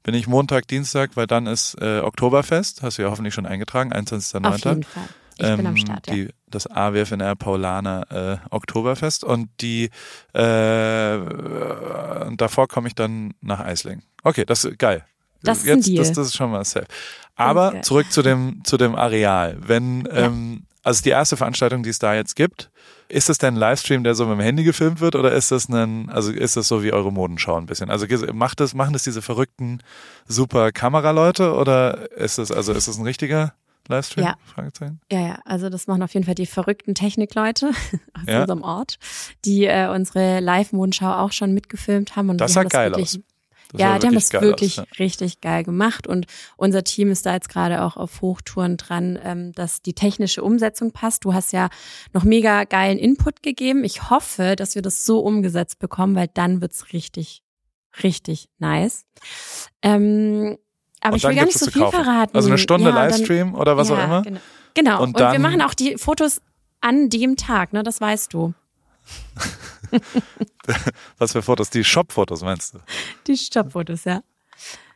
Bin 0.03 0.13
ich 0.13 0.27
Montag, 0.27 0.67
Dienstag, 0.67 1.11
weil 1.15 1.27
dann 1.27 1.47
ist 1.47 1.75
äh, 1.81 1.99
Oktoberfest, 1.99 2.81
hast 2.81 2.97
du 2.97 3.03
ja 3.03 3.09
hoffentlich 3.09 3.33
schon 3.33 3.45
eingetragen, 3.45 3.93
Auf 3.93 3.99
21.09. 3.99 4.69
jeden 4.69 4.83
Fall. 4.83 5.03
Ich 5.37 5.45
bin 5.55 5.65
am 5.65 5.75
ähm, 5.75 5.77
Start, 5.77 6.07
ja. 6.07 6.13
die, 6.13 6.29
das 6.47 6.67
AWFNR 6.67 7.35
Paulaner 7.35 8.39
äh, 8.51 8.53
Oktoberfest 8.53 9.23
und 9.23 9.49
die 9.61 9.89
äh, 10.33 11.17
davor 12.37 12.67
komme 12.67 12.87
ich 12.87 12.95
dann 12.95 13.33
nach 13.41 13.59
Eisling. 13.59 14.03
Okay, 14.23 14.45
das 14.45 14.63
ist 14.63 14.77
geil. 14.77 15.05
Das 15.41 15.59
ist 15.59 15.87
Jetzt. 15.87 15.97
Das, 15.97 16.11
das 16.13 16.27
ist 16.27 16.35
schon 16.35 16.51
mal 16.51 16.63
safe. 16.63 16.85
Aber 17.35 17.71
geil. 17.71 17.83
zurück 17.83 18.11
zu 18.11 18.21
dem 18.21 18.61
zu 18.63 18.77
dem 18.77 18.95
Areal. 18.95 19.57
Wenn 19.59 20.07
ähm, 20.11 20.65
also 20.83 21.01
die 21.01 21.09
erste 21.09 21.37
Veranstaltung, 21.37 21.81
die 21.83 21.89
es 21.89 21.99
da 21.99 22.13
jetzt 22.13 22.35
gibt, 22.35 22.69
ist 23.09 23.29
das 23.29 23.37
denn 23.37 23.55
ein 23.55 23.57
Livestream, 23.57 24.03
der 24.03 24.15
so 24.15 24.25
mit 24.25 24.37
dem 24.37 24.41
Handy 24.41 24.63
gefilmt 24.63 24.99
wird, 24.99 25.15
oder 25.15 25.31
ist 25.31 25.51
das 25.51 25.69
ein, 25.69 26.09
also 26.09 26.31
ist 26.31 26.55
das 26.57 26.67
so 26.67 26.83
wie 26.83 26.91
eure 26.93 27.11
Modenschau 27.11 27.57
ein 27.57 27.65
bisschen? 27.65 27.89
Also 27.89 28.05
macht 28.33 28.59
das, 28.59 28.73
machen 28.73 28.93
das 28.93 29.03
diese 29.03 29.21
verrückten 29.21 29.79
super 30.27 30.71
Kameraleute 30.71 31.53
oder 31.53 32.11
ist 32.11 32.37
das, 32.37 32.51
also 32.51 32.73
ist 32.73 32.87
das 32.87 32.97
ein 32.97 33.05
richtiger 33.05 33.53
Livestream? 33.87 34.25
Ja. 34.25 34.35
Fragezeichen. 34.45 34.99
Ja, 35.11 35.19
ja, 35.19 35.39
also 35.45 35.69
das 35.69 35.87
machen 35.87 36.03
auf 36.03 36.13
jeden 36.13 36.25
Fall 36.25 36.35
die 36.35 36.45
verrückten 36.45 36.95
Technikleute 36.95 37.69
aus 38.13 38.23
Ja. 38.27 38.41
unserem 38.41 38.61
Ort, 38.63 38.97
die 39.45 39.65
äh, 39.65 39.89
unsere 39.89 40.39
Live-Mondschau 40.39 41.11
auch 41.13 41.31
schon 41.31 41.53
mitgefilmt 41.53 42.15
haben. 42.15 42.29
Und 42.29 42.37
Das 42.39 42.53
sah 42.53 42.63
geil 42.63 42.93
aus. 42.95 43.19
Das 43.73 43.81
ja, 43.81 43.99
die 43.99 44.07
haben 44.07 44.13
das 44.13 44.31
wirklich 44.33 44.79
aus, 44.79 44.85
richtig 44.99 45.41
geil 45.41 45.63
gemacht 45.63 46.07
und 46.07 46.25
unser 46.57 46.83
Team 46.83 47.11
ist 47.11 47.25
da 47.25 47.33
jetzt 47.33 47.49
gerade 47.49 47.81
auch 47.83 47.97
auf 47.97 48.21
Hochtouren 48.21 48.77
dran, 48.77 49.19
ähm, 49.23 49.51
dass 49.53 49.81
die 49.81 49.93
technische 49.93 50.43
Umsetzung 50.43 50.91
passt. 50.91 51.25
Du 51.25 51.33
hast 51.33 51.51
ja 51.53 51.69
noch 52.13 52.23
mega 52.23 52.63
geilen 52.65 52.97
Input 52.97 53.43
gegeben. 53.43 53.83
Ich 53.83 54.09
hoffe, 54.09 54.55
dass 54.55 54.75
wir 54.75 54.81
das 54.81 55.05
so 55.05 55.19
umgesetzt 55.19 55.79
bekommen, 55.79 56.15
weil 56.15 56.29
dann 56.33 56.61
wird's 56.61 56.93
richtig, 56.93 57.43
richtig 58.03 58.47
nice. 58.59 59.05
Ähm, 59.81 60.57
aber 61.01 61.13
Und 61.13 61.17
ich 61.17 61.23
will 61.25 61.35
gar 61.35 61.45
nicht 61.45 61.59
so 61.59 61.69
viel 61.69 61.81
kaufen. 61.81 61.95
verraten. 62.03 62.35
Also 62.37 62.47
eine 62.49 62.57
Stunde 62.57 62.85
Ja, 62.85 62.89
und 62.91 62.95
dann- 62.95 63.09
Livestream 63.09 63.55
oder 63.55 63.75
was 63.75 63.89
ja, 63.89 63.95
auch 63.95 64.03
immer. 64.03 64.21
Genau, 64.21 64.39
genau. 64.73 65.03
Und 65.03 65.19
Und, 65.19 65.31
wir 65.31 65.39
machen 65.39 65.61
auch 65.61 65.73
die 65.73 65.97
Fotos 65.97 66.41
an 66.79 67.09
dem 67.09 67.35
Tag, 67.37 67.73
ne? 67.73 67.83
Das 67.83 67.99
weißt 67.99 68.33
du. 68.33 68.53
Was 71.17 71.31
für 71.31 71.41
Fotos? 71.41 71.69
Die 71.69 71.83
Shop-Fotos 71.83 72.41
meinst 72.41 72.73
du? 72.73 72.79
Die 73.27 73.37
Stoppfotos, 73.37 74.05
ja. 74.05 74.21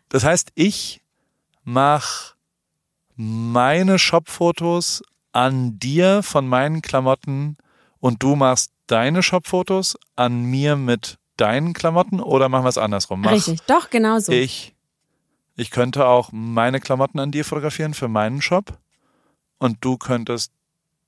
Das 0.09 0.23
heißt, 0.23 0.51
ich 0.55 1.01
mache 1.63 2.35
meine 3.15 3.99
Shop-Fotos 3.99 5.03
an 5.33 5.79
dir 5.79 6.23
von 6.23 6.47
meinen 6.47 6.81
Klamotten 6.81 7.57
und 7.99 8.23
du 8.23 8.35
machst 8.35 8.71
deine 8.87 9.21
Shop-Fotos 9.21 9.97
an 10.15 10.43
mir 10.43 10.75
mit 10.75 11.17
deinen 11.35 11.73
Klamotten 11.73 12.19
oder 12.19 12.49
machen 12.49 12.65
wir 12.65 12.69
es 12.69 12.77
andersrum? 12.77 13.21
Mach 13.21 13.31
Richtig, 13.31 13.61
doch, 13.63 13.89
genau 13.89 14.19
so. 14.19 14.31
ich, 14.31 14.75
ich 15.55 15.71
könnte 15.71 16.07
auch 16.07 16.29
meine 16.31 16.79
Klamotten 16.79 17.19
an 17.19 17.31
dir 17.31 17.45
fotografieren 17.45 17.93
für 17.93 18.07
meinen 18.07 18.41
Shop 18.41 18.77
und 19.59 19.77
du 19.81 19.97
könntest 19.97 20.51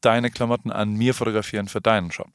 deine 0.01 0.29
Klamotten 0.29 0.71
an 0.71 0.93
mir 0.93 1.13
fotografieren 1.13 1.67
für 1.67 1.81
deinen 1.81 2.11
Shop. 2.11 2.29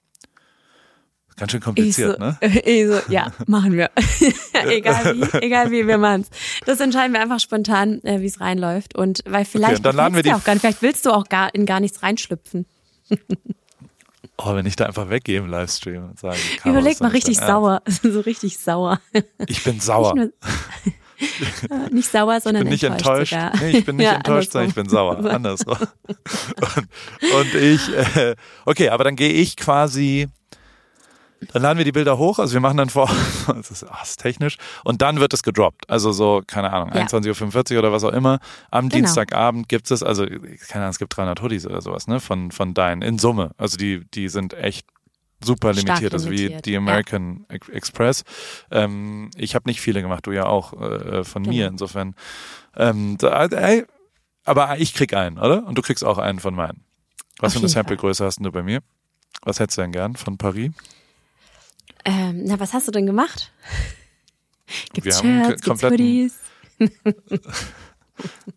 Ganz 1.37 1.51
schön 1.51 1.59
Ich 1.59 1.65
kompliziert, 1.65 2.17
so, 2.19 2.25
ne? 2.25 2.39
ich 2.65 2.87
so, 2.87 3.01
ja, 3.13 3.33
machen 3.47 3.73
wir. 3.73 3.91
egal 4.69 5.17
wie, 5.17 5.39
egal 5.45 5.71
wie, 5.71 5.87
wir 5.87 5.99
machen's. 5.99 6.29
Das 6.65 6.79
entscheiden 6.81 7.13
wir 7.13 7.21
einfach 7.21 7.41
spontan, 7.41 8.01
äh, 8.05 8.21
wie 8.21 8.27
es 8.27 8.41
reinläuft. 8.41 8.95
Und 8.97 9.23
weil 9.27 9.45
vielleicht 9.45 9.79
und 9.79 9.87
dann 9.87 9.97
laden 9.97 10.15
wir 10.15 10.23
die- 10.23 10.33
auch 10.33 10.45
gar 10.45 10.53
nicht, 10.55 10.61
vielleicht 10.63 10.83
willst 10.83 11.07
du 11.07 11.11
auch 11.11 11.29
gar 11.29 11.53
in 11.55 11.67
gar 11.67 11.81
nichts 11.81 12.03
reinschlüpfen. 12.03 12.67
Oh, 14.37 14.53
wenn 14.57 14.67
ich 14.67 14.75
da 14.75 14.87
einfach 14.87 15.11
weggehe 15.11 15.39
im 15.39 15.47
Livestream 15.47 16.07
und 16.11 16.19
sage, 16.19 16.37
Überleg 16.65 17.01
mal 17.01 17.09
richtig 17.13 17.39
sauer, 17.39 17.83
so 17.87 18.19
richtig 18.21 18.59
sauer. 18.59 19.01
Ich 19.47 19.63
bin 19.63 19.79
sauer. 19.79 20.13
Nicht, 20.15 21.71
nur, 21.71 21.89
nicht 21.91 22.11
sauer, 22.11 22.39
Ich 22.39 22.43
sondern 22.43 22.65
bin 22.65 22.73
nicht 22.73 22.83
enttäuscht. 22.83 23.33
Nee, 23.61 23.79
ich 23.79 23.85
bin 23.85 23.95
nicht 23.95 24.07
Ja, 24.07 24.15
enttäuscht, 24.17 24.51
sondern 24.51 24.71
ich 24.71 24.75
bin 24.75 24.89
sauer. 24.89 25.25
Andersrum. 25.25 25.79
Und, 26.09 27.33
und 27.33 27.55
ich, 27.55 27.89
äh, 28.17 28.35
okay, 28.67 28.89
aber 28.89 29.05
dann 29.05 29.15
gehe 29.15 29.33
ich 29.33 29.57
quasi, 29.57 30.27
dann 31.53 31.63
laden 31.63 31.79
wir 31.79 31.85
die 31.85 31.93
Bilder 31.93 32.19
hoch, 32.19 32.39
also 32.39 32.53
wir 32.55 32.61
machen 32.61 32.77
dann 32.77 32.91
vor, 32.91 33.11
das 33.47 33.71
ist, 33.71 33.85
ach, 33.89 34.03
ist 34.05 34.17
technisch, 34.21 34.57
und 34.85 35.03
dann 35.03 35.21
wird 35.21 35.33
es 35.35 35.43
gedroppt. 35.43 35.89
Also 35.91 36.13
so, 36.13 36.43
keine 36.47 36.73
Ahnung, 36.73 36.91
Ja. 36.95 37.03
21.45 37.03 37.73
Uhr 37.75 37.79
oder 37.81 37.93
was 37.93 38.05
auch 38.05 38.13
immer. 38.13 38.39
Am 38.71 38.89
Genau. 38.89 39.03
Dienstagabend 39.03 39.69
gibt 39.69 39.91
es, 39.91 40.03
also, 40.03 40.27
keine 40.27 40.85
Ahnung, 40.85 40.91
es 40.91 40.99
gibt 40.99 41.17
300 41.17 41.43
Hoodies 41.43 41.67
oder 41.67 41.81
sowas, 41.81 42.07
ne, 42.07 42.21
von, 42.21 42.51
von 42.51 42.75
deinen, 42.75 43.03
in 43.03 43.19
Summe. 43.19 43.51
Also 43.59 43.77
die, 43.77 44.05
die 44.15 44.29
sind 44.29 44.55
echt 44.55 44.87
super 45.45 45.75
Stark 45.75 45.87
limitiert, 45.87 46.13
also 46.15 46.31
wie 46.31 46.37
limitiert, 46.37 46.67
die 46.67 46.73
ja. 46.73 46.79
American 46.79 47.45
Ex- 47.49 47.69
Express. 47.69 48.25
Ähm, 48.71 49.31
ich 49.37 49.55
habe 49.55 49.69
nicht 49.69 49.81
viele 49.81 50.01
gemacht, 50.01 50.27
du 50.27 50.33
ja 50.33 50.47
auch 50.47 50.73
äh, 50.81 51.23
von 51.25 51.43
mir, 51.43 51.65
Genau. 51.65 51.69
insofern. 51.73 52.15
Ähm, 52.77 53.17
da, 53.19 53.45
ey, 53.47 53.85
aber 54.45 54.79
ich 54.79 54.95
krieg 54.95 55.13
einen, 55.15 55.39
oder? 55.39 55.67
Und 55.67 55.77
du 55.77 55.83
kriegst 55.83 56.05
auch 56.05 56.19
einen 56.19 56.39
von 56.41 56.55
meinen. 56.55 56.85
Was 57.41 57.49
Auf 57.49 57.53
für 57.55 57.59
eine 57.61 57.69
Sample-Größe 57.69 58.25
hast 58.25 58.39
du 58.41 58.53
bei 58.53 58.63
mir? 58.63 58.81
Was 59.43 59.61
hättest 59.61 59.77
du 59.79 59.83
denn 59.83 59.93
gern 59.93 60.17
von 60.17 60.39
Paris? 60.39 60.71
Ähm, 62.05 62.45
na, 62.45 62.61
was 62.61 62.73
hast 62.73 62.87
du 62.89 62.93
denn 62.93 63.07
gemacht? 63.07 63.53
Gibt's 64.93 65.23
Wir 65.23 65.47
Shirts, 65.47 65.63
gibt's 65.63 65.83
Hoodies, 65.83 66.39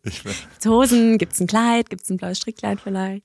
Ich 0.03 0.23
will, 0.23 0.33
gibt's 0.33 0.65
Hosen, 0.65 1.17
gibt's 1.17 1.39
ein 1.39 1.47
Kleid, 1.47 1.89
gibt's 1.89 2.09
ein 2.09 2.17
blaues 2.17 2.37
Strickleid 2.37 2.79
vielleicht? 2.79 3.23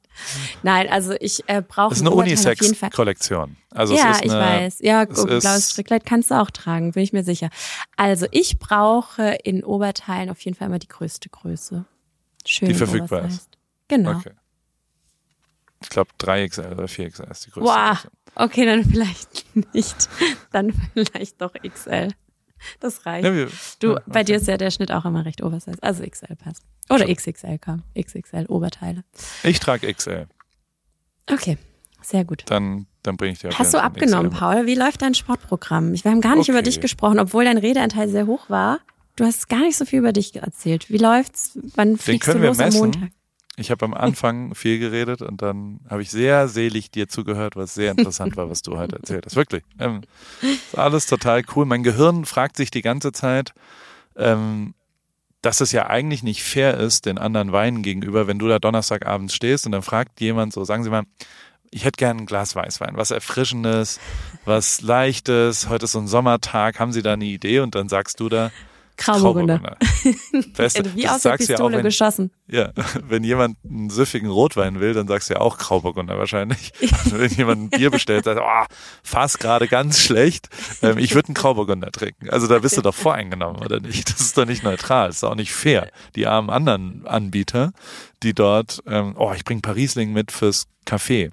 Nein, 0.62 0.88
also 0.88 1.14
ich 1.20 1.46
äh, 1.46 1.60
brauche 1.60 1.92
ist 1.92 2.00
eine. 2.00 2.10
Unisex-Kollektion. 2.10 3.56
Also 3.70 3.94
ja, 3.94 4.12
es 4.12 4.16
ist 4.16 4.24
ich 4.24 4.32
eine, 4.32 4.40
weiß. 4.40 4.78
Ja, 4.80 5.02
es 5.02 5.24
blaues 5.24 5.70
Strickleid 5.70 6.06
kannst 6.06 6.30
du 6.30 6.40
auch 6.40 6.50
tragen, 6.50 6.92
bin 6.92 7.02
ich 7.02 7.12
mir 7.12 7.22
sicher. 7.22 7.50
Also 7.96 8.26
ich 8.30 8.58
brauche 8.58 9.38
in 9.44 9.62
Oberteilen 9.62 10.30
auf 10.30 10.40
jeden 10.40 10.56
Fall 10.56 10.68
immer 10.68 10.78
die 10.78 10.88
größte 10.88 11.28
Größe. 11.28 11.84
Schön 12.46 12.68
Die 12.68 12.74
verfügbar 12.74 13.26
ist. 13.26 13.48
Genau. 13.88 14.12
Okay. 14.12 14.32
Ich 15.82 15.90
glaube 15.90 16.10
3XL 16.20 16.72
oder 16.72 16.84
4XL 16.84 17.30
ist 17.30 17.46
die 17.46 17.50
größte. 17.50 17.60
Wow. 17.70 17.96
Größe. 18.02 18.10
Okay, 18.34 18.64
dann 18.66 18.84
vielleicht 18.84 19.44
nicht. 19.74 20.08
Dann 20.52 20.72
vielleicht 20.94 21.40
doch 21.40 21.52
XL. 21.54 22.08
Das 22.80 23.04
reicht. 23.06 23.24
Ja, 23.24 23.34
wir, 23.34 23.48
Du, 23.80 23.94
ja, 23.94 24.00
bei 24.06 24.22
dir 24.24 24.36
ist 24.36 24.46
ja 24.46 24.56
der 24.56 24.70
Schnitt 24.70 24.92
auch 24.92 25.04
immer 25.04 25.24
recht 25.24 25.42
oversized. 25.42 25.82
Also 25.82 26.04
XL 26.08 26.36
passt. 26.36 26.62
Oder 26.88 27.06
Schon. 27.06 27.14
XXL 27.16 27.58
kam. 27.58 27.82
XXL 28.00 28.46
Oberteile. 28.48 29.04
Ich 29.42 29.58
trage 29.60 29.92
XL. 29.92 30.26
Okay, 31.30 31.58
sehr 32.02 32.24
gut. 32.24 32.44
Dann, 32.46 32.86
dann 33.02 33.16
bringe 33.16 33.32
ich 33.32 33.40
dir 33.40 33.50
Hast 33.58 33.74
du 33.74 33.82
abgenommen, 33.82 34.30
XL. 34.30 34.38
Paul? 34.38 34.66
Wie 34.66 34.74
läuft 34.74 35.02
dein 35.02 35.14
Sportprogramm? 35.14 35.92
Ich- 35.94 36.04
Wir 36.04 36.10
haben 36.12 36.20
gar 36.20 36.34
nicht 36.36 36.44
Okay. 36.48 36.52
über 36.52 36.62
dich 36.62 36.80
gesprochen, 36.80 37.18
obwohl 37.18 37.44
dein 37.44 37.58
Redeanteil 37.58 38.08
sehr 38.08 38.26
hoch 38.26 38.48
war. 38.48 38.80
Du 39.16 39.24
hast 39.24 39.48
gar 39.48 39.60
nicht 39.60 39.76
so 39.76 39.84
viel 39.84 39.98
über 39.98 40.12
dich 40.12 40.34
erzählt. 40.36 40.88
Wie 40.88 40.96
läuft's? 40.98 41.58
Wann 41.74 41.96
fliegst 41.98 42.32
du 42.32 42.38
los 42.38 42.58
am 42.58 42.64
messen. 42.66 42.80
Montag? 42.80 43.10
Ich 43.56 43.70
habe 43.70 43.84
am 43.84 43.94
Anfang 43.94 44.54
viel 44.54 44.78
geredet 44.78 45.22
und 45.22 45.42
dann 45.42 45.80
habe 45.88 46.02
ich 46.02 46.10
sehr 46.10 46.48
selig 46.48 46.90
dir 46.90 47.08
zugehört, 47.08 47.56
was 47.56 47.74
sehr 47.74 47.90
interessant 47.90 48.36
war, 48.36 48.48
was 48.48 48.62
du 48.62 48.78
heute 48.78 48.96
erzählt 48.96 49.26
hast. 49.26 49.36
Wirklich. 49.36 49.62
Ähm, 49.78 50.02
ist 50.40 50.78
alles 50.78 51.06
total 51.06 51.42
cool. 51.54 51.66
Mein 51.66 51.82
Gehirn 51.82 52.24
fragt 52.24 52.56
sich 52.56 52.70
die 52.70 52.82
ganze 52.82 53.12
Zeit, 53.12 53.52
ähm, 54.16 54.74
dass 55.42 55.60
es 55.60 55.72
ja 55.72 55.88
eigentlich 55.88 56.22
nicht 56.22 56.42
fair 56.42 56.78
ist 56.78 57.04
den 57.04 57.18
anderen 57.18 57.52
Weinen 57.52 57.82
gegenüber, 57.82 58.26
wenn 58.26 58.38
du 58.38 58.48
da 58.48 58.58
Donnerstagabends 58.58 59.34
stehst 59.34 59.66
und 59.66 59.72
dann 59.72 59.82
fragt 59.82 60.20
jemand 60.20 60.52
so, 60.52 60.64
sagen 60.64 60.84
Sie 60.84 60.90
mal, 60.90 61.02
ich 61.72 61.84
hätte 61.84 61.96
gern 61.96 62.18
ein 62.18 62.26
Glas 62.26 62.54
Weißwein, 62.54 62.96
was 62.96 63.10
Erfrischendes, 63.10 63.98
was 64.44 64.82
Leichtes, 64.82 65.68
heute 65.68 65.86
ist 65.86 65.92
so 65.92 65.98
ein 65.98 66.06
Sommertag, 66.06 66.78
haben 66.78 66.92
Sie 66.92 67.02
da 67.02 67.14
eine 67.14 67.24
Idee? 67.24 67.60
Und 67.60 67.74
dann 67.74 67.88
sagst 67.88 68.20
du 68.20 68.28
da, 68.28 68.52
Grauburgunder. 68.96 69.76
Beste. 70.56 70.84
Wie 70.94 71.08
aus 71.08 71.22
der 71.22 71.36
Pistole 71.36 71.58
ja 71.58 71.64
auch, 71.64 71.72
wenn, 71.72 71.82
geschossen. 71.82 72.30
ja, 72.46 72.72
wenn 73.08 73.24
jemand 73.24 73.56
einen 73.64 73.90
süffigen 73.90 74.30
Rotwein 74.30 74.80
will, 74.80 74.94
dann 74.94 75.08
sagst 75.08 75.30
du 75.30 75.34
ja 75.34 75.40
auch 75.40 75.58
Grauburgunder 75.58 76.18
wahrscheinlich. 76.18 76.72
Also 76.80 77.18
wenn 77.18 77.30
jemand 77.30 77.62
ein 77.62 77.70
Bier 77.70 77.90
bestellt, 77.90 78.24
sagt, 78.24 78.40
oh, 78.42 78.74
fass 79.02 79.38
gerade 79.38 79.68
ganz 79.68 80.00
schlecht. 80.00 80.48
Ähm, 80.82 80.98
ich 80.98 81.14
würde 81.14 81.28
einen 81.28 81.34
Grauburgunder 81.34 81.90
trinken. 81.90 82.30
Also 82.30 82.46
da 82.46 82.58
bist 82.58 82.76
du 82.76 82.82
doch 82.82 82.94
voreingenommen, 82.94 83.62
oder 83.62 83.80
nicht? 83.80 84.10
Das 84.10 84.20
ist 84.20 84.36
doch 84.36 84.46
nicht 84.46 84.62
neutral, 84.62 85.08
das 85.08 85.16
ist 85.16 85.24
auch 85.24 85.34
nicht 85.34 85.52
fair. 85.52 85.88
Die 86.16 86.26
armen 86.26 86.50
anderen 86.50 87.06
Anbieter, 87.06 87.72
die 88.22 88.34
dort, 88.34 88.82
ähm, 88.86 89.14
oh, 89.16 89.32
ich 89.34 89.44
bring 89.44 89.62
Parisling 89.62 90.12
mit 90.12 90.32
fürs 90.32 90.66
Café. 90.86 91.30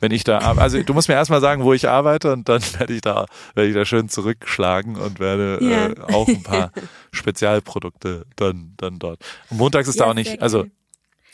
Wenn 0.00 0.12
ich 0.12 0.24
da, 0.24 0.38
also 0.38 0.82
du 0.82 0.94
musst 0.94 1.08
mir 1.08 1.14
erstmal 1.14 1.40
sagen, 1.42 1.62
wo 1.62 1.72
ich 1.74 1.88
arbeite 1.88 2.32
und 2.32 2.48
dann 2.48 2.62
werde 2.78 2.92
ich 2.94 3.00
da, 3.02 3.26
werde 3.54 3.68
ich 3.68 3.74
da 3.74 3.84
schön 3.84 4.08
zurückschlagen 4.08 4.96
und 4.96 5.20
werde 5.20 5.58
Ja. 5.62 5.88
äh, 5.88 6.00
auch 6.14 6.26
ein 6.26 6.42
paar 6.42 6.72
Spezialprodukte 7.12 8.24
dann, 8.36 8.74
dann 8.76 8.98
dort. 8.98 9.20
Und 9.50 9.58
montags 9.58 9.88
ist 9.88 10.00
da 10.00 10.04
Ja, 10.04 10.10
auch 10.10 10.14
nicht, 10.14 10.40
also 10.42 10.66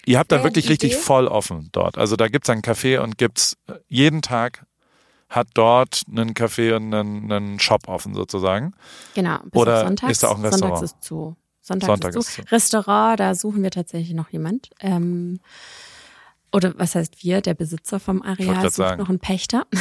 ihr 0.04 0.18
habt 0.18 0.30
da 0.32 0.42
wirklich 0.44 0.68
richtig 0.68 0.92
Idee? 0.92 1.00
voll 1.00 1.26
offen 1.26 1.68
dort. 1.72 1.96
Also 1.98 2.16
da 2.16 2.28
gibt's 2.28 2.50
einen 2.50 2.62
Café 2.62 2.98
und 3.00 3.18
gibt's 3.18 3.56
äh, 3.68 3.74
jeden 3.88 4.22
Tag 4.22 4.64
hat 5.28 5.48
dort 5.54 6.02
einen 6.08 6.34
Café 6.34 6.76
und 6.76 6.94
einen, 6.94 7.32
einen 7.32 7.58
Shop 7.58 7.88
offen 7.88 8.14
sozusagen. 8.14 8.74
Genau. 9.14 9.38
Bis 9.50 9.60
Oder 9.60 9.80
Sonntags. 9.84 10.12
ist 10.12 10.22
da 10.22 10.28
auch 10.28 10.36
ein 10.38 10.44
Restaurant? 10.44 10.78
Sonntags 10.78 10.92
ist 10.92 11.02
zu. 11.04 11.36
Sonntags 11.62 11.86
Sonntag 11.88 12.08
ist 12.10 12.16
ist 12.28 12.34
zu. 12.34 12.42
zu. 12.44 12.52
Restaurant, 12.52 13.18
da 13.18 13.34
suchen 13.34 13.62
wir 13.64 13.72
tatsächlich 13.72 14.14
noch 14.14 14.28
jemand. 14.30 14.70
Ähm, 14.80 15.40
oder 16.56 16.72
was 16.78 16.94
heißt 16.94 17.22
wir? 17.22 17.42
Der 17.42 17.52
Besitzer 17.52 18.00
vom 18.00 18.22
Areal 18.22 18.62
sucht 18.62 18.72
sagen. 18.72 19.00
noch 19.00 19.10
einen 19.10 19.20
Pächter. 19.20 19.66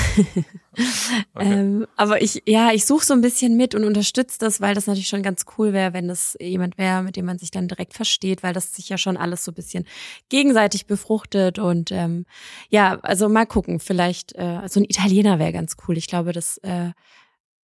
Okay. 1.34 1.54
ähm, 1.54 1.88
aber 1.96 2.22
ich, 2.22 2.44
ja, 2.46 2.74
ich 2.74 2.86
suche 2.86 3.06
so 3.06 3.14
ein 3.14 3.22
bisschen 3.22 3.56
mit 3.56 3.76
und 3.76 3.86
unterstütze 3.86 4.38
das, 4.40 4.60
weil 4.60 4.76
das 4.76 4.88
natürlich 4.88 5.08
schon 5.08 5.24
ganz 5.24 5.46
cool 5.58 5.72
wäre, 5.72 5.94
wenn 5.94 6.10
das 6.10 6.36
jemand 6.42 6.78
wäre, 6.78 7.02
mit 7.02 7.16
dem 7.16 7.24
man 7.24 7.40
sich 7.40 7.50
dann 7.50 7.70
direkt 7.70 7.94
versteht, 7.94 8.44
weil 8.44 8.52
das 8.52 8.76
sich 8.76 8.90
ja 8.90 8.98
schon 8.98 9.16
alles 9.16 9.46
so 9.46 9.52
ein 9.52 9.56
bisschen 9.56 9.86
gegenseitig 10.28 10.86
befruchtet 10.86 11.60
und 11.60 11.94
ähm, 11.94 12.26
ja, 12.68 13.00
also 13.04 13.30
mal 13.30 13.46
gucken, 13.46 13.80
vielleicht 13.80 14.36
äh, 14.36 14.68
so 14.68 14.82
ein 14.82 14.84
Italiener 14.84 15.40
wäre 15.40 15.54
ganz 15.54 15.78
cool. 15.88 15.98
Ich 15.98 16.08
glaube, 16.08 16.34
das 16.34 16.58
äh, 16.58 16.92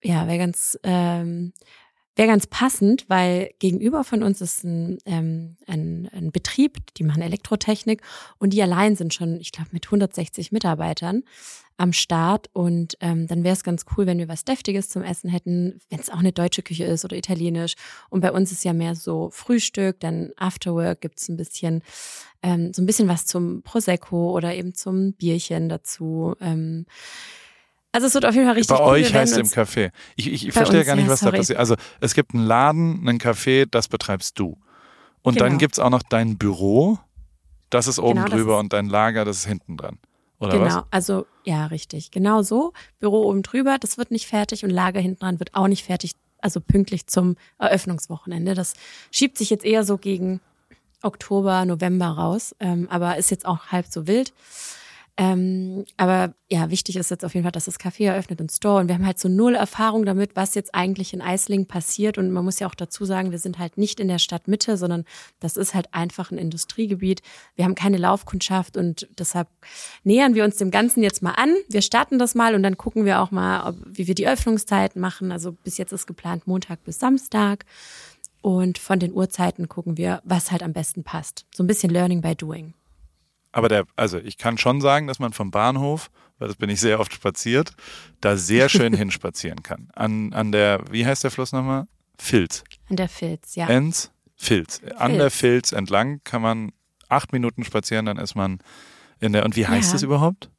ja 0.02 0.26
wäre 0.26 0.38
ganz 0.38 0.80
ähm, 0.84 1.52
wäre 2.16 2.28
ganz 2.28 2.48
passend, 2.48 3.06
weil 3.08 3.52
gegenüber 3.60 4.04
von 4.04 4.24
uns 4.24 4.42
ist 4.42 4.64
ein, 4.64 4.98
ähm, 5.06 5.56
ein, 5.68 6.10
ein 6.14 6.32
Betrieb, 6.32 6.78
die 6.96 7.04
machen 7.04 7.22
Elektrotechnik 7.22 8.02
und 8.38 8.54
die 8.54 8.62
allein 8.62 8.96
sind 8.96 9.14
schon, 9.14 9.40
ich 9.40 9.52
glaube, 9.52 9.70
mit 9.72 9.86
160 9.86 10.52
Mitarbeitern 10.52 11.24
am 11.78 11.94
Start 11.94 12.50
und 12.54 12.96
ähm, 13.00 13.28
dann 13.28 13.44
wäre 13.44 13.54
es 13.54 13.64
ganz 13.64 13.86
cool, 13.98 14.06
wenn 14.06 14.20
wir 14.20 14.28
was 14.28 14.46
Deftiges 14.46 14.90
zum 14.90 15.02
Essen 15.02 15.30
hätten, 15.32 15.80
wenn 15.90 16.00
es 16.00 16.12
auch 16.12 16.20
eine 16.20 16.32
deutsche 16.32 16.62
Küche 16.62 16.84
ist 16.84 17.06
oder 17.06 17.18
italienisch. 17.18 17.74
Und 18.10 18.22
bei 18.22 18.32
uns 18.32 18.52
ist 18.52 18.64
ja 18.64 18.74
mehr 18.74 18.94
so 18.94 19.30
Frühstück, 19.32 20.00
dann 20.00 20.32
Afterwork 20.36 21.02
gibt's 21.02 21.28
ein 21.28 21.38
bisschen, 21.38 21.82
ähm, 22.44 22.72
so 22.74 22.84
ein 22.84 22.86
bisschen 22.86 23.08
was 23.08 23.26
zum 23.26 23.64
Prosecco 23.64 24.32
oder 24.32 24.54
eben 24.54 24.76
zum 24.76 25.14
Bierchen 25.14 25.70
dazu. 25.70 26.36
Ähm, 26.40 26.86
also 27.92 28.08
es 28.08 28.14
wird 28.14 28.26
auf 28.26 28.34
jeden 28.34 28.48
Fall 28.48 28.56
richtig 28.56 28.76
Bei 28.76 28.84
cool. 28.84 28.90
euch 28.92 29.14
heißt 29.14 29.34
es 29.34 29.38
im 29.38 29.48
Café. 29.48 29.92
Ich, 30.16 30.28
ich, 30.32 30.48
ich 30.48 30.54
verstehe 30.54 30.80
uns, 30.80 30.88
gar 30.88 30.96
nicht, 30.96 31.06
ja, 31.06 31.12
was 31.12 31.20
da 31.20 31.26
sorry. 31.28 31.38
passiert. 31.38 31.60
Also 31.60 31.76
es 32.00 32.14
gibt 32.14 32.34
einen 32.34 32.46
Laden, 32.46 33.08
einen 33.08 33.20
Café, 33.20 33.68
das 33.70 33.88
betreibst 33.88 34.38
du. 34.40 34.58
Und 35.22 35.40
dann 35.40 35.50
Genau. 35.50 35.60
gibt's 35.60 35.80
auch 35.80 35.90
noch 35.90 36.04
dein 36.04 36.38
Büro, 36.38 36.98
das 37.70 37.88
ist 37.88 38.00
oben 38.00 38.24
Genau, 38.24 38.36
drüber 38.36 38.54
ist- 38.56 38.60
und 38.62 38.74
dein 38.74 38.88
Lager, 38.88 39.24
das 39.26 39.38
ist 39.38 39.46
hinten 39.46 39.78
dran. 39.78 39.98
Oder 40.40 40.54
genau, 40.54 40.66
was? 40.78 40.84
also 40.90 41.28
ja, 41.44 41.68
richtig. 41.68 42.10
Genau 42.12 42.42
so. 42.42 42.74
Büro 43.00 43.24
oben 43.30 43.44
drüber, 43.44 43.78
das 43.80 43.98
wird 43.98 44.10
nicht 44.12 44.26
fertig 44.28 44.64
und 44.64 44.72
Lager 44.72 45.00
hinten 45.00 45.20
dran 45.20 45.40
wird 45.40 45.54
auch 45.54 45.68
nicht 45.68 45.86
fertig, 45.86 46.14
also 46.40 46.60
pünktlich 46.60 47.06
zum 47.08 47.36
Eröffnungswochenende. 47.60 48.56
Das 48.56 48.74
schiebt 49.12 49.38
sich 49.38 49.52
jetzt 49.52 49.64
eher 49.66 49.84
so 49.84 49.98
gegen 50.00 50.40
Oktober, 51.04 51.66
November 51.66 52.08
raus, 52.08 52.56
ähm, 52.60 52.88
aber 52.90 53.18
ist 53.18 53.30
jetzt 53.32 53.46
auch 53.46 53.68
halb 53.68 53.86
so 53.90 54.08
wild. 54.08 54.34
Ähm, 55.22 55.86
aber 55.98 56.34
ja, 56.50 56.72
wichtig 56.72 56.96
ist 56.96 57.12
jetzt 57.12 57.24
auf 57.24 57.36
jeden 57.36 57.44
Fall, 57.44 57.52
dass 57.52 57.66
das 57.66 57.80
Café 57.80 58.08
eröffnet 58.08 58.42
und 58.42 58.52
Store 58.52 58.80
und 58.80 58.88
wir 58.88 58.96
haben 58.96 59.06
halt 59.06 59.20
so 59.20 59.30
null 59.30 59.54
Erfahrung 59.54 60.04
damit, 60.04 60.36
was 60.36 60.56
jetzt 60.56 60.74
eigentlich 60.74 61.14
in 61.14 61.22
Eislingen 61.22 61.68
passiert 61.68 62.18
und 62.18 62.32
man 62.32 62.44
muss 62.44 62.58
ja 62.58 62.66
auch 62.66 62.74
dazu 62.74 63.06
sagen, 63.06 63.30
wir 63.30 63.38
sind 63.38 63.60
halt 63.60 63.78
nicht 63.78 64.00
in 64.00 64.08
der 64.08 64.18
Stadtmitte, 64.18 64.78
sondern 64.78 65.06
das 65.40 65.58
ist 65.58 65.76
halt 65.76 65.94
einfach 65.94 66.32
ein 66.32 66.40
Industriegebiet. 66.40 67.22
Wir 67.54 67.66
haben 67.66 67.76
keine 67.76 67.98
Laufkundschaft 67.98 68.78
und 68.78 69.08
deshalb 69.20 69.48
nähern 70.04 70.34
wir 70.34 70.44
uns 70.44 70.58
dem 70.58 70.72
Ganzen 70.72 71.04
jetzt 71.04 71.22
mal 71.22 71.34
an. 71.34 71.54
Wir 71.70 71.84
starten 71.84 72.18
das 72.18 72.34
mal 72.34 72.56
und 72.56 72.64
dann 72.64 72.80
gucken 72.80 73.06
wir 73.06 73.22
auch 73.22 73.30
mal, 73.30 73.70
ob, 73.70 73.76
wie 73.86 74.08
wir 74.08 74.16
die 74.16 74.28
Öffnungszeiten 74.28 75.00
machen. 75.00 75.32
Also 75.32 75.52
bis 75.52 75.78
jetzt 75.78 75.92
ist 75.92 76.08
geplant 76.08 76.48
Montag 76.48 76.84
bis 76.84 76.98
Samstag. 76.98 77.68
Und 78.42 78.80
von 78.80 78.98
den 78.98 79.14
Uhrzeiten 79.14 79.70
gucken 79.70 79.98
wir, 79.98 80.20
was 80.24 80.50
halt 80.50 80.64
am 80.64 80.74
besten 80.74 81.04
passt. 81.04 81.46
So 81.54 81.64
ein 81.64 81.68
bisschen 81.68 81.92
Learning 81.92 82.22
by 82.22 82.36
Doing. 82.36 82.74
Aber 83.52 83.68
der, 83.70 83.86
also 83.96 84.18
ich 84.20 84.38
kann 84.38 84.58
schon 84.58 84.82
sagen, 84.82 85.08
dass 85.08 85.20
man 85.20 85.34
vom 85.34 85.52
Bahnhof, 85.52 86.10
weil 86.40 86.48
das 86.48 86.58
bin 86.58 86.70
ich 86.70 86.80
sehr 86.80 87.00
oft 87.00 87.14
spaziert, 87.14 87.74
da 88.22 88.38
sehr 88.38 88.70
schön 88.70 88.94
hinspazieren 88.98 89.62
kann. 89.64 89.90
An, 89.94 90.34
an 90.34 90.52
der, 90.52 90.84
wie 90.92 91.06
heißt 91.06 91.24
der 91.24 91.32
Fluss 91.32 91.52
nochmal? 91.52 91.88
Filz. 92.18 92.64
An 92.90 92.96
der 92.96 93.10
Filz, 93.10 93.56
ja. 93.56 93.68
Enz, 93.68 94.12
Filz. 94.36 94.82
An 94.98 95.18
der 95.18 95.32
Filz 95.32 95.72
entlang 95.72 96.22
kann 96.24 96.42
man 96.42 96.72
acht 97.10 97.34
Minuten 97.34 97.64
spazieren, 97.64 98.06
dann 98.06 98.18
ist 98.18 98.36
man 98.36 98.60
in 99.20 99.34
der, 99.34 99.44
und 99.46 99.56
wie 99.56 99.68
heißt 99.68 99.90
Ja. 99.92 99.96
es 99.98 100.04
überhaupt? 100.04 100.50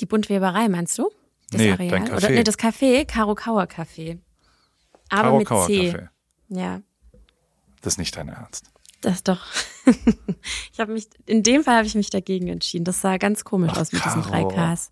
Die 0.00 0.06
Buntweberei, 0.06 0.68
meinst 0.68 0.98
du? 0.98 1.10
Das 1.50 1.60
Nee, 1.60 1.72
Areal? 1.72 1.88
dein 1.90 2.04
Café. 2.08 2.16
Oder 2.16 2.30
nee, 2.30 2.44
das 2.44 2.58
Café, 2.58 3.04
Karo 3.06 3.34
Kauer 3.34 3.64
Café. 3.64 4.18
Aber 5.08 5.22
Karo 5.22 5.38
mit 5.38 5.46
Kauer 5.46 5.66
C. 5.66 5.90
Café. 5.90 6.08
Ja, 6.48 6.80
Das 7.80 7.94
ist 7.94 7.98
nicht 7.98 8.16
dein 8.16 8.28
Ernst. 8.28 8.70
Das 9.00 9.22
doch. 9.22 9.40
ich 10.72 10.80
habe 10.80 10.92
mich, 10.92 11.08
in 11.26 11.42
dem 11.42 11.62
Fall 11.64 11.76
habe 11.76 11.86
ich 11.86 11.94
mich 11.94 12.10
dagegen 12.10 12.48
entschieden. 12.48 12.84
Das 12.84 13.00
sah 13.00 13.16
ganz 13.18 13.44
komisch 13.44 13.72
Ach, 13.74 13.78
aus 13.80 13.92
mit 13.92 14.04
diesen 14.04 14.22
drei. 14.22 14.44
Ks. 14.74 14.90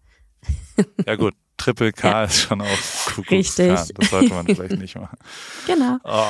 Ja 1.06 1.16
gut, 1.16 1.34
Triple 1.56 1.92
K 1.92 2.08
Ja. 2.10 2.24
ist 2.24 2.40
schon 2.42 2.60
auch 2.60 2.66
Kuckucksklan. 3.14 3.70
Richtig. 3.70 3.96
Das 3.96 4.10
sollte 4.10 4.34
man 4.34 4.46
vielleicht 4.54 4.78
nicht 4.78 4.96
machen. 4.96 5.18
Genau. 5.66 5.98
Oh, 6.04 6.28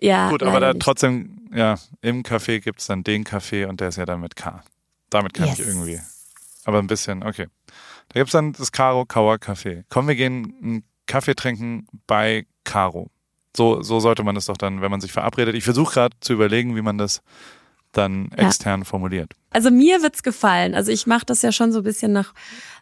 Ja. 0.00 0.30
gut, 0.30 0.42
aber 0.42 0.60
da 0.60 0.72
nicht. 0.72 0.82
trotzdem, 0.82 1.48
ja, 1.54 1.78
im 2.00 2.22
Café 2.22 2.60
gibt's 2.60 2.86
dann 2.86 3.04
den 3.04 3.24
Kaffee 3.24 3.64
und 3.66 3.80
der 3.80 3.88
ist 3.88 3.96
ja 3.96 4.06
dann 4.06 4.20
mit 4.20 4.36
K. 4.36 4.62
Damit 5.10 5.34
kann 5.34 5.48
ich 5.48 5.58
Yes. 5.58 5.68
irgendwie. 5.68 6.00
Aber 6.64 6.78
ein 6.78 6.86
bisschen, 6.86 7.22
okay. 7.22 7.46
Da 8.08 8.20
gibt's 8.20 8.32
dann 8.32 8.52
das 8.52 8.72
Caro 8.72 9.04
Kauer 9.06 9.36
Café. 9.36 9.84
Komm, 9.90 10.08
wir 10.08 10.14
gehen 10.16 10.54
einen 10.62 10.84
Kaffee 11.06 11.34
trinken 11.34 11.86
bei 12.06 12.46
Caro. 12.64 13.10
So, 13.56 13.82
so 13.82 13.98
sollte 14.00 14.22
man 14.22 14.34
das 14.34 14.46
doch 14.46 14.56
dann, 14.56 14.80
wenn 14.80 14.90
man 14.90 15.00
sich 15.00 15.12
verabredet. 15.12 15.54
Ich 15.54 15.64
versuche 15.64 15.94
gerade 15.94 16.16
zu 16.20 16.32
überlegen, 16.32 16.76
wie 16.76 16.82
man 16.82 16.98
das 16.98 17.22
dann 17.92 18.30
Ja. 18.36 18.46
extern 18.46 18.84
formuliert. 18.84 19.32
Also 19.50 19.70
mir 19.70 20.02
wird's 20.02 20.22
gefallen. 20.22 20.74
Also 20.74 20.92
ich 20.92 21.06
mache 21.06 21.24
das 21.24 21.40
ja 21.42 21.52
schon 21.52 21.72
so 21.72 21.78
ein 21.80 21.84
bisschen 21.84 22.12
nach 22.12 22.34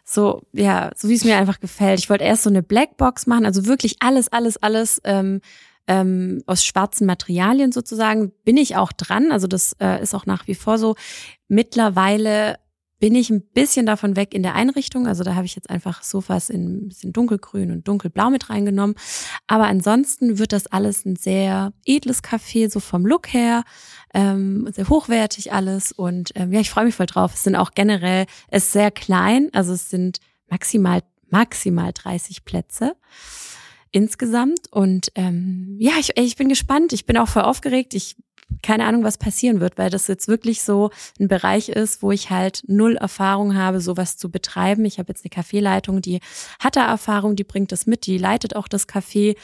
so, 0.03 0.41
ja, 0.51 0.91
so 0.95 1.07
wie 1.09 1.13
es 1.15 1.23
mir 1.23 1.37
einfach 1.37 1.59
gefällt. 1.59 1.99
Ich 1.99 2.09
wollte 2.09 2.25
erst 2.25 2.43
so 2.43 2.49
eine 2.49 2.61
Blackbox 2.63 3.25
machen, 3.27 3.45
also 3.45 3.65
wirklich 3.65 3.97
alles, 4.01 4.27
alles, 4.31 4.57
alles 4.57 5.01
ähm, 5.05 5.39
ähm, 5.87 6.43
aus 6.45 6.65
schwarzen 6.65 7.07
Materialien 7.07 7.71
sozusagen. 7.71 8.33
Bin 8.43 8.57
ich 8.57 8.75
auch 8.75 8.91
dran. 8.91 9.31
Also 9.31 9.47
das 9.47 9.73
äh, 9.79 10.01
ist 10.01 10.13
auch 10.13 10.25
nach 10.25 10.45
wie 10.47 10.55
vor 10.55 10.77
so. 10.77 10.95
Mittlerweile 11.47 12.57
bin 12.99 13.15
ich 13.15 13.29
ein 13.29 13.41
bisschen 13.41 13.85
davon 13.85 14.15
weg 14.15 14.33
in 14.33 14.43
der 14.43 14.55
Einrichtung. 14.55 15.07
Also 15.07 15.23
da 15.23 15.35
habe 15.35 15.45
ich 15.45 15.55
jetzt 15.55 15.69
einfach 15.69 16.03
Sofas 16.03 16.49
in 16.49 16.85
ein 16.85 16.87
bisschen 16.89 17.13
dunkelgrün 17.13 17.71
und 17.71 17.87
dunkelblau 17.87 18.29
mit 18.29 18.49
reingenommen. 18.49 18.95
Aber 19.45 19.67
ansonsten 19.67 20.39
wird 20.39 20.51
das 20.51 20.67
alles 20.67 21.05
ein 21.05 21.15
sehr 21.15 21.73
edles 21.85 22.23
Café, 22.23 22.69
so 22.71 22.79
vom 22.79 23.05
Look 23.05 23.33
her 23.33 23.63
ähm, 24.13 24.67
sehr 24.73 24.89
hochwertig 24.89 25.53
alles 25.53 25.91
und 25.91 26.31
ähm, 26.35 26.51
ja, 26.51 26.59
ich 26.59 26.69
freue 26.69 26.85
mich 26.85 26.95
voll 26.95 27.05
drauf. 27.05 27.33
Es 27.33 27.43
sind 27.43 27.55
auch 27.55 27.71
generell, 27.71 28.25
es 28.49 28.65
ist 28.65 28.71
sehr 28.73 28.91
klein, 28.91 29.49
also 29.53 29.73
es 29.73 29.89
sind 29.89 30.19
maximal 30.49 31.01
maximal 31.29 31.91
30 31.93 32.45
Plätze 32.45 32.95
insgesamt 33.91 34.71
und 34.71 35.11
ähm, 35.15 35.75
ja, 35.79 35.93
ich, 35.99 36.11
ich 36.15 36.35
bin 36.35 36.49
gespannt. 36.49 36.93
Ich 36.93 37.05
bin 37.05 37.17
auch 37.17 37.27
voll 37.27 37.43
aufgeregt. 37.43 37.93
Ich 37.93 38.15
keine 38.61 38.85
Ahnung, 38.85 39.03
was 39.03 39.17
passieren 39.17 39.59
wird, 39.59 39.77
weil 39.77 39.89
das 39.89 40.07
jetzt 40.07 40.27
wirklich 40.27 40.61
so 40.61 40.89
ein 41.19 41.27
Bereich 41.27 41.69
ist, 41.69 42.01
wo 42.01 42.11
ich 42.11 42.29
halt 42.29 42.63
null 42.67 42.95
Erfahrung 42.95 43.55
habe, 43.55 43.81
sowas 43.81 44.17
zu 44.17 44.31
betreiben. 44.31 44.85
Ich 44.85 44.99
habe 44.99 45.09
jetzt 45.09 45.23
eine 45.23 45.29
Kaffeeleitung, 45.29 46.01
die 46.01 46.19
hat 46.59 46.75
da 46.75 46.87
Erfahrung, 46.87 47.35
die 47.35 47.43
bringt 47.43 47.71
das 47.71 47.87
mit, 47.87 48.05
die 48.05 48.17
leitet 48.17 48.55
auch 48.55 48.67
das 48.67 48.87
Café. 48.87 49.35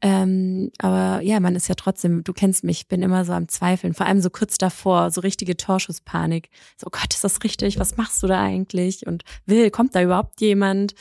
Ähm, 0.00 0.70
aber 0.78 1.22
ja, 1.22 1.40
man 1.40 1.56
ist 1.56 1.68
ja 1.68 1.74
trotzdem, 1.74 2.22
du 2.22 2.32
kennst 2.32 2.62
mich, 2.62 2.82
ich 2.82 2.88
bin 2.88 3.02
immer 3.02 3.24
so 3.24 3.32
am 3.32 3.48
Zweifeln, 3.48 3.94
vor 3.94 4.06
allem 4.06 4.20
so 4.20 4.30
kurz 4.30 4.58
davor, 4.58 5.10
so 5.10 5.20
richtige 5.20 5.56
Torschusspanik. 5.56 6.50
So, 6.76 6.86
oh 6.86 6.90
Gott, 6.90 7.12
ist 7.14 7.24
das 7.24 7.42
richtig? 7.42 7.78
Was 7.78 7.96
machst 7.96 8.22
du 8.22 8.26
da 8.26 8.40
eigentlich? 8.40 9.06
Und 9.06 9.24
will, 9.46 9.70
kommt 9.70 9.94
da 9.94 10.02
überhaupt 10.02 10.40
jemand? 10.40 10.94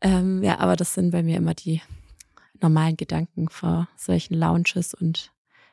Ähm, 0.00 0.42
ja, 0.42 0.58
aber 0.58 0.76
das 0.76 0.94
sind 0.94 1.10
bei 1.10 1.22
mir 1.22 1.36
immer 1.36 1.54
die 1.54 1.80
normalen 2.60 2.96
Gedanken 2.96 3.48
vor 3.48 3.88
solchen 3.96 4.34
Lounges 4.34 4.94
und 4.94 5.32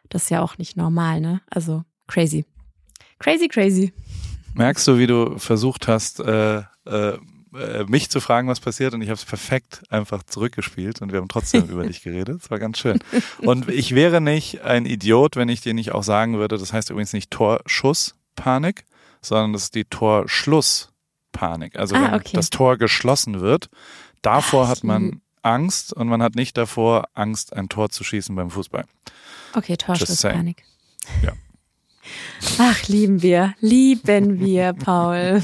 das 0.10 0.24
ist 0.24 0.30
ja 0.30 0.42
auch 0.42 0.58
nicht 0.58 0.76
normal, 0.78 1.22
ne? 1.22 1.42
Also 1.50 1.84
crazy. 2.08 2.46
Crazy, 3.20 3.48
crazy. 3.48 3.94
Merkst 4.54 4.88
du, 4.88 4.98
wie 4.98 5.08
du 5.08 5.38
versucht 5.38 5.88
hast, 5.88 6.20
äh, 6.20 6.64
äh, 6.86 7.18
äh, 7.54 7.84
mich 7.88 8.10
zu 8.10 8.20
fragen, 8.20 8.48
was 8.48 8.60
passiert 8.60 8.94
und 8.94 9.02
ich 9.02 9.10
habe 9.10 9.16
es 9.16 9.26
perfekt 9.26 9.82
einfach 9.90 10.24
zurückgespielt 10.24 11.02
und 11.02 11.12
wir 11.12 11.20
haben 11.20 11.28
trotzdem 11.28 11.66
über 11.70 11.86
dich 11.86 12.02
geredet. 12.02 12.42
Es 12.44 12.52
war 12.52 12.60
ganz 12.60 12.78
schön. 12.80 13.00
Und 13.40 13.70
ich 13.70 13.96
wäre 13.96 14.22
nicht 14.22 14.62
ein 14.62 14.86
Idiot, 14.86 15.36
wenn 15.36 15.50
ich 15.50 15.62
dir 15.62 15.74
nicht 15.74 15.92
auch 15.92 16.04
sagen 16.04 16.38
würde, 16.38 16.58
das 16.58 16.74
heißt 16.74 16.90
übrigens 16.90 17.14
nicht 17.14 17.32
Torschusspanik, 17.32 18.86
sondern 19.22 19.54
das 19.54 19.64
ist 19.64 19.76
die 19.76 19.86
Torschlusspanik. 19.86 21.78
Also 21.78 21.96
Ah, 21.96 22.02
wenn 22.02 22.14
okay. 22.14 22.32
das 22.34 22.50
Tor 22.50 22.78
geschlossen 22.78 23.40
wird, 23.40 23.70
davor 24.22 24.68
hat 24.68 24.84
man 24.84 25.22
Angst 25.50 25.94
und 25.94 26.08
man 26.08 26.22
hat 26.24 26.36
nicht 26.36 26.58
davor 26.58 27.08
Angst, 27.14 27.54
ein 27.54 27.70
Tor 27.70 27.90
zu 27.90 28.04
schießen 28.04 28.36
beim 28.36 28.50
Fußball. 28.50 28.86
Okay, 29.54 29.78
Torschlusspanik. 29.78 30.64
Ja. 31.24 31.34
Ach, 32.58 32.88
lieben 32.88 33.22
wir, 33.22 33.54
lieben 33.60 34.40
wir, 34.40 34.74
Paul. 34.74 35.44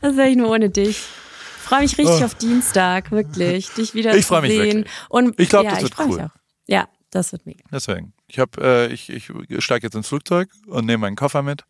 Das 0.00 0.16
wäre 0.16 0.28
ich 0.28 0.36
nur 0.36 0.50
ohne 0.50 0.70
dich. 0.70 0.90
Ich 0.90 1.76
freue 1.76 1.82
mich 1.82 1.96
richtig 1.98 2.20
Oh. 2.20 2.24
auf 2.24 2.34
Dienstag, 2.34 3.10
wirklich, 3.12 3.70
dich 3.70 3.94
wieder 3.94 4.14
Ich 4.16 4.26
zu 4.26 4.40
sehen. 4.40 4.86
Und 5.08 5.38
Ich 5.38 5.48
glaub, 5.48 5.64
ja, 5.64 5.70
das 5.70 5.78
ich 5.78 5.84
wird 5.84 5.98
cool. 6.08 6.20
Auch. 6.22 6.28
Ja, 6.66 6.88
das 7.10 7.30
wird 7.32 7.46
mega. 7.46 7.62
Deswegen. 7.70 8.12
Ich 8.26 8.38
habe, 8.40 8.60
äh, 8.60 8.92
ich, 8.92 9.08
ich 9.10 9.30
steige 9.64 9.86
jetzt 9.86 9.94
ins 9.94 10.08
Flugzeug 10.08 10.50
und 10.66 10.86
nehme 10.86 11.02
meinen 11.02 11.16
Koffer 11.16 11.42
mit. 11.42 11.64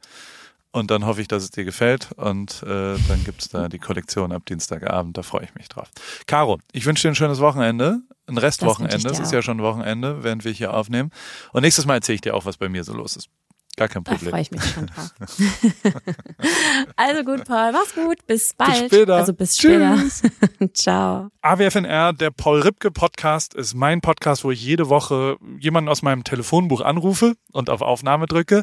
Und 0.73 0.91
dann 0.93 1.05
hoffe 1.05 1.21
ich, 1.21 1.27
dass 1.29 1.43
es 1.43 1.51
dir 1.51 1.65
gefällt. 1.65 2.11
Und 2.17 2.63
äh, 2.63 2.97
dann 3.09 3.25
gibt's 3.25 3.49
da 3.49 3.69
die 3.69 3.79
Kollektion 3.81 4.31
ab 4.33 4.47
Dienstagabend. 4.47 5.19
Da 5.19 5.23
freue 5.23 5.45
ich 5.45 5.55
mich 5.55 5.69
drauf. 5.69 5.89
Caro, 6.27 6.61
ich 6.73 6.87
wünsche 6.87 7.03
dir 7.03 7.13
ein 7.13 7.17
schönes 7.17 7.41
Wochenende. 7.41 8.01
Ein 8.27 8.39
Restwochenende. 8.39 9.09
Es 9.11 9.19
ist 9.19 9.33
ja 9.33 9.43
schon 9.43 9.61
Wochenende, 9.63 10.23
während 10.23 10.45
wir 10.45 10.53
hier 10.53 10.73
aufnehmen. 10.73 11.11
Und 11.53 11.63
nächstes 11.63 11.87
Mal 11.87 11.95
erzähle 11.95 12.15
ich 12.15 12.21
dir 12.21 12.35
auch, 12.35 12.45
was 12.45 12.57
bei 12.57 12.69
mir 12.69 12.85
so 12.85 12.95
los 12.95 13.17
ist. 13.17 13.29
Gar 13.77 13.89
kein 13.89 14.05
Da 14.05 14.13
Problem. 14.13 14.31
freue 14.31 14.43
ich 14.43 14.51
mich 14.51 14.65
schon 14.65 14.87
drauf. 14.87 15.11
also 16.97 17.25
gut, 17.25 17.45
Paul, 17.47 17.73
mach's 17.73 17.95
gut. 17.95 18.27
Bis 18.27 18.53
bald. 18.55 18.87
später. 18.87 19.17
Also 19.17 19.33
bis 19.33 19.59
später. 19.59 19.97
Ciao. 20.75 21.31
AWFNR, 21.41 22.13
der 22.13 22.31
Paul 22.31 22.61
Ripke 22.61 22.91
Podcast, 22.91 23.55
ist 23.55 23.75
mein 23.75 24.01
Podcast, 24.01 24.45
wo 24.45 24.51
ich 24.51 24.63
jede 24.63 24.89
Woche 24.89 25.37
jemanden 25.59 25.89
aus 25.89 26.03
meinem 26.03 26.25
Telefonbuch 26.25 26.81
anrufe 26.81 27.35
und 27.53 27.71
auf 27.71 27.81
Aufnahme 27.81 28.27
drücke. 28.27 28.63